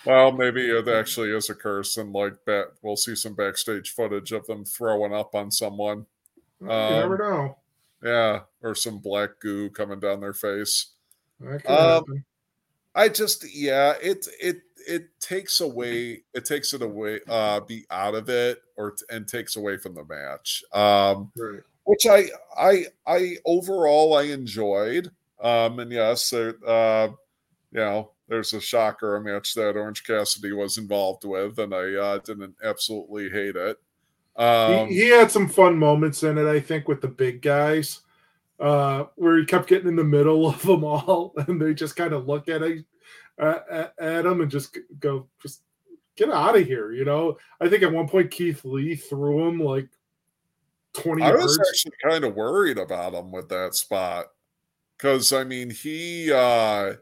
well, 0.05 0.33
maybe 0.33 0.69
it 0.69 0.89
actually 0.89 1.31
is 1.31 1.49
a 1.49 1.55
curse, 1.55 1.97
and 1.97 2.13
like 2.13 2.35
that, 2.47 2.73
we'll 2.83 2.97
see 2.97 3.15
some 3.15 3.35
backstage 3.35 3.91
footage 3.91 4.33
of 4.33 4.47
them 4.47 4.65
throwing 4.65 5.15
up 5.15 5.35
on 5.35 5.51
someone. 5.51 6.07
Um, 6.69 6.95
you 6.95 7.01
never 7.01 7.19
know. 7.19 7.57
Yeah, 8.03 8.41
or 8.63 8.75
some 8.75 8.99
black 8.99 9.41
goo 9.41 9.71
coming 9.71 10.01
down 10.01 10.21
their 10.21 10.35
face. 10.35 10.93
Um, 11.67 12.05
I 12.95 13.09
just, 13.09 13.45
yeah, 13.55 13.95
it 14.03 14.27
it 14.41 14.63
it 14.87 15.09
takes 15.21 15.61
away 15.61 16.23
it 16.35 16.45
takes 16.45 16.75
it 16.75 16.83
away 16.83 17.21
uh 17.29 17.61
be 17.61 17.85
out 17.91 18.15
of 18.15 18.29
it 18.29 18.63
or 18.77 18.95
and 19.11 19.27
takes 19.29 19.57
away 19.57 19.77
from 19.77 19.95
the 19.95 20.05
match 20.05 20.63
um 20.73 21.31
right. 21.37 21.61
which 21.85 22.07
i 22.07 22.25
i 22.59 22.85
i 23.07 23.37
overall 23.45 24.17
i 24.17 24.23
enjoyed 24.23 25.11
um 25.43 25.79
and 25.79 25.93
yes 25.93 26.33
uh 26.33 27.09
you 27.71 27.81
know 27.81 28.11
there's 28.29 28.53
a 28.53 28.61
shocker 28.61 29.17
a 29.17 29.21
match 29.21 29.55
that 29.55 29.77
orange 29.77 30.05
cassidy 30.05 30.53
was 30.53 30.79
involved 30.79 31.25
with 31.25 31.59
and 31.59 31.75
i 31.75 31.95
uh 31.95 32.19
didn't 32.19 32.55
absolutely 32.63 33.29
hate 33.31 33.57
it 33.57 33.79
um 34.37 34.89
he, 34.89 34.95
he 34.95 35.09
had 35.09 35.31
some 35.31 35.49
fun 35.49 35.77
moments 35.77 36.23
in 36.23 36.39
it 36.39 36.47
i 36.47 36.59
think 36.59 36.89
with 36.89 37.01
the 37.01 37.09
big 37.09 37.43
guys 37.43 38.01
uh, 38.63 39.07
where 39.17 39.39
he 39.39 39.45
kept 39.45 39.69
getting 39.69 39.89
in 39.89 39.97
the 39.97 40.05
middle 40.05 40.49
of 40.49 40.63
them 40.63 40.85
all, 40.85 41.35
and 41.37 41.61
they 41.61 41.75
just 41.75 41.97
kind 41.97 42.13
of 42.13 42.27
look 42.27 42.49
at 42.49 42.63
it, 42.63 42.85
at, 43.39 44.25
him 44.25 44.41
and 44.41 44.51
just 44.51 44.79
go, 45.01 45.27
just 45.43 45.63
get 46.17 46.31
out 46.31 46.57
of 46.57 46.67
here. 46.67 46.93
You 46.93 47.05
know, 47.05 47.39
I 47.61 47.69
think 47.69 47.83
at 47.83 47.93
one 47.93 48.09
point 48.09 48.31
Keith 48.31 48.65
Lee 48.65 48.95
threw 48.95 49.49
him 49.49 49.61
like 49.61 49.89
20 50.95 51.23
I 51.23 51.33
was 51.33 51.59
actually 51.59 51.93
kind 52.03 52.25
of 52.25 52.37
worried 52.37 52.79
about 52.79 53.15
him 53.15 53.33
with 53.33 53.49
that 53.49 53.75
spot. 53.75 54.27
Cause 54.99 55.33
I 55.33 55.43
mean, 55.43 55.71
he, 55.71 56.31
uh, 56.33 56.93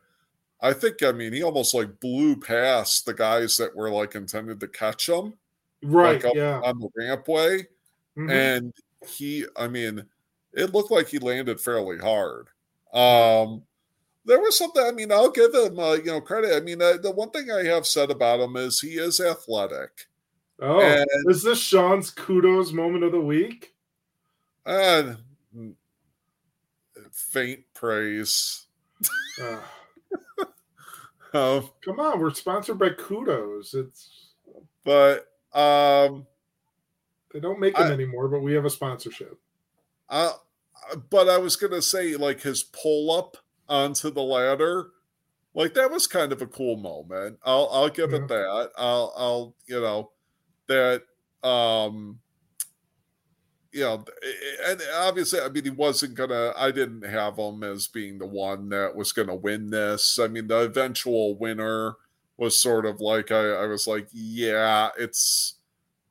I 0.62 0.72
think, 0.72 1.02
I 1.02 1.12
mean, 1.12 1.34
he 1.34 1.42
almost 1.42 1.74
like 1.74 2.00
blew 2.00 2.36
past 2.36 3.04
the 3.04 3.12
guys 3.12 3.58
that 3.58 3.76
were 3.76 3.90
like 3.90 4.14
intended 4.14 4.60
to 4.60 4.68
catch 4.68 5.06
him. 5.06 5.34
Right. 5.82 6.22
Like 6.22 6.34
yeah. 6.34 6.60
On 6.64 6.78
the 6.78 6.88
rampway. 6.98 7.66
Mm-hmm. 8.16 8.30
And 8.30 8.74
he, 9.06 9.46
I 9.56 9.68
mean, 9.68 10.04
it 10.52 10.72
looked 10.72 10.90
like 10.90 11.08
he 11.08 11.18
landed 11.18 11.60
fairly 11.60 11.98
hard. 11.98 12.48
Um, 12.92 13.62
there 14.24 14.40
was 14.40 14.58
something. 14.58 14.82
I 14.82 14.92
mean, 14.92 15.12
I'll 15.12 15.30
give 15.30 15.54
him 15.54 15.78
uh, 15.78 15.94
you 15.94 16.06
know 16.06 16.20
credit. 16.20 16.54
I 16.54 16.60
mean, 16.60 16.82
uh, 16.82 16.98
the 17.00 17.10
one 17.10 17.30
thing 17.30 17.50
I 17.50 17.64
have 17.64 17.86
said 17.86 18.10
about 18.10 18.40
him 18.40 18.56
is 18.56 18.80
he 18.80 18.94
is 18.94 19.20
athletic. 19.20 20.06
Oh, 20.60 20.80
and, 20.80 21.06
is 21.26 21.42
this 21.42 21.60
Sean's 21.60 22.10
kudos 22.10 22.72
moment 22.72 23.04
of 23.04 23.12
the 23.12 23.20
week? 23.20 23.74
Uh, 24.66 25.14
faint 27.12 27.60
praise. 27.74 28.66
Uh, 29.40 29.60
um, 31.32 31.70
come 31.82 32.00
on, 32.00 32.20
we're 32.20 32.34
sponsored 32.34 32.78
by 32.78 32.90
Kudos. 32.90 33.74
It's 33.74 34.30
but 34.84 35.29
um, 35.52 36.26
they 37.32 37.40
don't 37.40 37.60
make 37.60 37.76
them 37.76 37.88
I, 37.88 37.92
anymore, 37.92 38.28
but 38.28 38.40
we 38.40 38.54
have 38.54 38.64
a 38.64 38.70
sponsorship. 38.70 39.38
Uh, 40.08 40.32
but 41.10 41.28
I 41.28 41.38
was 41.38 41.56
gonna 41.56 41.82
say 41.82 42.16
like 42.16 42.42
his 42.42 42.62
pull 42.62 43.10
up 43.10 43.36
onto 43.68 44.10
the 44.10 44.22
ladder. 44.22 44.88
Like 45.54 45.74
that 45.74 45.90
was 45.90 46.06
kind 46.06 46.32
of 46.32 46.42
a 46.42 46.46
cool 46.46 46.76
moment. 46.76 47.38
I'll 47.44 47.68
I'll 47.72 47.88
give 47.88 48.12
yeah. 48.12 48.18
it 48.18 48.28
that. 48.28 48.70
I'll 48.76 49.12
I'll 49.16 49.54
you 49.66 49.80
know 49.80 50.10
that 50.66 51.02
um 51.42 52.20
you 53.72 53.80
know 53.80 54.04
and 54.66 54.80
obviously 54.94 55.40
I 55.40 55.48
mean 55.48 55.64
he 55.64 55.70
wasn't 55.70 56.14
gonna 56.14 56.52
I 56.56 56.70
didn't 56.70 57.02
have 57.02 57.36
him 57.36 57.62
as 57.62 57.86
being 57.86 58.18
the 58.18 58.26
one 58.26 58.68
that 58.70 58.94
was 58.94 59.12
gonna 59.12 59.34
win 59.34 59.70
this. 59.70 60.18
I 60.18 60.28
mean 60.28 60.48
the 60.48 60.60
eventual 60.60 61.36
winner 61.36 61.94
was 62.40 62.58
sort 62.58 62.86
of 62.86 63.00
like 63.00 63.30
I, 63.30 63.50
I 63.50 63.66
was 63.66 63.86
like, 63.86 64.08
yeah, 64.12 64.88
it's 64.98 65.58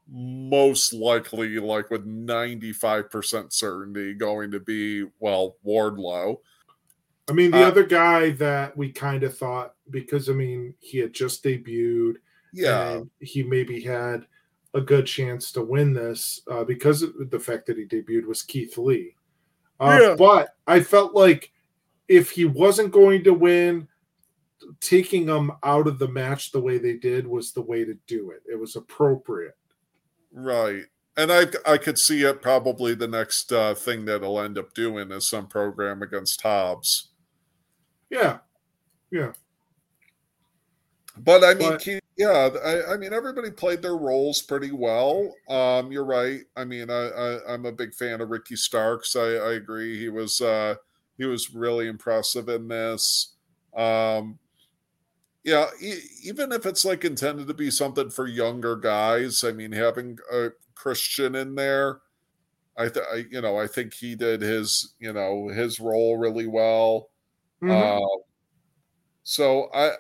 most 0.08 0.94
likely 0.94 1.58
like 1.60 1.90
with 1.90 2.08
95% 2.08 3.52
certainty 3.52 4.14
going 4.14 4.52
to 4.52 4.60
be 4.60 5.06
well 5.20 5.58
Wardlow. 5.66 6.38
I 7.28 7.34
mean, 7.34 7.52
the 7.52 7.64
uh, 7.64 7.68
other 7.68 7.84
guy 7.84 8.32
that 8.32 8.78
we 8.78 8.92
kind 8.92 9.24
of 9.24 9.38
thought 9.38 9.74
because 9.90 10.30
I 10.30 10.34
mean 10.34 10.74
he 10.80 11.00
had 11.00 11.14
just 11.14 11.44
debuted, 11.44 12.16
yeah, 12.54 13.02
he 13.20 13.44
maybe 13.44 13.82
had 13.82 14.26
a 14.76 14.82
good 14.82 15.08
chance 15.08 15.52
to 15.54 15.64
win 15.64 15.94
this 15.94 16.42
uh, 16.50 16.64
because 16.64 17.02
of 17.02 17.32
the 17.32 17.40
fact 17.40 17.66
that 17.68 17.78
he 17.78 17.86
debuted 17.86 18.26
was 18.26 18.44
Keith 18.44 18.78
Lee. 18.78 19.16
Uh, 19.80 20.00
yeah. 20.02 20.16
But 20.16 20.56
I 20.68 20.80
felt 20.80 21.16
like 21.16 21.52
if 22.08 22.32
he 22.32 22.46
wasn't 22.46 22.92
going 22.92 23.24
to 23.24 23.34
win, 23.34 23.88
taking 24.82 25.26
them 25.26 25.52
out 25.64 25.88
of 25.88 26.00
the 26.00 26.08
match 26.08 26.52
the 26.52 26.62
way 26.62 26.78
they 26.78 26.94
did 26.94 27.28
was 27.28 27.52
the 27.52 27.62
way 27.62 27.86
to 27.86 27.96
do 28.08 28.32
it. 28.32 28.42
It 28.52 28.60
was 28.60 28.76
appropriate. 28.76 29.58
Right. 30.32 30.84
and 31.18 31.32
I 31.32 31.46
I 31.66 31.78
could 31.78 31.98
see 32.00 32.24
it 32.24 32.42
probably 32.42 32.96
the 32.96 33.08
next 33.08 33.52
uh, 33.52 33.74
thing 33.74 34.06
that 34.06 34.22
he'll 34.22 34.40
end 34.40 34.58
up 34.58 34.74
doing 34.74 35.12
is 35.12 35.30
some 35.30 35.48
program 35.48 36.02
against 36.02 36.42
Hobbs. 36.42 37.10
Yeah, 38.10 38.40
yeah. 39.12 39.34
But 41.18 41.44
I 41.44 41.54
mean, 41.54 41.72
but, 41.72 41.86
yeah, 42.18 42.50
I, 42.64 42.94
I, 42.94 42.98
mean, 42.98 43.14
everybody 43.14 43.52
played 43.52 43.82
their 43.82 43.98
roles 43.98 44.42
pretty 44.42 44.72
well. 44.72 45.34
Um, 45.50 45.92
you're 45.92 46.06
right. 46.06 46.42
I 46.56 46.64
mean, 46.64 46.90
I, 46.90 47.10
I 47.10 47.54
am 47.54 47.66
a 47.66 47.72
big 47.72 47.94
fan 47.94 48.22
of 48.22 48.30
Ricky 48.30 48.56
Starks. 48.56 49.16
I, 49.16 49.26
I 49.26 49.54
agree. 49.54 50.00
He 50.00 50.10
was 50.10 50.40
uh, 50.40 50.76
he 51.18 51.26
was 51.26 51.54
really 51.54 51.88
impressive 51.88 52.48
in 52.48 52.68
this. 52.68 53.34
Um, 53.76 54.40
yeah, 55.44 55.68
e- 55.82 56.02
even 56.24 56.52
if 56.52 56.66
it's 56.66 56.86
like 56.86 57.06
intended 57.06 57.48
to 57.48 57.54
be 57.54 57.72
something 57.72 58.10
for 58.10 58.28
younger 58.28 58.76
guys, 58.76 59.44
I 59.44 59.52
mean, 59.52 59.72
having 59.72 60.18
a 60.32 60.50
Christian 60.76 61.36
in 61.36 61.56
there, 61.56 62.02
I, 62.78 62.90
th- 62.90 63.06
I 63.12 63.26
you 63.30 63.42
know, 63.42 63.58
I 63.58 63.68
think 63.68 63.94
he 63.94 64.16
did 64.16 64.42
his 64.42 64.94
you 65.00 65.14
know 65.14 65.50
his 65.50 65.80
role 65.80 66.18
really 66.18 66.48
well. 66.48 67.10
Mm-hmm. 67.62 67.72
Uh, 67.72 68.22
so 69.24 69.70
I 69.74 69.92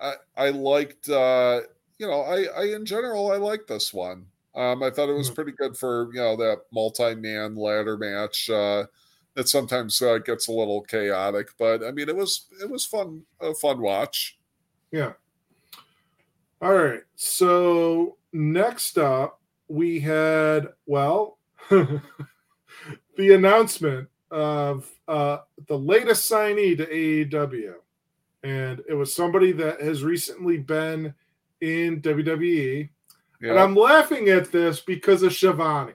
I 0.00 0.14
I 0.36 0.48
liked 0.50 1.08
uh, 1.08 1.60
you 1.98 2.06
know 2.06 2.22
I 2.22 2.44
I 2.44 2.64
in 2.74 2.84
general 2.84 3.32
I 3.32 3.36
like 3.36 3.66
this 3.66 3.92
one. 3.92 4.26
Um, 4.54 4.84
I 4.84 4.90
thought 4.90 5.08
it 5.08 5.16
was 5.16 5.30
mm. 5.30 5.34
pretty 5.34 5.52
good 5.52 5.76
for 5.76 6.10
you 6.12 6.20
know 6.20 6.36
that 6.36 6.62
multi-man 6.72 7.56
ladder 7.56 7.96
match. 7.96 8.48
Uh, 8.50 8.84
that 9.34 9.48
sometimes 9.48 10.00
uh, 10.00 10.18
gets 10.18 10.46
a 10.46 10.52
little 10.52 10.82
chaotic, 10.82 11.48
but 11.58 11.82
I 11.82 11.90
mean 11.90 12.08
it 12.08 12.16
was 12.16 12.46
it 12.62 12.70
was 12.70 12.84
fun 12.84 13.22
a 13.40 13.54
fun 13.54 13.80
watch. 13.80 14.38
Yeah. 14.94 15.14
All 16.62 16.72
right. 16.72 17.02
So 17.16 18.16
next 18.32 18.96
up 18.96 19.40
we 19.66 19.98
had 19.98 20.68
well 20.86 21.38
the 21.68 22.00
announcement 23.18 24.08
of 24.30 24.88
uh, 25.08 25.38
the 25.66 25.76
latest 25.76 26.30
signee 26.30 26.76
to 26.76 26.86
AEW 26.86 27.74
and 28.44 28.82
it 28.88 28.94
was 28.94 29.12
somebody 29.12 29.50
that 29.50 29.80
has 29.80 30.04
recently 30.04 30.58
been 30.58 31.12
in 31.60 32.00
WWE. 32.00 32.88
Yeah. 33.40 33.50
And 33.50 33.58
I'm 33.58 33.74
laughing 33.74 34.28
at 34.28 34.52
this 34.52 34.78
because 34.78 35.24
of 35.24 35.32
Schiavone. 35.32 35.94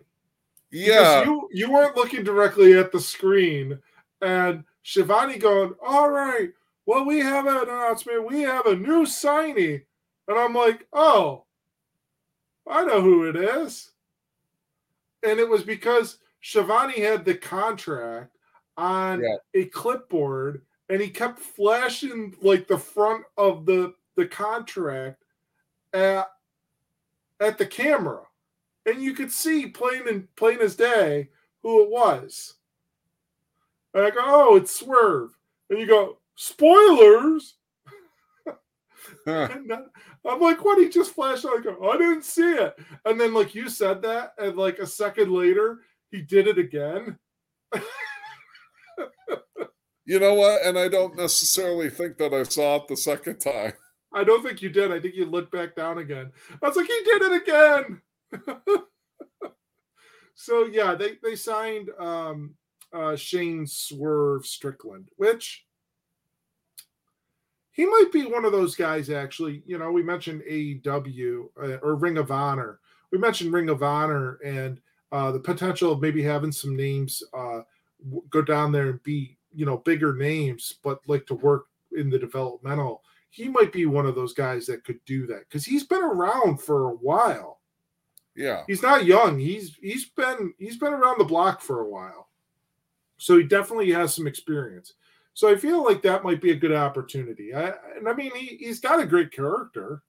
Yeah. 0.72 1.22
Because 1.22 1.26
you 1.26 1.50
you 1.52 1.72
weren't 1.72 1.96
looking 1.96 2.24
directly 2.24 2.78
at 2.78 2.92
the 2.92 3.00
screen, 3.00 3.80
and 4.22 4.64
Schiavone 4.84 5.38
going, 5.38 5.74
"All 5.82 6.10
right, 6.10 6.52
well 6.90 7.06
we 7.06 7.20
have 7.20 7.46
an 7.46 7.56
announcement. 7.56 8.28
We 8.28 8.42
have 8.42 8.66
a 8.66 8.76
new 8.76 9.06
signee," 9.06 9.84
and 10.28 10.40
I'm 10.40 10.56
like, 10.56 10.88
"Oh, 10.92 11.46
I 12.68 12.84
know 12.84 13.00
who 13.00 13.30
it 13.30 13.36
is." 13.36 13.92
And 15.22 15.40
it 15.40 15.48
was 15.48 15.62
because 15.62 16.18
Schiavone 16.42 17.00
had 17.00 17.26
the 17.26 17.36
contract 17.36 18.36
on 18.76 19.22
yeah. 19.22 19.36
a 19.54 19.66
clipboard 19.66 20.64
and 20.88 21.00
he 21.00 21.10
kept 21.10 21.38
flashing 21.38 22.36
like 22.42 22.68
the 22.68 22.78
front 22.78 23.24
of 23.38 23.68
the 23.68 23.94
the 24.16 24.26
contract 24.26 25.22
at 25.94 26.28
at 27.40 27.58
the 27.58 27.66
camera 27.66 28.22
and 28.86 29.02
you 29.02 29.14
could 29.14 29.32
see 29.32 29.68
plain 29.68 30.08
and 30.08 30.34
plain 30.36 30.60
as 30.60 30.78
day 30.78 31.28
who 31.62 31.84
it 31.84 31.90
was 31.90 32.56
and 33.94 34.06
i 34.06 34.10
go 34.10 34.20
oh 34.22 34.56
it's 34.56 34.80
swerve 34.80 35.38
and 35.70 35.78
you 35.78 35.86
go 35.86 36.19
spoilers 36.40 37.56
and 39.26 39.72
i'm 40.26 40.40
like 40.40 40.64
what 40.64 40.78
he 40.80 40.88
just 40.90 41.14
flashed 41.14 41.46
i 41.46 41.60
go 41.62 41.90
i 41.90 41.98
didn't 41.98 42.24
see 42.24 42.54
it 42.54 42.78
and 43.06 43.20
then 43.20 43.34
like 43.34 43.54
you 43.54 43.70
said 43.70 44.02
that 44.02 44.34
and 44.38 44.56
like 44.56 44.80
a 44.80 44.88
second 44.88 45.32
later 45.32 45.80
he 46.12 46.22
did 46.22 46.48
it 46.48 46.58
again 46.58 47.18
You 50.10 50.20
know 50.20 50.34
what? 50.34 50.66
And 50.66 50.76
I 50.76 50.88
don't 50.88 51.16
necessarily 51.16 51.88
think 51.88 52.18
that 52.18 52.34
I 52.34 52.42
saw 52.42 52.78
it 52.78 52.88
the 52.88 52.98
second 52.98 53.38
time. 53.38 53.74
I 54.12 54.24
don't 54.24 54.42
think 54.42 54.60
you 54.60 54.70
did. 54.70 54.92
I 54.92 55.00
think 55.00 55.14
you 55.14 55.28
looked 55.28 55.52
back 55.52 55.76
down 55.76 56.00
again. 56.00 56.32
I 56.64 56.68
was 56.68 56.76
like, 56.76 56.88
he 56.88 57.02
did 57.06 57.22
it 57.22 57.42
again. 57.44 58.82
so 60.34 60.66
yeah, 60.66 60.96
they 60.96 61.18
they 61.22 61.36
signed 61.36 61.92
um, 62.00 62.56
uh, 62.92 63.16
Shane 63.16 63.68
Swerve 63.68 64.48
Strickland, 64.48 65.10
which 65.18 65.64
he 67.80 67.86
might 67.86 68.12
be 68.12 68.26
one 68.26 68.44
of 68.44 68.52
those 68.52 68.76
guys. 68.76 69.10
Actually, 69.10 69.64
you 69.66 69.78
know, 69.78 69.90
we 69.90 70.04
mentioned 70.04 70.42
AEW 70.42 71.46
uh, 71.64 71.78
or 71.78 71.96
Ring 71.96 72.18
of 72.18 72.30
Honor. 72.30 72.82
We 73.10 73.18
mentioned 73.18 73.54
Ring 73.54 73.70
of 73.70 73.84
Honor 73.84 74.38
and 74.44 74.82
uh, 75.14 75.32
the 75.32 75.40
potential 75.40 75.94
of 75.94 76.02
maybe 76.02 76.22
having 76.22 76.52
some 76.52 76.76
names 76.76 77.24
uh, 77.34 77.62
go 78.32 78.42
down 78.42 78.74
there 78.74 78.90
and 78.90 79.04
be 79.04 79.38
you 79.56 79.66
know 79.66 79.78
bigger 79.78 80.14
names 80.14 80.76
but 80.84 81.00
like 81.08 81.26
to 81.28 81.36
work 81.36 81.68
in 81.96 82.10
the 82.10 82.20
developmental. 82.20 83.02
He 83.30 83.48
might 83.48 83.72
be 83.72 83.86
one 83.86 84.06
of 84.06 84.14
those 84.14 84.34
guys 84.34 84.66
that 84.66 84.84
could 84.84 85.00
do 85.06 85.26
that 85.28 85.48
because 85.48 85.64
he's 85.64 85.86
been 85.86 86.04
around 86.04 86.62
for 86.62 86.90
a 86.90 86.96
while. 86.96 87.62
Yeah. 88.36 88.64
He's 88.68 88.84
not 88.84 89.06
young. 89.06 89.40
He's 89.40 89.78
he's 89.82 90.10
been 90.10 90.54
he's 90.58 90.78
been 90.78 90.92
around 90.92 91.18
the 91.18 91.24
block 91.24 91.62
for 91.62 91.80
a 91.80 91.90
while. 91.90 92.28
So 93.16 93.38
he 93.38 93.46
definitely 93.46 93.92
has 93.92 94.14
some 94.14 94.28
experience 94.28 94.96
so 95.34 95.50
i 95.50 95.56
feel 95.56 95.84
like 95.84 96.02
that 96.02 96.24
might 96.24 96.42
be 96.42 96.52
a 96.52 96.56
good 96.56 96.74
opportunity 96.74 97.54
I, 97.54 97.74
and 97.98 98.08
i 98.08 98.14
mean 98.14 98.32
he, 98.36 98.58
he's 98.58 98.80
got 98.80 99.00
a 99.00 99.06
great 99.06 99.32
character 99.32 100.04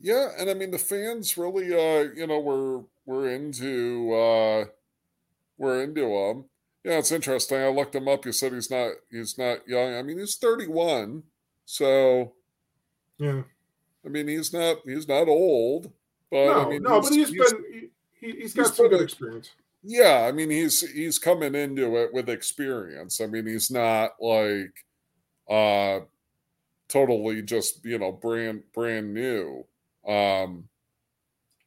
yeah 0.00 0.28
and 0.38 0.50
i 0.50 0.54
mean 0.54 0.70
the 0.70 0.78
fans 0.78 1.36
really 1.36 1.72
uh 1.72 2.10
you 2.14 2.26
know 2.26 2.40
we're 2.40 2.82
we're 3.06 3.30
into 3.30 4.14
uh 4.14 4.64
we're 5.58 5.82
into 5.82 6.06
him 6.06 6.44
yeah, 6.84 6.98
it's 6.98 7.12
interesting. 7.12 7.58
I 7.58 7.68
looked 7.68 7.94
him 7.94 8.08
up. 8.08 8.24
You 8.24 8.32
said 8.32 8.52
he's 8.52 8.70
not 8.70 8.92
he's 9.10 9.36
not 9.36 9.68
young. 9.68 9.94
I 9.94 10.02
mean, 10.02 10.18
he's 10.18 10.36
31. 10.36 11.22
So 11.66 12.32
yeah. 13.18 13.42
I 14.04 14.08
mean, 14.08 14.28
he's 14.28 14.52
not 14.52 14.78
he's 14.86 15.06
not 15.06 15.28
old, 15.28 15.92
but 16.30 16.46
no, 16.46 16.66
I 16.66 16.68
mean, 16.68 16.82
no, 16.82 17.02
but 17.02 17.12
he's, 17.12 17.28
he's 17.28 17.52
been 17.52 17.90
he, 18.18 18.40
has 18.40 18.54
got 18.54 18.66
he's 18.66 18.76
some 18.76 18.88
good 18.88 19.02
experience. 19.02 19.50
Yeah, 19.82 20.26
I 20.28 20.32
mean, 20.32 20.50
he's 20.50 20.80
he's 20.92 21.18
coming 21.18 21.54
into 21.54 21.96
it 21.96 22.12
with 22.12 22.28
experience. 22.28 23.20
I 23.20 23.26
mean, 23.26 23.46
he's 23.46 23.70
not 23.70 24.12
like 24.20 24.84
uh 25.50 26.00
totally 26.88 27.42
just, 27.42 27.84
you 27.84 27.98
know, 27.98 28.12
brand 28.12 28.64
brand 28.74 29.14
new. 29.14 29.66
Um 30.06 30.68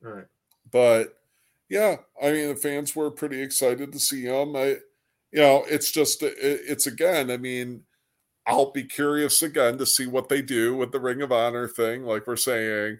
right. 0.02 0.26
But 0.72 1.19
yeah, 1.69 1.98
I 2.22 2.31
mean, 2.31 2.49
the 2.49 2.56
fans 2.56 2.95
were 2.95 3.11
pretty 3.11 3.41
excited 3.41 3.91
to 3.91 3.99
see 3.99 4.23
him. 4.23 4.56
I 4.56 4.77
you 5.31 5.41
know, 5.41 5.65
it's 5.69 5.91
just 5.91 6.22
it's 6.23 6.88
again. 6.88 7.31
I 7.31 7.38
mean, 7.38 7.84
I'll 8.48 8.72
be 8.72 8.84
curious 8.85 9.44
again 9.44 9.77
to 9.80 9.85
see 9.85 10.07
what 10.07 10.30
they 10.30 10.41
do 10.41 10.76
with 10.76 10.91
the 10.91 10.99
Ring 11.02 11.22
of 11.22 11.31
Honor 11.31 11.68
thing, 11.68 12.03
like 12.03 12.27
we're 12.27 12.38
saying. 12.38 12.99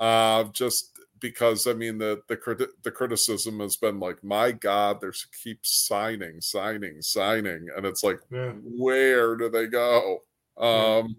Uh, 0.00 0.44
just 0.52 0.93
because 1.24 1.66
I 1.66 1.72
mean 1.72 1.96
the 1.96 2.20
the 2.28 2.36
criti- 2.36 2.68
the 2.82 2.90
criticism 2.90 3.60
has 3.60 3.76
been 3.76 3.98
like, 3.98 4.22
my 4.22 4.52
God, 4.52 5.00
there's 5.00 5.26
keep 5.42 5.64
signing, 5.64 6.42
signing, 6.42 7.00
signing, 7.00 7.68
and 7.74 7.86
it's 7.86 8.04
like, 8.04 8.20
yeah. 8.30 8.52
where 8.62 9.34
do 9.34 9.48
they 9.48 9.66
go? 9.66 10.18
Um, 10.58 11.16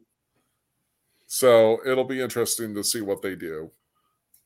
so 1.26 1.80
it'll 1.88 2.04
be 2.04 2.22
interesting 2.22 2.76
to 2.76 2.84
see 2.84 3.02
what 3.02 3.24
they 3.24 3.36
do. 3.36 3.72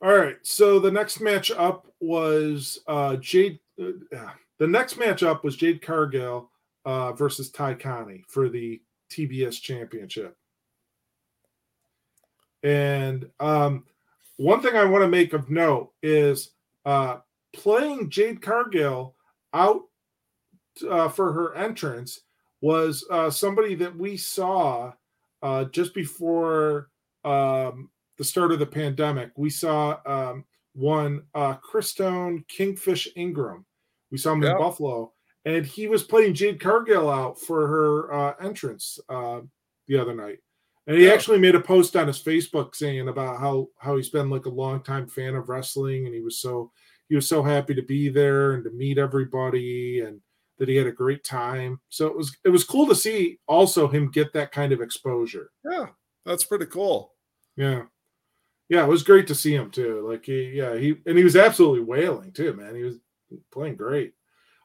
All 0.01 0.15
right. 0.15 0.37
So 0.43 0.79
the 0.79 0.91
next 0.91 1.19
match 1.19 1.51
up 1.51 1.87
was 1.99 2.79
uh 2.87 3.17
Jade. 3.17 3.59
Uh, 3.77 4.29
the 4.59 4.67
next 4.67 4.97
matchup 4.97 5.43
was 5.43 5.57
Jade 5.57 5.81
Cargill 5.81 6.49
uh, 6.85 7.11
versus 7.11 7.49
Tay 7.49 7.75
Conti 7.75 8.23
for 8.29 8.47
the 8.47 8.81
TBS 9.11 9.61
Championship. 9.61 10.37
And 12.63 13.29
um, 13.41 13.83
one 14.39 14.61
thing 14.61 14.75
I 14.75 14.85
want 14.85 15.03
to 15.03 15.07
make 15.07 15.33
of 15.33 15.49
note 15.49 15.91
is 16.01 16.51
uh, 16.85 17.17
playing 17.53 18.09
Jade 18.09 18.41
Cargill 18.41 19.15
out 19.53 19.81
uh, 20.89 21.09
for 21.09 21.33
her 21.33 21.55
entrance 21.55 22.21
was 22.61 23.05
uh, 23.11 23.29
somebody 23.29 23.75
that 23.75 23.95
we 23.95 24.17
saw 24.17 24.91
uh, 25.41 25.65
just 25.65 25.93
before 25.93 26.89
um, 27.25 27.89
the 28.17 28.23
start 28.23 28.51
of 28.51 28.59
the 28.59 28.65
pandemic. 28.65 29.31
We 29.35 29.49
saw 29.49 29.97
um, 30.05 30.45
one 30.73 31.23
uh, 31.35 31.55
Christone 31.57 32.47
Kingfish 32.47 33.07
Ingram 33.15 33.65
we 34.11 34.17
saw 34.17 34.33
him 34.33 34.43
in 34.43 34.57
Buffalo, 34.57 35.13
and 35.45 35.65
he 35.65 35.87
was 35.87 36.03
playing 36.03 36.33
Jade 36.33 36.59
Cargill 36.59 37.09
out 37.09 37.39
for 37.39 37.67
her 37.67 38.13
uh, 38.13 38.33
entrance 38.41 38.99
uh, 39.09 39.41
the 39.87 39.97
other 39.97 40.15
night. 40.15 40.39
And 40.89 40.97
he 40.97 41.05
yeah. 41.05 41.13
actually 41.13 41.37
made 41.37 41.53
a 41.53 41.61
post 41.61 41.95
on 41.95 42.07
his 42.07 42.19
Facebook 42.19 42.73
saying 42.73 43.09
about 43.09 43.39
how 43.39 43.67
how 43.77 43.95
he's 43.95 44.09
been 44.09 44.27
like 44.31 44.47
a 44.47 44.49
longtime 44.49 45.07
fan 45.07 45.35
of 45.35 45.47
wrestling, 45.47 46.07
and 46.07 46.15
he 46.15 46.21
was 46.21 46.41
so 46.41 46.71
he 47.09 47.15
was 47.15 47.29
so 47.29 47.43
happy 47.43 47.75
to 47.75 47.83
be 47.83 48.09
there 48.09 48.53
and 48.53 48.63
to 48.63 48.71
meet 48.71 48.97
everybody, 48.97 49.99
and 49.99 50.19
that 50.57 50.67
he 50.67 50.75
had 50.75 50.87
a 50.87 50.91
great 50.91 51.23
time. 51.23 51.79
So 51.89 52.07
it 52.07 52.17
was 52.17 52.35
it 52.43 52.49
was 52.49 52.63
cool 52.63 52.87
to 52.87 52.95
see 52.95 53.37
also 53.45 53.87
him 53.87 54.09
get 54.09 54.33
that 54.33 54.51
kind 54.51 54.73
of 54.73 54.81
exposure. 54.81 55.51
Yeah, 55.63 55.89
that's 56.25 56.43
pretty 56.43 56.65
cool. 56.65 57.13
Yeah. 57.55 57.83
Yeah, 58.67 58.83
it 58.83 58.89
was 58.89 59.03
great 59.03 59.27
to 59.27 59.35
see 59.35 59.53
him 59.53 59.69
too. 59.69 60.07
Like 60.09 60.25
he, 60.25 60.53
yeah, 60.55 60.75
he 60.75 60.95
and 61.05 61.17
he 61.17 61.23
was 61.23 61.35
absolutely 61.35 61.81
wailing 61.81 62.31
too, 62.31 62.53
man. 62.53 62.75
He 62.75 62.83
was 62.83 62.95
playing 63.51 63.75
great. 63.75 64.13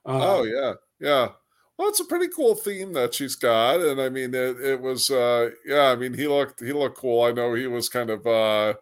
Uh, 0.06 0.20
oh 0.22 0.42
yeah, 0.44 0.72
yeah. 1.00 1.28
Well, 1.76 1.88
it's 1.88 2.00
a 2.00 2.04
pretty 2.04 2.28
cool 2.28 2.54
theme 2.54 2.92
that 2.92 3.14
she's 3.14 3.34
got, 3.34 3.80
and 3.80 4.00
I 4.00 4.08
mean, 4.08 4.32
it, 4.32 4.60
it 4.60 4.80
was, 4.80 5.10
uh, 5.10 5.50
yeah. 5.66 5.88
I 5.90 5.96
mean, 5.96 6.14
he 6.14 6.28
looked 6.28 6.60
he 6.60 6.72
looked 6.72 6.98
cool. 6.98 7.22
I 7.22 7.32
know 7.32 7.54
he 7.54 7.66
was 7.66 7.88
kind 7.88 8.10
of 8.10 8.24
uh, 8.26 8.74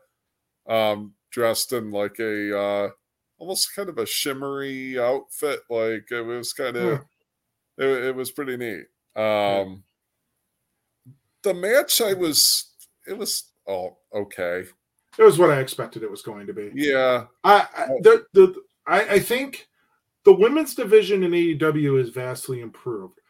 um, 0.69 1.14
dressed 1.31 1.73
in 1.73 1.90
like 1.90 2.19
a 2.19 2.59
uh, 2.59 2.90
almost 3.39 3.74
kind 3.74 3.89
of 3.89 3.97
a 3.97 4.06
shimmery 4.06 4.98
outfit. 4.98 5.60
Like 5.70 6.10
it 6.10 6.20
was 6.20 6.52
kind 6.52 6.77
of, 6.77 7.01
yeah. 7.78 7.86
it, 7.86 8.05
it, 8.05 8.14
was 8.14 8.31
pretty 8.31 8.59
neat. 8.59 8.85
Um, 9.16 9.85
the 11.43 11.55
match, 11.55 12.02
I 12.02 12.12
was, 12.12 12.73
it 13.09 13.16
was 13.16 13.51
oh 13.66 13.97
okay. 14.14 14.64
It 15.19 15.23
was 15.23 15.39
what 15.39 15.51
I 15.51 15.60
expected 15.60 16.02
it 16.02 16.10
was 16.10 16.23
going 16.23 16.47
to 16.47 16.52
be. 16.52 16.70
Yeah, 16.74 17.24
I, 17.43 17.66
I 17.77 17.86
the 18.01 18.27
the 18.35 18.55
I, 18.86 19.01
I 19.14 19.19
think 19.19 19.66
the 20.24 20.32
women's 20.32 20.74
division 20.74 21.23
in 21.23 21.32
AEW 21.32 22.01
is 22.01 22.11
vastly 22.11 22.61
improved, 22.61 23.20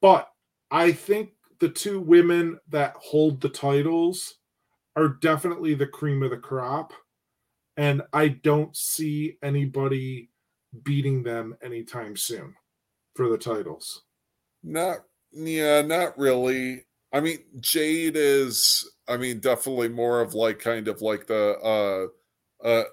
but 0.00 0.28
I 0.70 0.92
think 0.92 1.30
the 1.60 1.68
two 1.68 2.00
women 2.00 2.58
that 2.70 2.96
hold 2.98 3.40
the 3.40 3.48
titles 3.48 4.34
are 4.96 5.08
definitely 5.08 5.74
the 5.74 5.86
cream 5.86 6.22
of 6.22 6.30
the 6.30 6.36
crop. 6.36 6.92
And 7.76 8.02
I 8.12 8.28
don't 8.28 8.76
see 8.76 9.38
anybody 9.42 10.30
beating 10.82 11.22
them 11.22 11.56
anytime 11.62 12.16
soon 12.16 12.54
for 13.14 13.28
the 13.28 13.38
titles. 13.38 14.02
Not, 14.62 14.98
yeah, 15.32 15.82
not 15.82 16.18
really. 16.18 16.84
I 17.12 17.20
mean, 17.20 17.38
Jade 17.60 18.16
is, 18.16 18.90
I 19.08 19.16
mean, 19.16 19.38
definitely 19.40 19.88
more 19.88 20.20
of 20.20 20.34
like 20.34 20.58
kind 20.58 20.88
of 20.88 21.00
like 21.00 21.26
the, 21.26 22.10
uh, 22.64 22.66
uh, 22.66 22.84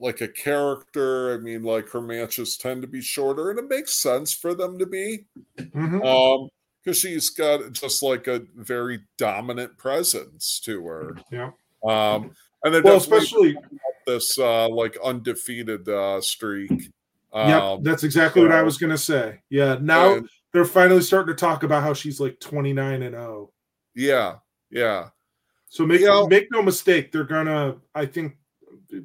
like 0.00 0.20
a 0.20 0.28
character. 0.28 1.34
I 1.34 1.38
mean, 1.38 1.62
like 1.62 1.88
her 1.90 2.00
matches 2.00 2.56
tend 2.56 2.82
to 2.82 2.88
be 2.88 3.00
shorter, 3.00 3.50
and 3.50 3.58
it 3.58 3.68
makes 3.68 3.94
sense 3.94 4.32
for 4.32 4.54
them 4.54 4.78
to 4.78 4.86
be. 4.86 5.26
Mm-hmm. 5.58 6.02
Um, 6.02 6.48
because 6.82 6.98
she's 6.98 7.28
got 7.30 7.72
just 7.72 8.02
like 8.02 8.26
a 8.26 8.42
very 8.56 9.00
dominant 9.18 9.76
presence 9.76 10.60
to 10.64 10.84
her. 10.86 11.16
Yeah. 11.30 11.50
Um, 11.84 12.34
and 12.64 12.74
then 12.74 12.82
well, 12.82 12.96
especially 12.96 13.56
this 14.06 14.38
uh, 14.38 14.68
like 14.68 14.96
undefeated 15.04 15.88
uh, 15.88 16.20
streak. 16.20 16.70
Um, 17.32 17.48
yeah, 17.48 17.76
that's 17.82 18.02
exactly 18.02 18.42
what 18.42 18.52
I 18.52 18.62
was 18.62 18.76
gonna 18.76 18.98
say. 18.98 19.40
Yeah, 19.50 19.78
now 19.80 20.14
and, 20.14 20.28
they're 20.52 20.64
finally 20.64 21.02
starting 21.02 21.34
to 21.34 21.38
talk 21.38 21.62
about 21.62 21.82
how 21.82 21.94
she's 21.94 22.20
like 22.20 22.40
twenty 22.40 22.72
nine 22.72 23.02
and 23.02 23.14
zero. 23.14 23.50
Oh. 23.50 23.52
Yeah, 23.94 24.36
yeah. 24.70 25.10
So 25.68 25.86
make 25.86 26.00
yeah. 26.00 26.26
make 26.28 26.48
no 26.50 26.62
mistake, 26.62 27.12
they're 27.12 27.24
gonna. 27.24 27.76
I 27.94 28.06
think 28.06 28.36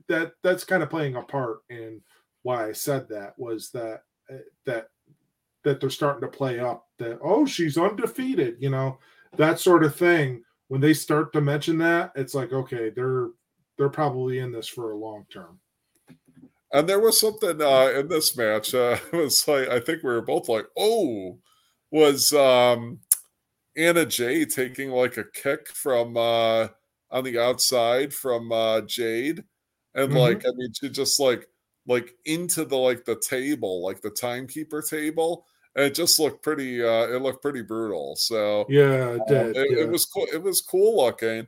that 0.08 0.34
that's 0.44 0.64
kind 0.64 0.84
of 0.84 0.90
playing 0.90 1.16
a 1.16 1.22
part 1.22 1.60
in 1.70 2.02
why 2.44 2.68
I 2.68 2.72
said 2.72 3.10
that 3.10 3.38
was 3.38 3.70
that 3.72 4.04
uh, 4.32 4.38
that 4.66 4.88
that 5.64 5.80
they're 5.80 5.90
starting 5.90 6.22
to 6.22 6.38
play 6.38 6.60
up 6.60 6.88
that 7.00 7.20
oh 7.24 7.46
she's 7.46 7.78
undefeated 7.78 8.58
you 8.60 8.70
know 8.70 9.00
that 9.38 9.60
sort 9.60 9.84
of 9.84 9.96
thing. 9.96 10.44
When 10.68 10.82
they 10.82 10.94
start 10.94 11.32
to 11.34 11.42
mention 11.42 11.78
that 11.80 12.12
it's 12.16 12.34
like 12.34 12.52
okay 12.54 12.90
they're 12.90 13.30
they're 13.78 13.90
probably 13.90 14.40
in 14.40 14.52
this 14.52 14.68
for 14.68 14.92
a 14.92 14.98
long 14.98 15.26
term. 15.32 15.60
And 16.72 16.90
there 16.90 17.00
was 17.00 17.20
something 17.20 17.62
uh 17.62 17.92
in 18.00 18.08
this 18.08 18.36
match 18.38 18.74
uh 18.74 18.98
it 19.14 19.16
was 19.16 19.48
like 19.48 19.70
i 19.70 19.80
think 19.80 20.04
we 20.04 20.10
were 20.10 20.22
both 20.22 20.50
like 20.50 20.66
oh 20.78 21.40
was 21.92 22.34
um 22.34 23.00
anna 23.78 24.06
jay 24.06 24.46
taking 24.46 24.90
like 24.90 25.18
a 25.18 25.24
kick 25.24 25.68
from 25.70 26.18
uh 26.18 26.68
on 27.12 27.24
the 27.24 27.40
outside 27.40 28.14
from 28.14 28.52
uh 28.52 28.82
jade 28.82 29.44
and 29.96 30.10
mm-hmm. 30.10 30.18
like 30.18 30.46
i 30.46 30.52
mean 30.56 30.72
she 30.74 30.90
just 30.90 31.20
like 31.20 31.48
like 31.88 32.14
into 32.26 32.66
the 32.66 32.76
like 32.76 33.06
the 33.06 33.16
table 33.16 33.84
like 33.84 34.02
the 34.02 34.10
timekeeper 34.10 34.82
table 34.82 35.46
And 35.76 35.86
it 35.86 35.96
just 35.96 36.20
looked 36.20 36.44
pretty 36.44 36.84
uh 36.84 37.08
it 37.08 37.22
looked 37.22 37.42
pretty 37.42 37.62
brutal 37.62 38.16
so 38.16 38.66
yeah 38.70 39.12
it, 39.12 39.22
did, 39.28 39.42
um, 39.42 39.64
it, 39.64 39.72
yeah. 39.72 39.84
it, 39.84 39.90
was 39.90 40.06
cool 40.06 40.28
it 40.32 40.42
was 40.42 40.62
cool 40.62 40.98
looking 40.98 41.48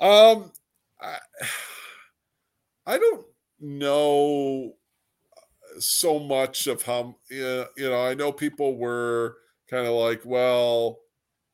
um 0.00 0.52
I, 1.00 1.18
I 2.86 2.98
don't 2.98 3.26
know 3.60 4.72
so 5.78 6.18
much 6.18 6.66
of 6.66 6.82
how 6.82 7.16
you 7.30 7.66
know 7.78 8.04
i 8.04 8.14
know 8.14 8.32
people 8.32 8.76
were 8.76 9.36
kind 9.68 9.86
of 9.86 9.92
like 9.92 10.22
well 10.24 10.98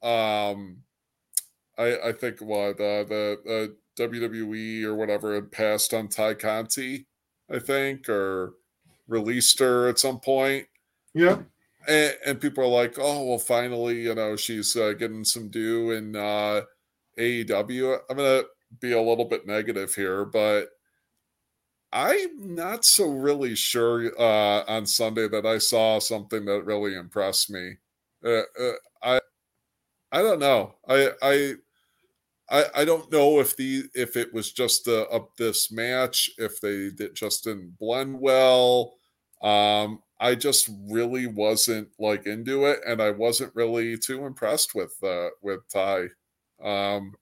um 0.03 0.79
i 1.77 1.99
i 2.07 2.13
think 2.13 2.41
what 2.41 2.81
uh, 2.81 3.05
the 3.05 3.39
the 3.45 3.77
wwe 3.97 4.83
or 4.83 4.95
whatever 4.95 5.35
had 5.35 5.51
passed 5.51 5.93
on 5.95 6.09
Tay 6.09 6.35
conti 6.35 7.07
i 7.51 7.59
think 7.59 8.09
or 8.09 8.55
released 9.09 9.59
her 9.59 9.89
at 9.89 9.99
some 9.99 10.21
point 10.21 10.67
yeah 11.15 11.39
and, 11.89 12.15
and, 12.27 12.41
people 12.41 12.65
are 12.65 12.83
like, 12.83 12.99
"Oh, 12.99 13.25
well, 13.25 13.39
finally, 13.39 14.03
you 14.03 14.15
know, 14.15 14.37
she's 14.37 14.77
uh, 14.77 14.93
getting 14.93 15.25
some 15.25 15.49
due 15.49 15.93
in 15.93 16.17
uh, 16.17 16.63
AEW." 17.19 17.99
I'm 18.11 18.17
gonna 18.17 18.43
be 18.81 18.93
a 18.93 19.01
little 19.01 19.25
bit 19.25 19.47
negative 19.47 19.95
here, 19.95 20.25
but 20.25 20.69
I'm 21.93 22.55
not 22.55 22.85
so 22.85 23.09
really 23.09 23.55
sure 23.55 24.13
uh, 24.19 24.65
on 24.69 24.87
Sunday 24.87 25.29
that 25.29 25.47
I 25.47 25.59
saw 25.59 25.99
something 25.99 26.45
that 26.47 26.65
really 26.65 26.95
impressed 26.95 27.51
me. 27.51 27.77
Uh, 28.25 28.43
uh, 28.61 28.73
I 29.03 29.21
I 30.13 30.23
don't 30.23 30.41
know. 30.41 30.75
I 30.89 31.11
I. 31.23 31.55
I, 32.49 32.65
I 32.75 32.85
don't 32.85 33.11
know 33.11 33.41
if 33.41 33.57
the 33.57 33.85
if 33.95 34.17
it 34.17 34.33
was 34.33 34.53
just 34.53 34.85
the 34.85 35.09
up 35.09 35.37
this 35.37 35.73
match 35.73 36.31
if 36.39 36.61
they 36.61 36.91
did 36.91 37.15
just 37.15 37.45
didn't 37.45 37.77
blend 37.79 38.21
well 38.21 38.95
um 39.43 40.01
I 40.19 40.35
just 40.35 40.71
really 40.89 41.27
wasn't 41.27 41.89
like 41.99 42.27
into 42.27 42.67
it, 42.67 42.81
and 42.87 43.03
I 43.03 43.11
wasn't 43.11 43.55
really 43.55 43.99
too 43.99 44.25
impressed 44.25 44.75
with 44.75 44.97
uh, 45.03 45.29
with 45.43 45.69
Tay. 45.69 46.09
Um, 46.63 47.15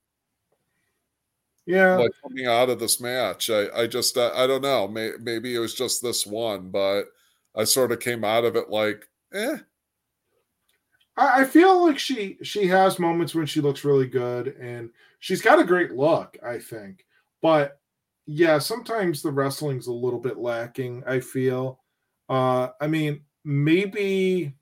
yeah, 1.66 1.96
like 1.96 2.12
coming 2.22 2.46
out 2.46 2.70
of 2.70 2.78
this 2.78 3.00
match, 3.00 3.50
I 3.50 3.68
I 3.74 3.86
just 3.86 4.16
uh, 4.16 4.32
I 4.34 4.46
don't 4.46 4.62
know. 4.62 4.86
May, 4.86 5.12
maybe 5.20 5.54
it 5.54 5.58
was 5.58 5.74
just 5.74 6.02
this 6.02 6.26
one, 6.26 6.70
but 6.70 7.06
I 7.56 7.64
sort 7.64 7.92
of 7.92 8.00
came 8.00 8.24
out 8.24 8.44
of 8.44 8.54
it 8.56 8.70
like, 8.70 9.08
eh. 9.32 9.58
I, 11.16 11.42
I 11.42 11.44
feel 11.44 11.84
like 11.84 11.98
she 11.98 12.38
she 12.42 12.66
has 12.68 12.98
moments 12.98 13.34
when 13.34 13.46
she 13.46 13.60
looks 13.60 13.84
really 13.84 14.06
good, 14.08 14.48
and 14.56 14.90
she's 15.24 15.40
got 15.40 15.58
a 15.58 15.64
great 15.64 15.92
look. 15.92 16.36
I 16.44 16.58
think, 16.58 17.06
but 17.40 17.80
yeah, 18.26 18.58
sometimes 18.58 19.22
the 19.22 19.32
wrestling's 19.32 19.86
a 19.86 19.92
little 19.92 20.20
bit 20.20 20.36
lacking. 20.36 21.02
I 21.06 21.20
feel 21.20 21.80
uh, 22.28 22.68
I 22.78 22.86
mean, 22.86 23.22
maybe 23.44 24.54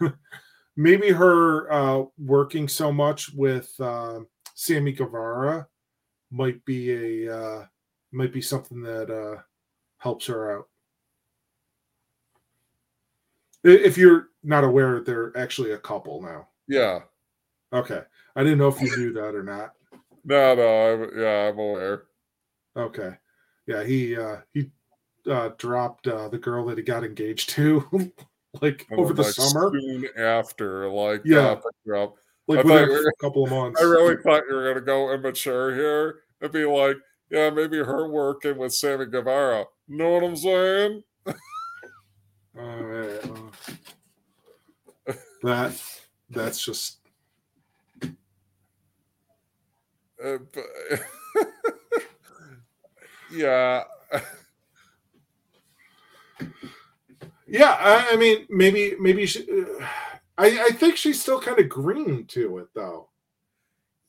maybe 0.76 1.10
her 1.10 1.72
uh, 1.72 2.04
working 2.16 2.68
so 2.68 2.92
much 2.92 3.32
with 3.34 3.72
uh, 3.80 4.20
Sammy 4.54 4.92
Guevara 4.92 5.66
might 6.30 6.64
be 6.64 7.26
a 7.26 7.36
uh, 7.36 7.64
might 8.12 8.32
be 8.32 8.42
something 8.42 8.80
that 8.82 9.10
uh, 9.10 9.42
helps 9.98 10.26
her 10.26 10.58
out. 10.58 10.68
If 13.64 13.98
you're 13.98 14.28
not 14.44 14.62
aware, 14.62 15.00
they're 15.00 15.36
actually 15.36 15.72
a 15.72 15.78
couple 15.78 16.22
now. 16.22 16.48
Yeah. 16.68 17.00
Okay. 17.72 18.02
I 18.36 18.44
didn't 18.44 18.58
know 18.58 18.68
if 18.68 18.80
you 18.80 18.96
knew 18.96 19.12
that 19.14 19.34
or 19.34 19.42
not. 19.42 19.72
No, 20.24 20.54
no. 20.54 20.92
I'm, 21.04 21.18
yeah, 21.18 21.48
I'm 21.48 21.58
aware. 21.58 22.04
Okay. 22.76 23.12
Yeah, 23.66 23.84
he 23.84 24.16
uh, 24.16 24.38
he 24.54 24.70
uh, 25.30 25.50
dropped 25.58 26.08
uh, 26.08 26.28
the 26.28 26.38
girl 26.38 26.64
that 26.66 26.78
he 26.78 26.84
got 26.84 27.04
engaged 27.04 27.50
to, 27.50 27.84
like 28.62 28.86
and 28.90 29.00
over 29.00 29.12
the 29.12 29.22
like 29.22 29.32
summer. 29.32 29.72
Soon 29.72 30.08
after, 30.16 30.88
like 30.88 31.22
yeah, 31.24 31.56
uh, 31.94 32.06
like 32.46 32.64
within 32.64 32.88
a 32.88 33.22
couple 33.22 33.44
of 33.44 33.50
months. 33.50 33.80
I 33.80 33.84
really 33.84 34.16
thought 34.22 34.44
you 34.48 34.54
were 34.54 34.72
gonna 34.72 34.84
go 34.84 35.12
immature 35.12 35.74
here 35.74 36.20
and 36.40 36.50
be 36.50 36.64
like, 36.64 36.96
yeah, 37.30 37.50
maybe 37.50 37.78
her 37.78 38.08
working 38.08 38.56
with 38.56 38.72
Sammy 38.72 39.06
Guevara. 39.06 39.66
Know 39.86 40.10
what 40.10 40.24
I'm 40.24 40.36
saying? 40.36 41.02
uh, 41.26 41.34
that 45.42 45.82
that's 46.30 46.64
just. 46.64 46.98
Uh, 50.34 50.38
but, 50.52 50.64
yeah. 53.32 53.84
Yeah, 57.46 57.76
I, 57.80 58.10
I 58.12 58.16
mean, 58.16 58.46
maybe, 58.50 58.94
maybe 59.00 59.24
she, 59.24 59.40
uh, 59.50 59.84
I, 60.36 60.66
I 60.66 60.70
think 60.70 60.96
she's 60.96 61.20
still 61.20 61.40
kind 61.40 61.58
of 61.58 61.68
green 61.68 62.26
to 62.26 62.58
it, 62.58 62.68
though. 62.74 63.08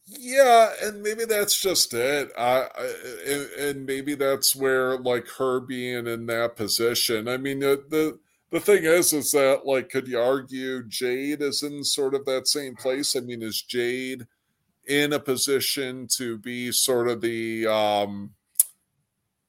Yeah, 0.06 0.72
and 0.84 1.02
maybe 1.02 1.26
that's 1.26 1.60
just 1.60 1.94
it. 1.94 2.32
I, 2.38 2.68
I 2.76 2.94
and, 3.28 3.50
and, 3.60 3.86
maybe 3.86 4.16
that's 4.16 4.56
where 4.56 4.98
like 4.98 5.28
her 5.38 5.60
being 5.60 6.08
in 6.08 6.26
that 6.26 6.56
position. 6.56 7.28
I 7.28 7.38
mean, 7.38 7.60
the, 7.60 7.84
the 7.90 8.20
the 8.52 8.60
thing 8.60 8.86
is, 8.86 9.14
is 9.14 9.32
that 9.34 9.66
like, 9.66 9.90
could 9.90 10.08
you 10.08 10.20
argue 10.20 10.84
Jade 10.88 11.44
is 11.44 11.62
in 11.62 11.84
sort 11.84 12.16
of 12.16 12.26
that 12.26 12.48
same 12.48 12.76
place? 12.76 13.16
I 13.16 13.20
mean, 13.20 13.44
is 13.44 13.62
Jade 13.62 14.26
in 14.90 15.14
a 15.14 15.20
position 15.20 16.08
to 16.18 16.38
be 16.40 16.72
sort 16.72 17.08
of 17.08 17.22
the 17.22 17.66
um 17.68 18.32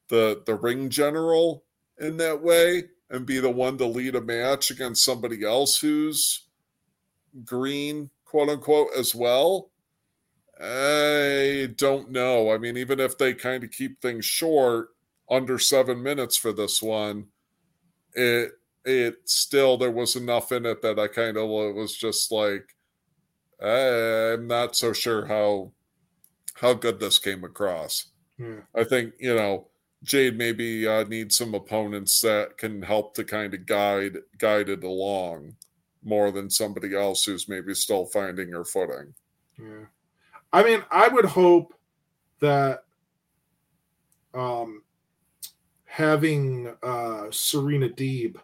the 0.08 0.42
the 0.46 0.54
ring 0.54 0.90
general 0.90 1.64
in 1.98 2.18
that 2.18 2.42
way 2.42 2.84
and 3.08 3.26
be 3.26 3.38
the 3.38 3.50
one 3.50 3.76
to 3.78 3.86
lead 3.86 4.14
a 4.14 4.20
match 4.20 4.70
against 4.70 5.04
somebody 5.04 5.44
else 5.44 5.80
who's 5.80 6.46
green, 7.44 8.10
quote 8.24 8.48
unquote, 8.48 8.88
as 8.96 9.14
well. 9.14 9.70
I 10.60 11.70
don't 11.76 12.10
know. 12.10 12.52
I 12.52 12.58
mean, 12.58 12.76
even 12.76 13.00
if 13.00 13.16
they 13.16 13.34
kind 13.34 13.64
of 13.64 13.70
keep 13.70 14.00
things 14.00 14.24
short, 14.24 14.90
under 15.30 15.58
seven 15.58 16.02
minutes 16.02 16.36
for 16.36 16.52
this 16.52 16.82
one, 16.82 17.28
it 18.14 18.52
it 18.84 19.16
still 19.24 19.76
there 19.76 19.90
was 19.90 20.16
enough 20.16 20.52
in 20.52 20.66
it 20.66 20.82
that 20.82 20.98
I 20.98 21.06
kind 21.06 21.36
of 21.36 21.48
was 21.48 21.94
just 21.94 22.32
like, 22.32 22.74
I'm 23.62 24.46
not 24.46 24.76
so 24.76 24.92
sure 24.92 25.26
how 25.26 25.72
how 26.54 26.74
good 26.74 27.00
this 27.00 27.18
came 27.18 27.44
across. 27.44 28.06
Yeah. 28.38 28.60
I 28.74 28.84
think 28.84 29.14
you 29.18 29.34
know 29.34 29.68
Jade 30.02 30.38
maybe 30.38 30.86
uh, 30.86 31.04
needs 31.04 31.36
some 31.36 31.54
opponents 31.54 32.20
that 32.22 32.56
can 32.56 32.82
help 32.82 33.14
to 33.14 33.24
kind 33.24 33.52
of 33.52 33.66
guide 33.66 34.18
guide 34.38 34.68
it 34.68 34.84
along 34.84 35.56
more 36.02 36.30
than 36.30 36.48
somebody 36.48 36.96
else 36.96 37.24
who's 37.24 37.48
maybe 37.48 37.74
still 37.74 38.06
finding 38.06 38.50
her 38.50 38.64
footing. 38.64 39.14
Yeah. 39.58 39.84
I 40.52 40.62
mean, 40.62 40.82
I 40.90 41.08
would 41.08 41.26
hope 41.26 41.74
that 42.40 42.84
um, 44.34 44.82
having 45.84 46.74
uh, 46.82 47.26
Serena 47.30 47.88
Deeb 47.88 48.36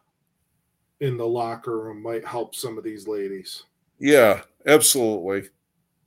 in 1.01 1.16
the 1.16 1.26
locker 1.26 1.80
room 1.80 2.02
might 2.02 2.26
help 2.26 2.55
some 2.55 2.78
of 2.78 2.84
these 2.84 3.09
ladies. 3.09 3.64
Yeah, 3.98 4.43
absolutely. 4.66 5.48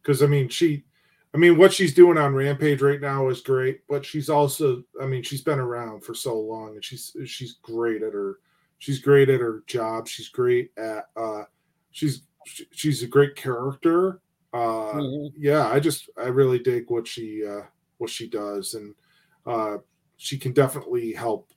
Because 0.01 0.21
I 0.23 0.27
mean, 0.27 0.49
she, 0.49 0.83
I 1.33 1.37
mean, 1.37 1.57
what 1.57 1.73
she's 1.73 1.93
doing 1.93 2.17
on 2.17 2.33
Rampage 2.33 2.81
right 2.81 3.01
now 3.01 3.29
is 3.29 3.41
great, 3.41 3.81
but 3.87 4.05
she's 4.05 4.29
also, 4.29 4.83
I 5.01 5.05
mean, 5.05 5.23
she's 5.23 5.41
been 5.41 5.59
around 5.59 6.03
for 6.03 6.13
so 6.13 6.39
long, 6.39 6.75
and 6.75 6.83
she's 6.83 7.15
she's 7.25 7.53
great 7.61 8.01
at 8.01 8.13
her, 8.13 8.39
she's 8.79 8.99
great 8.99 9.29
at 9.29 9.39
her 9.41 9.63
job. 9.67 10.07
She's 10.07 10.29
great 10.29 10.71
at, 10.77 11.05
uh, 11.15 11.43
she's 11.91 12.23
she's 12.71 13.03
a 13.03 13.07
great 13.07 13.35
character. 13.35 14.21
Uh, 14.53 14.93
Mhm. 14.93 15.33
yeah, 15.37 15.67
I 15.67 15.79
just 15.79 16.09
I 16.17 16.27
really 16.27 16.59
dig 16.59 16.89
what 16.89 17.07
she 17.07 17.45
uh, 17.45 17.61
what 17.97 18.09
she 18.09 18.27
does, 18.27 18.73
and 18.73 18.95
uh, 19.45 19.77
she 20.17 20.37
can 20.37 20.53
definitely 20.53 21.13
help. 21.13 21.51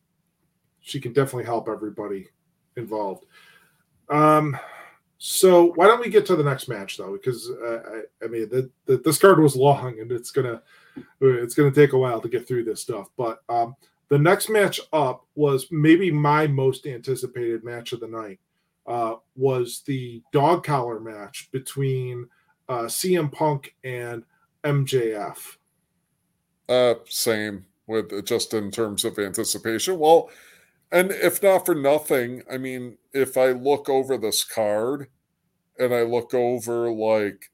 She 0.81 1.01
can 1.01 1.13
definitely 1.13 1.45
help 1.45 1.69
everybody 1.69 2.29
involved. 2.77 3.25
Um, 4.11 4.59
so 5.25 5.67
why 5.77 5.87
don't 5.87 6.01
we 6.01 6.11
get 6.11 6.27
to 6.27 6.35
the 6.35 6.43
next 6.43 6.67
match 6.67 6.97
though? 6.97 7.13
Because 7.13 7.49
uh, 7.49 7.79
I, 8.21 8.25
I 8.25 8.27
mean, 8.27 8.49
the, 8.49 8.69
the, 8.87 8.97
this 8.97 9.21
card 9.21 9.39
was 9.39 9.55
long, 9.55 10.01
and 10.01 10.11
it's 10.11 10.33
gonna 10.33 10.61
it's 11.21 11.55
gonna 11.55 11.71
take 11.71 11.93
a 11.93 11.99
while 11.99 12.21
to 12.21 12.29
get 12.29 12.49
through 12.49 12.65
this 12.65 12.83
stuff. 12.83 13.09
But 13.17 13.41
um, 13.49 13.77
the 14.09 14.19
next 14.19 14.51
match 14.51 14.81
up 14.93 15.25
was 15.37 15.69
maybe 15.71 16.11
my 16.11 16.49
most 16.49 16.89
anticipated 16.89 17.63
match 17.63 17.93
of 17.93 18.01
the 18.01 18.09
night. 18.09 18.41
Uh, 18.85 19.15
was 19.37 19.83
the 19.87 20.21
dog 20.33 20.65
collar 20.65 20.99
match 20.99 21.49
between 21.53 22.29
uh, 22.69 22.87
CM 22.87 23.31
Punk 23.31 23.77
and 23.85 24.25
MJF. 24.65 25.57
Uh, 26.69 26.95
same 27.09 27.65
with 27.87 28.27
just 28.27 28.55
in 28.55 28.73
terms 28.73 29.05
of 29.05 29.17
anticipation. 29.21 30.01
Well, 30.01 30.31
and 30.93 31.11
if 31.11 31.43
not 31.43 31.67
for 31.67 31.75
nothing, 31.75 32.43
I 32.51 32.59
mean, 32.59 32.99
if 33.13 33.37
I 33.37 33.53
look 33.53 33.89
over 33.89 34.17
this 34.19 34.45
card 34.45 35.09
and 35.79 35.95
I 35.95 36.03
look 36.03 36.35
over 36.35 36.91
like 36.93 37.51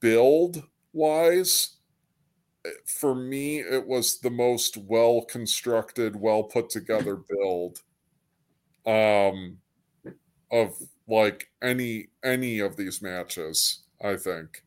build 0.00 0.64
wise, 0.92 1.76
for 2.86 3.14
me, 3.14 3.58
it 3.60 3.86
was 3.86 4.18
the 4.20 4.30
most 4.30 4.76
well 4.76 5.22
constructed, 5.22 6.16
well 6.16 6.44
put 6.44 6.70
together 6.70 7.16
build 7.28 7.82
um 8.86 9.58
of 10.50 10.76
like 11.08 11.48
any 11.62 12.08
any 12.24 12.60
of 12.60 12.76
these 12.76 13.02
matches, 13.02 13.80
I 14.02 14.16
think. 14.16 14.62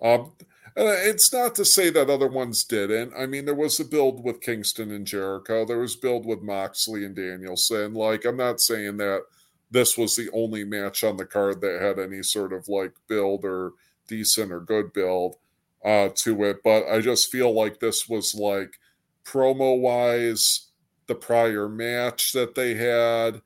Um 0.00 0.32
and 0.76 0.88
it's 0.88 1.32
not 1.32 1.54
to 1.54 1.64
say 1.64 1.90
that 1.90 2.10
other 2.10 2.28
ones 2.28 2.64
didn't. 2.64 3.12
I 3.16 3.26
mean, 3.26 3.46
there 3.46 3.54
was 3.54 3.80
a 3.80 3.84
build 3.84 4.22
with 4.22 4.40
Kingston 4.40 4.90
and 4.90 5.06
Jericho. 5.06 5.64
There 5.64 5.78
was 5.78 5.96
build 5.96 6.26
with 6.26 6.42
Moxley 6.42 7.04
and 7.04 7.16
Danielson. 7.16 7.94
Like, 7.94 8.24
I'm 8.24 8.36
not 8.36 8.60
saying 8.60 8.98
that 8.98 9.22
this 9.70 9.96
was 9.96 10.14
the 10.14 10.30
only 10.32 10.64
match 10.64 11.02
on 11.02 11.16
the 11.16 11.24
card 11.24 11.60
that 11.60 11.80
had 11.80 11.98
any 11.98 12.22
sort 12.22 12.52
of 12.52 12.68
like 12.68 12.92
build 13.08 13.44
or 13.44 13.72
decent 14.06 14.52
or 14.52 14.60
good 14.60 14.92
build 14.92 15.36
uh, 15.84 16.08
to 16.14 16.44
it, 16.44 16.58
but 16.62 16.86
I 16.88 17.00
just 17.00 17.30
feel 17.30 17.52
like 17.52 17.80
this 17.80 18.08
was 18.08 18.34
like 18.34 18.78
promo 19.24 19.78
wise, 19.78 20.68
the 21.06 21.14
prior 21.14 21.68
match 21.68 22.32
that 22.32 22.54
they 22.54 22.74
had, 22.74 23.42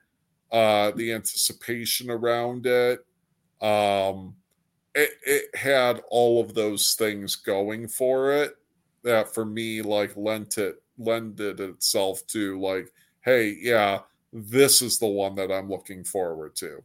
uh, 0.50 0.90
the 0.92 1.12
anticipation 1.12 2.10
around 2.10 2.66
it. 2.66 3.04
Um, 3.60 4.36
it, 4.94 5.10
it 5.24 5.56
had 5.56 6.02
all 6.10 6.40
of 6.40 6.54
those 6.54 6.94
things 6.94 7.36
going 7.36 7.86
for 7.88 8.32
it 8.32 8.56
that 9.02 9.32
for 9.32 9.44
me 9.44 9.82
like 9.82 10.16
lent 10.16 10.58
it 10.58 10.82
lended 10.98 11.60
itself 11.60 12.26
to 12.26 12.60
like 12.60 12.92
hey 13.22 13.56
yeah 13.60 14.00
this 14.32 14.82
is 14.82 14.98
the 14.98 15.06
one 15.06 15.34
that 15.34 15.50
i'm 15.50 15.68
looking 15.68 16.04
forward 16.04 16.54
to 16.54 16.82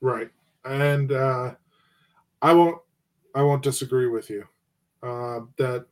Right. 0.00 0.30
And 0.64 1.12
uh 1.12 1.54
I 2.42 2.52
won't 2.52 2.78
I 3.34 3.42
won't 3.42 3.62
disagree 3.62 4.06
with 4.06 4.30
you. 4.30 4.44
Uh 5.02 5.40
that 5.58 5.86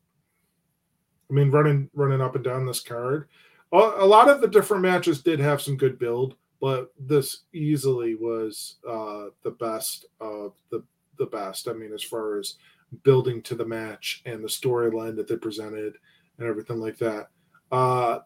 I 1.30 1.34
mean 1.34 1.50
running 1.50 1.90
running 1.94 2.20
up 2.20 2.34
and 2.34 2.44
down 2.44 2.66
this 2.66 2.80
card. 2.80 3.28
A, 3.72 3.76
a 3.76 4.06
lot 4.06 4.30
of 4.30 4.40
the 4.40 4.48
different 4.48 4.82
matches 4.82 5.22
did 5.22 5.40
have 5.40 5.60
some 5.60 5.76
good 5.76 5.98
build, 5.98 6.36
but 6.60 6.92
this 6.98 7.44
easily 7.52 8.14
was 8.14 8.76
uh 8.88 9.26
the 9.42 9.52
best 9.52 10.06
of 10.20 10.54
the 10.70 10.82
the 11.18 11.26
best. 11.26 11.68
I 11.68 11.72
mean 11.72 11.92
as 11.92 12.02
far 12.02 12.38
as 12.38 12.56
building 13.02 13.42
to 13.42 13.54
the 13.54 13.66
match 13.66 14.22
and 14.24 14.42
the 14.42 14.48
storyline 14.48 15.16
that 15.16 15.28
they 15.28 15.36
presented 15.36 15.94
and 16.38 16.48
everything 16.48 16.80
like 16.80 16.98
that. 16.98 17.28
Uh 17.70 18.20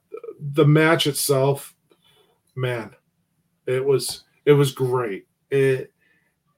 the 0.54 0.66
match 0.66 1.06
itself, 1.06 1.74
man, 2.54 2.94
it 3.66 3.84
was 3.84 4.24
it 4.44 4.52
was 4.52 4.72
great. 4.72 5.26
It 5.50 5.92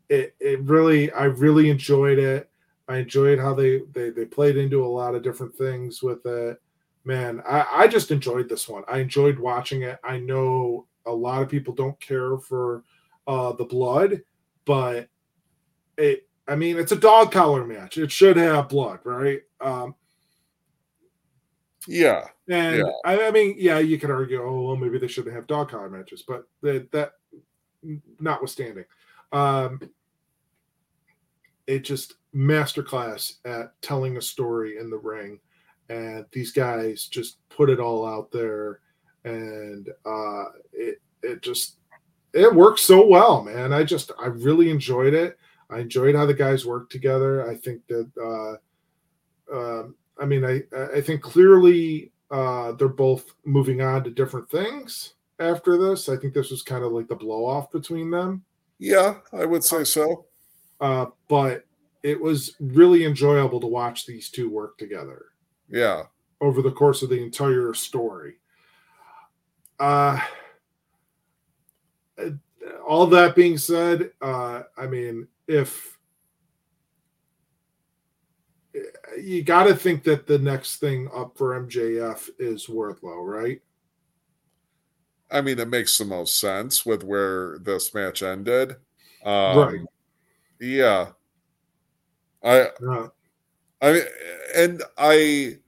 it 0.09 0.35
it 0.41 0.61
really 0.63 1.11
I 1.13 1.25
really 1.25 1.71
enjoyed 1.71 2.19
it. 2.19 2.51
I 2.89 2.99
enjoyed 2.99 3.39
how 3.39 3.55
they 3.55 3.81
they 3.93 4.11
they 4.11 4.25
played 4.25 4.57
into 4.57 4.85
a 4.85 4.87
lot 4.87 5.15
of 5.15 5.23
different 5.23 5.55
things 5.57 6.03
with 6.03 6.25
it. 6.27 6.61
Man, 7.07 7.43
I, 7.47 7.67
I 7.71 7.89
just 7.89 8.11
enjoyed 8.11 8.49
this 8.49 8.69
one. 8.69 8.83
I 8.89 8.99
enjoyed 8.99 9.39
watching 9.39 9.83
it. 9.83 9.99
I 10.03 10.19
know 10.19 10.87
a 11.07 11.13
lot 11.13 11.43
of 11.43 11.49
people 11.49 11.75
don't 11.75 11.99
care 12.01 12.39
for 12.39 12.85
uh 13.27 13.53
the 13.53 13.65
blood, 13.65 14.23
but 14.65 15.09
it 15.99 16.29
I 16.49 16.57
mean 16.57 16.79
it's 16.79 16.93
a 16.93 16.97
dog 16.97 17.33
collar 17.33 17.67
match. 17.67 17.99
It 17.99 18.11
should 18.11 18.37
have 18.37 18.69
blood, 18.69 19.01
right? 19.05 19.41
Um 19.61 19.95
yeah 21.87 22.27
and 22.49 22.79
Yeah. 22.79 22.93
I, 23.05 23.29
I 23.29 23.31
mean, 23.31 23.55
yeah, 23.59 23.79
you 23.79 23.99
could 23.99 24.11
argue, 24.11 24.43
oh 24.43 24.63
well, 24.63 24.77
maybe 24.77 24.99
they 24.99 25.07
shouldn't 25.09 25.35
have 25.35 25.47
dog 25.47 25.71
collar 25.71 25.89
matches, 25.89 26.23
but 26.27 26.45
that, 26.63 26.91
that 26.93 27.13
notwithstanding, 28.21 28.85
um, 29.33 29.81
it 31.67 31.81
just 31.81 32.15
masterclass 32.35 33.37
at 33.47 33.81
telling 33.81 34.17
a 34.17 34.23
story 34.23 34.79
in 34.79 34.91
the 34.91 34.99
ring, 34.99 35.41
and 35.89 36.27
these 36.33 36.53
guys 36.53 37.07
just 37.07 37.39
put 37.49 37.71
it 37.71 37.81
all 37.81 38.07
out 38.07 38.31
there, 38.31 38.81
and 39.25 39.89
uh, 40.05 40.45
it 40.73 41.01
it 41.23 41.43
just 41.43 41.77
it 42.33 42.53
works 42.55 42.83
so 42.83 43.07
well, 43.07 43.43
man. 43.43 43.73
I 43.73 43.85
just 43.85 44.11
I 44.21 44.27
really 44.27 44.71
enjoyed 44.71 45.15
it. 45.15 45.39
I 45.71 45.79
enjoyed 45.81 46.15
how 46.15 46.27
the 46.27 46.35
guys 46.35 46.67
worked 46.67 46.93
together. 46.93 47.49
I 47.51 47.57
think 47.57 47.87
that. 47.89 48.11
Uh, 48.21 48.57
um, 49.53 49.95
I 50.21 50.25
mean, 50.27 50.45
I 50.45 50.63
I 50.97 51.01
think 51.01 51.23
clearly 51.23 52.13
uh, 52.31 52.73
they're 52.73 52.89
both 52.89 53.35
moving 53.45 53.83
on 53.83 54.05
to 54.05 54.11
different 54.11 54.49
things 54.51 55.15
after 55.39 55.77
this. 55.77 56.09
I 56.09 56.17
think 56.17 56.35
this 56.35 56.51
was 56.51 56.63
kind 56.63 56.85
of 56.85 56.93
like 56.93 57.09
the 57.09 57.15
blow 57.17 57.45
off 57.45 57.71
between 57.71 58.11
them. 58.11 58.45
yeah 58.79 59.17
i 59.33 59.45
would 59.45 59.63
say 59.63 59.85
so 59.85 60.27
Uh, 60.81 61.07
but 61.29 61.65
it 62.03 62.21
was 62.21 62.57
really 62.61 63.05
enjoyable 63.05 63.61
to 63.61 63.67
watch 63.69 64.05
these 64.05 64.29
two 64.31 64.51
work 64.51 64.77
together 64.79 65.27
yeah 65.71 66.03
over 66.41 66.61
the 66.61 66.71
course 66.73 67.03
of 67.03 67.09
the 67.09 67.23
entire 67.23 67.73
story. 67.73 68.35
Uh, 69.79 70.21
all 72.87 73.07
that 73.07 73.35
being 73.35 73.59
said, 73.59 74.13
uh, 74.21 74.63
I 74.77 74.87
mean, 74.87 75.29
if 75.47 75.99
you 79.21 79.43
got 79.43 79.65
to 79.65 79.75
think 79.75 80.03
that 80.05 80.27
the 80.27 80.39
next 80.39 80.77
thing 80.77 81.09
up 81.15 81.37
for 81.37 81.61
MJF 81.61 82.31
is 82.39 82.67
Wardlow, 82.67 83.25
right? 83.27 83.61
i 85.31 85.41
mean 85.41 85.59
it 85.59 85.69
makes 85.69 85.97
the 85.99 86.05
most 86.05 86.39
sense 86.39 86.85
with 86.85 87.03
where 87.03 87.59
this 87.59 87.95
match 87.95 88.23
ended 88.23 88.77
um, 89.25 89.57
Right. 89.59 89.81
yeah 90.61 91.09
i 92.43 92.69
Uh, 92.87 93.09
I 93.81 93.93
mean, 93.93 94.03
and 94.57 94.83
I, 94.97 95.59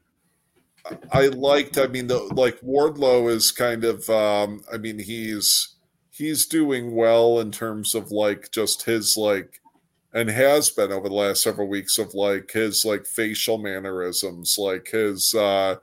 I 1.13 1.27
liked. 1.29 1.79
I 1.79 1.87
mean, 1.87 2.07
the 2.07 2.19
like 2.35 2.61
Wardlow 2.61 3.31
is 3.31 3.51
kind 3.51 3.85
of. 3.85 4.09
Um, 4.11 4.63
I 4.73 4.79
mean, 4.79 4.99
he's 4.99 5.75
he's 6.11 6.47
doing 6.47 6.95
well 6.95 7.41
in 7.41 7.51
terms 7.51 7.95
of 7.95 8.11
like 8.11 8.51
just 8.51 8.85
his 8.85 9.17
like, 9.17 9.61
and 10.13 10.29
has 10.29 10.71
been 10.71 10.93
over 10.93 11.09
the 11.09 11.15
last 11.15 11.43
several 11.43 11.69
weeks 11.69 11.99
of 11.99 12.15
like 12.15 12.51
his 12.53 12.85
like 12.85 13.07
facial 13.07 13.59
mannerisms, 13.59 14.57
like 14.59 14.89
his 14.89 15.35
uh 15.35 15.77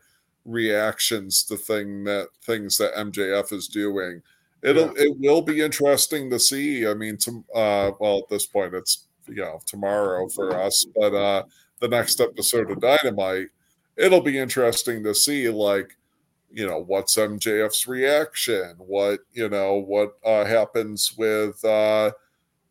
reactions 0.45 1.43
to 1.43 1.55
thing 1.55 2.03
that 2.03 2.27
things 2.45 2.77
that 2.77 2.93
MJF 2.95 3.53
is 3.53 3.67
doing. 3.67 4.21
It'll 4.61 4.87
yeah. 4.97 5.05
it 5.05 5.17
will 5.19 5.41
be 5.41 5.61
interesting 5.61 6.29
to 6.29 6.39
see. 6.39 6.87
I 6.87 6.93
mean, 6.93 7.17
to 7.17 7.43
uh, 7.53 7.91
well 7.99 8.19
at 8.19 8.29
this 8.29 8.45
point 8.45 8.73
it's 8.73 9.05
you 9.27 9.35
know 9.35 9.59
tomorrow 9.65 10.27
for 10.29 10.55
us, 10.55 10.85
but 10.95 11.13
uh 11.13 11.43
the 11.79 11.87
next 11.89 12.21
episode 12.21 12.71
of 12.71 12.79
Dynamite 12.79 13.49
it'll 13.97 14.21
be 14.21 14.37
interesting 14.37 15.03
to 15.03 15.13
see 15.13 15.49
like 15.49 15.95
you 16.51 16.67
know 16.67 16.79
what's 16.79 17.15
mjf's 17.17 17.87
reaction 17.87 18.75
what 18.77 19.21
you 19.33 19.49
know 19.49 19.75
what 19.75 20.13
uh, 20.23 20.45
happens 20.45 21.13
with 21.17 21.63
uh 21.65 22.11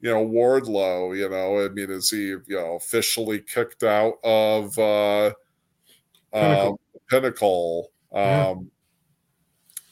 you 0.01 0.11
know 0.11 0.25
wardlow 0.25 1.17
you 1.17 1.29
know 1.29 1.65
i 1.65 1.69
mean 1.69 1.91
is 1.91 2.11
he 2.11 2.27
you 2.27 2.43
know 2.49 2.77
officially 2.77 3.41
kicked 3.41 3.83
out 3.83 4.15
of 4.25 4.79
uh 4.79 5.33
pinnacle, 6.33 6.81
uh, 6.95 6.99
pinnacle 7.11 7.93
um 8.13 8.21
yeah. 8.21 8.55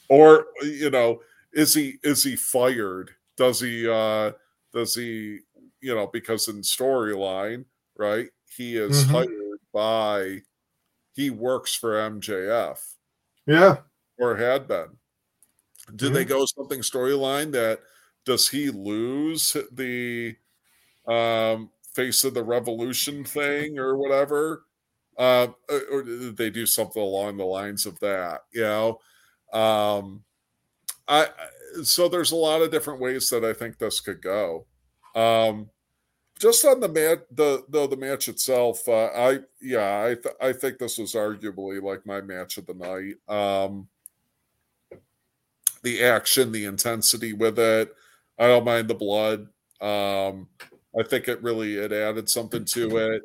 or 0.08 0.46
you 0.62 0.90
know 0.90 1.20
is 1.52 1.74
he 1.74 1.94
is 2.02 2.22
he 2.22 2.36
fired 2.36 3.10
does 3.36 3.60
he 3.60 3.88
uh 3.88 4.30
does 4.72 4.94
he 4.94 5.38
you 5.80 5.94
know 5.94 6.06
because 6.06 6.48
in 6.48 6.60
storyline 6.60 7.64
right 7.96 8.28
he 8.56 8.76
is 8.76 9.04
mm-hmm. 9.04 9.14
hired 9.14 9.60
by 9.72 10.42
he 11.20 11.28
works 11.28 11.74
for 11.74 11.92
MJF. 11.92 12.78
Yeah. 13.46 13.78
Or 14.18 14.36
had 14.36 14.66
been. 14.66 14.96
Did 15.94 16.06
mm-hmm. 16.06 16.14
they 16.14 16.24
go 16.24 16.46
something 16.46 16.80
storyline 16.80 17.52
that 17.52 17.80
does 18.24 18.48
he 18.48 18.70
lose 18.70 19.54
the 19.72 20.36
um, 21.06 21.70
face 21.94 22.24
of 22.24 22.32
the 22.32 22.42
revolution 22.42 23.24
thing 23.24 23.78
or 23.78 23.98
whatever? 23.98 24.64
Uh, 25.18 25.48
or 25.90 26.02
did 26.02 26.36
they 26.38 26.48
do 26.48 26.64
something 26.64 27.02
along 27.02 27.36
the 27.36 27.44
lines 27.44 27.84
of 27.84 28.00
that? 28.00 28.42
You 28.52 28.62
know, 28.62 28.98
um, 29.52 30.22
I 31.06 31.28
so 31.82 32.08
there's 32.08 32.32
a 32.32 32.36
lot 32.36 32.62
of 32.62 32.70
different 32.70 33.00
ways 33.00 33.28
that 33.28 33.44
I 33.44 33.52
think 33.52 33.78
this 33.78 34.00
could 34.00 34.22
go. 34.22 34.66
Um, 35.14 35.68
just 36.40 36.64
on 36.64 36.80
the 36.80 36.88
match, 36.88 37.20
the 37.30 37.64
the 37.68 37.86
the 37.86 37.96
match 37.96 38.28
itself, 38.28 38.88
uh, 38.88 39.10
I 39.14 39.40
yeah, 39.60 40.04
I 40.04 40.14
th- 40.14 40.34
I 40.40 40.52
think 40.54 40.78
this 40.78 40.96
was 40.96 41.12
arguably 41.12 41.82
like 41.82 42.06
my 42.06 42.22
match 42.22 42.56
of 42.56 42.66
the 42.66 42.74
night. 42.74 43.16
Um, 43.28 43.88
the 45.82 46.02
action, 46.02 46.50
the 46.50 46.64
intensity 46.64 47.34
with 47.34 47.58
it, 47.58 47.94
I 48.38 48.46
don't 48.46 48.64
mind 48.64 48.88
the 48.88 48.94
blood. 48.94 49.48
Um, 49.82 50.48
I 50.98 51.02
think 51.04 51.28
it 51.28 51.42
really 51.42 51.76
it 51.76 51.92
added 51.92 52.28
something 52.28 52.64
to 52.64 52.96
it. 52.96 53.22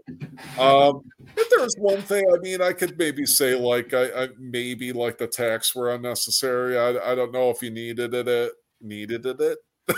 Um, 0.60 1.10
if 1.38 1.50
there's 1.50 1.76
one 1.78 2.02
thing, 2.02 2.26
I 2.34 2.38
mean, 2.40 2.62
I 2.62 2.74
could 2.74 2.98
maybe 2.98 3.26
say 3.26 3.56
like 3.56 3.94
I, 3.94 4.26
I 4.26 4.30
maybe 4.38 4.92
like 4.92 5.18
the 5.18 5.28
tacks 5.28 5.74
were 5.74 5.94
unnecessary. 5.96 6.78
I, 6.78 7.12
I 7.12 7.16
don't 7.16 7.32
know 7.32 7.50
if 7.50 7.62
you 7.64 7.72
needed 7.72 8.14
it. 8.14 8.28
it 8.28 8.52
needed 8.82 9.26
it. 9.26 9.40
it 9.40 9.58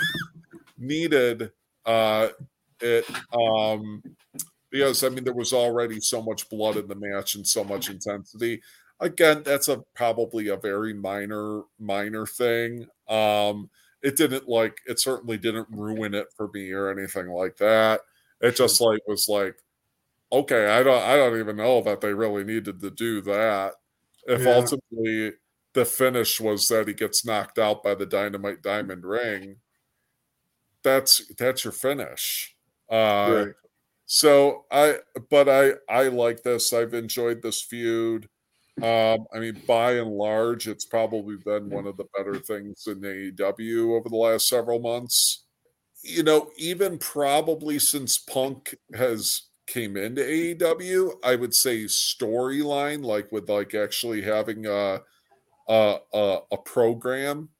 needed 0.78 1.50
uh 1.84 2.28
it 2.80 3.04
um 3.32 4.02
because 4.70 5.02
I 5.04 5.08
mean 5.08 5.24
there 5.24 5.34
was 5.34 5.52
already 5.52 6.00
so 6.00 6.22
much 6.22 6.48
blood 6.48 6.76
in 6.76 6.88
the 6.88 6.94
match 6.94 7.34
and 7.34 7.46
so 7.46 7.64
much 7.64 7.88
intensity. 7.90 8.60
Again, 9.00 9.42
that's 9.44 9.68
a 9.68 9.82
probably 9.94 10.48
a 10.48 10.56
very 10.56 10.94
minor 10.94 11.62
minor 11.78 12.26
thing. 12.26 12.86
Um 13.08 13.70
it 14.02 14.16
didn't 14.16 14.48
like 14.48 14.78
it 14.86 15.00
certainly 15.00 15.38
didn't 15.38 15.68
ruin 15.70 16.14
it 16.14 16.28
for 16.36 16.48
me 16.52 16.70
or 16.72 16.90
anything 16.90 17.28
like 17.28 17.56
that. 17.58 18.02
It 18.40 18.56
just 18.56 18.80
like 18.80 19.00
was 19.06 19.28
like 19.28 19.56
okay, 20.32 20.66
I 20.66 20.82
don't 20.82 21.02
I 21.02 21.16
don't 21.16 21.38
even 21.38 21.56
know 21.56 21.82
that 21.82 22.00
they 22.00 22.14
really 22.14 22.44
needed 22.44 22.80
to 22.80 22.90
do 22.90 23.20
that. 23.22 23.74
If 24.26 24.42
yeah. 24.42 24.54
ultimately 24.54 25.32
the 25.74 25.84
finish 25.84 26.40
was 26.40 26.68
that 26.68 26.88
he 26.88 26.94
gets 26.94 27.24
knocked 27.24 27.58
out 27.58 27.82
by 27.82 27.94
the 27.94 28.06
dynamite 28.06 28.62
diamond 28.62 29.04
ring, 29.04 29.56
that's 30.82 31.22
that's 31.36 31.64
your 31.64 31.72
finish. 31.72 32.54
Uh, 32.90 33.44
right. 33.46 33.54
So 34.06 34.64
I, 34.70 34.96
but 35.28 35.48
I, 35.48 35.72
I 35.88 36.08
like 36.08 36.42
this. 36.42 36.72
I've 36.72 36.94
enjoyed 36.94 37.42
this 37.42 37.60
feud. 37.60 38.28
Um, 38.82 39.26
I 39.34 39.40
mean, 39.40 39.60
by 39.66 39.94
and 39.94 40.10
large, 40.10 40.68
it's 40.68 40.84
probably 40.84 41.36
been 41.36 41.68
one 41.68 41.86
of 41.86 41.96
the 41.96 42.06
better 42.16 42.36
things 42.36 42.86
in 42.86 43.00
AEW 43.00 43.96
over 43.96 44.08
the 44.08 44.16
last 44.16 44.48
several 44.48 44.78
months. 44.78 45.44
You 46.02 46.22
know, 46.22 46.50
even 46.56 46.96
probably 46.98 47.78
since 47.80 48.18
Punk 48.18 48.76
has 48.94 49.48
came 49.66 49.96
into 49.96 50.22
AEW, 50.22 51.14
I 51.24 51.34
would 51.34 51.54
say 51.54 51.84
storyline, 51.84 53.04
like 53.04 53.30
with 53.32 53.50
like 53.50 53.74
actually 53.74 54.22
having 54.22 54.66
a 54.66 55.02
a, 55.68 55.98
a, 56.14 56.38
a 56.52 56.56
program. 56.56 57.50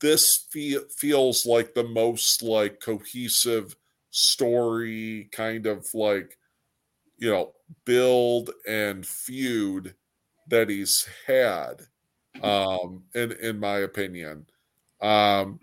This 0.00 0.46
fe- 0.50 0.78
feels 0.96 1.44
like 1.44 1.74
the 1.74 1.84
most 1.84 2.42
like 2.42 2.80
cohesive 2.80 3.76
story 4.10 5.28
kind 5.32 5.66
of 5.66 5.86
like 5.94 6.36
you 7.18 7.30
know 7.30 7.52
build 7.84 8.50
and 8.66 9.06
feud 9.06 9.94
that 10.48 10.68
he's 10.68 11.06
had 11.26 11.82
um 12.42 13.02
in 13.14 13.32
in 13.32 13.58
my 13.58 13.78
opinion 13.78 14.46
um 15.02 15.58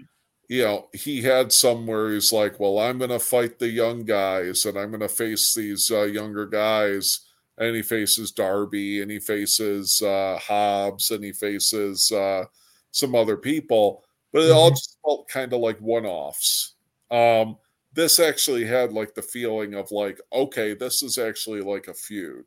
you 0.48 0.64
know 0.64 0.88
he 0.94 1.22
had 1.22 1.52
some 1.52 1.88
where 1.88 2.12
he's 2.12 2.32
like 2.32 2.60
well 2.60 2.80
i'm 2.80 3.00
gonna 3.00 3.20
fight 3.20 3.58
the 3.58 3.68
young 3.68 4.04
guys 4.04 4.66
and 4.66 4.78
i'm 4.78 4.92
gonna 4.92 5.08
face 5.08 5.54
these 5.56 5.90
uh, 5.92 6.04
younger 6.04 6.46
guys 6.46 7.22
and 7.58 7.76
he 7.76 7.82
faces 7.82 8.32
darby 8.32 9.02
and 9.02 9.10
he 9.10 9.20
faces 9.20 10.02
uh 10.02 10.38
hobbs 10.42 11.12
and 11.12 11.24
he 11.24 11.32
faces 11.32 12.12
uh 12.12 12.44
some 12.92 13.16
other 13.16 13.38
people 13.38 14.04
but 14.32 14.44
it 14.44 14.46
mm-hmm. 14.46 14.58
all 14.58 14.70
just 14.70 14.98
felt 15.04 15.28
kind 15.28 15.54
of 15.54 15.62
like 15.62 15.80
one-offs 15.80 16.76
um 17.12 17.58
this 17.96 18.20
actually 18.20 18.66
had 18.66 18.92
like 18.92 19.16
the 19.16 19.22
feeling 19.22 19.74
of 19.74 19.90
like 19.90 20.20
okay 20.32 20.74
this 20.74 21.02
is 21.02 21.18
actually 21.18 21.62
like 21.62 21.88
a 21.88 21.94
feud 21.94 22.46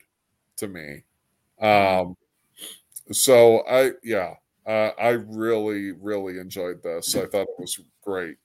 to 0.57 0.69
me. 0.69 1.03
Um 1.61 2.17
so 3.11 3.67
i 3.67 3.93
yeah 4.05 4.35
uh, 4.67 4.91
i 5.01 5.09
really 5.09 5.93
really 5.93 6.39
enjoyed 6.39 6.83
this. 6.83 7.17
I 7.17 7.27
thought 7.27 7.49
it 7.49 7.59
was 7.59 7.81
great. 8.05 8.37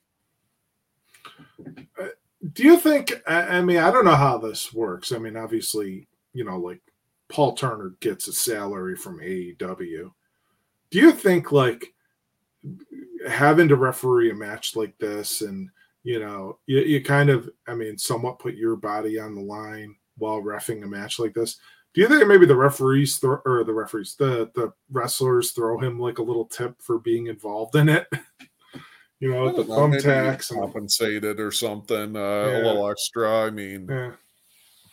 Uh, 2.00 2.08
do 2.54 2.64
you 2.64 2.78
think 2.78 3.14
i 3.28 3.62
mean 3.62 3.78
i 3.78 3.92
don't 3.92 4.06
know 4.06 4.16
how 4.16 4.38
this 4.38 4.74
works. 4.74 5.12
I 5.12 5.20
mean 5.20 5.36
obviously 5.36 6.08
you 6.34 6.46
know 6.46 6.58
like 6.58 6.82
paul 7.28 7.54
turner 7.54 7.96
gets 8.00 8.28
a 8.28 8.34
salary 8.34 8.96
from 8.96 9.20
aew 9.20 10.12
do 10.92 11.00
you 11.00 11.12
think 11.12 11.52
like 11.52 11.94
having 13.28 13.68
to 13.68 13.76
referee 13.76 14.30
a 14.32 14.36
match 14.36 14.76
like 14.76 14.98
this 14.98 15.42
and 15.42 15.70
you 16.04 16.20
know, 16.20 16.60
you, 16.66 16.82
you 16.82 17.04
kind 17.04 17.30
of, 17.30 17.50
I 17.68 17.74
mean, 17.74 17.98
somewhat 17.98 18.40
put 18.40 18.56
your 18.56 18.76
body 18.76 19.20
on 19.20 19.36
the 19.36 19.42
line 19.42 19.96
while 20.18 20.42
refing 20.42 20.84
a 20.84 20.88
match 20.88 21.18
like 21.18 21.34
this. 21.34 21.58
Do 21.94 22.02
you 22.02 22.08
think 22.08 22.28
maybe 22.28 22.46
the 22.46 22.56
referees 22.56 23.18
throw, 23.18 23.40
or 23.46 23.64
the 23.64 23.74
referees, 23.74 24.16
the 24.16 24.50
the 24.56 24.74
wrestlers 24.92 25.52
throw 25.52 25.80
him 25.80 26.00
like 26.00 26.18
a 26.18 26.24
little 26.24 26.46
tip 26.46 26.82
for 26.82 27.00
being 27.00 27.28
involved 27.28 27.76
in 27.76 27.88
it? 27.88 28.08
you 29.20 29.32
know, 29.32 29.52
the 29.52 29.64
thumbtacks 29.64 30.50
and 30.50 30.60
compensated 30.60 31.40
or 31.40 31.52
something, 31.52 32.16
uh, 32.16 32.20
yeah. 32.20 32.58
a 32.58 32.64
little 32.64 32.90
extra. 32.90 33.46
I 33.46 33.52
mean, 33.52 33.88
yeah. 33.88 34.12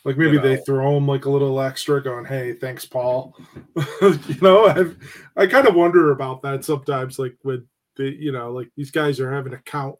like 0.05 0.15
maybe 0.15 0.33
you 0.33 0.41
know. 0.41 0.43
they 0.43 0.57
throw 0.57 0.95
him 0.95 1.07
like 1.07 1.25
a 1.25 1.31
little 1.31 1.59
extra, 1.59 2.03
going, 2.03 2.25
"Hey, 2.25 2.53
thanks, 2.53 2.85
Paul." 2.85 3.35
you 4.01 4.37
know, 4.39 4.67
I 4.67 5.41
I 5.41 5.47
kind 5.47 5.67
of 5.67 5.73
wonder 5.73 6.11
about 6.11 6.43
that 6.43 6.63
sometimes, 6.63 7.17
like 7.17 7.35
with 7.43 7.65
the 7.95 8.11
you 8.11 8.31
know, 8.31 8.51
like 8.51 8.69
these 8.77 8.91
guys 8.91 9.19
are 9.19 9.33
having 9.33 9.53
to 9.53 9.57
count 9.59 9.95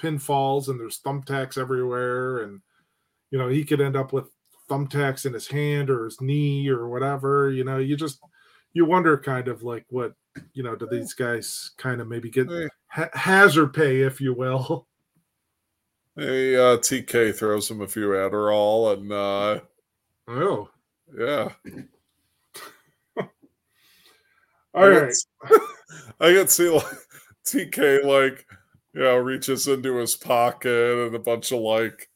pinfalls 0.00 0.68
and 0.68 0.78
there's 0.78 1.00
thumbtacks 1.00 1.58
everywhere 1.58 2.38
and 2.42 2.60
you 3.30 3.38
know 3.38 3.48
he 3.48 3.64
could 3.64 3.80
end 3.80 3.96
up 3.96 4.12
with 4.12 4.30
thumbtacks 4.70 5.26
in 5.26 5.32
his 5.32 5.48
hand 5.48 5.90
or 5.90 6.04
his 6.04 6.20
knee 6.20 6.68
or 6.68 6.88
whatever 6.88 7.50
you 7.50 7.64
know 7.64 7.78
you 7.78 7.96
just 7.96 8.20
you 8.72 8.84
wonder 8.84 9.18
kind 9.18 9.48
of 9.48 9.62
like 9.62 9.84
what 9.88 10.12
you 10.52 10.62
know 10.62 10.76
do 10.76 10.86
these 10.90 11.14
guys 11.14 11.72
kind 11.78 12.00
of 12.00 12.08
maybe 12.08 12.30
get 12.30 12.48
ha- 12.86 13.10
hazard 13.12 13.72
pay 13.72 14.02
if 14.02 14.20
you 14.20 14.34
will? 14.34 14.86
Hey 16.16 16.56
uh 16.56 16.76
tk 16.78 17.34
throws 17.34 17.70
him 17.70 17.80
a 17.80 17.88
few 17.88 18.08
adderall 18.08 18.92
and 18.92 19.12
uh 19.12 19.60
oh. 20.28 20.68
yeah. 21.16 21.48
All 24.74 24.84
I 24.84 24.88
right. 24.88 25.14
i 26.20 26.32
can 26.32 26.48
see 26.48 26.68
like 26.68 26.84
tk 27.46 28.04
like 28.04 28.46
you 28.98 29.04
know, 29.04 29.16
reaches 29.16 29.68
into 29.68 29.96
his 29.98 30.16
pocket 30.16 31.06
and 31.06 31.14
a 31.14 31.20
bunch 31.20 31.52
of 31.52 31.60
like 31.60 32.10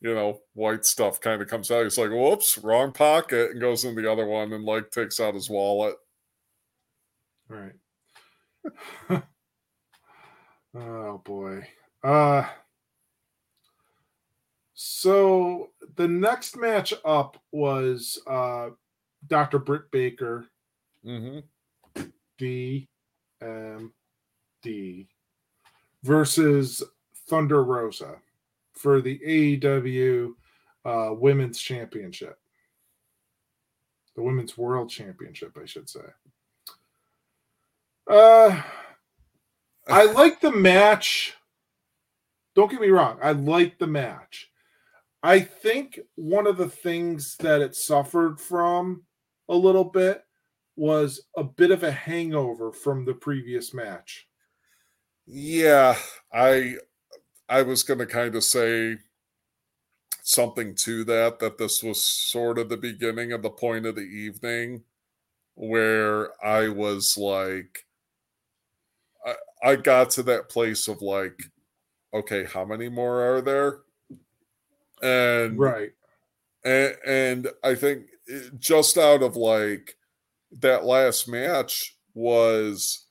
you 0.00 0.14
know, 0.14 0.38
white 0.54 0.84
stuff 0.84 1.20
kind 1.20 1.42
of 1.42 1.48
comes 1.48 1.72
out. 1.72 1.82
He's 1.82 1.98
like, 1.98 2.10
whoops, 2.10 2.56
wrong 2.58 2.92
pocket, 2.92 3.50
and 3.50 3.60
goes 3.60 3.84
in 3.84 3.96
the 3.96 4.08
other 4.10 4.26
one 4.26 4.52
and 4.52 4.64
like 4.64 4.92
takes 4.92 5.18
out 5.18 5.34
his 5.34 5.50
wallet. 5.50 5.96
Right. 7.48 7.72
oh 10.76 11.18
boy. 11.24 11.66
Uh 12.04 12.44
so 14.74 15.70
the 15.96 16.06
next 16.06 16.56
match 16.56 16.94
up 17.04 17.42
was 17.50 18.22
uh 18.28 18.68
Dr. 19.26 19.58
Britt 19.58 19.90
Baker, 19.90 20.46
Mm-hmm. 21.04 21.40
DMD, 22.40 22.86
versus 26.02 26.82
Thunder 27.28 27.62
Rosa 27.62 28.16
for 28.72 29.00
the 29.00 29.18
AEW 29.18 30.32
uh, 30.84 31.10
Women's 31.12 31.60
Championship. 31.60 32.38
The 34.16 34.22
Women's 34.22 34.56
World 34.56 34.90
Championship, 34.90 35.56
I 35.60 35.66
should 35.66 35.88
say. 35.88 36.00
Uh, 38.08 38.62
I 39.86 40.04
like 40.12 40.40
the 40.40 40.52
match. 40.52 41.34
Don't 42.54 42.70
get 42.70 42.80
me 42.80 42.88
wrong. 42.88 43.18
I 43.22 43.32
like 43.32 43.78
the 43.78 43.86
match. 43.86 44.50
I 45.22 45.40
think 45.40 45.98
one 46.14 46.46
of 46.46 46.56
the 46.56 46.68
things 46.68 47.36
that 47.40 47.60
it 47.60 47.74
suffered 47.74 48.40
from 48.40 49.02
a 49.48 49.54
little 49.54 49.84
bit 49.84 50.24
was 50.76 51.22
a 51.36 51.42
bit 51.42 51.72
of 51.72 51.82
a 51.82 51.90
hangover 51.90 52.72
from 52.72 53.04
the 53.04 53.14
previous 53.14 53.74
match. 53.74 54.27
Yeah, 55.28 55.96
I 56.32 56.76
I 57.48 57.62
was 57.62 57.82
going 57.84 58.00
to 58.00 58.06
kind 58.06 58.34
of 58.36 58.44
say 58.44 58.98
something 60.22 60.74
to 60.74 61.02
that 61.04 61.38
that 61.40 61.58
this 61.58 61.82
was 61.82 62.00
sort 62.02 62.58
of 62.58 62.68
the 62.68 62.76
beginning 62.76 63.32
of 63.32 63.42
the 63.42 63.50
point 63.50 63.86
of 63.86 63.94
the 63.94 64.02
evening 64.02 64.84
where 65.56 66.32
I 66.44 66.68
was 66.68 67.16
like 67.18 67.86
I, 69.24 69.34
I 69.62 69.76
got 69.76 70.10
to 70.10 70.22
that 70.24 70.48
place 70.48 70.88
of 70.88 71.02
like 71.02 71.50
okay, 72.14 72.44
how 72.44 72.64
many 72.64 72.88
more 72.88 73.22
are 73.22 73.42
there? 73.42 73.82
And 75.02 75.58
Right. 75.58 75.92
and, 76.64 76.96
and 77.06 77.48
I 77.64 77.74
think 77.74 78.06
eh, 78.30 78.50
just 78.58 78.98
out 78.98 79.22
of 79.22 79.36
like 79.36 79.96
that 80.60 80.84
last 80.84 81.28
match 81.28 81.96
was, 82.14 83.06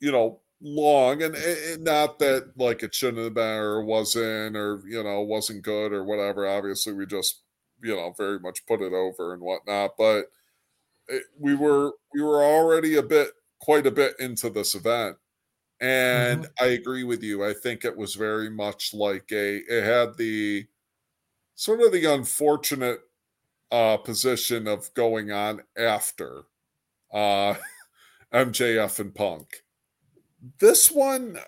you 0.00 0.12
know, 0.12 0.40
long 0.62 1.22
and, 1.22 1.34
and 1.34 1.84
not 1.84 2.18
that 2.18 2.52
like 2.56 2.82
it 2.82 2.94
shouldn't 2.94 3.24
have 3.24 3.34
been 3.34 3.44
or 3.44 3.82
wasn't 3.82 4.56
or 4.56 4.82
you 4.86 5.02
know 5.02 5.22
wasn't 5.22 5.62
good 5.62 5.92
or 5.92 6.04
whatever. 6.04 6.46
Obviously, 6.46 6.92
we 6.92 7.06
just 7.06 7.42
you 7.82 7.94
know 7.94 8.14
very 8.16 8.38
much 8.38 8.66
put 8.66 8.82
it 8.82 8.92
over 8.92 9.32
and 9.32 9.42
whatnot, 9.42 9.92
but 9.96 10.26
it, 11.08 11.24
we 11.38 11.54
were 11.54 11.92
we 12.14 12.22
were 12.22 12.42
already 12.42 12.96
a 12.96 13.02
bit 13.02 13.30
quite 13.60 13.86
a 13.86 13.90
bit 13.90 14.14
into 14.18 14.50
this 14.50 14.74
event. 14.74 15.16
And 15.80 16.48
I 16.60 16.66
agree 16.66 17.04
with 17.04 17.22
you. 17.22 17.42
I 17.44 17.54
think 17.54 17.84
it 17.84 17.96
was 17.96 18.14
very 18.14 18.50
much 18.50 18.92
like 18.92 19.32
a 19.32 19.56
it 19.68 19.84
had 19.84 20.16
the 20.18 20.66
sort 21.54 21.80
of 21.80 21.92
the 21.92 22.04
unfortunate 22.04 23.00
uh 23.72 23.96
position 23.98 24.66
of 24.66 24.92
going 24.94 25.30
on 25.30 25.62
after 25.78 26.42
uh 27.12 27.54
MJF 28.34 29.00
and 29.00 29.14
Punk. 29.14 29.62
This 30.40 30.90
one 30.90 31.38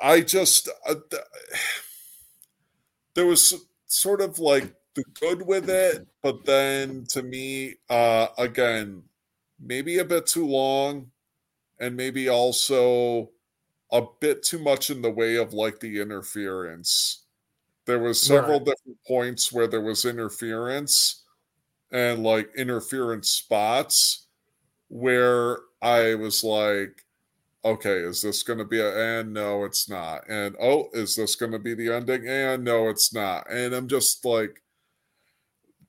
I 0.00 0.20
just 0.22 0.68
uh, 0.86 0.94
th- 1.10 1.22
there 3.14 3.26
was 3.26 3.66
sort 3.86 4.20
of 4.20 4.38
like 4.38 4.74
the 4.94 5.04
good 5.14 5.42
with 5.46 5.68
it, 5.70 6.06
but 6.22 6.44
then 6.44 7.04
to 7.10 7.22
me 7.22 7.76
uh 7.88 8.28
again 8.38 9.04
maybe 9.58 9.98
a 9.98 10.04
bit 10.04 10.26
too 10.26 10.46
long 10.46 11.10
and 11.80 11.96
maybe 11.96 12.28
also 12.28 13.32
a 13.92 14.02
bit 14.20 14.42
too 14.42 14.58
much 14.60 14.90
in 14.90 15.02
the 15.02 15.10
way 15.10 15.36
of 15.36 15.54
like 15.54 15.80
the 15.80 16.00
interference. 16.00 17.26
There 17.86 18.00
was 18.00 18.24
several 18.26 18.60
Right. 18.60 18.64
different 18.64 18.98
points 19.06 19.52
where 19.52 19.68
there 19.68 19.80
was 19.82 20.04
interference 20.04 21.24
and 21.92 22.22
like 22.22 22.54
interference 22.56 23.30
spots 23.30 24.28
where 24.88 25.58
I 25.82 26.14
was 26.16 26.44
like, 26.44 27.04
okay, 27.64 27.98
is 27.98 28.22
this 28.22 28.42
going 28.42 28.58
to 28.58 28.64
be 28.64 28.80
a, 28.80 29.20
and 29.20 29.32
no, 29.32 29.64
it's 29.64 29.88
not. 29.88 30.28
And 30.28 30.56
oh, 30.60 30.88
is 30.92 31.16
this 31.16 31.36
going 31.36 31.52
to 31.52 31.58
be 31.58 31.74
the 31.74 31.92
ending? 31.94 32.26
And 32.26 32.64
no, 32.64 32.88
it's 32.88 33.12
not. 33.12 33.50
And 33.50 33.74
I'm 33.74 33.88
just 33.88 34.24
like, 34.24 34.62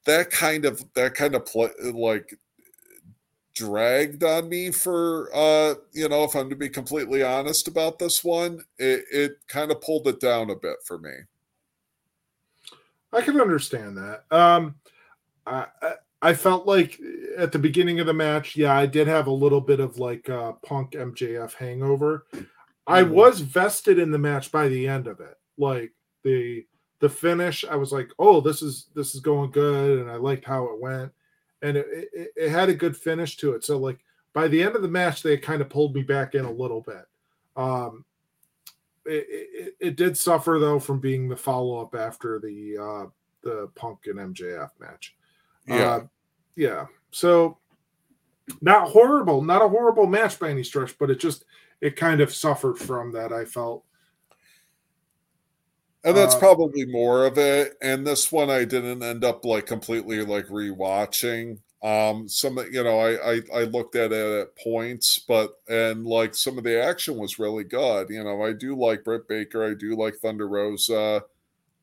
that 0.06 0.31
kind 0.31 0.65
of, 0.65 0.84
that 0.95 1.14
kind 1.14 1.35
of 1.35 1.45
play, 1.45 1.69
like, 1.93 2.38
dragged 3.53 4.23
on 4.23 4.48
me 4.48 4.72
for 4.72 5.30
uh 5.35 5.76
you 5.91 6.07
know 6.07 6.23
if 6.23 6.34
i'm 6.35 6.49
to 6.49 6.56
be 6.56 6.69
completely 6.69 7.22
honest 7.22 7.68
about 7.68 7.99
this 7.99 8.23
one 8.23 8.64
it 8.80 9.03
it 9.11 9.31
kind 9.49 9.72
of 9.72 9.81
pulled 9.81 10.07
it 10.07 10.22
down 10.22 10.49
a 10.49 10.56
bit 10.56 10.77
for 10.85 10.98
me 10.98 11.11
I 13.14 13.22
can 13.22 13.39
understand 13.39 13.98
that. 13.98 14.23
Um, 14.31 14.76
I, 15.45 15.65
I 15.81 15.93
I 16.22 16.34
felt 16.34 16.68
like 16.68 16.99
at 17.38 17.52
the 17.52 17.60
beginning 17.60 17.99
of 17.99 18.06
the 18.06 18.14
match, 18.14 18.56
yeah, 18.56 18.76
I 18.77 18.85
did 18.85 19.07
have 19.07 19.27
a 19.27 19.31
little 19.31 19.61
bit 19.61 19.80
of 19.80 19.98
like 19.98 20.30
uh, 20.30 20.53
Punk 20.64 20.91
MJF 20.91 21.53
hangover. 21.53 22.27
I 22.88 23.03
Mhm. 23.03 23.10
was 23.11 23.39
vested 23.41 23.98
in 23.99 24.11
the 24.11 24.19
match 24.19 24.52
by 24.52 24.68
the 24.68 24.88
end 24.88 25.07
of 25.07 25.19
it. 25.19 25.38
Like 25.57 25.91
the 26.23 26.65
the 26.99 27.10
finish, 27.10 27.65
I 27.65 27.76
was 27.76 27.91
like, 27.91 28.11
oh, 28.19 28.41
this 28.41 28.61
is 28.61 28.88
this 28.93 29.15
is 29.15 29.22
going 29.22 29.49
good, 29.52 29.99
and 29.99 30.11
I 30.11 30.15
liked 30.18 30.45
how 30.45 30.65
it 30.65 30.80
went, 30.80 31.11
and 31.64 31.77
it, 31.77 31.88
it, 32.14 32.31
it 32.35 32.49
had 32.49 32.69
a 32.69 32.76
good 32.76 32.95
finish 32.95 33.38
to 33.38 33.53
it. 33.53 33.64
So 33.64 33.77
like 33.80 33.99
by 34.34 34.48
the 34.48 34.61
end 34.61 34.76
of 34.76 34.84
the 34.84 34.88
match, 34.88 35.23
they 35.23 35.38
kind 35.38 35.61
of 35.61 35.69
pulled 35.69 35.95
me 35.95 36.03
back 36.03 36.35
in 36.35 36.45
a 36.45 36.52
little 36.52 36.81
bit. 36.81 37.06
Um, 37.57 38.06
it, 39.06 39.26
it, 39.30 39.76
it 39.80 39.95
did 39.95 40.15
suffer 40.15 40.60
though 40.60 40.80
from 40.80 40.99
being 40.99 41.27
the 41.27 41.35
follow 41.35 41.81
up 41.81 41.95
after 41.95 42.38
the 42.39 42.77
uh, 42.77 43.06
the 43.41 43.68
Punk 43.76 44.06
and 44.06 44.19
MJF 44.35 44.69
match. 44.80 45.15
Yeah 45.72 45.95
Uh, 45.95 46.02
yeah. 46.56 46.85
So 47.11 47.57
not 48.61 48.89
horrible, 48.89 49.41
not 49.41 49.61
a 49.61 49.68
horrible 49.69 50.06
match 50.07 50.38
by 50.39 50.49
any 50.49 50.64
stretch, 50.64 50.98
but 50.98 51.10
it 51.10 51.19
just 51.19 51.45
it 51.80 51.95
kind 51.95 52.22
of 52.22 52.34
suffered 52.34 52.77
from 52.77 53.11
that. 53.14 53.31
I 53.34 53.45
felt. 53.45 53.84
and 56.03 56.15
that's 56.18 56.35
uh, 56.35 56.39
probably 56.39 56.85
more 56.85 57.26
of 57.26 57.38
it 57.38 57.77
and 57.81 58.06
this 58.06 58.31
one 58.31 58.49
i 58.49 58.65
didn't 58.65 59.03
end 59.03 59.23
up 59.23 59.45
like 59.45 59.68
completely 59.68 60.26
like 60.26 60.48
rewatching 60.48 61.60
um 61.84 62.27
some 62.27 62.57
you 62.72 62.84
know 62.84 62.99
I, 62.99 63.34
I 63.35 63.41
i 63.53 63.64
looked 63.65 63.95
at 63.95 64.11
it 64.11 64.41
at 64.41 64.56
points 64.56 65.19
but 65.27 65.60
and 65.69 66.06
like 66.06 66.34
some 66.34 66.57
of 66.57 66.64
the 66.64 66.81
action 66.84 67.18
was 67.18 67.38
really 67.39 67.64
good 67.64 68.10
you 68.10 68.23
know 68.23 68.43
i 68.43 68.52
do 68.52 68.76
like 68.76 69.03
britt 69.03 69.27
baker 69.27 69.64
i 69.69 69.73
do 69.76 69.95
like 69.95 70.15
thunder 70.15 70.48
rosa 70.48 71.23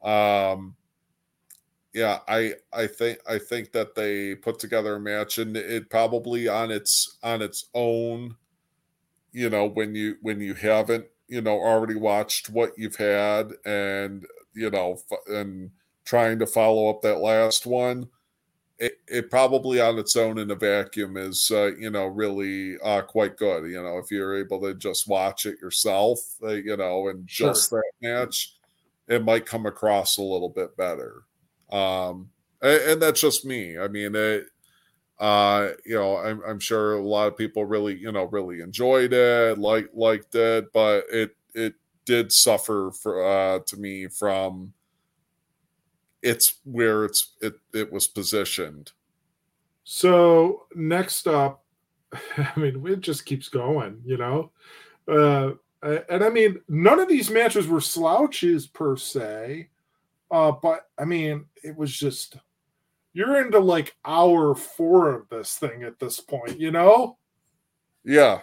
um 0.03 0.75
yeah 1.95 2.21
i 2.29 2.55
i 2.73 2.87
think 2.87 3.19
i 3.29 3.39
think 3.39 3.73
that 3.73 3.95
they 3.95 4.35
put 4.35 4.59
together 4.59 4.97
a 4.97 5.01
match 5.01 5.39
and 5.39 5.57
it 5.57 5.89
probably 5.91 6.47
on 6.49 6.71
its 6.71 7.19
on 7.23 7.41
its 7.43 7.67
own 7.75 8.37
you 9.33 9.51
know 9.51 9.67
when 9.67 9.95
you 9.95 10.17
when 10.23 10.41
you 10.41 10.55
haven't 10.55 11.07
you 11.29 11.41
know 11.41 11.61
already 11.61 11.95
watched 11.95 12.49
what 12.51 12.73
you've 12.77 12.97
had 12.97 13.53
and 13.65 14.27
you 14.55 14.71
know 14.71 14.95
f- 15.11 15.19
and 15.29 15.71
trying 16.05 16.39
to 16.39 16.47
follow 16.47 16.89
up 16.89 17.03
that 17.03 17.19
last 17.19 17.67
one 17.67 18.09
it, 18.79 18.95
it 19.09 19.31
probably 19.31 19.81
on 19.81 19.99
its 19.99 20.17
own 20.17 20.39
in 20.39 20.51
a 20.51 20.55
vacuum 20.55 21.17
is 21.17 21.51
uh, 21.53 21.73
you 21.79 21.91
know 21.91 22.07
really 22.07 22.79
uh, 22.81 23.03
quite 23.03 23.37
good 23.37 23.65
you 23.71 23.83
know 23.83 23.99
if 23.99 24.11
you're 24.11 24.39
able 24.39 24.61
to 24.61 24.75
just 24.75 25.09
watch 25.09 25.47
it 25.47 25.61
yourself 25.61 26.19
uh, 26.43 26.49
you 26.49 26.77
know 26.77 27.09
and 27.09 27.29
Sure. 27.29 27.49
just 27.51 27.71
that 27.71 27.93
match 28.03 28.57
it 29.09 29.25
might 29.25 29.47
come 29.47 29.67
across 29.67 30.19
a 30.19 30.23
little 30.23 30.49
bit 30.51 30.77
better 30.77 31.25
um 31.71 32.31
and, 32.61 32.83
and 32.83 33.03
that's 33.03 33.21
just 33.21 33.45
me. 33.45 33.79
I 33.79 33.89
mean 33.89 34.15
it 34.15 34.47
uh 35.19 35.71
you 35.85 35.97
know 35.97 36.17
I'm, 36.17 36.41
I'm 36.47 36.61
sure 36.61 36.95
a 36.95 37.03
lot 37.03 37.29
of 37.29 37.37
people 37.37 37.65
really 37.65 37.97
you 37.97 38.13
know 38.13 38.25
really 38.25 38.61
enjoyed 38.61 39.13
it 39.13 39.59
like 39.59 39.89
liked 39.93 40.35
it 40.37 40.73
but 40.73 41.05
it 41.11 41.35
it 41.55 41.75
did 42.05 42.31
suffer 42.31 42.93
for 42.93 43.25
uh 43.25 43.59
to 43.67 43.77
me 43.77 44.07
from 44.07 44.73
it's 46.23 46.59
where 46.65 47.05
it's 47.05 47.35
it 47.41 47.55
it 47.73 47.93
was 47.93 48.07
positioned. 48.07 48.93
So 49.85 50.67
next 50.75 51.27
up, 51.27 51.65
I 52.13 52.53
mean, 52.57 52.85
it 52.87 53.01
just 53.01 53.25
keeps 53.25 53.49
going, 53.49 54.03
you 54.05 54.17
know. 54.17 54.51
Uh, 55.07 55.53
and 55.83 56.25
I 56.25 56.29
mean, 56.29 56.61
none 56.69 56.99
of 56.99 57.09
these 57.09 57.31
matches 57.31 57.67
were 57.67 57.81
slouches 57.81 58.67
per 58.67 58.97
se, 58.97 59.69
uh, 60.31 60.53
but 60.53 60.87
I 60.99 61.05
mean, 61.05 61.47
it 61.63 61.77
was 61.77 61.97
just 61.97 62.37
you're 63.13 63.45
into 63.45 63.59
like 63.59 63.97
hour 64.05 64.55
four 64.55 65.15
of 65.15 65.29
this 65.29 65.57
thing 65.57 65.83
at 65.83 65.99
this 65.99 66.21
point, 66.21 66.61
you 66.61 66.71
know. 66.71 67.19
yeah 68.05 68.41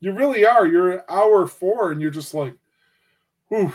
You 0.00 0.12
really 0.12 0.44
are. 0.44 0.66
You're 0.66 0.92
at 0.98 1.04
hour 1.08 1.46
four, 1.46 1.92
and 1.92 2.00
you're 2.00 2.10
just 2.10 2.34
like, 2.34 2.54
Whew. 3.48 3.72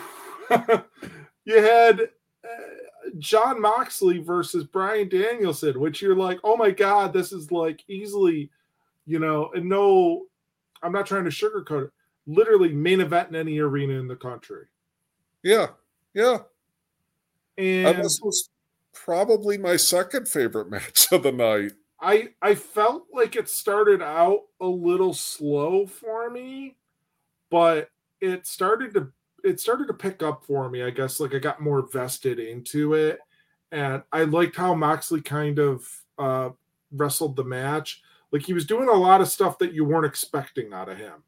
you 1.45 1.61
had. 1.61 2.02
Uh, 2.02 2.76
Jon 3.19 3.61
Moxley 3.61 4.19
versus 4.19 4.64
Bryan 4.64 5.10
Danielson, 5.10 5.80
which 5.80 6.02
you're 6.02 6.15
like, 6.15 6.39
oh 6.43 6.57
my 6.57 6.72
god, 6.72 7.14
this 7.14 7.31
is 7.31 7.52
like 7.52 7.84
easily, 7.88 8.49
you 9.06 9.19
know, 9.19 9.52
and 9.53 9.69
no, 9.69 10.26
I'm 10.81 10.91
not 10.91 11.06
trying 11.06 11.23
to 11.26 11.30
sugarcoat 11.30 11.85
it. 11.85 11.91
Literally 12.27 12.73
main 12.73 13.02
event 13.02 13.30
in 13.30 13.35
any 13.35 13.60
arena 13.60 13.99
in 13.99 14.07
the 14.07 14.15
country. 14.15 14.65
Yeah, 15.43 15.68
yeah. 16.14 16.39
And, 17.57 17.88
and 17.88 18.03
this 18.03 18.19
was 18.22 18.49
probably 18.94 19.57
my 19.57 19.76
second 19.76 20.27
favorite 20.27 20.69
match 20.72 21.11
of 21.11 21.23
the 21.23 21.32
night. 21.32 21.73
I 22.02 22.30
I 22.41 22.56
felt 22.56 23.07
like 23.14 23.36
it 23.36 23.49
started 23.49 24.02
out 24.02 24.41
a 24.60 24.68
little 24.68 25.14
slow 25.14 25.88
for 25.88 26.30
me, 26.30 26.76
but 27.49 27.90
it 28.22 28.45
started 28.45 28.94
to 28.95 29.11
it 29.44 29.60
started 29.60 29.88
to 29.88 29.94
pick 29.94 30.22
up 30.22 30.44
for 30.45 30.69
me. 30.69 30.84
I 30.84 30.90
guess 30.90 31.19
like 31.19 31.34
I 31.34 31.40
got 31.40 31.61
more 31.61 31.88
vested 31.91 32.40
into 32.40 32.95
it, 32.95 33.19
and 33.72 34.03
I 34.11 34.23
liked 34.23 34.56
how 34.56 34.73
Moxley 34.76 35.22
kind 35.22 35.60
of 35.60 35.88
uh, 36.18 36.49
wrestled 36.91 37.36
the 37.36 37.44
match. 37.44 38.02
Like 38.32 38.41
he 38.41 38.53
was 38.53 38.65
doing 38.65 38.90
a 38.90 38.94
lot 38.94 39.22
of 39.22 39.30
stuff 39.30 39.57
that 39.60 39.73
you 39.73 39.86
weren't 39.86 40.06
expecting 40.06 40.73
out 40.73 40.90
of 40.90 40.98
him, 40.98 41.23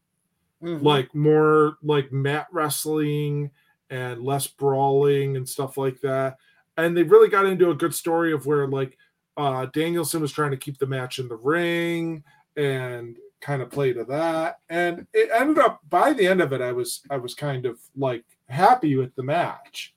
mm-hmm. 0.61 0.83
like 0.83 1.13
more 1.15 1.77
like 1.81 2.11
mat 2.11 2.47
wrestling 2.51 3.51
and 3.89 4.23
less 4.23 4.47
brawling 4.47 5.37
and 5.37 5.47
stuff 5.47 5.77
like 5.77 5.99
that. 6.01 6.37
And 6.77 6.95
they 6.95 7.03
really 7.03 7.29
got 7.29 7.45
into 7.45 7.71
a 7.71 7.75
good 7.75 7.93
story 7.93 8.33
of 8.33 8.45
where 8.45 8.67
like 8.67 8.97
uh, 9.35 9.67
Danielson 9.67 10.21
was 10.21 10.31
trying 10.31 10.51
to 10.51 10.57
keep 10.57 10.77
the 10.77 10.85
match 10.85 11.19
in 11.19 11.27
the 11.27 11.35
ring 11.35 12.23
and 12.55 13.17
kind 13.39 13.61
of 13.61 13.69
play 13.69 13.93
to 13.93 14.03
that. 14.05 14.59
And 14.69 15.07
it 15.13 15.29
ended 15.33 15.59
up 15.59 15.79
by 15.89 16.13
the 16.13 16.27
end 16.27 16.41
of 16.41 16.53
it, 16.53 16.61
I 16.61 16.71
was 16.71 17.01
I 17.09 17.17
was 17.17 17.33
kind 17.33 17.65
of 17.65 17.79
like 17.95 18.25
happy 18.49 18.95
with 18.95 19.15
the 19.15 19.23
match. 19.23 19.93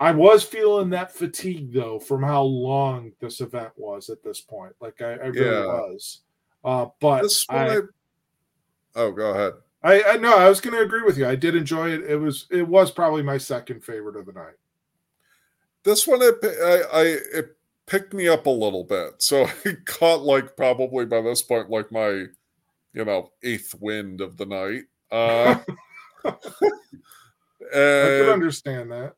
I 0.00 0.10
was 0.10 0.42
feeling 0.42 0.90
that 0.90 1.14
fatigue 1.14 1.72
though 1.72 1.98
from 1.98 2.22
how 2.22 2.42
long 2.42 3.12
this 3.20 3.40
event 3.40 3.72
was 3.76 4.10
at 4.10 4.22
this 4.22 4.40
point. 4.40 4.74
Like 4.80 5.00
I, 5.00 5.12
I 5.12 5.26
really 5.26 5.50
yeah. 5.50 5.66
was. 5.66 6.20
Uh, 6.64 6.86
but 7.00 7.30
I, 7.50 7.76
I, 7.76 7.80
oh, 8.96 9.12
go 9.12 9.30
ahead. 9.30 9.52
I, 9.84 10.02
I 10.02 10.16
know 10.16 10.36
I 10.36 10.48
was 10.48 10.62
going 10.62 10.74
to 10.74 10.82
agree 10.82 11.02
with 11.02 11.18
you. 11.18 11.28
I 11.28 11.36
did 11.36 11.54
enjoy 11.54 11.90
it. 11.90 12.04
It 12.04 12.16
was 12.16 12.46
it 12.50 12.66
was 12.66 12.90
probably 12.90 13.22
my 13.22 13.36
second 13.36 13.84
favorite 13.84 14.16
of 14.16 14.24
the 14.24 14.32
night. 14.32 14.54
This 15.84 16.06
one, 16.06 16.20
it, 16.22 16.36
I, 16.42 17.00
I 17.00 17.02
it 17.34 17.56
picked 17.86 18.14
me 18.14 18.26
up 18.26 18.46
a 18.46 18.50
little 18.50 18.84
bit. 18.84 19.22
So 19.22 19.44
I 19.66 19.76
caught 19.84 20.22
like 20.22 20.56
probably 20.56 21.04
by 21.04 21.20
this 21.20 21.42
point 21.42 21.68
like 21.68 21.92
my 21.92 22.24
you 22.94 23.04
know 23.04 23.30
eighth 23.42 23.74
wind 23.78 24.22
of 24.22 24.38
the 24.38 24.46
night. 24.46 24.84
Uh, 25.12 25.58
I 26.24 26.32
can 27.72 28.28
understand 28.30 28.90
that. 28.90 29.14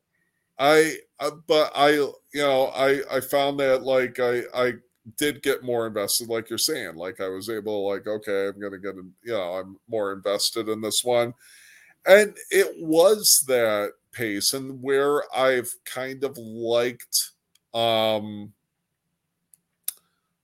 I 0.59 0.97
uh, 1.19 1.31
but 1.47 1.71
I 1.75 1.91
you 1.91 2.13
know 2.35 2.65
I 2.75 3.01
I 3.09 3.19
found 3.21 3.59
that 3.61 3.83
like 3.83 4.19
I 4.19 4.41
I 4.53 4.73
did 5.15 5.41
get 5.41 5.63
more 5.63 5.87
invested 5.87 6.27
like 6.27 6.49
you're 6.49 6.57
saying 6.57 6.95
like 6.95 7.21
I 7.21 7.29
was 7.29 7.49
able 7.49 7.73
to 7.73 7.93
like 7.93 8.07
okay 8.07 8.47
I'm 8.47 8.59
gonna 8.59 8.77
get 8.77 8.95
you 8.95 9.33
know 9.33 9.53
I'm 9.53 9.77
more 9.87 10.11
invested 10.11 10.69
in 10.69 10.81
this 10.81 11.03
one. 11.03 11.33
And 12.05 12.35
it 12.51 12.75
was 12.79 13.43
that 13.47 13.93
pace 14.11 14.53
and 14.53 14.81
where 14.81 15.23
I've 15.35 15.73
kind 15.85 16.23
of 16.23 16.37
liked 16.37 17.31
um 17.73 18.53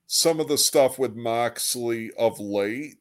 some 0.08 0.40
of 0.40 0.48
the 0.48 0.58
stuff 0.58 1.00
with 1.00 1.16
Moxley 1.16 2.12
of 2.20 2.40
late, 2.40 2.98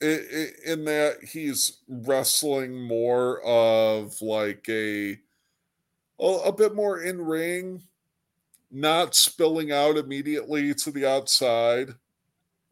in 0.00 0.84
that 0.84 1.16
he's 1.24 1.78
wrestling 1.88 2.80
more 2.80 3.42
of 3.42 4.20
like 4.22 4.68
a 4.68 5.18
a 6.20 6.52
bit 6.52 6.74
more 6.76 7.02
in 7.02 7.20
ring, 7.20 7.82
not 8.70 9.14
spilling 9.14 9.72
out 9.72 9.96
immediately 9.96 10.74
to 10.74 10.90
the 10.90 11.06
outside. 11.06 11.90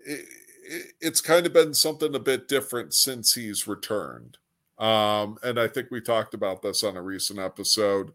It, 0.01 0.25
it, 0.69 0.87
it's 1.01 1.21
kind 1.21 1.47
of 1.47 1.53
been 1.53 1.75
something 1.75 2.15
a 2.15 2.21
bit 2.21 2.49
different 2.49 2.95
since 2.95 3.35
he's 3.35 3.67
returned. 3.67 4.39
Um, 4.79 5.39
and 5.43 5.59
I 5.59 5.69
think 5.69 5.91
we 5.91 6.01
talked 6.01 6.35
about 6.35 6.63
this 6.63 6.85
on 6.85 6.97
a 6.97 7.03
recent 7.03 7.39
episode 7.39 8.13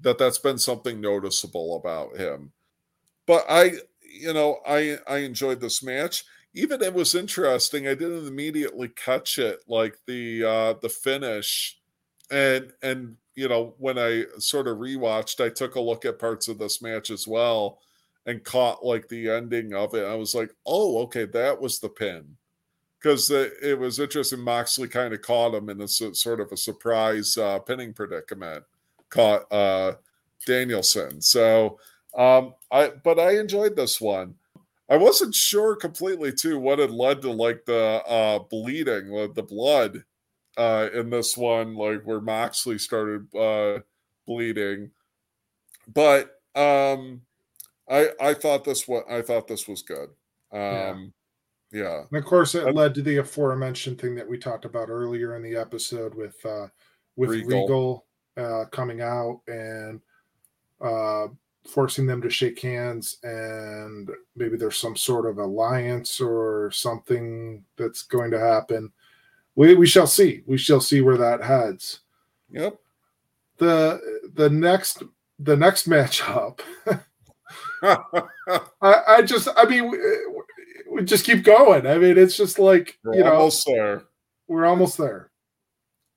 that 0.00 0.18
that's 0.18 0.38
been 0.38 0.58
something 0.58 1.00
noticeable 1.00 1.76
about 1.76 2.16
him. 2.16 2.52
But 3.26 3.44
I 3.48 3.72
you 4.12 4.32
know, 4.32 4.58
I 4.66 4.98
I 5.08 5.18
enjoyed 5.18 5.60
this 5.60 5.82
match. 5.82 6.24
Even 6.54 6.82
it 6.82 6.92
was 6.92 7.14
interesting. 7.14 7.88
I 7.88 7.94
didn't 7.94 8.26
immediately 8.26 8.88
catch 8.88 9.38
it, 9.38 9.60
like 9.66 9.96
the 10.06 10.44
uh 10.44 10.74
the 10.82 10.88
finish, 10.88 11.78
and 12.30 12.72
and 12.82 13.16
you 13.34 13.48
know 13.48 13.74
when 13.78 13.98
I 13.98 14.24
sort 14.38 14.68
of 14.68 14.78
rewatched, 14.78 15.44
I 15.44 15.48
took 15.48 15.74
a 15.76 15.80
look 15.80 16.04
at 16.04 16.18
parts 16.18 16.48
of 16.48 16.58
this 16.58 16.82
match 16.82 17.10
as 17.10 17.26
well, 17.26 17.78
and 18.26 18.44
caught 18.44 18.84
like 18.84 19.08
the 19.08 19.30
ending 19.30 19.74
of 19.74 19.94
it. 19.94 20.04
I 20.04 20.14
was 20.14 20.34
like, 20.34 20.50
oh, 20.66 20.98
okay, 21.02 21.24
that 21.26 21.60
was 21.60 21.78
the 21.78 21.88
pin, 21.88 22.36
because 23.00 23.30
it, 23.30 23.54
it 23.62 23.78
was 23.78 23.98
interesting. 23.98 24.40
Moxley 24.40 24.88
kind 24.88 25.14
of 25.14 25.22
caught 25.22 25.54
him 25.54 25.68
in 25.70 25.80
a 25.80 25.88
sort 25.88 26.40
of 26.40 26.52
a 26.52 26.56
surprise 26.56 27.36
uh, 27.38 27.58
pinning 27.58 27.92
predicament, 27.92 28.64
caught 29.08 29.50
uh 29.52 29.94
Danielson. 30.46 31.20
So 31.20 31.78
um, 32.16 32.54
I 32.70 32.92
but 33.02 33.18
I 33.18 33.38
enjoyed 33.38 33.76
this 33.76 34.00
one. 34.00 34.34
I 34.90 34.96
wasn't 34.96 35.34
sure 35.34 35.74
completely 35.74 36.32
too 36.32 36.58
what 36.58 36.78
had 36.78 36.90
led 36.90 37.22
to 37.22 37.30
like 37.30 37.64
the 37.64 38.02
uh 38.06 38.40
bleeding, 38.40 39.32
the 39.34 39.42
blood 39.42 40.04
uh 40.56 40.88
in 40.94 41.10
this 41.10 41.36
one, 41.36 41.74
like 41.74 42.02
where 42.02 42.20
Moxley 42.20 42.78
started 42.78 43.34
uh 43.34 43.80
bleeding. 44.26 44.90
But 45.92 46.40
um 46.54 47.22
I 47.88 48.10
I 48.20 48.34
thought 48.34 48.64
this 48.64 48.86
what 48.86 49.10
I 49.10 49.22
thought 49.22 49.48
this 49.48 49.66
was 49.66 49.82
good. 49.82 50.10
Um 50.52 51.12
yeah. 51.72 51.82
yeah. 51.82 52.02
And 52.10 52.18
of 52.18 52.24
course 52.24 52.54
it 52.54 52.74
led 52.74 52.94
to 52.94 53.02
the 53.02 53.18
aforementioned 53.18 54.00
thing 54.00 54.14
that 54.16 54.28
we 54.28 54.38
talked 54.38 54.64
about 54.64 54.90
earlier 54.90 55.36
in 55.36 55.42
the 55.42 55.56
episode 55.56 56.14
with 56.14 56.44
uh 56.44 56.68
with 57.16 57.30
Regal, 57.30 57.62
Regal 57.62 58.06
uh 58.36 58.64
coming 58.70 59.00
out 59.00 59.40
and 59.48 60.00
uh 60.80 61.28
forcing 61.66 62.06
them 62.06 62.20
to 62.20 62.28
shake 62.28 62.60
hands 62.60 63.18
and 63.22 64.10
maybe 64.34 64.56
there's 64.56 64.76
some 64.76 64.96
sort 64.96 65.26
of 65.26 65.38
alliance 65.38 66.20
or 66.20 66.70
something 66.72 67.64
that's 67.76 68.02
going 68.02 68.30
to 68.32 68.38
happen 68.38 68.92
we 69.54 69.74
we 69.74 69.86
shall 69.86 70.06
see. 70.06 70.42
We 70.46 70.58
shall 70.58 70.80
see 70.80 71.00
where 71.00 71.16
that 71.18 71.42
heads. 71.42 72.00
Yep. 72.50 72.78
The 73.58 74.30
the 74.34 74.50
next 74.50 75.02
the 75.38 75.56
next 75.56 75.88
matchup. 75.88 76.60
I, 77.82 78.14
I 78.80 79.22
just 79.22 79.48
i 79.56 79.64
mean 79.64 79.90
we, 79.90 79.98
we, 80.90 81.04
just 81.04 81.26
keep 81.26 81.44
going. 81.44 81.86
I 81.86 81.98
mean 81.98 82.16
it's 82.16 82.36
just 82.36 82.58
like 82.58 82.98
we're 83.04 83.14
you 83.14 83.24
know 83.24 83.34
almost 83.34 83.66
there. 83.66 84.04
we're 84.48 84.66
almost 84.66 84.98
there. 84.98 85.30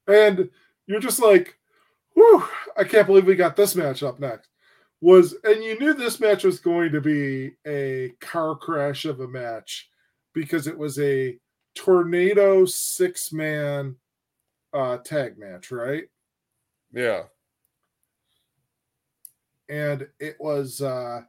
And 0.08 0.50
you're 0.88 1.00
just 1.00 1.20
like 1.20 1.58
whew 2.14 2.48
i 2.78 2.84
can't 2.84 3.08
believe 3.08 3.26
we 3.26 3.36
got 3.36 3.56
this 3.56 3.76
match 3.76 4.04
up 4.04 4.20
next. 4.20 4.50
Was 5.02 5.36
and 5.44 5.64
you 5.64 5.78
knew 5.80 5.94
this 5.94 6.20
match 6.20 6.44
was 6.44 6.60
going 6.60 6.92
to 6.94 7.02
be 7.02 7.52
a 7.68 8.14
car 8.22 8.56
crash 8.56 9.06
of 9.06 9.20
a 9.20 9.28
match 9.28 9.90
because 10.34 10.68
it 10.68 10.78
was 10.78 11.00
a 11.00 11.38
tornado 11.76 12.66
six 12.66 13.32
man 13.32 13.96
uh 14.74 14.98
tag 14.98 15.38
match, 15.38 15.72
right? 15.72 16.06
Yeah. 16.92 17.24
And 19.70 20.08
it 20.20 20.38
was 20.40 20.82
uh 20.82 21.22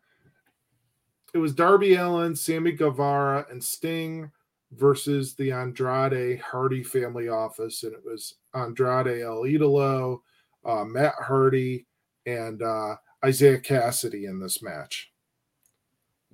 it 1.35 1.39
was 1.39 1.55
Darby 1.55 1.97
Allin, 1.97 2.35
Sammy 2.35 2.73
Guevara, 2.73 3.47
and 3.51 3.63
Sting 3.63 4.31
versus 4.73 5.35
the 5.35 5.53
Andrade 5.53 6.41
Hardy 6.41 6.83
family 6.83 7.29
office, 7.29 7.83
and 7.83 7.93
it 7.93 8.03
was 8.05 8.37
Andrade 8.55 9.21
El 9.21 9.43
Idolo, 9.43 10.21
uh, 10.65 10.85
Matt 10.85 11.15
Hardy, 11.21 11.87
and 12.25 12.63
uh, 12.63 12.97
Isiah 13.25 13.59
Kassidy 13.59 14.29
in 14.29 14.41
this 14.41 14.63
match. 14.63 15.13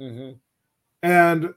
Mm-hmm. 0.01 0.33
And 1.03 1.55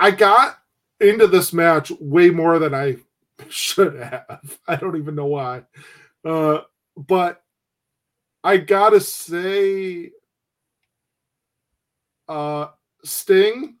I 0.00 0.10
got 0.10 0.58
into 1.00 1.26
this 1.26 1.52
match 1.52 1.90
way 2.00 2.30
more 2.30 2.58
than 2.58 2.74
I 2.74 2.96
should 3.48 3.94
have. 3.96 4.58
I 4.66 4.76
don't 4.76 4.96
even 4.96 5.14
know 5.14 5.26
why. 5.26 5.62
Uh, 6.24 6.60
but 6.96 7.42
I 8.42 8.58
gotta 8.58 9.00
say, 9.00 10.10
uh, 12.28 12.68
Sting. 13.04 13.76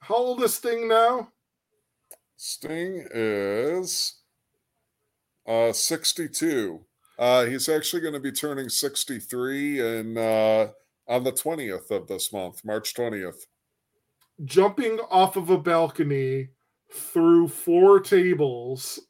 How 0.00 0.16
old 0.16 0.42
is 0.42 0.54
Sting 0.54 0.88
now? 0.88 1.32
Sting 2.36 3.06
is 3.12 4.20
uh 5.46 5.72
62. 5.72 6.84
Uh, 7.18 7.46
he's 7.46 7.68
actually 7.68 8.02
going 8.02 8.14
to 8.14 8.20
be 8.20 8.32
turning 8.32 8.68
63 8.68 9.98
and 9.98 10.18
uh, 10.18 10.68
on 11.08 11.24
the 11.24 11.32
20th 11.32 11.90
of 11.90 12.06
this 12.06 12.32
month, 12.32 12.62
March 12.64 12.94
20th. 12.94 13.46
Jumping 14.44 14.98
off 15.10 15.36
of 15.36 15.50
a 15.50 15.58
balcony 15.58 16.50
through 16.92 17.48
four 17.48 18.00
tables, 18.00 19.00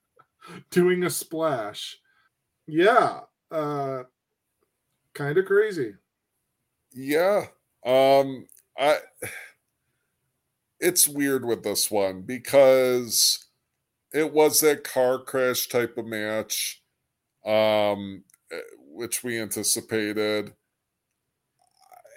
doing 0.70 1.04
a 1.04 1.10
splash. 1.10 1.96
Yeah. 2.66 3.20
Uh, 3.50 4.04
kind 5.14 5.38
of 5.38 5.44
crazy. 5.46 5.94
Yeah. 6.92 7.46
Um 7.84 8.46
I 8.78 8.98
it's 10.80 11.08
weird 11.08 11.44
with 11.44 11.62
this 11.62 11.90
one 11.90 12.22
because 12.22 13.46
it 14.12 14.32
was 14.32 14.60
that 14.60 14.84
car 14.84 15.18
crash 15.18 15.68
type 15.68 15.96
of 15.98 16.06
match 16.06 16.82
um 17.44 18.24
eh, 18.52 18.58
which 18.78 19.22
we 19.22 19.38
anticipated 19.38 20.54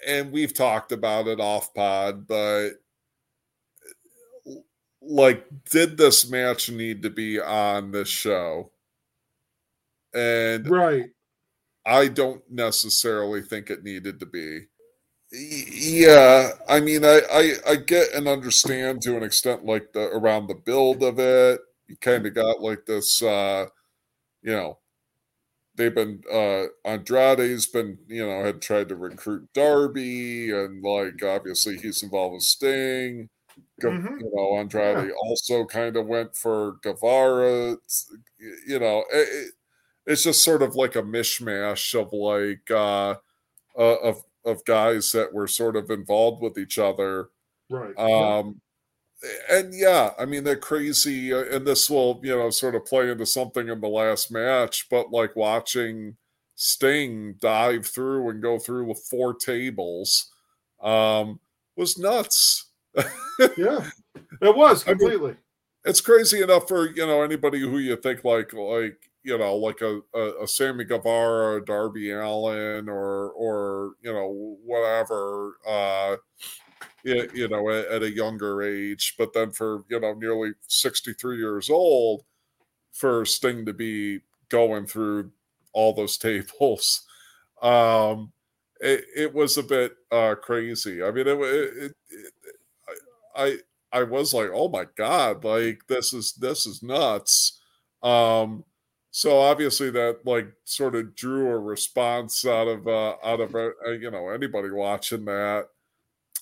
and 0.05 0.31
we've 0.31 0.53
talked 0.53 0.91
about 0.91 1.27
it 1.27 1.39
off 1.39 1.73
pod 1.73 2.27
but 2.27 2.71
like 5.01 5.45
did 5.69 5.97
this 5.97 6.29
match 6.29 6.69
need 6.69 7.01
to 7.01 7.09
be 7.09 7.39
on 7.39 7.91
this 7.91 8.09
show 8.09 8.71
and 10.13 10.67
Right. 10.69 11.09
I 11.85 12.09
don't 12.09 12.41
necessarily 12.51 13.41
think 13.41 13.69
it 13.69 13.83
needed 13.83 14.19
to 14.19 14.25
be. 14.25 14.65
Yeah, 15.31 16.51
I 16.69 16.79
mean, 16.79 17.03
I, 17.05 17.21
I 17.31 17.53
I 17.67 17.75
get 17.75 18.13
and 18.13 18.27
understand 18.27 19.01
to 19.03 19.17
an 19.17 19.23
extent, 19.23 19.65
like 19.65 19.93
the 19.93 20.09
around 20.13 20.47
the 20.47 20.55
build 20.55 21.03
of 21.03 21.19
it. 21.19 21.61
You 21.87 21.97
kind 21.97 22.25
of 22.25 22.33
got 22.33 22.61
like 22.61 22.85
this, 22.85 23.21
uh, 23.21 23.67
you 24.41 24.51
know, 24.53 24.79
they've 25.77 25.95
been 25.95 26.23
uh 26.31 26.65
Andrade's 26.85 27.67
been, 27.67 27.99
you 28.07 28.25
know, 28.27 28.43
had 28.43 28.61
tried 28.61 28.89
to 28.89 28.95
recruit 28.97 29.49
Darby, 29.53 30.51
and 30.51 30.83
like 30.83 31.23
obviously 31.23 31.77
he's 31.77 32.03
involved 32.03 32.33
with 32.35 32.43
Sting. 32.43 33.29
Mhm. 33.81 34.21
You 34.21 34.31
know, 34.35 34.57
Andrade 34.59 35.11
also 35.23 35.65
kind 35.65 35.95
of 35.97 36.07
went 36.07 36.35
for 36.35 36.73
Guevara. 36.83 37.73
It's- 37.73 38.11
You 38.67 38.79
know, 38.79 39.05
it- 39.11 39.53
it's 40.07 40.23
just 40.23 40.43
sort 40.43 40.61
of 40.63 40.75
like 40.75 40.95
a 40.95 41.01
mishmash 41.03 41.99
of 41.99 42.13
like 42.13 42.69
uh, 42.71 43.15
uh 43.77 43.97
of 44.03 44.23
of 44.45 44.63
guys 44.65 45.11
that 45.13 45.33
were 45.33 45.47
sort 45.47 45.75
of 45.77 45.91
involved 45.91 46.41
with 46.41 46.57
each 46.57 46.79
other 46.79 47.29
Right. 47.69 47.97
um 47.97 48.61
and 49.49 49.73
yeah 49.73 50.11
i 50.19 50.25
mean 50.25 50.43
they're 50.43 50.55
crazy 50.55 51.33
uh, 51.33 51.43
and 51.51 51.65
this 51.65 51.89
will 51.89 52.19
you 52.23 52.35
know 52.35 52.49
sort 52.49 52.75
of 52.75 52.85
play 52.85 53.09
into 53.09 53.25
something 53.25 53.67
in 53.67 53.81
the 53.81 53.87
last 53.87 54.31
match 54.31 54.87
but 54.91 55.11
like 55.11 55.35
watching 55.35 56.15
sting 56.55 57.35
dive 57.39 57.85
through 57.85 58.29
and 58.29 58.41
go 58.41 58.59
through 58.59 58.85
with 58.85 58.99
four 59.09 59.33
tables 59.33 60.31
um 60.83 61.39
was 61.75 61.97
nuts 61.97 62.65
yeah. 63.57 63.87
It 64.41 64.55
was 64.55 64.83
I 64.87 64.91
mean- 64.91 64.99
completely. 64.99 65.35
it's 65.85 66.01
crazy 66.01 66.41
enough 66.41 66.67
for 66.67 66.89
you 66.89 67.05
know 67.05 67.21
anybody 67.21 67.59
who 67.59 67.77
you 67.77 67.95
think 67.95 68.23
like 68.23 68.53
like 68.53 68.97
you 69.23 69.37
know 69.37 69.55
like 69.55 69.81
a, 69.81 69.99
a, 70.15 70.43
a 70.43 70.47
Sammy 70.47 70.83
Guevara, 70.83 71.63
Darby 71.63 72.11
Allin, 72.11 72.89
or 72.89 73.31
or 73.31 73.91
you 74.01 74.11
know 74.11 74.57
whatever, 74.65 75.57
uh, 75.67 76.15
you, 77.03 77.47
know 77.47 77.69
at, 77.69 78.03
a 78.03 78.11
younger 78.11 78.61
age, 78.61 79.15
but 79.17 79.33
then 79.33 79.51
for 79.51 79.83
you 79.89 79.99
know 79.99 80.13
nearly 80.13 80.51
sixty 80.67 81.13
three 81.13 81.37
years 81.37 81.69
old, 81.69 82.23
for 82.91 83.25
Sting 83.25 83.65
to 83.65 83.73
be 83.73 84.21
going 84.49 84.85
through 84.85 85.31
all 85.73 85.93
those 85.93 86.17
tables, 86.17 87.05
um, 87.61 88.31
it, 88.79 89.05
it 89.15 89.33
was 89.33 89.57
a 89.57 89.63
bit 89.63 89.95
uh, 90.11 90.35
crazy. 90.35 91.01
I 91.03 91.11
mean, 91.11 91.27
it, 91.27 91.39
it, 91.39 91.95
it, 92.09 92.33
I 93.35 93.57
I 93.91 94.03
was 94.03 94.33
like, 94.33 94.49
oh 94.53 94.69
my 94.69 94.85
god, 94.95 95.43
like 95.43 95.81
this 95.87 96.13
is 96.13 96.33
this 96.33 96.65
is 96.65 96.83
nuts. 96.83 97.59
Um, 98.03 98.63
so 99.11 99.39
obviously 99.39 99.89
that 99.91 100.19
like 100.25 100.51
sort 100.65 100.95
of 100.95 101.15
drew 101.15 101.49
a 101.49 101.57
response 101.57 102.45
out 102.45 102.67
of 102.67 102.87
uh, 102.87 103.15
out 103.23 103.39
of 103.39 103.55
uh, 103.55 103.71
you 103.91 104.11
know 104.11 104.29
anybody 104.29 104.69
watching 104.69 105.25
that, 105.25 105.69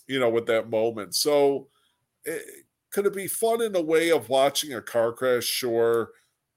you 0.08 0.20
know, 0.20 0.30
with 0.30 0.46
that 0.48 0.70
moment. 0.70 1.16
So 1.16 1.68
it, 2.24 2.66
could 2.92 3.06
it 3.06 3.14
be 3.14 3.28
fun 3.28 3.62
in 3.62 3.76
a 3.76 3.82
way 3.82 4.12
of 4.12 4.30
watching 4.30 4.74
a 4.74 4.82
car 4.82 5.12
crash? 5.12 5.44
Sure, 5.46 6.12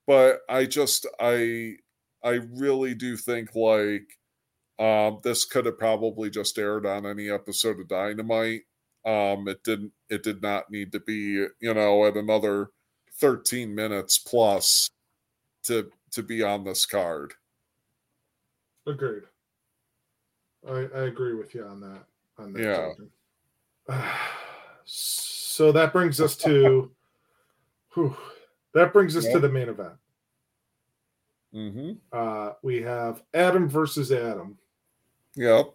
but 0.06 0.40
I 0.48 0.66
just 0.66 1.06
I 1.20 1.76
I 2.22 2.40
really 2.52 2.94
do 2.94 3.16
think 3.16 3.54
like 3.54 4.18
um, 4.78 5.18
this 5.22 5.44
could 5.44 5.66
have 5.66 5.78
probably 5.78 6.30
just 6.30 6.58
aired 6.58 6.86
on 6.86 7.06
any 7.06 7.30
episode 7.30 7.80
of 7.80 7.88
Dynamite. 7.88 8.62
Um, 9.04 9.48
it 9.48 9.64
didn't. 9.64 9.92
It 10.08 10.22
did 10.22 10.42
not 10.42 10.70
need 10.70 10.92
to 10.92 11.00
be, 11.00 11.46
you 11.60 11.74
know, 11.74 12.06
at 12.06 12.16
another 12.16 12.70
thirteen 13.14 13.74
minutes 13.74 14.18
plus 14.18 14.90
to 15.64 15.90
to 16.12 16.22
be 16.22 16.42
on 16.42 16.64
this 16.64 16.86
card. 16.86 17.34
Agreed. 18.86 19.24
I, 20.66 20.88
I 20.94 21.02
agree 21.06 21.34
with 21.34 21.54
you 21.54 21.64
on 21.64 21.80
that. 21.80 22.04
On 22.38 22.52
that 22.52 22.62
Yeah. 22.62 22.76
token. 22.76 23.10
So 24.84 25.72
that 25.72 25.92
brings 25.92 26.20
us 26.20 26.36
to 26.36 26.90
whew, 27.94 28.16
that 28.74 28.92
brings 28.92 29.16
us 29.16 29.26
to 29.26 29.38
the 29.38 29.48
main 29.48 29.68
event. 29.68 29.94
Mm-hmm. 31.54 31.92
Uh, 32.12 32.52
we 32.62 32.82
have 32.82 33.22
Adam 33.34 33.68
versus 33.68 34.12
Adam. 34.12 34.58
Yep. 35.34 35.74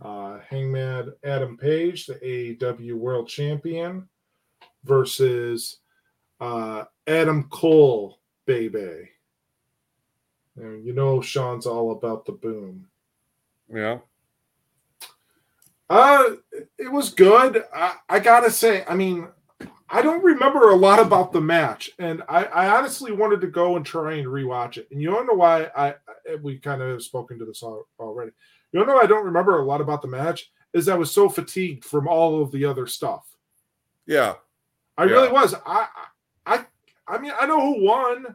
Uh, 0.00 0.38
Hangman 0.48 1.12
Adam 1.24 1.56
Page, 1.56 2.06
the 2.06 2.14
AEW 2.14 2.94
World 2.94 3.28
Champion, 3.28 4.08
versus 4.84 5.78
uh, 6.40 6.84
Adam 7.06 7.48
Cole, 7.50 8.18
baby. 8.46 9.08
And 10.56 10.84
you 10.84 10.92
know 10.92 11.20
Sean's 11.20 11.66
all 11.66 11.92
about 11.92 12.26
the 12.26 12.32
boom. 12.32 12.86
Yeah. 13.72 13.98
Uh, 15.90 16.36
it 16.78 16.90
was 16.90 17.10
good. 17.10 17.64
I, 17.74 17.96
I 18.08 18.18
gotta 18.20 18.50
say, 18.50 18.84
I 18.88 18.94
mean, 18.94 19.28
I 19.90 20.00
don't 20.00 20.24
remember 20.24 20.70
a 20.70 20.76
lot 20.76 20.98
about 20.98 21.32
the 21.32 21.40
match, 21.40 21.90
and 21.98 22.22
I, 22.28 22.44
I 22.44 22.78
honestly 22.78 23.12
wanted 23.12 23.42
to 23.42 23.46
go 23.48 23.76
and 23.76 23.84
try 23.84 24.14
and 24.14 24.26
rewatch 24.26 24.78
it. 24.78 24.88
And 24.90 25.02
you 25.02 25.10
don't 25.10 25.26
know 25.26 25.34
why 25.34 25.64
I, 25.76 25.88
I 26.28 26.36
we 26.40 26.56
kind 26.58 26.80
of 26.80 26.88
have 26.88 27.02
spoken 27.02 27.38
to 27.38 27.44
this 27.44 27.62
al- 27.62 27.86
already. 27.98 28.32
You 28.72 28.78
don't 28.80 28.88
know 28.88 28.98
I 28.98 29.06
don't 29.06 29.24
remember 29.26 29.58
a 29.58 29.64
lot 29.64 29.82
about 29.82 30.00
the 30.00 30.08
match 30.08 30.50
is 30.72 30.88
I 30.88 30.94
was 30.96 31.10
so 31.10 31.28
fatigued 31.28 31.84
from 31.84 32.08
all 32.08 32.40
of 32.42 32.50
the 32.52 32.64
other 32.64 32.86
stuff. 32.86 33.26
Yeah. 34.06 34.34
I 34.96 35.04
Yeah. 35.04 35.10
really 35.12 35.28
was. 35.32 35.54
I, 35.66 35.86
I, 36.46 36.64
I 37.06 37.18
mean, 37.18 37.32
I 37.38 37.44
know 37.44 37.60
who 37.60 37.84
won. 37.84 38.34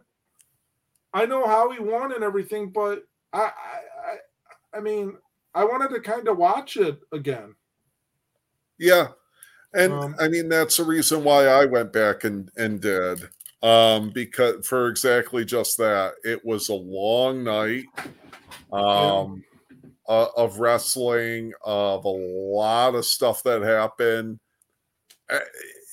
I 1.14 1.26
know 1.26 1.48
how 1.48 1.72
he 1.72 1.80
won 1.80 2.14
and 2.14 2.24
everything, 2.24 2.70
but 2.70 3.04
I, 3.34 3.52
I, 4.74 4.78
I 4.78 4.80
mean, 4.80 5.18
I 5.54 5.66
wanted 5.66 5.90
to 5.90 6.00
kind 6.02 6.28
of 6.30 6.38
watch 6.38 6.78
it 6.78 7.00
again. 7.12 7.56
Yeah. 8.78 9.10
And 9.74 9.94
Um, 9.94 10.16
I 10.20 10.28
mean 10.30 10.50
that's 10.50 10.78
the 10.78 10.84
reason 10.86 11.24
why 11.24 11.48
I 11.48 11.66
went 11.66 11.94
back 11.94 12.26
and 12.26 12.52
and 12.58 12.82
did. 12.82 13.30
Um 13.64 14.12
because 14.12 14.68
for 14.68 14.90
exactly 14.90 15.46
just 15.46 15.78
that. 15.80 16.16
It 16.26 16.46
was 16.46 16.70
a 16.70 16.76
long 16.76 17.44
night 17.44 17.86
um 18.74 19.46
uh, 20.08 20.28
of 20.38 20.60
wrestling 20.60 21.54
of 21.66 22.06
a 22.06 22.10
lot 22.10 22.96
of 22.96 23.06
stuff 23.06 23.44
that 23.44 23.64
happened. 23.64 24.40
Uh, 25.30 25.40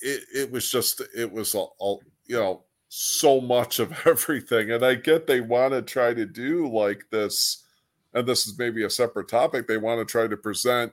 It 0.01 0.23
it 0.35 0.51
was 0.51 0.71
just 0.71 1.01
it 1.15 1.31
was 1.31 1.55
a, 1.55 1.65
a 1.81 1.97
you 2.27 2.37
know 2.37 2.65
so 2.89 3.41
much 3.41 3.79
of 3.79 3.93
everything 4.07 4.71
and 4.71 4.85
I 4.85 4.95
get 4.95 5.27
they 5.27 5.41
want 5.41 5.73
to 5.73 5.81
try 5.83 6.13
to 6.13 6.25
do 6.27 6.69
like 6.69 7.05
this 7.11 7.64
and 8.15 8.25
this 8.27 8.47
is 8.47 8.57
maybe 8.57 8.83
a 8.83 8.89
separate 8.89 9.27
topic 9.27 9.67
they 9.67 9.77
want 9.77 9.99
to 9.99 10.11
try 10.11 10.27
to 10.27 10.37
present 10.37 10.91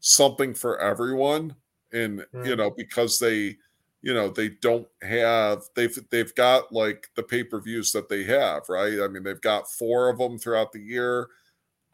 something 0.00 0.52
for 0.52 0.78
everyone 0.80 1.54
and 1.94 2.26
you 2.44 2.56
know 2.56 2.70
because 2.70 3.18
they 3.18 3.56
you 4.02 4.12
know 4.12 4.28
they 4.28 4.50
don't 4.60 4.86
have 5.02 5.62
they've 5.74 5.98
they've 6.10 6.34
got 6.34 6.70
like 6.70 7.08
the 7.16 7.22
pay-per-views 7.22 7.90
that 7.92 8.08
they 8.10 8.22
have 8.22 8.68
right? 8.68 9.00
I 9.00 9.08
mean 9.08 9.22
they've 9.22 9.40
got 9.40 9.70
four 9.70 10.10
of 10.10 10.18
them 10.18 10.38
throughout 10.38 10.72
the 10.72 10.80
year. 10.80 11.28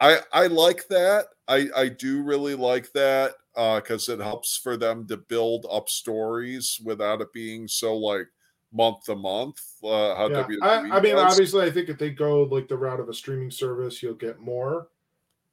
I 0.01 0.19
i 0.33 0.47
like 0.47 0.87
that. 0.89 1.27
I 1.47 1.69
i 1.75 1.87
do 1.87 2.21
really 2.21 2.55
like 2.55 2.91
that 2.93 3.35
uh 3.55 3.79
because 3.79 4.09
it 4.09 4.19
helps 4.19 4.57
for 4.57 4.75
them 4.75 5.07
to 5.07 5.17
build 5.17 5.65
up 5.71 5.87
stories 5.87 6.81
without 6.83 7.21
it 7.21 7.31
being 7.31 7.67
so 7.67 7.95
like 7.95 8.27
month 8.73 9.03
to 9.05 9.15
month 9.15 9.59
uh 9.83 10.15
how 10.15 10.29
Yeah. 10.29 10.45
I, 10.61 10.97
I 10.97 11.01
mean, 11.01 11.15
does. 11.15 11.33
obviously, 11.33 11.65
I 11.65 11.71
think 11.71 11.89
if 11.89 11.97
they 11.97 12.09
go 12.11 12.43
like 12.43 12.67
the 12.67 12.77
route 12.77 12.99
of 12.99 13.09
a 13.09 13.13
streaming 13.13 13.51
service, 13.51 14.01
you'll 14.01 14.13
get 14.15 14.39
more. 14.39 14.87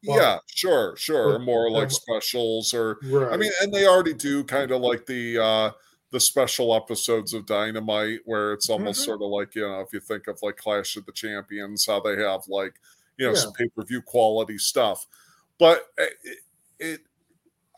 Well, 0.07 0.17
yeah 0.19 0.39
sure 0.47 0.97
sure 0.97 1.39
but- 1.39 1.45
more 1.45 1.71
like 1.71 1.91
specials 1.91 2.73
or 2.73 2.99
Right. 3.05 3.33
I 3.33 3.37
mean, 3.37 3.51
and 3.61 3.73
they 3.75 3.87
already 3.87 4.15
do 4.15 4.45
kind 4.45 4.71
of 4.71 4.81
like 4.81 5.07
the 5.07 5.39
uh 5.39 5.71
the 6.11 6.21
special 6.21 6.75
episodes 6.75 7.35
of 7.35 7.45
Dynamite 7.47 8.21
where 8.25 8.53
it's 8.55 8.71
almost 8.71 9.03
Mhm. 9.03 9.05
sort 9.05 9.23
of 9.23 9.29
like, 9.29 9.55
you 9.55 9.63
know, 9.63 9.81
if 9.81 9.93
you 9.93 10.01
think 10.01 10.27
of 10.29 10.39
like 10.43 10.57
Clash 10.57 10.97
of 10.97 11.05
the 11.05 11.13
Champions, 11.13 11.85
how 11.87 12.01
they 12.01 12.17
have 12.17 12.43
like, 12.49 12.75
you 13.19 13.27
know, 13.27 13.33
Yeah. 13.33 13.39
some 13.41 13.53
pay-per-view 13.53 14.03
quality 14.03 14.57
stuff. 14.57 15.07
But 15.59 15.87
it, 15.99 16.39
it 16.79 17.01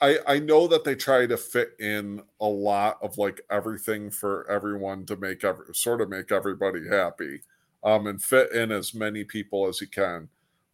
I 0.00 0.18
I 0.26 0.38
know 0.38 0.66
that 0.68 0.84
they 0.84 0.94
try 0.94 1.26
to 1.26 1.36
fit 1.36 1.74
in 1.78 2.22
a 2.40 2.46
lot 2.46 2.98
of 3.02 3.18
like 3.18 3.40
everything 3.50 4.10
for 4.10 4.48
everyone 4.50 5.06
to 5.06 5.16
make 5.16 5.44
every 5.44 5.74
sort 5.74 6.00
of 6.00 6.08
make 6.08 6.32
everybody 6.32 6.88
happy. 6.88 7.42
Um 7.84 8.06
and 8.06 8.22
fit 8.22 8.52
in 8.52 8.70
as 8.72 8.94
many 8.94 9.24
people 9.24 9.66
as 9.68 9.80
you 9.80 9.88
can. 9.88 10.28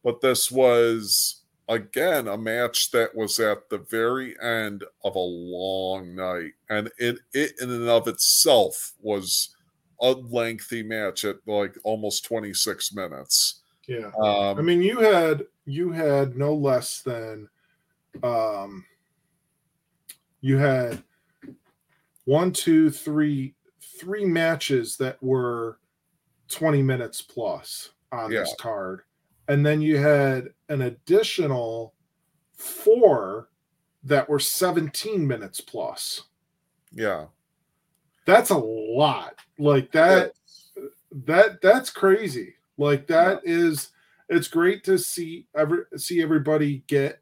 But 0.05 0.20
this 0.20 0.51
was 0.51 1.43
again 1.69 2.28
a 2.28 2.39
match 2.39 2.90
that 2.93 3.15
was 3.16 3.40
at 3.40 3.69
the 3.70 3.78
very 3.78 4.40
end 4.40 4.85
of 5.05 5.16
a 5.16 5.19
long 5.19 6.15
night 6.15 6.53
and 6.70 6.93
it, 6.98 7.19
it 7.35 7.55
in 7.61 7.70
and 7.70 7.89
of 7.89 8.07
itself 8.07 8.94
was 9.01 9.57
a 10.01 10.12
lengthy 10.12 10.82
match 10.85 11.24
at 11.24 11.36
like 11.47 11.77
almost 11.82 12.24
26 12.24 12.93
minutes 12.94 13.62
Yeah. 13.89 14.12
um 14.23 14.59
I 14.59 14.62
mean, 14.62 14.82
you 14.82 15.01
had 15.01 15.47
you 15.65 15.90
had 15.93 16.36
no 16.36 16.55
less 16.55 17.03
than 17.03 17.48
um 18.23 18.86
you 20.40 20.58
had 20.58 21.02
one, 22.24 22.52
two, 22.52 22.90
three, 22.90 23.54
three 23.80 24.24
matches 24.24 24.96
that 24.96 25.22
were 25.22 25.78
20 26.48 26.82
minutes 26.82 27.22
plus 27.22 27.90
on 28.12 28.30
this 28.30 28.54
card. 28.58 29.02
And 29.48 29.64
then 29.64 29.80
you 29.80 29.96
had 29.96 30.48
an 30.68 30.82
additional 30.82 31.94
four 32.52 33.48
that 34.04 34.28
were 34.28 34.38
17 34.38 35.26
minutes 35.26 35.60
plus. 35.60 36.24
yeah 36.92 37.26
That's 38.24 38.50
a 38.50 38.58
lot. 38.58 39.34
Like 39.58 39.92
that 39.92 40.32
that 41.24 41.60
that's 41.62 41.90
crazy. 41.90 42.54
Like 42.78 43.06
that 43.06 43.40
is 43.44 43.90
it's 44.28 44.48
great 44.48 44.84
to 44.84 44.98
see 44.98 45.46
every 45.56 45.84
see 45.96 46.22
everybody 46.22 46.82
get 46.86 47.20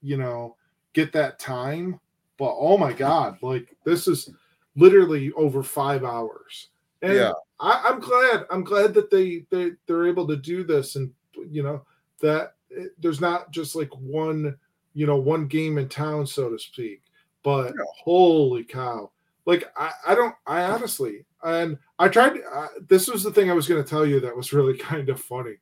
you 0.00 0.16
know 0.16 0.56
get 0.92 1.12
that 1.12 1.38
time 1.38 2.00
but 2.38 2.54
oh 2.58 2.76
my 2.76 2.92
god 2.92 3.38
like 3.42 3.76
this 3.84 4.08
is 4.08 4.30
literally 4.76 5.32
over 5.32 5.62
five 5.62 6.04
hours. 6.04 6.68
And 7.02 7.14
Yeah. 7.14 7.32
I, 7.60 7.82
i'm 7.86 8.00
glad 8.00 8.46
i'm 8.50 8.64
glad 8.64 8.92
that 8.94 9.10
they, 9.10 9.44
they 9.50 9.72
they're 9.86 10.06
able 10.08 10.26
to 10.26 10.36
do 10.36 10.64
this 10.64 10.96
and 10.96 11.12
you 11.48 11.62
know 11.62 11.84
that 12.20 12.54
it, 12.70 12.92
there's 12.98 13.20
not 13.20 13.52
just 13.52 13.76
like 13.76 13.90
one 13.94 14.56
you 14.94 15.06
know 15.06 15.16
one 15.16 15.46
game 15.46 15.78
in 15.78 15.88
town 15.88 16.26
so 16.26 16.50
to 16.50 16.58
speak. 16.58 17.02
But 17.42 17.66
Yeah. 17.76 17.84
holy 18.04 18.64
cow. 18.64 19.10
Like 19.46 19.70
I, 19.76 19.92
I 20.08 20.14
don't 20.14 20.34
i 20.46 20.62
honestly 20.62 21.24
and 21.44 21.76
i 21.98 22.08
tried 22.08 22.38
uh, 22.52 22.68
this 22.88 23.06
was 23.08 23.22
the 23.22 23.30
thing 23.30 23.50
i 23.50 23.54
was 23.54 23.68
going 23.68 23.82
to 23.82 23.88
tell 23.88 24.06
you 24.06 24.18
that 24.20 24.36
was 24.36 24.52
really 24.52 24.76
kind 24.90 25.08
of 25.10 25.20
funny. 25.20 25.56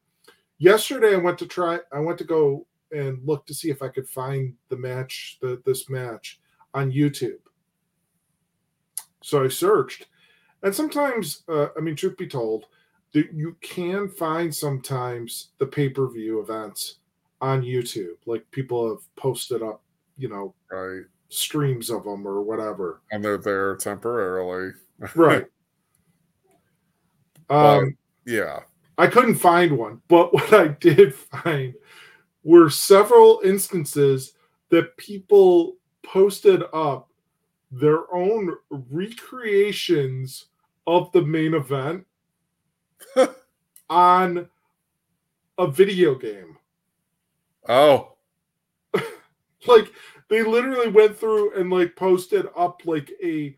Yesterday 0.59 1.15
i 1.15 1.19
went 1.19 1.39
to 1.41 1.47
try 1.47 1.81
i 1.93 1.99
went 1.99 2.19
to 2.19 2.25
go 2.25 2.67
and 2.93 3.19
look 3.27 3.45
to 3.47 3.55
see 3.55 3.69
if 3.71 3.83
i 3.83 3.89
could 3.89 4.09
find 4.09 4.55
the 4.69 4.77
match 4.77 5.39
the, 5.43 5.61
this 5.67 5.91
match 5.91 6.41
on 6.75 6.91
youtube. 6.93 7.39
So 9.23 9.45
i 9.45 9.49
searched 9.49 10.07
and 10.63 10.75
sometimes 10.75 11.43
uh, 11.49 11.69
i 11.77 11.81
mean 11.81 11.97
truth 11.97 12.17
be 12.17 12.27
told 12.27 12.67
that 13.13 13.33
you 13.33 13.57
can 13.61 14.09
find 14.09 14.55
sometimes 14.55 15.51
the 15.59 15.67
pay-per-view 15.67 16.41
events 16.41 16.97
on 17.41 17.63
youtube 17.63 18.17
like 18.27 18.49
people 18.51 18.89
have 18.89 19.03
posted 19.17 19.63
up 19.63 19.83
you 20.17 20.29
know 20.29 20.55
right. 20.71 21.03
streams 21.29 21.91
of 21.91 22.05
them 22.05 22.27
or 22.27 22.43
whatever. 22.43 23.03
And 23.11 23.25
they're 23.25 23.39
there 23.39 23.77
temporarily. 23.77 24.73
Right. 25.17 25.47
But- 27.49 27.57
um 27.57 27.97
yeah. 28.25 28.61
I 28.99 29.09
couldn't 29.09 29.35
find 29.35 29.77
one, 29.77 30.01
but 30.07 30.33
what 30.35 30.53
I 30.53 30.69
did 30.69 31.15
find 31.15 31.75
were 32.45 32.71
several 32.71 33.41
instances 33.45 34.35
that 34.71 34.97
people 34.97 35.77
posted 36.05 36.63
up 36.73 37.09
their 37.71 38.13
own 38.15 38.55
recreations 38.71 40.47
of 40.87 41.11
the 41.13 41.23
main 41.23 41.55
event 41.55 42.07
on 43.91 44.49
a 45.59 45.67
video 45.67 46.15
game. 46.15 46.59
oh 47.69 48.13
Like 49.67 49.93
they 50.29 50.43
literally 50.43 50.89
went 50.89 51.17
through 51.17 51.55
and 51.55 51.71
like 51.71 51.95
posted 51.95 52.47
up 52.57 52.83
like 52.85 53.11
a 53.23 53.57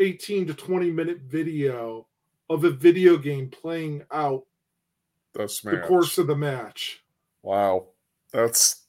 18 0.00 0.46
to 0.48 0.54
20 0.54 0.90
minute 0.90 1.20
video 1.22 2.06
of 2.50 2.64
a 2.64 2.70
video 2.70 3.16
game 3.16 3.48
playing 3.48 4.04
out 4.12 4.44
this 5.34 5.60
the 5.60 5.78
course 5.78 6.18
of 6.18 6.26
the 6.26 6.36
match. 6.36 7.02
Wow. 7.42 7.88
That's 8.32 8.82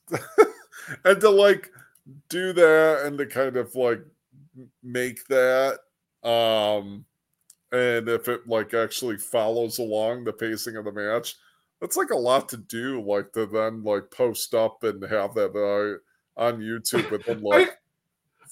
and 1.03 1.19
to 1.21 1.29
like 1.29 1.71
do 2.30 2.53
that 2.53 3.03
and 3.06 3.18
to 3.18 3.26
kind 3.26 3.57
of 3.57 3.73
like 3.76 4.02
make 4.84 5.26
that 5.27 5.80
um 6.23 7.03
and 7.72 8.07
if 8.07 8.27
it 8.27 8.48
like 8.48 8.73
actually 8.73 9.18
follows 9.18 9.80
along 9.80 10.23
the 10.23 10.34
pacing 10.34 10.76
of 10.76 10.86
the 10.86 10.91
match 10.91 11.36
that's 11.82 11.98
like 11.98 12.11
a 12.11 12.18
lot 12.18 12.48
to 12.48 12.57
do 12.57 13.02
like 13.02 13.32
to 13.34 13.45
then 13.48 13.84
like 13.84 14.10
post 14.11 14.53
up 14.53 14.84
and 14.84 15.03
have 15.03 15.34
that 15.34 15.52
uh, 15.56 16.41
on 16.41 16.60
youtube 16.60 17.10
within 17.11 17.41
like 17.41 17.77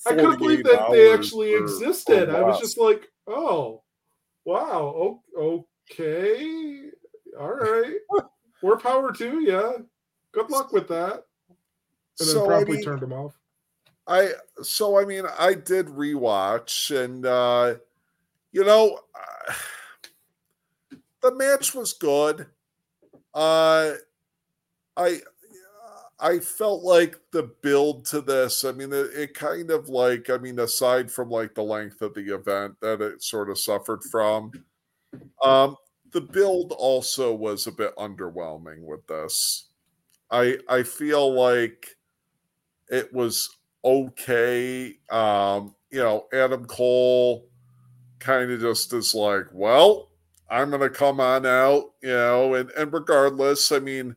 I 0.06 0.16
couldn't 0.16 0.40
believe 0.40 0.64
that 0.66 0.92
they 0.92 1.14
actually 1.14 1.54
or- 1.54 1.62
or 1.62 1.64
existed. 1.64 2.30
I 2.30 2.42
was 2.42 2.60
just 2.60 2.78
like, 2.78 3.12
oh, 3.28 3.84
wow, 4.46 5.22
okay, 5.38 6.90
all 7.40 7.52
right, 7.52 7.96
more 8.64 8.78
power 8.78 9.14
to 9.14 9.40
you. 9.40 9.88
Good 10.32 10.50
luck 10.50 10.74
with 10.74 10.88
that. 10.90 11.24
And 12.20 12.28
then 12.28 12.28
so 12.28 12.44
I 12.44 12.48
promptly 12.48 12.78
mean, 12.78 12.86
turned 12.86 13.02
them 13.02 13.14
off. 13.14 13.34
I 14.08 14.32
so 14.62 15.00
I 15.00 15.06
mean 15.06 15.24
I 15.40 15.54
did 15.54 15.88
rewatch 15.88 16.92
and 16.96 17.26
uh 17.26 17.76
you 18.52 18.64
know 18.66 19.00
the 21.22 21.34
match 21.36 21.74
was 21.74 21.94
good. 21.94 22.48
Uh 23.34 23.94
I 24.98 25.22
I 26.20 26.40
felt 26.40 26.84
like 26.84 27.20
the 27.32 27.44
build 27.62 28.06
to 28.08 28.22
this, 28.22 28.64
I 28.66 28.72
mean 28.72 28.94
it, 28.94 29.08
it 29.16 29.34
kind 29.34 29.72
of 29.72 29.90
like 29.90 30.30
I 30.30 30.38
mean 30.38 30.60
aside 30.60 31.12
from 31.12 31.30
like 31.30 31.56
the 31.56 31.64
length 31.64 32.02
of 32.02 32.14
the 32.14 32.34
event 32.36 32.76
that 32.82 33.02
it 33.02 33.24
sort 33.24 33.50
of 33.50 33.60
suffered 33.60 34.04
from 34.12 34.52
um 35.44 35.78
the 36.12 36.22
build 36.22 36.74
also 36.74 37.34
was 37.34 37.68
a 37.68 37.72
bit 37.72 37.96
underwhelming 37.98 38.82
with 38.84 39.06
this. 39.08 39.70
I 40.32 40.60
I 40.70 40.84
feel 40.84 41.34
like 41.34 41.88
it 42.90 43.14
was 43.14 43.50
okay. 43.84 44.95
Um, 45.10 45.76
you 45.91 45.99
know, 45.99 46.27
Adam 46.34 46.65
Cole 46.65 47.47
kind 48.19 48.51
of 48.51 48.60
just 48.61 48.93
is 48.93 49.14
like, 49.14 49.45
well, 49.51 50.10
I'm 50.49 50.72
gonna 50.72 50.89
come 50.89 51.19
on 51.19 51.45
out, 51.45 51.93
you 52.01 52.10
know, 52.10 52.53
and 52.55 52.69
and 52.72 52.93
regardless, 52.93 53.72
I 53.72 53.80
mean, 53.80 54.15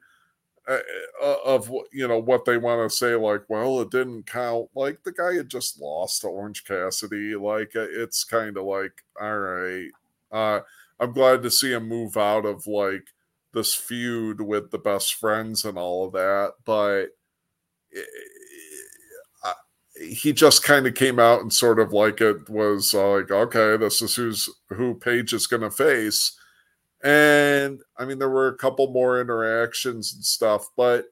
uh, 0.68 0.78
uh, 1.22 1.36
of 1.44 1.70
you 1.93 2.09
know 2.09 2.18
what 2.18 2.44
they 2.44 2.59
want 2.59 2.90
to 2.90 2.97
say, 2.97 3.14
like, 3.14 3.43
well, 3.48 3.80
it 3.80 3.90
didn't 3.90 4.26
count. 4.26 4.68
Like 4.74 5.02
the 5.05 5.12
guy 5.12 5.34
had 5.34 5.48
just 5.48 5.80
lost 5.80 6.22
to 6.22 6.28
Orange 6.28 6.64
Cassidy. 6.64 7.34
Like 7.36 7.76
uh, 7.76 7.86
it's 7.90 8.24
kind 8.24 8.56
of 8.56 8.64
like, 8.64 8.93
all 9.20 9.38
right. 9.38 9.88
Uh, 10.32 10.60
I'm 11.01 11.12
glad 11.12 11.43
to 11.43 11.51
see 11.51 11.72
him 11.72 11.88
move 11.88 12.16
out 12.16 12.47
of 12.47 12.66
like 12.66 13.06
this 13.55 13.74
feud 13.74 14.40
with 14.40 14.70
the 14.70 14.78
best 14.78 15.14
friends 15.14 15.64
and 15.64 15.78
all 15.78 16.06
of 16.06 16.12
that, 16.12 16.55
but 16.64 17.06
uh, 17.97 18.01
he 19.98 20.32
just 20.32 20.62
kind 20.62 20.86
of 20.86 20.94
came 20.94 21.18
out 21.18 21.40
and 21.40 21.52
sort 21.52 21.78
of 21.78 21.93
like 21.93 22.20
it 22.20 22.48
was 22.48 22.94
uh, 22.94 23.09
like 23.12 23.31
okay 23.31 23.77
this 23.77 24.02
is 24.02 24.14
who's 24.14 24.48
who 24.70 24.94
Page 24.94 25.32
is 25.32 25.47
going 25.47 25.62
to 25.62 25.70
face. 25.70 26.39
And 27.02 27.81
I 27.97 28.05
mean 28.05 28.18
there 28.18 28.31
were 28.31 28.48
a 28.48 28.59
couple 28.59 28.93
more 28.93 29.20
interactions 29.20 30.14
and 30.14 30.24
stuff 30.24 30.68
but 30.77 31.06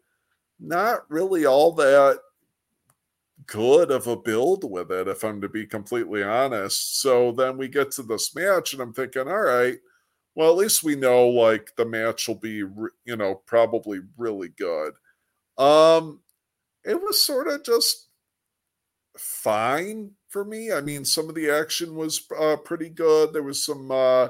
not 0.60 1.10
really 1.10 1.46
all 1.46 1.72
that 1.72 2.20
good 3.46 3.90
of 3.90 4.06
a 4.06 4.16
build 4.16 4.70
with 4.70 4.90
it 4.90 5.08
if 5.08 5.22
I'm 5.24 5.40
to 5.40 5.48
be 5.48 5.66
completely 5.66 6.22
honest. 6.22 7.00
So 7.00 7.32
then 7.32 7.56
we 7.56 7.68
get 7.68 7.90
to 7.92 8.02
this 8.02 8.34
match 8.34 8.72
and 8.72 8.82
I'm 8.82 8.92
thinking 8.92 9.28
all 9.28 9.40
right 9.40 9.78
well 10.34 10.50
at 10.50 10.56
least 10.56 10.82
we 10.82 10.96
know 10.96 11.28
like 11.28 11.70
the 11.76 11.84
match 11.84 12.28
will 12.28 12.34
be 12.36 12.64
you 13.04 13.16
know 13.16 13.40
probably 13.46 14.00
really 14.16 14.48
good. 14.48 14.92
Um 15.58 16.20
it 16.84 17.00
was 17.00 17.22
sort 17.22 17.48
of 17.48 17.64
just 17.64 18.08
fine 19.16 20.12
for 20.28 20.44
me. 20.44 20.72
I 20.72 20.80
mean, 20.80 21.04
some 21.04 21.28
of 21.28 21.34
the 21.34 21.50
action 21.50 21.96
was 21.96 22.26
uh, 22.38 22.56
pretty 22.56 22.88
good. 22.88 23.32
There 23.32 23.42
was 23.42 23.64
some, 23.64 23.90
uh, 23.90 24.28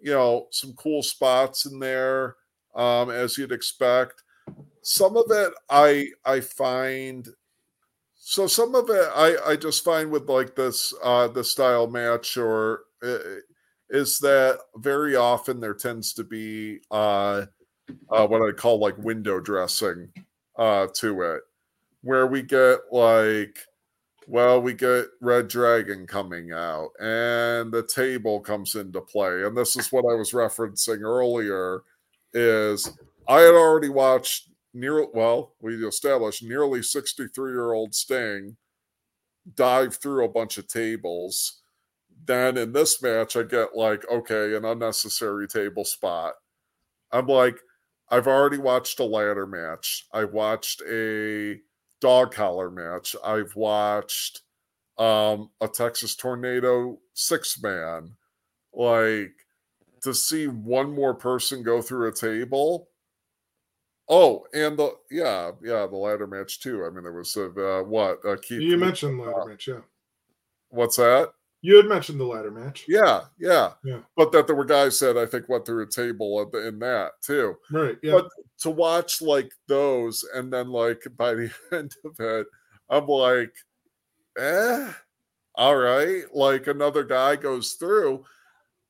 you 0.00 0.12
know, 0.12 0.48
some 0.50 0.72
cool 0.74 1.02
spots 1.02 1.66
in 1.66 1.78
there, 1.78 2.36
um, 2.74 3.10
as 3.10 3.36
you'd 3.36 3.52
expect. 3.52 4.22
Some 4.82 5.16
of 5.16 5.26
it, 5.30 5.52
I 5.68 6.08
I 6.24 6.40
find. 6.40 7.28
So 8.14 8.46
some 8.46 8.74
of 8.74 8.90
it, 8.90 9.08
I 9.14 9.36
I 9.46 9.56
just 9.56 9.84
find 9.84 10.10
with 10.10 10.28
like 10.28 10.54
this 10.56 10.94
uh, 11.02 11.28
the 11.28 11.44
style 11.44 11.86
match 11.86 12.36
or. 12.36 12.84
Uh, 13.02 13.18
is 13.90 14.18
that 14.18 14.58
very 14.76 15.16
often 15.16 15.60
there 15.60 15.74
tends 15.74 16.12
to 16.12 16.24
be 16.24 16.78
uh, 16.90 17.46
uh, 18.10 18.26
what 18.26 18.42
I 18.42 18.52
call 18.52 18.78
like 18.78 18.98
window 18.98 19.40
dressing 19.40 20.12
uh, 20.56 20.88
to 20.96 21.22
it, 21.22 21.42
where 22.02 22.26
we 22.26 22.42
get 22.42 22.80
like, 22.92 23.58
well, 24.28 24.60
we 24.60 24.74
get 24.74 25.06
Red 25.22 25.48
Dragon 25.48 26.06
coming 26.06 26.52
out, 26.52 26.90
and 27.00 27.72
the 27.72 27.82
table 27.82 28.40
comes 28.40 28.74
into 28.74 29.00
play, 29.00 29.44
and 29.44 29.56
this 29.56 29.74
is 29.74 29.90
what 29.90 30.04
I 30.04 30.14
was 30.14 30.32
referencing 30.32 31.00
earlier. 31.00 31.82
Is 32.34 32.92
I 33.26 33.40
had 33.40 33.54
already 33.54 33.88
watched 33.88 34.50
near 34.74 35.06
well, 35.14 35.54
we 35.62 35.74
established 35.86 36.42
nearly 36.42 36.82
63 36.82 37.50
year 37.50 37.72
old 37.72 37.94
Sting 37.94 38.56
dive 39.54 39.96
through 39.96 40.26
a 40.26 40.28
bunch 40.28 40.58
of 40.58 40.68
tables. 40.68 41.62
Then 42.26 42.58
in 42.58 42.72
this 42.72 43.02
match, 43.02 43.34
I 43.34 43.44
get 43.44 43.74
like, 43.74 44.04
okay, 44.10 44.54
an 44.54 44.66
unnecessary 44.66 45.48
table 45.48 45.86
spot. 45.86 46.34
I'm 47.12 47.26
like, 47.26 47.58
I've 48.10 48.26
already 48.26 48.58
watched 48.58 49.00
a 49.00 49.04
ladder 49.04 49.46
match. 49.46 50.06
I 50.12 50.24
watched 50.24 50.82
a 50.82 51.58
dog 52.00 52.32
collar 52.32 52.70
match. 52.70 53.14
I've 53.24 53.54
watched 53.56 54.42
um, 54.98 55.50
a 55.60 55.68
Texas 55.68 56.14
Tornado 56.14 56.98
six 57.14 57.60
man. 57.62 58.16
Like 58.72 59.34
to 60.02 60.14
see 60.14 60.46
one 60.46 60.94
more 60.94 61.14
person 61.14 61.62
go 61.62 61.82
through 61.82 62.08
a 62.08 62.12
table. 62.12 62.88
Oh, 64.08 64.46
and 64.54 64.78
the 64.78 64.94
yeah, 65.10 65.50
yeah, 65.62 65.86
the 65.86 65.96
ladder 65.96 66.26
match 66.26 66.60
too. 66.60 66.84
I 66.84 66.90
mean, 66.90 67.02
there 67.02 67.12
was 67.12 67.36
a 67.36 67.46
uh, 67.46 67.82
what 67.82 68.24
uh, 68.24 68.36
Keith. 68.40 68.62
You 68.62 68.78
mentioned 68.78 69.20
ladder 69.20 69.42
uh, 69.42 69.46
match, 69.46 69.68
yeah. 69.68 69.80
What's 70.70 70.96
that? 70.96 71.32
You 71.60 71.76
had 71.76 71.86
mentioned 71.86 72.20
the 72.20 72.24
ladder 72.24 72.52
match. 72.52 72.84
Yeah, 72.86 73.22
yeah, 73.38 73.72
yeah. 73.84 74.00
But 74.16 74.30
that 74.32 74.46
there 74.46 74.54
were 74.54 74.64
guys 74.64 74.98
that 75.00 75.18
I 75.18 75.26
think 75.26 75.48
went 75.48 75.66
through 75.66 75.82
a 75.82 75.86
table 75.86 76.48
in 76.54 76.78
that 76.78 77.12
too. 77.20 77.56
Right. 77.70 77.96
Yeah. 78.02 78.12
But 78.12 78.28
to 78.60 78.70
watch 78.70 79.20
like 79.20 79.50
those, 79.66 80.24
and 80.34 80.52
then 80.52 80.68
like 80.68 81.02
by 81.16 81.34
the 81.34 81.50
end 81.72 81.94
of 82.04 82.18
it, 82.20 82.46
I'm 82.88 83.06
like, 83.06 83.52
eh, 84.38 84.92
all 85.56 85.76
right. 85.76 86.22
Like 86.32 86.68
another 86.68 87.02
guy 87.02 87.34
goes 87.34 87.72
through, 87.72 88.24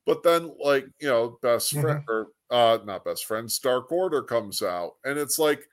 but 0.05 0.21
then 0.21 0.53
like 0.63 0.85
you 1.01 1.07
know, 1.07 1.39
best 1.41 1.71
friend 1.71 2.05
mm-hmm. 2.07 2.11
or 2.11 2.27
uh, 2.51 2.77
not 2.85 3.03
best 3.03 3.25
friends, 3.25 3.57
Dark 3.57 3.91
Order 3.91 4.21
comes 4.21 4.61
out, 4.61 4.93
and 5.05 5.17
it's 5.17 5.39
like 5.39 5.67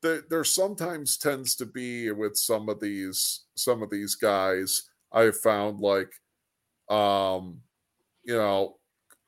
there, 0.00 0.22
there 0.30 0.44
sometimes 0.44 1.16
tends 1.16 1.56
to 1.56 1.66
be 1.66 2.12
with 2.12 2.36
some 2.36 2.68
of 2.68 2.78
these 2.78 3.46
some 3.56 3.82
of 3.82 3.90
these 3.90 4.14
guys 4.14 4.90
I've 5.14 5.38
found 5.38 5.80
like, 5.80 6.12
um, 6.90 7.62
you 8.24 8.34
know, 8.36 8.78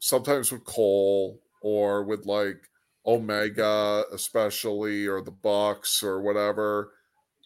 sometimes 0.00 0.52
with 0.52 0.64
Cole 0.64 1.40
or 1.62 2.04
with 2.04 2.26
like 2.26 2.68
Omega, 3.06 4.04
especially, 4.12 5.06
or 5.06 5.22
the 5.22 5.32
Bucks 5.32 6.02
or 6.02 6.22
whatever, 6.22 6.92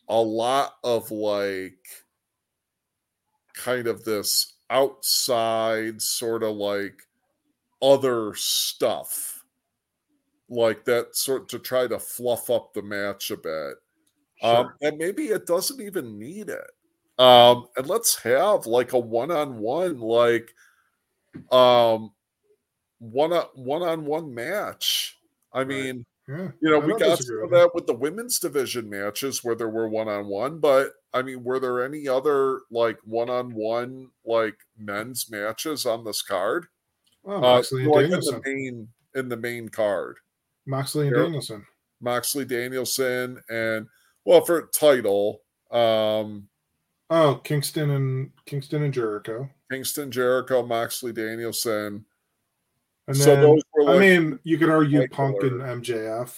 a 0.08 0.20
lot 0.20 0.74
of 0.84 1.10
like 1.10 1.86
kind 3.54 3.86
of 3.86 4.04
this 4.04 4.54
outside 4.70 6.00
sort 6.00 6.42
of 6.42 6.56
like 6.56 7.02
other 7.82 8.34
stuff 8.34 9.44
like 10.48 10.84
that 10.84 11.14
sort 11.16 11.48
to 11.48 11.58
try 11.58 11.86
to 11.86 11.98
fluff 11.98 12.50
up 12.50 12.74
the 12.74 12.82
match 12.82 13.30
a 13.30 13.36
bit. 13.36 13.74
Um, 14.42 14.56
sure. 14.56 14.56
Um, 14.66 14.72
and 14.82 14.98
maybe 14.98 15.26
it 15.28 15.46
doesn't 15.46 15.80
even 15.80 16.18
need 16.18 16.48
it. 16.48 16.70
Um, 17.20 17.68
and 17.76 17.86
let's 17.86 18.16
have 18.22 18.64
like 18.64 18.94
a 18.94 18.98
one-on-one, 18.98 20.00
like 20.00 20.54
um 21.52 22.12
one 22.98 23.32
one-on-one 23.54 24.34
match. 24.34 25.18
I 25.52 25.64
mean, 25.64 26.06
yeah, 26.26 26.48
you 26.62 26.70
know, 26.70 26.78
we 26.78 26.96
got 26.96 27.18
to 27.18 27.48
that 27.50 27.72
with 27.74 27.86
the 27.86 27.94
women's 27.94 28.38
division 28.38 28.88
matches 28.88 29.44
where 29.44 29.54
there 29.54 29.68
were 29.68 29.88
one-on-one, 29.88 30.60
but 30.60 30.92
I 31.12 31.20
mean, 31.20 31.44
were 31.44 31.60
there 31.60 31.84
any 31.84 32.08
other 32.08 32.60
like 32.70 32.98
one-on-one 33.04 34.08
like 34.24 34.56
men's 34.78 35.30
matches 35.30 35.84
on 35.84 36.04
this 36.04 36.22
card? 36.22 36.68
Oh, 37.26 37.38
Moxley 37.38 37.84
uh, 37.84 37.90
like 37.90 38.02
Danielson. 38.04 38.34
in 38.34 38.40
the 38.40 38.48
main 38.48 38.88
in 39.14 39.28
the 39.28 39.36
main 39.36 39.68
card. 39.68 40.16
Moxley 40.66 41.08
and 41.08 41.16
Danielson. 41.16 41.66
Moxley 42.00 42.46
Danielson 42.46 43.42
and 43.50 43.88
well 44.24 44.40
for 44.40 44.70
title, 44.74 45.42
um 45.70 46.48
Oh, 47.10 47.40
Kingston 47.42 47.90
and 47.90 48.30
Kingston 48.46 48.84
and 48.84 48.94
Jericho. 48.94 49.50
Kingston, 49.70 50.10
Jericho, 50.10 50.64
Moxley, 50.64 51.12
Danielson. 51.12 52.04
And 53.08 53.16
so 53.16 53.34
then, 53.34 53.42
those 53.42 53.62
were 53.74 53.84
like, 53.84 53.96
I 53.96 53.98
mean, 53.98 54.38
you 54.44 54.56
could 54.56 54.70
argue 54.70 55.08
Punk 55.08 55.42
and 55.42 55.60
MJF. 55.60 56.36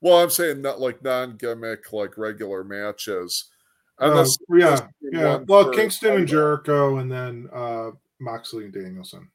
Well, 0.00 0.18
I'm 0.18 0.30
saying 0.30 0.60
not 0.60 0.80
like 0.80 1.02
non-gimmick, 1.02 1.92
like 1.92 2.18
regular 2.18 2.64
matches. 2.64 3.50
Uh, 3.98 4.26
yeah, 4.50 4.88
yeah. 5.00 5.38
Well, 5.46 5.70
Kingston 5.70 6.16
and 6.16 6.28
Jericho, 6.28 6.98
and 6.98 7.10
then 7.10 7.48
uh, 7.52 7.92
Moxley 8.20 8.64
and 8.64 8.74
Danielson. 8.74 9.28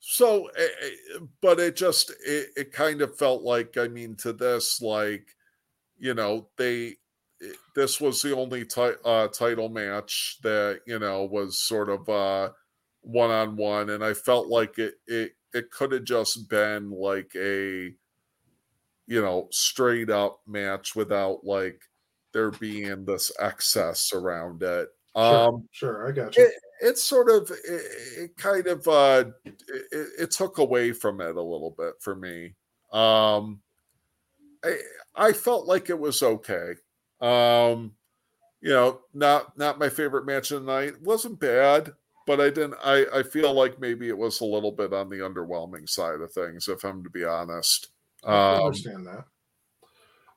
So, 0.00 0.48
eh, 0.48 0.66
eh, 0.82 1.18
but 1.40 1.60
it 1.60 1.76
just 1.76 2.10
it, 2.26 2.48
it 2.56 2.72
kind 2.72 3.00
of 3.00 3.16
felt 3.16 3.42
like 3.42 3.78
I 3.78 3.88
mean 3.88 4.16
to 4.16 4.32
this 4.32 4.82
like 4.82 5.28
you 5.98 6.14
know 6.14 6.48
they 6.58 6.96
this 7.74 8.00
was 8.00 8.22
the 8.22 8.34
only 8.34 8.66
uh, 9.04 9.28
title 9.28 9.68
match 9.68 10.38
that 10.42 10.80
you 10.86 10.98
know 10.98 11.24
was 11.24 11.58
sort 11.58 11.88
of 11.88 12.08
uh, 12.08 12.50
one 13.02 13.30
on 13.30 13.56
one, 13.56 13.90
and 13.90 14.04
I 14.04 14.14
felt 14.14 14.48
like 14.48 14.78
it 14.78 14.94
it 15.06 15.32
it 15.52 15.70
could 15.70 15.92
have 15.92 16.04
just 16.04 16.48
been 16.48 16.90
like 16.90 17.32
a 17.36 17.94
you 19.06 19.22
know 19.22 19.48
straight 19.50 20.10
up 20.10 20.40
match 20.46 20.96
without 20.96 21.44
like 21.44 21.80
there 22.32 22.50
being 22.50 23.04
this 23.04 23.30
excess 23.38 24.12
around 24.12 24.62
it. 24.62 24.88
Sure, 25.16 25.48
um, 25.48 25.68
sure 25.70 26.08
I 26.08 26.12
got 26.12 26.36
you. 26.36 26.44
It, 26.44 26.52
it 26.80 26.98
sort 26.98 27.30
of 27.30 27.50
it, 27.50 27.82
it 28.18 28.36
kind 28.36 28.66
of 28.66 28.86
uh 28.88 29.24
it, 29.44 30.08
it, 30.18 30.30
took 30.32 30.58
away 30.58 30.92
from 30.92 31.20
it 31.20 31.36
a 31.36 31.42
little 31.42 31.74
bit 31.78 31.94
for 32.00 32.16
me. 32.16 32.54
Um 32.92 33.60
I 34.64 34.78
I 35.14 35.32
felt 35.32 35.66
like 35.66 35.88
it 35.88 35.98
was 35.98 36.22
okay. 36.22 36.72
Um, 37.24 37.92
you 38.60 38.70
know, 38.70 39.00
not 39.12 39.56
not 39.56 39.78
my 39.78 39.88
favorite 39.88 40.26
match 40.26 40.50
of 40.50 40.64
the 40.64 40.72
night. 40.72 41.00
wasn't 41.02 41.40
bad, 41.40 41.92
but 42.26 42.40
I 42.40 42.50
didn't. 42.50 42.74
I 42.84 43.06
I 43.12 43.22
feel 43.22 43.52
like 43.52 43.80
maybe 43.80 44.08
it 44.08 44.18
was 44.18 44.40
a 44.40 44.44
little 44.44 44.72
bit 44.72 44.92
on 44.92 45.08
the 45.08 45.16
underwhelming 45.16 45.88
side 45.88 46.20
of 46.20 46.32
things, 46.32 46.68
if 46.68 46.84
I'm 46.84 47.02
to 47.04 47.10
be 47.10 47.24
honest. 47.24 47.88
Um, 48.24 48.34
I 48.34 48.56
understand 48.56 49.06
that. 49.06 49.24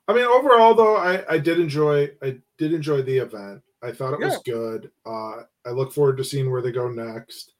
I 0.06 0.14
mean, 0.14 0.24
overall, 0.24 0.74
though, 0.74 0.96
I 0.96 1.24
I 1.28 1.38
did 1.38 1.60
enjoy. 1.60 2.10
I 2.22 2.38
did 2.56 2.72
enjoy 2.72 3.02
the 3.02 3.18
event. 3.18 3.62
I 3.82 3.92
thought 3.92 4.14
it 4.14 4.20
yeah. 4.20 4.28
was 4.28 4.38
good. 4.44 4.90
Uh, 5.06 5.42
I 5.66 5.70
look 5.70 5.92
forward 5.92 6.16
to 6.16 6.24
seeing 6.24 6.50
where 6.50 6.62
they 6.62 6.72
go 6.72 6.88
next. 6.88 7.52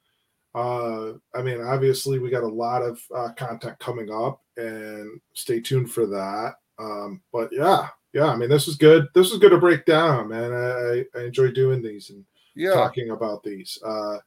Uh, 0.54 1.12
I 1.34 1.42
mean, 1.42 1.60
obviously, 1.60 2.18
we 2.18 2.30
got 2.30 2.42
a 2.42 2.48
lot 2.48 2.82
of 2.82 3.00
uh, 3.14 3.32
content 3.36 3.78
coming 3.78 4.10
up, 4.10 4.42
and 4.56 5.20
stay 5.34 5.60
tuned 5.60 5.92
for 5.92 6.06
that. 6.06 6.54
Um, 6.78 7.22
but 7.32 7.50
yeah, 7.52 7.88
yeah, 8.12 8.26
I 8.26 8.36
mean, 8.36 8.48
this 8.48 8.68
is 8.68 8.76
good. 8.76 9.06
This 9.14 9.30
is 9.30 9.38
good 9.38 9.50
to 9.50 9.58
break 9.58 9.84
down, 9.84 10.28
man. 10.28 10.52
I, 10.52 11.04
I 11.16 11.24
enjoy 11.24 11.50
doing 11.52 11.82
these 11.82 12.10
and 12.10 12.24
yeah. 12.54 12.72
talking 12.72 13.10
about 13.10 13.42
these. 13.42 13.78
Uh, 13.84 14.18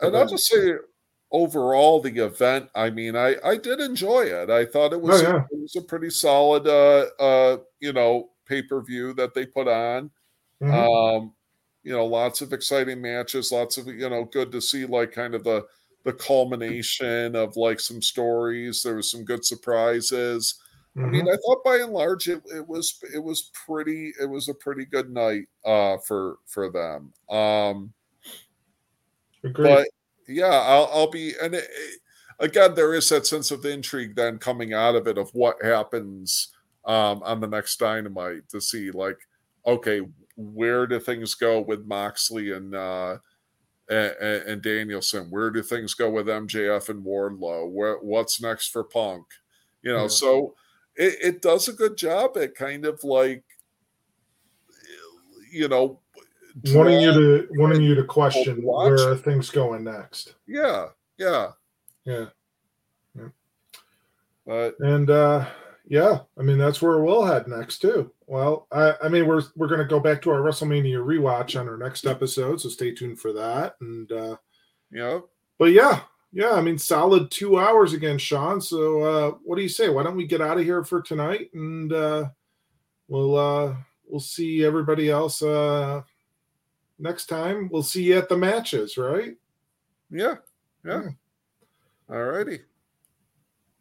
and 0.00 0.16
I'll 0.16 0.26
just 0.26 0.46
say, 0.46 0.74
overall, 1.30 2.00
the 2.00 2.24
event. 2.24 2.68
I 2.74 2.90
mean, 2.90 3.16
I 3.16 3.36
I 3.44 3.56
did 3.56 3.80
enjoy 3.80 4.22
it. 4.22 4.50
I 4.50 4.66
thought 4.66 4.92
it 4.92 5.00
was 5.00 5.22
oh, 5.22 5.28
yeah. 5.28 5.44
it 5.50 5.60
was 5.60 5.76
a 5.76 5.82
pretty 5.82 6.10
solid, 6.10 6.66
uh, 6.66 7.06
uh, 7.22 7.58
you 7.80 7.92
know, 7.92 8.30
pay 8.46 8.62
per 8.62 8.82
view 8.82 9.14
that 9.14 9.34
they 9.34 9.46
put 9.46 9.68
on. 9.68 10.10
Mm-hmm. 10.62 10.74
Um, 10.74 11.32
you 11.82 11.92
know, 11.92 12.06
lots 12.06 12.42
of 12.42 12.52
exciting 12.52 13.00
matches. 13.00 13.50
Lots 13.50 13.78
of 13.78 13.86
you 13.86 14.08
know, 14.08 14.24
good 14.24 14.52
to 14.52 14.60
see 14.60 14.84
like 14.84 15.12
kind 15.12 15.34
of 15.34 15.42
the 15.42 15.64
the 16.04 16.12
culmination 16.12 17.34
of 17.36 17.56
like 17.56 17.80
some 17.80 18.02
stories. 18.02 18.82
There 18.82 18.96
was 18.96 19.10
some 19.10 19.24
good 19.24 19.44
surprises. 19.44 20.60
Mm-hmm. 20.96 21.06
I 21.06 21.10
mean, 21.10 21.20
mm-hmm. 21.22 21.30
I 21.30 21.36
thought 21.36 21.64
by 21.64 21.76
and 21.76 21.92
large 21.92 22.28
it, 22.28 22.42
it 22.54 22.66
was 22.66 22.98
it 23.14 23.22
was 23.22 23.50
pretty 23.66 24.12
it 24.20 24.28
was 24.28 24.48
a 24.48 24.54
pretty 24.54 24.84
good 24.84 25.10
night 25.10 25.48
uh 25.64 25.96
for 25.98 26.36
for 26.46 26.70
them. 26.70 27.12
Um 27.34 27.92
Agreed. 29.42 29.68
but 29.68 29.88
yeah, 30.28 30.44
I'll 30.46 30.90
I'll 30.92 31.10
be 31.10 31.32
and 31.42 31.54
it, 31.54 31.64
it, 31.64 32.00
again 32.38 32.74
there 32.74 32.92
is 32.92 33.08
that 33.08 33.26
sense 33.26 33.50
of 33.50 33.64
intrigue 33.64 34.16
then 34.16 34.38
coming 34.38 34.74
out 34.74 34.94
of 34.94 35.06
it 35.06 35.16
of 35.16 35.30
what 35.34 35.62
happens 35.64 36.48
um 36.84 37.22
on 37.22 37.40
the 37.40 37.46
next 37.46 37.78
dynamite 37.78 38.48
to 38.50 38.60
see 38.60 38.90
like 38.90 39.18
okay, 39.66 40.02
where 40.36 40.86
do 40.86 41.00
things 41.00 41.34
go 41.34 41.60
with 41.60 41.86
Moxley 41.86 42.52
and 42.52 42.74
uh 42.74 43.16
and, 43.88 44.14
and 44.20 44.62
Danielson? 44.62 45.28
Where 45.30 45.50
do 45.50 45.62
things 45.62 45.94
go 45.94 46.10
with 46.10 46.26
MJF 46.26 46.88
and 46.88 47.04
Wardlow? 47.04 47.70
Where, 47.70 47.96
what's 47.96 48.40
next 48.40 48.68
for 48.68 48.84
Punk? 48.84 49.26
You 49.82 49.92
know, 49.92 50.02
yeah. 50.02 50.08
so 50.08 50.54
it, 50.96 51.18
it 51.22 51.42
does 51.42 51.68
a 51.68 51.72
good 51.72 51.96
job 51.96 52.36
at 52.36 52.54
kind 52.54 52.84
of 52.84 53.02
like 53.04 53.44
you 55.50 55.68
know 55.68 56.00
wanting 56.66 57.00
you 57.00 57.12
to 57.12 57.48
wanting 57.52 57.82
you 57.82 57.94
to 57.94 58.04
question 58.04 58.62
where 58.62 59.16
things 59.16 59.50
going 59.50 59.84
next. 59.84 60.34
Yeah, 60.46 60.86
yeah, 61.18 61.52
yeah. 62.04 62.26
yeah. 63.16 63.28
But 64.46 64.78
and 64.80 65.08
uh 65.10 65.46
yeah, 65.88 66.20
I 66.38 66.42
mean 66.42 66.58
that's 66.58 66.80
where 66.80 67.00
we'll 67.00 67.24
head 67.24 67.48
next 67.48 67.78
too. 67.78 68.12
Well, 68.26 68.66
I, 68.70 68.94
I 69.02 69.08
mean 69.08 69.26
we're 69.26 69.42
we're 69.56 69.68
gonna 69.68 69.84
go 69.84 70.00
back 70.00 70.22
to 70.22 70.30
our 70.30 70.40
WrestleMania 70.40 71.04
rewatch 71.04 71.58
on 71.58 71.68
our 71.68 71.76
next 71.76 72.06
episode, 72.06 72.60
so 72.60 72.68
stay 72.68 72.94
tuned 72.94 73.20
for 73.20 73.32
that. 73.32 73.76
And 73.80 74.10
uh 74.10 74.36
yeah, 74.90 75.20
but 75.58 75.72
yeah, 75.72 76.00
Yeah, 76.32 76.52
I 76.52 76.62
mean, 76.62 76.78
solid 76.78 77.30
two 77.30 77.58
hours 77.58 77.92
again, 77.92 78.16
Sean. 78.16 78.60
So, 78.60 79.02
uh, 79.02 79.30
what 79.44 79.56
do 79.56 79.62
you 79.62 79.68
say? 79.68 79.90
Why 79.90 80.02
don't 80.02 80.16
we 80.16 80.26
get 80.26 80.40
out 80.40 80.58
of 80.58 80.64
here 80.64 80.82
for 80.82 81.02
tonight, 81.02 81.50
and 81.52 81.92
uh, 81.92 82.30
we'll 83.08 83.36
uh, 83.36 83.74
we'll 84.06 84.20
see 84.20 84.64
everybody 84.64 85.10
else 85.10 85.42
uh, 85.42 86.00
next 86.98 87.26
time. 87.26 87.68
We'll 87.70 87.82
see 87.82 88.04
you 88.04 88.16
at 88.16 88.30
the 88.30 88.36
matches, 88.36 88.96
right? 88.96 89.36
Yeah, 90.10 90.36
yeah. 90.86 91.08
All 92.10 92.24
righty. 92.24 92.60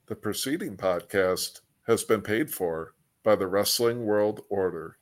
The 0.08 0.16
preceding 0.16 0.76
podcast 0.76 1.62
has 1.88 2.04
been 2.04 2.22
paid 2.22 2.52
for 2.52 2.96
by 3.24 3.38
the 3.38 3.48
Wrestling 3.48 4.06
World 4.06 4.42
Order. 4.50 4.98